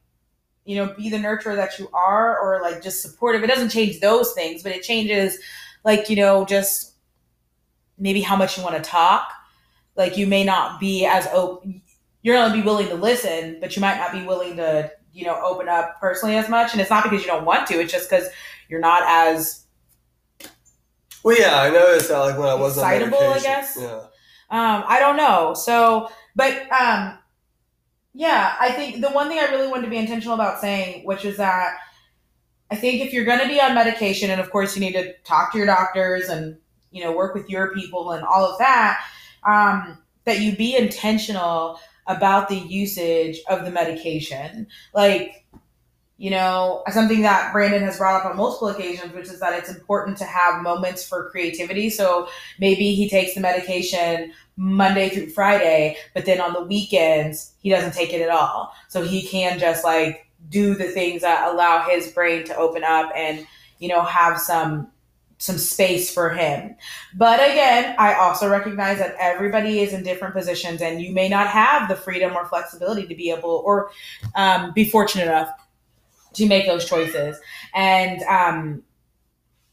you 0.66 0.76
know 0.76 0.94
be 0.94 1.10
the 1.10 1.18
nurturer 1.18 1.56
that 1.56 1.80
you 1.80 1.90
are 1.94 2.40
or 2.40 2.62
like 2.62 2.82
just 2.82 3.02
supportive, 3.02 3.44
it 3.44 3.48
doesn't 3.48 3.70
change 3.70 4.00
those 4.00 4.34
things, 4.34 4.64
but 4.64 4.72
it 4.72 4.84
changes 4.84 5.38
like 5.84 6.10
you 6.10 6.16
know 6.16 6.46
just 6.46 6.94
maybe 7.98 8.22
how 8.22 8.36
much 8.36 8.58
you 8.58 8.64
want 8.64 8.76
to 8.76 8.82
talk. 8.82 9.32
Like 9.96 10.18
you 10.18 10.28
may 10.28 10.44
not 10.44 10.80
be 10.80 11.06
as 11.06 11.28
open. 11.34 11.82
You're 12.24 12.36
gonna 12.36 12.54
be 12.54 12.62
willing 12.62 12.88
to 12.88 12.96
listen, 12.96 13.58
but 13.60 13.76
you 13.76 13.82
might 13.82 13.98
not 13.98 14.12
be 14.12 14.24
willing 14.24 14.58
to 14.58 14.92
you 15.14 15.26
know 15.26 15.40
open 15.44 15.68
up 15.68 16.00
personally 16.00 16.36
as 16.38 16.50
much. 16.50 16.72
And 16.72 16.82
it's 16.82 16.90
not 16.90 17.04
because 17.04 17.22
you 17.22 17.28
don't 17.28 17.46
want 17.46 17.68
to; 17.68 17.80
it's 17.80 17.92
just 17.92 18.10
because 18.10 18.28
you're 18.70 18.80
not 18.80 19.04
as 19.06 19.66
Well, 21.24 21.38
yeah, 21.38 21.62
I 21.62 21.70
noticed 21.70 22.10
that 22.10 22.20
like 22.20 22.38
when 22.38 22.48
I 22.48 22.54
was 22.54 22.78
on 22.78 22.94
Excitable, 22.94 23.18
I 23.18 23.40
guess? 23.40 23.78
Yeah. 23.80 24.06
Um, 24.50 24.84
I 24.86 25.00
don't 25.00 25.18
know. 25.18 25.54
So, 25.54 26.12
but 26.36 26.70
um, 26.72 27.18
yeah, 28.14 28.56
I 28.60 28.72
think 28.72 29.02
the 29.02 29.10
one 29.10 29.28
thing 29.28 29.40
I 29.40 29.52
really 29.52 29.68
wanted 29.68 29.84
to 29.84 29.90
be 29.90 29.98
intentional 29.98 30.34
about 30.34 30.60
saying, 30.60 31.06
which 31.06 31.26
is 31.26 31.38
that 31.38 31.78
I 32.70 32.76
think 32.76 33.02
if 33.02 33.14
you're 33.14 33.26
going 33.26 33.40
to 33.40 33.48
be 33.48 33.60
on 33.60 33.74
medication, 33.74 34.30
and 34.30 34.42
of 34.42 34.50
course 34.52 34.76
you 34.76 34.82
need 34.82 34.94
to 34.94 35.14
talk 35.24 35.52
to 35.52 35.58
your 35.58 35.68
doctors 35.68 36.30
and 36.30 36.58
you 36.92 37.04
know 37.04 37.12
work 37.12 37.34
with 37.34 37.50
your 37.50 37.74
people 37.74 38.12
and 38.12 38.24
all 38.24 38.46
of 38.46 38.58
that, 38.60 39.02
um, 39.48 39.98
that 40.26 40.40
you 40.40 40.56
be 40.56 40.76
intentional 40.76 41.80
about 42.08 42.50
the 42.50 42.58
usage 42.58 43.40
of 43.50 43.66
the 43.66 43.72
medication, 43.72 44.68
like. 44.94 45.41
You 46.22 46.30
know, 46.30 46.84
something 46.92 47.24
that 47.24 47.52
Brandon 47.52 47.82
has 47.82 47.98
brought 47.98 48.22
up 48.22 48.30
on 48.30 48.38
multiple 48.38 48.68
occasions, 48.68 49.12
which 49.12 49.26
is 49.26 49.40
that 49.40 49.58
it's 49.58 49.72
important 49.72 50.20
to 50.20 50.24
have 50.24 50.62
moments 50.62 51.04
for 51.04 51.32
creativity. 51.32 51.90
So 51.90 52.30
maybe 52.60 52.94
he 52.94 53.10
takes 53.10 53.34
the 53.34 53.42
medication 53.42 54.32
Monday 54.56 55.10
through 55.10 55.32
Friday, 55.32 55.98
but 56.14 56.28
then 56.28 56.40
on 56.40 56.54
the 56.54 56.64
weekends 56.64 57.54
he 57.58 57.72
doesn't 57.72 57.96
take 57.96 58.14
it 58.14 58.22
at 58.22 58.30
all. 58.30 58.72
So 58.88 59.02
he 59.02 59.28
can 59.28 59.58
just 59.58 59.84
like 59.84 60.28
do 60.48 60.76
the 60.76 60.90
things 60.90 61.24
that 61.24 61.52
allow 61.52 61.90
his 61.90 62.12
brain 62.12 62.44
to 62.46 62.56
open 62.56 62.84
up 62.84 63.12
and 63.16 63.48
you 63.80 63.88
know 63.88 64.04
have 64.04 64.40
some 64.40 64.92
some 65.40 65.58
space 65.58 66.14
for 66.14 66.30
him. 66.30 66.76
But 67.16 67.40
again, 67.40 67.96
I 67.98 68.14
also 68.14 68.48
recognize 68.48 69.00
that 69.00 69.16
everybody 69.20 69.80
is 69.80 69.92
in 69.92 70.04
different 70.04 70.36
positions 70.36 70.84
and 70.84 71.02
you 71.02 71.16
may 71.16 71.30
not 71.30 71.48
have 71.48 71.90
the 71.90 71.96
freedom 71.96 72.36
or 72.36 72.46
flexibility 72.46 73.08
to 73.08 73.16
be 73.16 73.32
able 73.32 73.64
or 73.66 73.90
um, 74.36 74.72
be 74.76 74.86
fortunate 74.86 75.24
enough 75.24 75.50
to 76.34 76.48
make 76.48 76.66
those 76.66 76.86
choices. 76.86 77.38
And 77.74 78.22
um, 78.24 78.84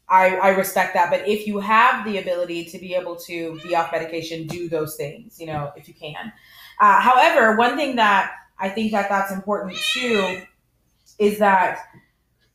I, 0.07 0.35
I 0.37 0.49
respect 0.49 0.93
that. 0.95 1.09
But 1.09 1.27
if 1.27 1.47
you 1.47 1.59
have 1.59 2.05
the 2.05 2.17
ability 2.17 2.65
to 2.65 2.79
be 2.79 2.95
able 2.95 3.15
to 3.17 3.59
be 3.61 3.75
off 3.75 3.91
medication, 3.91 4.47
do 4.47 4.67
those 4.67 4.95
things, 4.95 5.39
you 5.39 5.47
know, 5.47 5.71
if 5.75 5.87
you 5.87 5.93
can. 5.93 6.31
Uh, 6.79 6.99
however, 6.99 7.55
one 7.57 7.75
thing 7.77 7.95
that 7.97 8.31
I 8.59 8.69
think 8.69 8.91
that 8.91 9.09
that's 9.09 9.31
important 9.31 9.77
too 9.93 10.41
is 11.17 11.39
that 11.39 11.79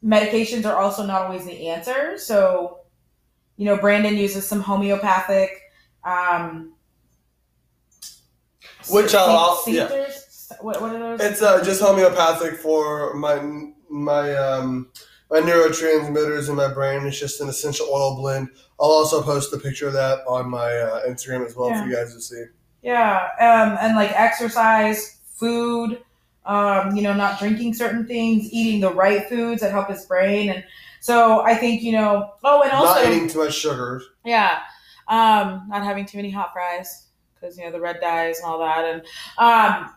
medications 0.04 0.64
are 0.66 0.76
also 0.76 1.04
not 1.06 1.22
always 1.22 1.44
the 1.44 1.68
answer. 1.68 2.18
So, 2.18 2.80
you 3.56 3.64
know, 3.66 3.76
Brandon 3.76 4.16
uses 4.16 4.46
some 4.46 4.60
homeopathic, 4.60 5.50
um, 6.04 6.72
Which 8.90 9.14
I'll- 9.14 9.30
I'll- 9.30 9.62
yeah. 9.66 9.88
What, 10.60 10.80
what 10.80 10.94
are 10.94 10.98
those? 11.16 11.20
It's 11.20 11.42
uh, 11.42 11.64
just 11.64 11.80
homeopathic 11.80 12.56
for 12.58 13.14
my 13.14 13.70
my 13.94 14.34
um, 14.34 14.88
my 15.30 15.40
neurotransmitters 15.40 16.48
in 16.48 16.56
my 16.56 16.72
brain. 16.72 17.06
It's 17.06 17.18
just 17.18 17.40
an 17.40 17.48
essential 17.48 17.86
oil 17.90 18.16
blend. 18.16 18.48
I'll 18.80 18.90
also 18.90 19.22
post 19.22 19.50
the 19.50 19.58
picture 19.58 19.86
of 19.86 19.92
that 19.94 20.20
on 20.26 20.50
my 20.50 20.70
uh, 20.76 21.06
Instagram 21.08 21.46
as 21.46 21.54
well 21.56 21.70
Yeah. 21.70 21.82
for 21.82 21.88
you 21.88 21.94
guys 21.96 22.12
to 22.14 22.20
see. 22.20 22.44
Yeah, 22.82 23.28
um, 23.40 23.78
and 23.80 23.96
like 23.96 24.10
exercise, 24.12 25.18
food, 25.32 26.02
um, 26.44 26.94
you 26.94 27.02
know, 27.02 27.14
not 27.14 27.38
drinking 27.38 27.72
certain 27.74 28.06
things, 28.06 28.52
eating 28.52 28.80
the 28.80 28.92
right 28.92 29.26
foods 29.28 29.62
that 29.62 29.70
help 29.70 29.88
his 29.88 30.04
brain, 30.04 30.50
and 30.50 30.64
so 31.00 31.40
I 31.40 31.54
think 31.54 31.82
you 31.82 31.92
know. 31.92 32.32
Oh, 32.42 32.62
and 32.62 32.72
also, 32.72 33.02
Not 33.02 33.10
eating 33.12 33.28
too 33.28 33.44
much 33.44 33.54
sugar. 33.54 34.02
yeah, 34.24 34.58
um, 35.08 35.64
not 35.68 35.82
having 35.84 36.04
too 36.04 36.18
many 36.18 36.30
hot 36.30 36.52
fries 36.52 37.06
because 37.34 37.56
you 37.56 37.64
know 37.64 37.70
the 37.72 37.80
red 37.80 38.00
dyes 38.00 38.38
and 38.40 38.46
all 38.46 38.58
that, 38.58 38.84
and 38.84 39.02
um, 39.38 39.90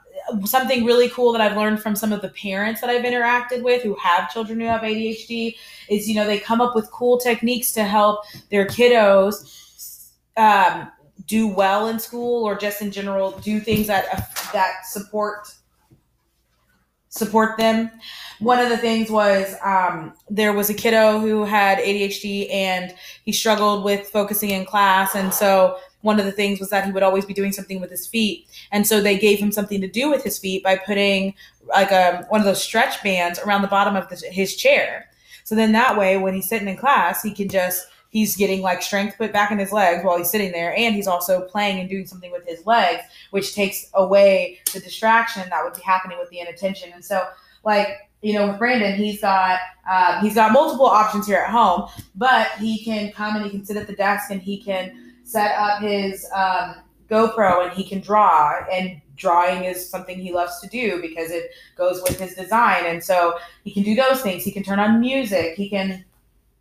something 0.46 0.86
really 0.86 1.10
cool 1.10 1.32
that 1.32 1.42
I've 1.42 1.58
learned 1.58 1.82
from 1.82 1.96
some 1.96 2.12
of 2.12 2.22
the 2.22 2.30
parents 2.30 2.82
that 2.82 2.90
I've 2.90 3.04
interacted 3.04 3.64
with 3.64 3.84
who 3.84 3.96
have 3.96 4.32
children 4.32 4.60
who 4.60 4.66
have 4.66 4.82
ADHD 4.82 5.56
is 5.90 6.08
you 6.08 6.16
know 6.16 6.26
they 6.26 6.40
come 6.40 6.62
up 6.62 6.76
with 6.76 6.90
cool 6.92 7.18
techniques 7.18 7.72
to 7.74 7.84
help 7.84 8.26
their 8.50 8.66
kiddos 8.66 10.12
um, 10.38 10.92
do 11.26 11.48
well 11.48 11.88
in 11.88 12.00
school 12.00 12.44
or 12.44 12.56
just 12.56 12.82
in 12.82 12.92
general 12.92 13.32
do 13.40 13.60
things 13.60 13.88
that 13.88 14.06
that 14.54 14.86
support 14.86 15.54
support 17.10 17.58
them. 17.58 17.90
One 18.40 18.60
of 18.60 18.70
the 18.70 18.78
things 18.78 19.10
was 19.10 19.56
um, 19.64 20.14
there 20.30 20.54
was 20.54 20.70
a 20.70 20.74
kiddo 20.74 21.20
who 21.20 21.44
had 21.44 21.80
ADHD 21.80 22.54
and 22.54 22.94
he 23.24 23.32
struggled 23.32 23.84
with 23.84 24.08
focusing 24.08 24.52
in 24.52 24.66
class, 24.66 25.16
and 25.16 25.34
so 25.34 25.78
one 26.08 26.20
of 26.20 26.26
the 26.26 26.32
things 26.32 26.60
was 26.60 26.70
that 26.70 26.86
he 26.86 26.92
would 26.92 27.04
always 27.04 27.26
be 27.26 27.34
doing 27.34 27.52
something 27.52 27.82
with 27.82 27.92
his 27.92 28.08
feet, 28.08 28.48
and 28.72 28.88
so 28.88 29.02
they 29.02 29.18
gave 29.18 29.38
him 29.38 29.52
something 29.52 29.82
to 29.82 29.88
do 29.88 30.10
with 30.10 30.24
his 30.24 30.40
feet 30.40 30.64
by 30.64 30.78
putting 30.78 31.36
like 31.68 31.92
a 31.92 32.26
one 32.30 32.40
of 32.40 32.46
those 32.46 32.64
stretch 32.64 33.04
bands 33.04 33.38
around 33.40 33.62
the 33.62 33.68
bottom 33.68 33.96
of 33.96 34.08
the, 34.10 34.16
his 34.32 34.56
chair. 34.56 35.10
So 35.44 35.54
then 35.54 35.74
that 35.74 35.98
way, 35.98 36.18
when 36.18 36.34
he's 36.34 36.48
sitting 36.48 36.68
in 36.68 36.78
class, 36.78 37.22
he 37.22 37.32
can 37.32 37.50
just 37.50 37.88
he's 38.10 38.38
getting 38.38 38.62
like 38.62 38.82
strength 38.82 39.18
put 39.18 39.34
back 39.34 39.52
in 39.52 39.60
his 39.60 39.74
legs 39.74 40.04
while 40.04 40.18
he's 40.18 40.32
sitting 40.32 40.54
there, 40.54 40.74
and 40.76 40.96
he's 40.96 41.08
also 41.08 41.42
playing 41.42 41.80
and 41.82 41.90
doing 41.90 42.08
something 42.08 42.32
with 42.32 42.48
his 42.48 42.66
legs, 42.66 43.04
which 43.32 43.54
takes 43.54 43.90
away 43.94 44.60
the 44.74 44.80
distraction 44.80 45.44
that 45.50 45.64
would 45.64 45.74
be 45.74 45.82
happening 45.82 46.18
with 46.18 46.30
the 46.30 46.40
inattention. 46.40 46.90
And 46.94 47.04
so, 47.04 47.28
like 47.66 47.90
you 48.22 48.34
know, 48.34 48.48
with 48.48 48.58
Brandon, 48.58 48.96
he's 48.96 49.22
got 49.22 49.60
um, 49.92 50.24
he's 50.24 50.36
got 50.36 50.54
multiple 50.54 50.86
options 50.86 51.28
here 51.28 51.40
at 51.40 51.50
home, 51.50 51.90
but 52.16 52.48
he 52.60 52.84
can 52.84 53.12
come 53.12 53.36
and 53.36 53.44
he 53.44 53.52
can 53.52 53.66
sit 53.66 53.76
at 53.76 53.88
the 53.88 53.96
desk 53.96 54.32
and 54.32 54.42
he 54.42 54.58
can 54.58 55.07
set 55.28 55.58
up 55.58 55.82
his 55.82 56.26
um, 56.34 56.76
GoPro 57.10 57.66
and 57.68 57.74
he 57.74 57.84
can 57.84 58.00
draw 58.00 58.54
and 58.72 59.02
drawing 59.18 59.66
is 59.66 59.90
something 59.90 60.18
he 60.20 60.32
loves 60.32 60.60
to 60.62 60.68
do 60.70 61.02
because 61.02 61.32
it 61.32 61.52
goes 61.76 62.02
with 62.04 62.20
his 62.20 62.34
design. 62.36 62.86
And 62.86 63.04
so 63.04 63.38
he 63.64 63.72
can 63.74 63.84
do 63.84 63.94
those 63.96 64.22
things. 64.22 64.44
He 64.44 64.52
can 64.52 64.64
turn 64.64 64.80
on 64.80 65.00
music. 65.02 65.56
He 65.56 65.70
can 65.70 66.06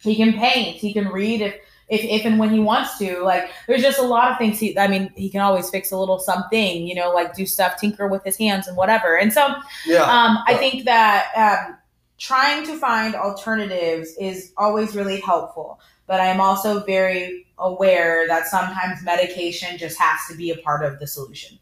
he 0.01 0.16
can 0.16 0.32
paint. 0.32 0.76
He 0.76 0.93
can 0.93 1.09
read 1.09 1.40
if 1.43 1.55
if, 1.88 2.02
if 2.02 2.24
and 2.24 2.38
when 2.40 2.51
he 2.51 2.59
wants 2.59 2.98
to. 2.98 3.20
Like 3.22 3.51
there's 3.68 3.82
just 3.82 4.01
a 4.01 4.02
lot 4.02 4.32
of 4.32 4.38
things 4.38 4.59
he 4.59 4.76
i 4.78 4.88
mean 4.88 5.12
he 5.16 5.30
can 5.30 5.40
always 5.40 5.70
fix 5.70 5.93
a 5.93 5.97
little 5.97 6.18
something 6.18 6.86
you 6.86 6.94
know 6.97 7.10
like 7.12 7.34
do 7.36 7.47
stuff 7.47 7.78
tinker 7.80 8.09
with 8.09 8.24
his 8.24 8.36
hands 8.36 8.66
and 8.66 8.76
whatever. 8.76 9.16
And 9.16 9.32
so 9.32 9.55
Yeah. 9.86 10.02
um, 10.02 10.38
I 10.47 10.55
think 10.55 10.84
that 10.86 11.30
um, 11.36 11.76
trying 12.18 12.64
to 12.66 12.76
find 12.78 13.14
alternatives 13.14 14.14
is 14.18 14.52
always 14.56 14.97
really 14.97 15.20
helpful, 15.20 15.78
but 16.07 16.20
I 16.20 16.27
am 16.27 16.41
also 16.41 16.85
very 16.85 17.47
aware 17.59 18.27
that 18.28 18.47
sometimes 18.47 19.03
medication 19.03 19.78
just 19.78 19.99
has 19.99 20.20
to 20.28 20.37
be 20.37 20.51
a 20.51 20.57
part 20.59 20.85
of 20.85 20.99
the 20.99 21.07
solution. 21.07 21.59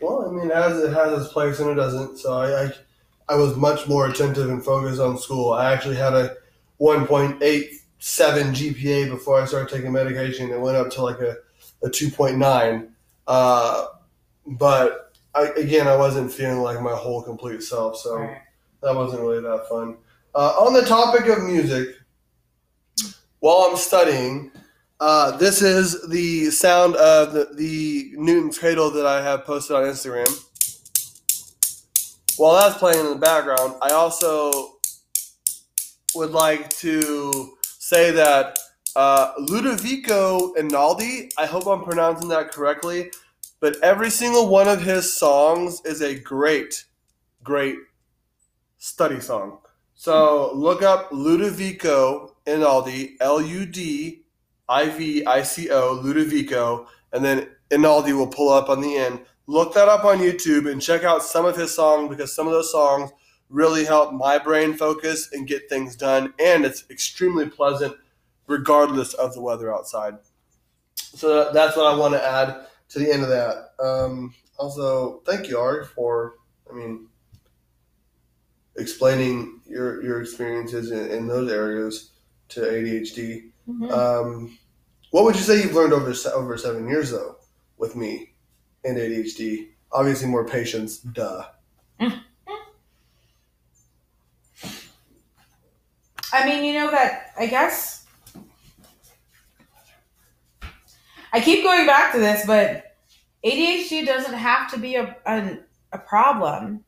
Well, 0.00 0.28
I 0.28 0.32
mean, 0.32 0.50
as 0.50 0.78
it 0.78 0.92
has 0.92 1.24
its 1.24 1.32
place 1.32 1.58
and 1.58 1.70
it 1.70 1.74
doesn't. 1.74 2.18
So 2.18 2.32
I, 2.34 2.64
I, 2.66 2.72
I 3.28 3.34
was 3.34 3.56
much 3.56 3.88
more 3.88 4.08
attentive 4.08 4.48
and 4.48 4.64
focused 4.64 5.00
on 5.00 5.18
school. 5.18 5.52
I 5.52 5.72
actually 5.72 5.96
had 5.96 6.14
a 6.14 6.36
1.87 6.80 7.40
GPA 8.00 9.10
before 9.10 9.40
I 9.40 9.46
started 9.46 9.74
taking 9.74 9.92
medication. 9.92 10.50
It 10.50 10.60
went 10.60 10.76
up 10.76 10.90
to 10.90 11.02
like 11.02 11.20
a, 11.20 11.36
a 11.82 11.88
2.9. 11.88 12.88
Uh, 13.26 13.86
but 14.46 15.12
I, 15.34 15.48
again, 15.56 15.88
I 15.88 15.96
wasn't 15.96 16.32
feeling 16.32 16.60
like 16.60 16.80
my 16.80 16.94
whole 16.94 17.22
complete 17.22 17.62
self. 17.62 17.98
So 17.98 18.32
that 18.82 18.94
wasn't 18.94 19.22
really 19.22 19.40
that 19.40 19.68
fun. 19.68 19.96
Uh, 20.34 20.54
on 20.60 20.72
the 20.72 20.82
topic 20.82 21.26
of 21.26 21.42
music, 21.42 21.96
while 23.40 23.68
I'm 23.70 23.76
studying, 23.76 24.50
uh, 25.00 25.36
this 25.36 25.62
is 25.62 26.08
the 26.08 26.50
sound 26.50 26.96
of 26.96 27.32
the, 27.32 27.48
the 27.54 28.50
Cradle 28.58 28.90
that 28.90 29.06
I 29.06 29.22
have 29.22 29.44
posted 29.44 29.76
on 29.76 29.84
Instagram. 29.84 30.28
While 32.36 32.54
that's 32.54 32.78
playing 32.78 33.00
in 33.00 33.10
the 33.12 33.18
background, 33.18 33.74
I 33.82 33.90
also 33.90 34.78
would 36.14 36.30
like 36.30 36.68
to 36.70 37.56
say 37.62 38.10
that 38.10 38.58
uh, 38.96 39.34
Ludovico 39.38 40.54
Einaudi, 40.56 41.30
I 41.38 41.46
hope 41.46 41.66
I'm 41.66 41.84
pronouncing 41.84 42.28
that 42.28 42.50
correctly, 42.50 43.10
but 43.60 43.76
every 43.82 44.10
single 44.10 44.48
one 44.48 44.68
of 44.68 44.82
his 44.82 45.12
songs 45.12 45.80
is 45.84 46.00
a 46.00 46.18
great, 46.18 46.84
great 47.44 47.76
study 48.78 49.20
song. 49.20 49.58
So 49.94 50.52
look 50.54 50.82
up 50.82 51.10
Ludovico 51.10 52.34
Einaudi, 52.48 53.16
L 53.20 53.40
U 53.40 53.66
D 53.66 54.22
I 54.68 54.88
V 54.88 55.24
I 55.26 55.42
C 55.42 55.70
O, 55.70 56.00
Ludovico, 56.02 56.86
and 57.12 57.24
then 57.24 57.48
Inaldi 57.70 58.16
will 58.16 58.26
pull 58.26 58.48
up 58.48 58.68
on 58.68 58.80
the 58.80 58.96
end. 58.96 59.20
Look 59.46 59.74
that 59.74 59.88
up 59.88 60.04
on 60.04 60.18
YouTube 60.18 60.70
and 60.70 60.82
check 60.82 61.04
out 61.04 61.22
some 61.22 61.46
of 61.46 61.56
his 61.56 61.74
songs 61.74 62.08
because 62.08 62.34
some 62.34 62.46
of 62.46 62.52
those 62.52 62.70
songs 62.70 63.10
really 63.48 63.84
help 63.84 64.12
my 64.12 64.38
brain 64.38 64.74
focus 64.74 65.30
and 65.32 65.46
get 65.46 65.68
things 65.68 65.96
done. 65.96 66.34
And 66.38 66.64
it's 66.64 66.84
extremely 66.90 67.48
pleasant 67.48 67.96
regardless 68.46 69.14
of 69.14 69.32
the 69.34 69.40
weather 69.40 69.74
outside. 69.74 70.18
So 70.96 71.50
that's 71.52 71.76
what 71.76 71.86
I 71.86 71.96
want 71.96 72.14
to 72.14 72.22
add 72.22 72.66
to 72.90 72.98
the 72.98 73.10
end 73.10 73.22
of 73.22 73.28
that. 73.30 73.70
Um, 73.82 74.34
also, 74.58 75.22
thank 75.24 75.48
you, 75.48 75.58
Ari, 75.58 75.86
for, 75.86 76.34
I 76.70 76.74
mean, 76.74 77.08
explaining 78.76 79.60
your, 79.66 80.02
your 80.04 80.20
experiences 80.20 80.90
in, 80.90 81.10
in 81.10 81.26
those 81.26 81.50
areas 81.50 82.10
to 82.50 82.60
ADHD. 82.60 83.50
Mhm. 83.68 83.90
Um, 83.92 84.58
what 85.10 85.24
would 85.24 85.36
you 85.36 85.42
say 85.42 85.62
you've 85.62 85.74
learned 85.74 85.92
over 85.92 86.14
over 86.34 86.58
seven 86.58 86.88
years 86.88 87.10
though 87.10 87.36
with 87.76 87.96
me 87.96 88.34
and 88.84 88.96
ADHD? 88.98 89.68
Obviously, 89.92 90.28
more 90.28 90.46
patience. 90.46 90.98
Duh. 90.98 91.44
I 96.30 96.44
mean, 96.44 96.64
you 96.64 96.74
know 96.74 96.90
that 96.90 97.32
I 97.38 97.46
guess 97.46 98.04
I 101.32 101.40
keep 101.40 101.62
going 101.62 101.86
back 101.86 102.12
to 102.12 102.18
this, 102.18 102.44
but 102.46 102.96
ADHD 103.44 104.04
doesn't 104.04 104.34
have 104.34 104.70
to 104.72 104.78
be 104.78 104.96
a 104.96 105.16
a, 105.26 105.58
a 105.92 105.98
problem. 105.98 106.84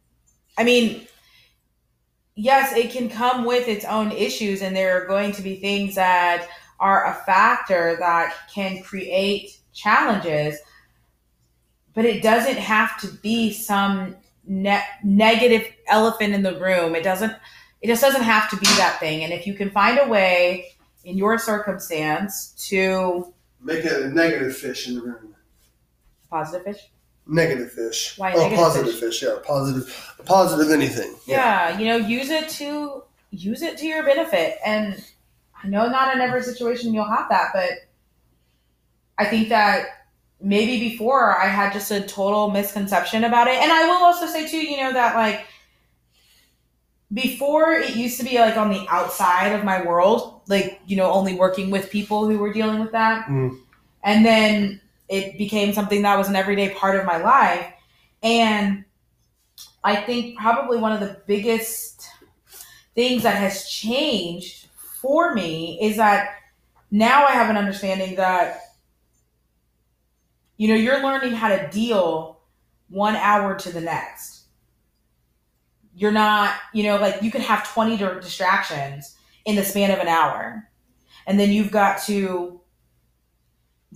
I 0.58 0.64
mean, 0.64 1.06
yes, 2.36 2.74
it 2.76 2.90
can 2.90 3.08
come 3.08 3.44
with 3.44 3.68
its 3.68 3.84
own 3.84 4.12
issues, 4.12 4.62
and 4.62 4.74
there 4.74 5.02
are 5.02 5.06
going 5.06 5.32
to 5.32 5.42
be 5.42 5.56
things 5.56 5.94
that 5.96 6.48
are 6.78 7.06
a 7.06 7.14
factor 7.26 7.96
that 7.98 8.34
can 8.52 8.82
create 8.82 9.50
challenges, 9.72 10.58
but 11.94 12.04
it 12.04 12.22
doesn't 12.22 12.56
have 12.56 12.98
to 13.00 13.08
be 13.18 13.52
some 13.52 14.16
ne- 14.46 14.84
negative 15.04 15.70
elephant 15.88 16.34
in 16.34 16.42
the 16.42 16.58
room. 16.58 16.94
It 16.94 17.02
doesn't 17.04 17.34
it 17.82 17.86
just 17.86 18.02
doesn't 18.02 18.22
have 18.22 18.50
to 18.50 18.56
be 18.56 18.66
that 18.66 19.00
thing. 19.00 19.24
And 19.24 19.32
if 19.32 19.46
you 19.46 19.54
can 19.54 19.70
find 19.70 19.98
a 19.98 20.06
way 20.06 20.66
in 21.04 21.16
your 21.16 21.38
circumstance 21.38 22.50
to 22.68 23.32
Make 23.62 23.84
it 23.84 24.02
a 24.02 24.08
negative 24.08 24.56
fish 24.56 24.86
in 24.88 24.96
the 24.96 25.02
room. 25.02 25.34
positive 26.30 26.64
fish, 26.64 26.90
Negative 27.26 27.70
fish. 27.70 28.14
Why 28.16 28.32
oh, 28.34 28.54
positive 28.54 28.98
fish? 28.98 29.22
Yeah, 29.22 29.36
positive. 29.44 30.14
Positive 30.24 30.72
anything. 30.72 31.14
yeah. 31.26 31.78
you 31.78 31.86
know, 31.86 31.96
use 31.96 32.30
it 32.30 32.48
to 32.50 33.04
use 33.30 33.62
it 33.62 33.78
to 33.78 33.86
your 33.86 34.04
benefit. 34.04 34.58
And 34.64 35.02
I 35.62 35.68
know 35.68 35.88
not 35.88 36.14
in 36.14 36.20
every 36.20 36.42
situation 36.42 36.92
you'll 36.92 37.04
have 37.04 37.28
that, 37.28 37.50
but 37.52 37.70
I 39.18 39.26
think 39.26 39.50
that 39.50 39.86
maybe 40.40 40.80
before 40.80 41.36
I 41.36 41.46
had 41.46 41.72
just 41.72 41.90
a 41.90 42.00
total 42.00 42.50
misconception 42.50 43.24
about 43.24 43.46
it. 43.46 43.56
And 43.56 43.70
I 43.70 43.84
will 43.84 44.02
also 44.02 44.26
say 44.26 44.48
too, 44.48 44.58
you 44.58 44.78
know, 44.78 44.92
that 44.92 45.14
like 45.14 45.46
before 47.12 47.72
it 47.72 47.96
used 47.96 48.18
to 48.18 48.24
be 48.24 48.38
like 48.38 48.56
on 48.56 48.70
the 48.70 48.86
outside 48.88 49.52
of 49.52 49.64
my 49.64 49.82
world, 49.84 50.40
like, 50.48 50.80
you 50.86 50.96
know, 50.96 51.10
only 51.10 51.34
working 51.34 51.70
with 51.70 51.90
people 51.90 52.28
who 52.28 52.38
were 52.38 52.52
dealing 52.52 52.80
with 52.80 52.92
that. 52.92 53.26
Mm. 53.26 53.58
And 54.02 54.24
then 54.24 54.80
it 55.10 55.36
became 55.36 55.74
something 55.74 56.02
that 56.02 56.16
was 56.16 56.28
an 56.28 56.36
everyday 56.36 56.70
part 56.70 56.98
of 56.98 57.04
my 57.04 57.18
life. 57.18 57.66
And 58.22 58.84
I 59.82 59.96
think 59.96 60.38
probably 60.38 60.78
one 60.78 60.92
of 60.92 61.00
the 61.00 61.20
biggest 61.26 62.08
things 62.94 63.24
that 63.24 63.36
has 63.36 63.68
changed 63.68 64.68
for 65.00 65.34
me 65.34 65.78
is 65.82 65.96
that 65.96 66.36
now 66.90 67.26
I 67.26 67.32
have 67.32 67.50
an 67.50 67.56
understanding 67.56 68.16
that, 68.16 68.60
you 70.58 70.68
know, 70.68 70.74
you're 70.74 71.02
learning 71.02 71.32
how 71.32 71.48
to 71.48 71.68
deal 71.70 72.40
one 72.88 73.16
hour 73.16 73.54
to 73.58 73.72
the 73.72 73.80
next. 73.80 74.44
you're 75.94 76.10
not, 76.10 76.54
you 76.72 76.82
know, 76.82 76.96
like 76.96 77.22
you 77.22 77.30
could 77.30 77.40
have 77.42 77.72
20 77.72 77.96
distractions 77.96 79.16
in 79.44 79.56
the 79.56 79.64
span 79.64 79.90
of 79.90 79.98
an 79.98 80.08
hour. 80.08 80.68
And 81.26 81.38
then 81.38 81.50
you've 81.50 81.70
got 81.70 82.02
to 82.04 82.59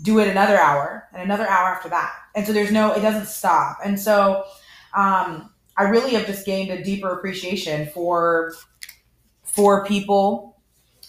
do 0.03 0.19
it 0.19 0.29
another 0.29 0.59
hour 0.59 1.09
and 1.13 1.23
another 1.23 1.49
hour 1.49 1.69
after 1.69 1.89
that. 1.89 2.13
And 2.35 2.47
so 2.47 2.53
there's 2.53 2.73
no, 2.73 2.93
it 2.93 3.01
doesn't 3.01 3.27
stop. 3.27 3.79
And 3.85 3.99
so 3.99 4.45
um, 4.95 5.51
I 5.77 5.85
really 5.85 6.13
have 6.13 6.27
just 6.27 6.45
gained 6.45 6.71
a 6.71 6.83
deeper 6.83 7.11
appreciation 7.11 7.89
for 7.93 8.55
for 9.43 9.87
people 9.87 10.57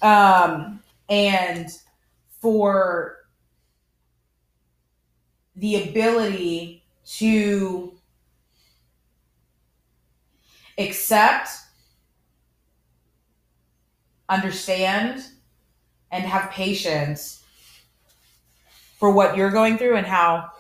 um, 0.04 0.80
and 1.10 1.70
for 2.40 3.18
the 5.56 5.90
ability 5.90 6.84
to 7.06 7.98
accept, 10.78 11.50
understand, 14.30 15.26
and 16.12 16.24
have 16.24 16.52
patience 16.52 17.45
for 19.06 19.12
what 19.12 19.38
you're 19.38 19.52
going 19.52 19.78
through 19.78 19.96
and 19.96 20.08
how 20.08 20.52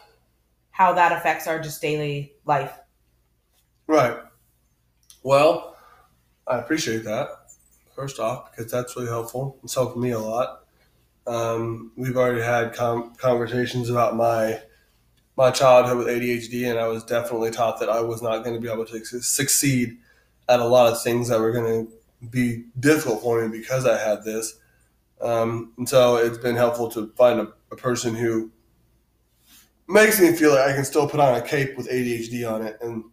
how 0.70 0.94
that 0.94 1.12
affects 1.12 1.48
our 1.48 1.58
just 1.58 1.82
daily 1.82 2.32
life. 2.46 2.78
Right. 3.88 4.20
Well, 5.24 5.76
I 6.46 6.60
appreciate 6.60 7.06
that. 7.06 7.30
First 7.96 8.20
off, 8.20 8.52
because 8.52 8.72
that's 8.72 8.96
really 8.96 9.08
helpful. 9.08 9.58
It's 9.64 9.74
helped 9.74 9.98
me 9.98 10.12
a 10.12 10.20
lot. 10.20 10.64
Um, 11.26 11.92
we've 11.96 12.16
already 12.16 12.44
had 12.44 12.76
com- 12.76 13.16
conversations 13.16 13.90
about 13.90 14.16
my 14.16 14.62
my 15.36 15.50
childhood 15.50 15.98
with 15.98 16.08
ADHD, 16.08 16.70
and 16.70 16.78
I 16.78 16.88
was 16.88 17.04
definitely 17.04 17.50
taught 17.50 17.80
that 17.80 17.90
I 17.90 18.02
was 18.02 18.22
not 18.22 18.44
going 18.44 18.54
to 18.56 18.62
be 18.62 18.72
able 18.72 18.86
to 18.86 19.04
succeed 19.04 19.98
at 20.48 20.60
a 20.60 20.66
lot 20.66 20.94
of 20.94 21.02
things 21.02 21.30
that 21.30 21.40
were 21.40 21.52
going 21.52 21.88
to 21.88 22.28
be 22.30 22.66
difficult 22.80 23.24
for 23.24 23.42
me 23.42 23.58
because 23.58 23.88
I 23.88 23.98
had 23.98 24.24
this. 24.24 24.60
Um, 25.22 25.74
and 25.78 25.88
so 25.88 26.18
it's 26.18 26.38
been 26.38 26.56
helpful 26.56 26.90
to 26.92 27.12
find 27.16 27.40
a, 27.40 27.48
a, 27.72 27.76
person 27.76 28.14
who 28.14 28.52
makes 29.88 30.20
me 30.20 30.34
feel 30.34 30.52
like 30.52 30.70
I 30.70 30.74
can 30.74 30.84
still 30.84 31.08
put 31.08 31.20
on 31.20 31.36
a 31.36 31.42
cape 31.42 31.78
with 31.78 31.90
ADHD 31.90 32.50
on 32.52 32.62
it 32.62 32.78
and, 32.82 33.06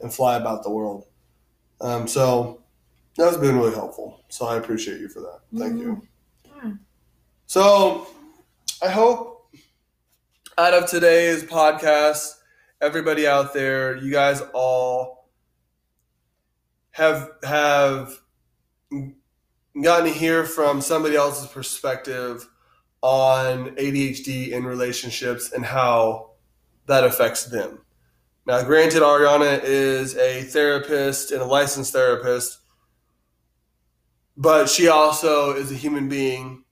and 0.00 0.12
fly 0.14 0.36
about 0.36 0.62
the 0.62 0.70
world. 0.70 1.06
Um, 1.80 2.06
so 2.06 2.62
that's 3.16 3.36
been 3.36 3.56
really 3.56 3.74
helpful. 3.74 4.24
So 4.28 4.46
I 4.46 4.56
appreciate 4.56 5.00
you 5.00 5.08
for 5.08 5.20
that. 5.20 5.40
Thank 5.58 5.74
mm-hmm. 5.74 5.82
you. 5.82 6.08
Yeah. 6.62 6.72
So 7.46 8.06
I 8.80 8.88
hope 8.88 9.50
out 10.56 10.74
of 10.74 10.86
today's 10.86 11.44
podcast, 11.44 12.34
everybody 12.80 13.26
out 13.26 13.52
there, 13.52 13.96
you 13.96 14.12
guys 14.12 14.42
all 14.52 15.28
have 16.92 17.30
have 17.42 18.18
gotten 19.82 20.06
to 20.06 20.12
hear 20.12 20.44
from 20.44 20.80
somebody 20.80 21.16
else's 21.16 21.48
perspective 21.48 22.48
on 23.02 23.70
ADHD 23.76 24.50
in 24.50 24.64
relationships 24.64 25.52
and 25.52 25.64
how 25.64 26.32
that 26.86 27.04
affects 27.04 27.44
them. 27.44 27.80
Now, 28.46 28.62
granted, 28.62 29.02
Ariana 29.02 29.60
is 29.62 30.16
a 30.16 30.42
therapist 30.42 31.30
and 31.32 31.42
a 31.42 31.44
licensed 31.44 31.92
therapist, 31.92 32.58
but 34.36 34.68
she 34.68 34.88
also 34.88 35.52
is 35.52 35.70
a 35.70 35.74
human 35.74 36.08
being 36.08 36.64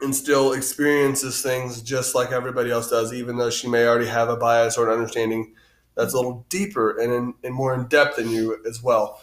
and 0.00 0.14
still 0.14 0.52
experiences 0.52 1.42
things 1.42 1.82
just 1.82 2.14
like 2.14 2.32
everybody 2.32 2.70
else 2.70 2.90
does, 2.90 3.12
even 3.12 3.36
though 3.36 3.50
she 3.50 3.68
may 3.68 3.86
already 3.86 4.08
have 4.08 4.28
a 4.28 4.36
bias 4.36 4.76
or 4.76 4.88
an 4.88 4.92
understanding 4.92 5.54
that's 5.94 6.14
a 6.14 6.16
little 6.16 6.46
deeper 6.48 6.98
and, 6.98 7.12
in, 7.12 7.34
and 7.44 7.54
more 7.54 7.74
in 7.74 7.86
depth 7.86 8.16
than 8.16 8.30
you 8.30 8.58
as 8.66 8.82
well. 8.82 9.20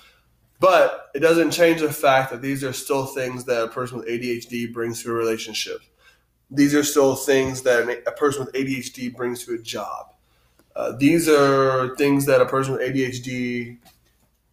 But 0.60 1.10
it 1.14 1.20
doesn't 1.20 1.52
change 1.52 1.82
the 1.82 1.94
fact 1.94 2.32
that 2.32 2.42
these 2.42 2.64
are 2.64 2.74
still 2.74 3.06
things 3.06 3.46
that 3.46 3.64
a 3.64 3.68
person 3.68 4.00
with 4.00 4.08
ADHD 4.08 4.74
brings 4.74 5.04
to 5.04 5.12
a 5.12 5.14
relationship. 5.14 5.82
These 6.50 6.74
are 6.74 6.84
still 6.84 7.16
things 7.16 7.62
that 7.64 7.88
a 8.08 8.12
person 8.12 8.46
with 8.46 8.54
ADHD 8.54 9.16
brings 9.16 9.46
to 9.46 9.54
a 9.54 9.58
job. 9.58 10.14
Uh, 10.76 10.94
these 10.98 11.28
are 11.28 11.96
things 11.96 12.26
that 12.26 12.42
a 12.42 12.46
person 12.46 12.74
with 12.74 12.82
ADHD 12.82 13.78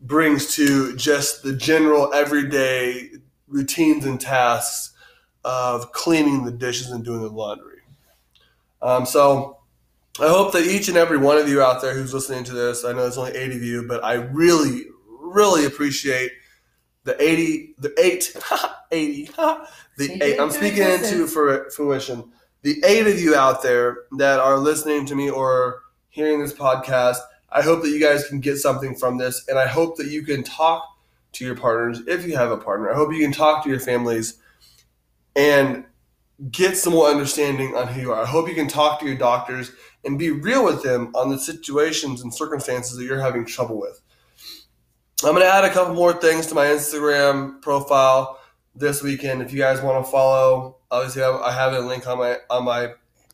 brings 0.00 0.54
to 0.56 0.96
just 0.96 1.42
the 1.42 1.54
general 1.54 2.12
everyday 2.12 3.10
routines 3.48 4.04
and 4.04 4.20
tasks 4.20 4.94
of 5.44 5.92
cleaning 5.92 6.44
the 6.44 6.50
dishes 6.50 6.90
and 6.90 7.04
doing 7.04 7.22
the 7.22 7.28
laundry. 7.28 7.80
Um, 8.82 9.06
so 9.06 9.58
I 10.20 10.28
hope 10.28 10.52
that 10.52 10.64
each 10.64 10.88
and 10.88 10.96
every 10.96 11.18
one 11.18 11.38
of 11.38 11.48
you 11.48 11.62
out 11.62 11.82
there 11.82 11.94
who's 11.94 12.14
listening 12.14 12.44
to 12.44 12.52
this, 12.52 12.84
I 12.84 12.92
know 12.92 13.02
there's 13.02 13.18
only 13.18 13.32
eight 13.32 13.52
of 13.52 13.62
you, 13.62 13.86
but 13.86 14.04
I 14.04 14.14
really, 14.14 14.86
really 15.34 15.66
appreciate 15.66 16.32
the 17.04 17.20
80, 17.22 17.74
the 17.78 17.94
eight, 17.98 18.34
80, 18.90 19.24
the 19.98 20.18
eight. 20.22 20.40
I'm 20.40 20.50
speaking 20.50 20.82
into 20.82 21.26
for 21.26 21.70
fruition. 21.70 22.32
The 22.62 22.82
eight 22.86 23.06
of 23.06 23.20
you 23.20 23.34
out 23.34 23.62
there 23.62 23.98
that 24.16 24.40
are 24.40 24.56
listening 24.56 25.04
to 25.06 25.14
me 25.14 25.28
or 25.28 25.80
hearing 26.08 26.40
this 26.40 26.54
podcast, 26.54 27.18
I 27.50 27.60
hope 27.60 27.82
that 27.82 27.90
you 27.90 28.00
guys 28.00 28.26
can 28.26 28.40
get 28.40 28.56
something 28.56 28.94
from 28.94 29.18
this. 29.18 29.46
And 29.48 29.58
I 29.58 29.66
hope 29.66 29.96
that 29.98 30.06
you 30.06 30.22
can 30.22 30.42
talk 30.42 30.82
to 31.32 31.44
your 31.44 31.56
partners 31.56 32.00
if 32.06 32.26
you 32.26 32.36
have 32.36 32.50
a 32.50 32.56
partner. 32.56 32.90
I 32.90 32.94
hope 32.94 33.12
you 33.12 33.20
can 33.20 33.32
talk 33.32 33.64
to 33.64 33.70
your 33.70 33.80
families 33.80 34.40
and 35.36 35.84
get 36.50 36.76
some 36.76 36.92
more 36.92 37.08
understanding 37.08 37.76
on 37.76 37.88
who 37.88 38.00
you 38.00 38.12
are. 38.12 38.22
I 38.22 38.26
hope 38.26 38.48
you 38.48 38.54
can 38.54 38.68
talk 38.68 39.00
to 39.00 39.06
your 39.06 39.16
doctors 39.16 39.72
and 40.04 40.18
be 40.18 40.30
real 40.30 40.64
with 40.64 40.82
them 40.82 41.12
on 41.14 41.30
the 41.30 41.38
situations 41.38 42.22
and 42.22 42.34
circumstances 42.34 42.96
that 42.96 43.04
you're 43.04 43.20
having 43.20 43.44
trouble 43.44 43.80
with. 43.80 44.00
I'm 45.26 45.34
going 45.34 45.46
to 45.46 45.50
add 45.50 45.64
a 45.64 45.70
couple 45.70 45.94
more 45.94 46.12
things 46.12 46.48
to 46.48 46.54
my 46.54 46.66
Instagram 46.66 47.62
profile 47.62 48.40
this 48.74 49.02
weekend. 49.02 49.40
If 49.40 49.54
you 49.54 49.58
guys 49.58 49.80
want 49.80 50.04
to 50.04 50.10
follow, 50.10 50.76
obviously 50.90 51.22
I 51.22 51.50
have 51.50 51.72
a 51.72 51.78
link 51.78 52.06
on 52.06 52.18
my 52.18 52.36
on 52.50 52.64
my 52.64 52.92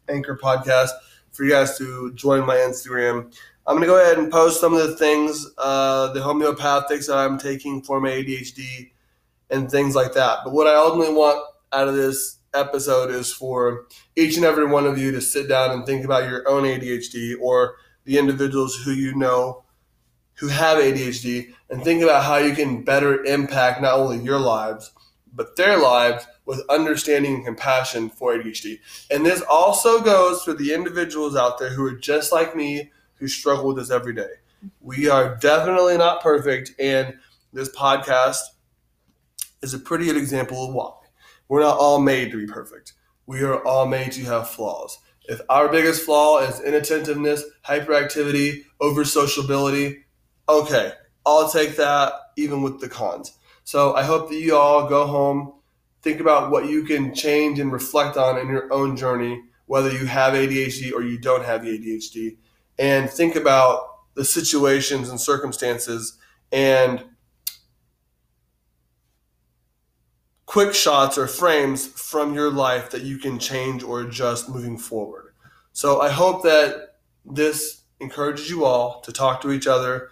Anchor 0.08 0.38
podcast 0.40 0.90
for 1.32 1.42
you 1.42 1.50
guys 1.50 1.76
to 1.78 2.12
join 2.14 2.46
my 2.46 2.54
Instagram. 2.54 3.34
I'm 3.66 3.76
going 3.76 3.80
to 3.80 3.86
go 3.86 4.00
ahead 4.00 4.18
and 4.18 4.30
post 4.30 4.60
some 4.60 4.72
of 4.72 4.86
the 4.86 4.94
things, 4.94 5.44
uh, 5.58 6.12
the 6.12 6.20
homeopathics 6.20 7.08
that 7.08 7.16
I'm 7.16 7.38
taking 7.38 7.82
for 7.82 8.00
my 8.00 8.10
ADHD 8.10 8.92
and 9.50 9.68
things 9.68 9.96
like 9.96 10.12
that. 10.14 10.38
But 10.44 10.52
what 10.52 10.68
I 10.68 10.76
ultimately 10.76 11.14
want 11.14 11.44
out 11.72 11.88
of 11.88 11.96
this 11.96 12.38
episode 12.54 13.10
is 13.10 13.32
for 13.32 13.86
each 14.14 14.36
and 14.36 14.44
every 14.46 14.66
one 14.66 14.86
of 14.86 14.96
you 14.96 15.10
to 15.10 15.20
sit 15.20 15.48
down 15.48 15.72
and 15.72 15.84
think 15.84 16.04
about 16.04 16.30
your 16.30 16.48
own 16.48 16.62
ADHD 16.62 17.34
or 17.40 17.78
the 18.04 18.16
individuals 18.16 18.76
who 18.76 18.92
you 18.92 19.16
know 19.16 19.64
who 20.40 20.48
have 20.48 20.78
ADHD 20.78 21.52
and 21.68 21.84
think 21.84 22.02
about 22.02 22.24
how 22.24 22.38
you 22.38 22.54
can 22.54 22.82
better 22.82 23.22
impact 23.24 23.82
not 23.82 23.98
only 23.98 24.18
your 24.24 24.40
lives, 24.40 24.90
but 25.34 25.54
their 25.54 25.78
lives 25.78 26.26
with 26.46 26.62
understanding 26.70 27.36
and 27.36 27.44
compassion 27.44 28.08
for 28.08 28.34
ADHD. 28.34 28.78
And 29.10 29.24
this 29.24 29.42
also 29.42 30.00
goes 30.00 30.42
for 30.42 30.54
the 30.54 30.72
individuals 30.72 31.36
out 31.36 31.58
there 31.58 31.68
who 31.68 31.84
are 31.84 31.94
just 31.94 32.32
like 32.32 32.56
me, 32.56 32.90
who 33.16 33.28
struggle 33.28 33.66
with 33.68 33.76
this 33.76 33.90
every 33.90 34.14
day. 34.14 34.30
We 34.80 35.10
are 35.10 35.36
definitely 35.36 35.98
not 35.98 36.22
perfect, 36.22 36.72
and 36.78 37.18
this 37.52 37.68
podcast 37.76 38.40
is 39.62 39.74
a 39.74 39.78
pretty 39.78 40.06
good 40.06 40.16
example 40.16 40.68
of 40.68 40.74
why. 40.74 40.92
We're 41.48 41.60
not 41.60 41.76
all 41.78 42.00
made 42.00 42.30
to 42.30 42.38
be 42.38 42.50
perfect. 42.50 42.94
We 43.26 43.42
are 43.42 43.62
all 43.66 43.86
made 43.86 44.12
to 44.12 44.24
have 44.24 44.48
flaws. 44.48 44.98
If 45.24 45.40
our 45.50 45.68
biggest 45.68 46.04
flaw 46.04 46.40
is 46.40 46.60
inattentiveness, 46.60 47.44
hyperactivity, 47.66 48.62
over 48.80 49.04
sociability, 49.04 50.04
okay, 50.48 50.92
I'll 51.26 51.50
take 51.50 51.76
that 51.76 52.12
even 52.36 52.62
with 52.62 52.80
the 52.80 52.88
cons. 52.88 53.36
So 53.64 53.94
I 53.94 54.02
hope 54.02 54.30
that 54.30 54.40
you 54.40 54.56
all 54.56 54.88
go 54.88 55.06
home, 55.06 55.52
think 56.02 56.20
about 56.20 56.50
what 56.50 56.68
you 56.68 56.84
can 56.84 57.14
change 57.14 57.58
and 57.58 57.72
reflect 57.72 58.16
on 58.16 58.38
in 58.38 58.48
your 58.48 58.72
own 58.72 58.96
journey, 58.96 59.42
whether 59.66 59.90
you 59.90 60.06
have 60.06 60.34
ADHD 60.34 60.92
or 60.92 61.02
you 61.02 61.18
don't 61.18 61.44
have 61.44 61.62
ADHD, 61.62 62.36
and 62.78 63.08
think 63.08 63.36
about 63.36 63.82
the 64.14 64.24
situations 64.24 65.08
and 65.08 65.20
circumstances 65.20 66.18
and 66.50 67.04
quick 70.46 70.74
shots 70.74 71.16
or 71.16 71.28
frames 71.28 71.86
from 71.86 72.34
your 72.34 72.50
life 72.50 72.90
that 72.90 73.02
you 73.02 73.18
can 73.18 73.38
change 73.38 73.84
or 73.84 74.00
adjust 74.00 74.48
moving 74.48 74.76
forward. 74.76 75.32
So 75.72 76.00
I 76.00 76.10
hope 76.10 76.42
that 76.42 76.96
this 77.24 77.82
encourages 78.00 78.50
you 78.50 78.64
all 78.64 79.00
to 79.02 79.12
talk 79.12 79.40
to 79.42 79.52
each 79.52 79.68
other, 79.68 80.08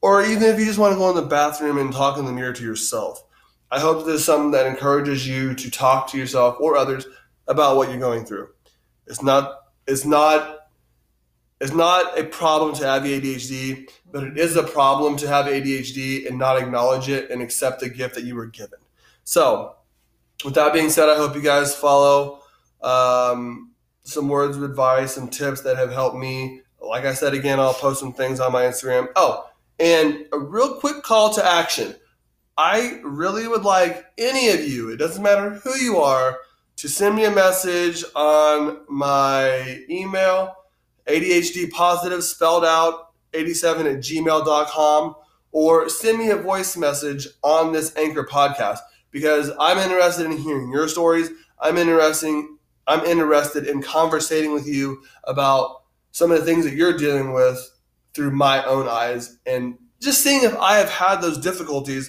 or 0.00 0.22
even 0.22 0.44
if 0.44 0.58
you 0.58 0.64
just 0.64 0.78
want 0.78 0.92
to 0.92 0.98
go 0.98 1.10
in 1.10 1.16
the 1.16 1.22
bathroom 1.22 1.78
and 1.78 1.92
talk 1.92 2.18
in 2.18 2.24
the 2.24 2.32
mirror 2.32 2.52
to 2.52 2.62
yourself. 2.62 3.24
I 3.70 3.80
hope 3.80 4.06
this 4.06 4.20
is 4.20 4.24
something 4.24 4.52
that 4.52 4.66
encourages 4.66 5.28
you 5.28 5.54
to 5.54 5.70
talk 5.70 6.08
to 6.10 6.18
yourself 6.18 6.56
or 6.60 6.76
others 6.76 7.06
about 7.46 7.76
what 7.76 7.90
you're 7.90 7.98
going 7.98 8.24
through. 8.24 8.48
It's 9.06 9.22
not 9.22 9.58
it's 9.86 10.04
not 10.04 10.58
it's 11.60 11.72
not 11.72 12.18
a 12.18 12.24
problem 12.24 12.74
to 12.76 12.86
have 12.86 13.02
ADHD, 13.02 13.90
but 14.10 14.22
it 14.22 14.38
is 14.38 14.56
a 14.56 14.62
problem 14.62 15.16
to 15.16 15.28
have 15.28 15.46
ADHD 15.46 16.28
and 16.28 16.38
not 16.38 16.56
acknowledge 16.56 17.08
it 17.08 17.30
and 17.30 17.42
accept 17.42 17.80
the 17.80 17.88
gift 17.88 18.14
that 18.14 18.24
you 18.24 18.36
were 18.36 18.46
given. 18.46 18.78
So, 19.24 19.74
with 20.44 20.54
that 20.54 20.72
being 20.72 20.88
said, 20.88 21.08
I 21.08 21.16
hope 21.16 21.34
you 21.34 21.42
guys 21.42 21.74
follow 21.74 22.42
um, 22.80 23.72
some 24.04 24.28
words 24.28 24.56
of 24.56 24.62
advice 24.62 25.16
and 25.16 25.32
tips 25.32 25.62
that 25.62 25.76
have 25.76 25.90
helped 25.90 26.16
me. 26.16 26.62
Like 26.80 27.04
I 27.04 27.12
said 27.12 27.34
again, 27.34 27.58
I'll 27.58 27.74
post 27.74 27.98
some 27.98 28.12
things 28.12 28.38
on 28.38 28.52
my 28.52 28.62
Instagram. 28.62 29.08
Oh, 29.16 29.47
And 29.78 30.26
a 30.32 30.38
real 30.38 30.74
quick 30.74 31.02
call 31.02 31.32
to 31.34 31.44
action. 31.44 31.94
I 32.56 33.00
really 33.04 33.46
would 33.46 33.62
like 33.62 34.04
any 34.18 34.48
of 34.48 34.66
you, 34.66 34.90
it 34.90 34.96
doesn't 34.96 35.22
matter 35.22 35.50
who 35.50 35.76
you 35.76 35.98
are, 35.98 36.38
to 36.76 36.88
send 36.88 37.14
me 37.14 37.24
a 37.24 37.30
message 37.30 38.04
on 38.16 38.80
my 38.88 39.84
email, 39.88 40.56
ADHD 41.06 41.70
positive 41.70 42.24
spelled 42.24 42.64
out 42.64 43.12
87 43.32 43.86
at 43.86 43.96
gmail.com, 43.98 45.14
or 45.52 45.88
send 45.88 46.18
me 46.18 46.30
a 46.30 46.36
voice 46.36 46.76
message 46.76 47.28
on 47.42 47.72
this 47.72 47.94
Anchor 47.96 48.24
podcast 48.24 48.78
because 49.10 49.50
I'm 49.58 49.78
interested 49.78 50.26
in 50.26 50.36
hearing 50.36 50.70
your 50.70 50.88
stories. 50.88 51.30
I'm 51.60 51.78
interesting. 51.78 52.58
I'm 52.86 53.04
interested 53.04 53.66
in 53.66 53.82
conversating 53.82 54.52
with 54.52 54.66
you 54.66 55.02
about 55.24 55.82
some 56.12 56.30
of 56.30 56.40
the 56.40 56.44
things 56.44 56.64
that 56.64 56.74
you're 56.74 56.96
dealing 56.96 57.32
with 57.32 57.70
through 58.14 58.30
my 58.30 58.64
own 58.64 58.88
eyes 58.88 59.38
and 59.46 59.76
just 60.00 60.22
seeing 60.22 60.44
if 60.44 60.56
I 60.56 60.78
have 60.78 60.90
had 60.90 61.20
those 61.20 61.38
difficulties. 61.38 62.08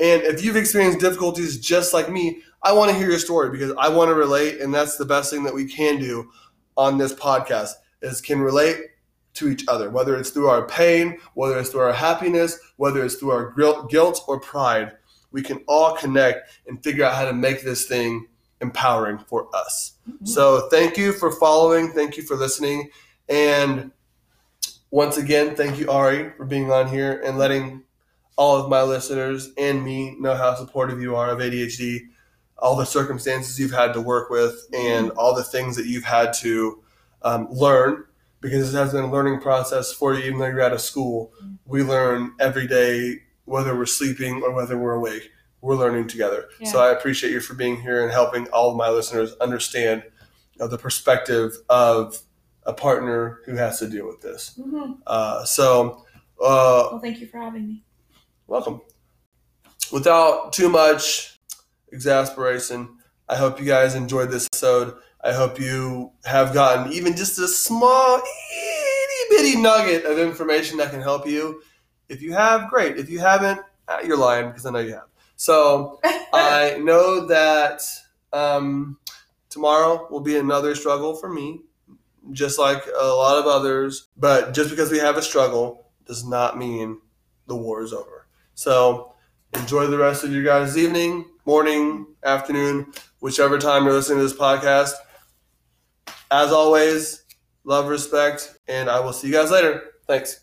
And 0.00 0.22
if 0.22 0.44
you've 0.44 0.56
experienced 0.56 1.00
difficulties 1.00 1.58
just 1.60 1.92
like 1.92 2.10
me, 2.10 2.42
I 2.62 2.72
want 2.72 2.90
to 2.90 2.96
hear 2.96 3.10
your 3.10 3.18
story 3.18 3.50
because 3.50 3.72
I 3.78 3.88
want 3.88 4.08
to 4.08 4.14
relate. 4.14 4.60
And 4.60 4.72
that's 4.72 4.96
the 4.96 5.04
best 5.04 5.30
thing 5.32 5.44
that 5.44 5.54
we 5.54 5.66
can 5.66 5.98
do 5.98 6.30
on 6.76 6.98
this 6.98 7.14
podcast 7.14 7.72
is 8.00 8.20
can 8.20 8.40
relate 8.40 8.78
to 9.34 9.48
each 9.48 9.64
other, 9.68 9.90
whether 9.90 10.16
it's 10.16 10.30
through 10.30 10.48
our 10.48 10.66
pain, 10.66 11.18
whether 11.34 11.58
it's 11.58 11.70
through 11.70 11.80
our 11.80 11.92
happiness, 11.92 12.58
whether 12.76 13.04
it's 13.04 13.14
through 13.14 13.30
our 13.30 13.52
guilt 13.88 14.24
or 14.28 14.40
pride. 14.40 14.92
We 15.30 15.42
can 15.42 15.62
all 15.66 15.96
connect 15.96 16.50
and 16.66 16.82
figure 16.82 17.04
out 17.04 17.14
how 17.14 17.24
to 17.24 17.32
make 17.32 17.62
this 17.62 17.86
thing 17.86 18.26
empowering 18.60 19.18
for 19.18 19.48
us. 19.54 19.94
Mm-hmm. 20.08 20.26
So 20.26 20.68
thank 20.68 20.96
you 20.96 21.12
for 21.12 21.32
following. 21.32 21.92
Thank 21.92 22.16
you 22.16 22.22
for 22.22 22.36
listening. 22.36 22.90
And 23.28 23.90
once 24.92 25.16
again, 25.16 25.56
thank 25.56 25.78
you, 25.78 25.90
Ari, 25.90 26.32
for 26.36 26.44
being 26.44 26.70
on 26.70 26.86
here 26.86 27.22
and 27.24 27.38
letting 27.38 27.82
all 28.36 28.56
of 28.56 28.68
my 28.68 28.82
listeners 28.82 29.50
and 29.56 29.82
me 29.82 30.16
know 30.20 30.34
how 30.34 30.54
supportive 30.54 31.00
you 31.00 31.16
are 31.16 31.30
of 31.30 31.38
ADHD, 31.38 32.00
all 32.58 32.76
the 32.76 32.84
circumstances 32.84 33.58
you've 33.58 33.72
had 33.72 33.94
to 33.94 34.02
work 34.02 34.28
with, 34.28 34.68
and 34.74 35.10
all 35.12 35.34
the 35.34 35.42
things 35.42 35.76
that 35.76 35.86
you've 35.86 36.04
had 36.04 36.34
to 36.34 36.82
um, 37.22 37.48
learn 37.50 38.04
because 38.42 38.70
this 38.70 38.78
has 38.78 38.92
been 38.92 39.04
a 39.04 39.10
learning 39.10 39.40
process 39.40 39.94
for 39.94 40.12
you, 40.12 40.24
even 40.24 40.38
though 40.38 40.46
you're 40.46 40.60
out 40.60 40.72
of 40.72 40.80
school. 40.80 41.32
We 41.64 41.82
learn 41.82 42.34
every 42.38 42.66
day, 42.66 43.20
whether 43.46 43.74
we're 43.74 43.86
sleeping 43.86 44.42
or 44.42 44.52
whether 44.52 44.76
we're 44.76 44.94
awake. 44.94 45.30
We're 45.62 45.76
learning 45.76 46.08
together. 46.08 46.48
Yeah. 46.60 46.70
So 46.70 46.80
I 46.80 46.90
appreciate 46.90 47.30
you 47.30 47.40
for 47.40 47.54
being 47.54 47.80
here 47.80 48.02
and 48.02 48.12
helping 48.12 48.46
all 48.48 48.70
of 48.70 48.76
my 48.76 48.90
listeners 48.90 49.32
understand 49.40 50.02
you 50.52 50.58
know, 50.58 50.66
the 50.66 50.76
perspective 50.76 51.52
of 51.70 52.20
a 52.64 52.72
partner 52.72 53.40
who 53.44 53.56
has 53.56 53.78
to 53.80 53.88
deal 53.88 54.06
with 54.06 54.20
this. 54.20 54.58
Mm-hmm. 54.58 54.92
Uh, 55.06 55.44
so, 55.44 56.04
uh, 56.40 56.88
well, 56.90 57.00
thank 57.00 57.20
you 57.20 57.26
for 57.26 57.38
having 57.38 57.66
me. 57.66 57.84
Welcome. 58.46 58.80
Without 59.92 60.52
too 60.52 60.68
much 60.68 61.40
exasperation, 61.92 62.98
I 63.28 63.36
hope 63.36 63.58
you 63.60 63.66
guys 63.66 63.94
enjoyed 63.94 64.30
this 64.30 64.46
episode. 64.46 64.94
I 65.22 65.32
hope 65.32 65.60
you 65.60 66.12
have 66.24 66.52
gotten 66.52 66.92
even 66.92 67.16
just 67.16 67.38
a 67.38 67.46
small, 67.46 68.16
itty 68.16 69.24
bitty 69.30 69.60
nugget 69.60 70.04
of 70.04 70.18
information 70.18 70.78
that 70.78 70.90
can 70.90 71.00
help 71.00 71.26
you. 71.26 71.62
If 72.08 72.22
you 72.22 72.32
have, 72.32 72.68
great. 72.68 72.98
If 72.98 73.08
you 73.08 73.20
haven't, 73.20 73.60
uh, 73.88 73.98
you're 74.04 74.16
lying 74.16 74.48
because 74.48 74.66
I 74.66 74.70
know 74.70 74.80
you 74.80 74.94
have. 74.94 75.08
So 75.36 76.00
I 76.04 76.78
know 76.82 77.26
that 77.26 77.82
um, 78.32 78.98
tomorrow 79.48 80.08
will 80.10 80.20
be 80.20 80.36
another 80.36 80.74
struggle 80.74 81.14
for 81.14 81.32
me 81.32 81.62
just 82.30 82.58
like 82.58 82.84
a 82.86 83.06
lot 83.06 83.38
of 83.38 83.46
others. 83.46 84.08
But 84.16 84.54
just 84.54 84.70
because 84.70 84.90
we 84.90 84.98
have 84.98 85.16
a 85.16 85.22
struggle 85.22 85.90
does 86.06 86.24
not 86.26 86.58
mean 86.58 87.00
the 87.46 87.56
war 87.56 87.82
is 87.82 87.92
over. 87.92 88.26
So 88.54 89.12
enjoy 89.54 89.86
the 89.86 89.98
rest 89.98 90.24
of 90.24 90.32
your 90.32 90.44
guys' 90.44 90.78
evening, 90.78 91.26
morning, 91.44 92.06
afternoon, 92.24 92.92
whichever 93.20 93.58
time 93.58 93.84
you're 93.84 93.94
listening 93.94 94.18
to 94.18 94.24
this 94.24 94.36
podcast. 94.36 94.92
As 96.30 96.50
always, 96.52 97.24
love, 97.64 97.88
respect, 97.88 98.56
and 98.68 98.88
I 98.88 99.00
will 99.00 99.12
see 99.12 99.28
you 99.28 99.34
guys 99.34 99.50
later. 99.50 99.82
Thanks. 100.06 100.40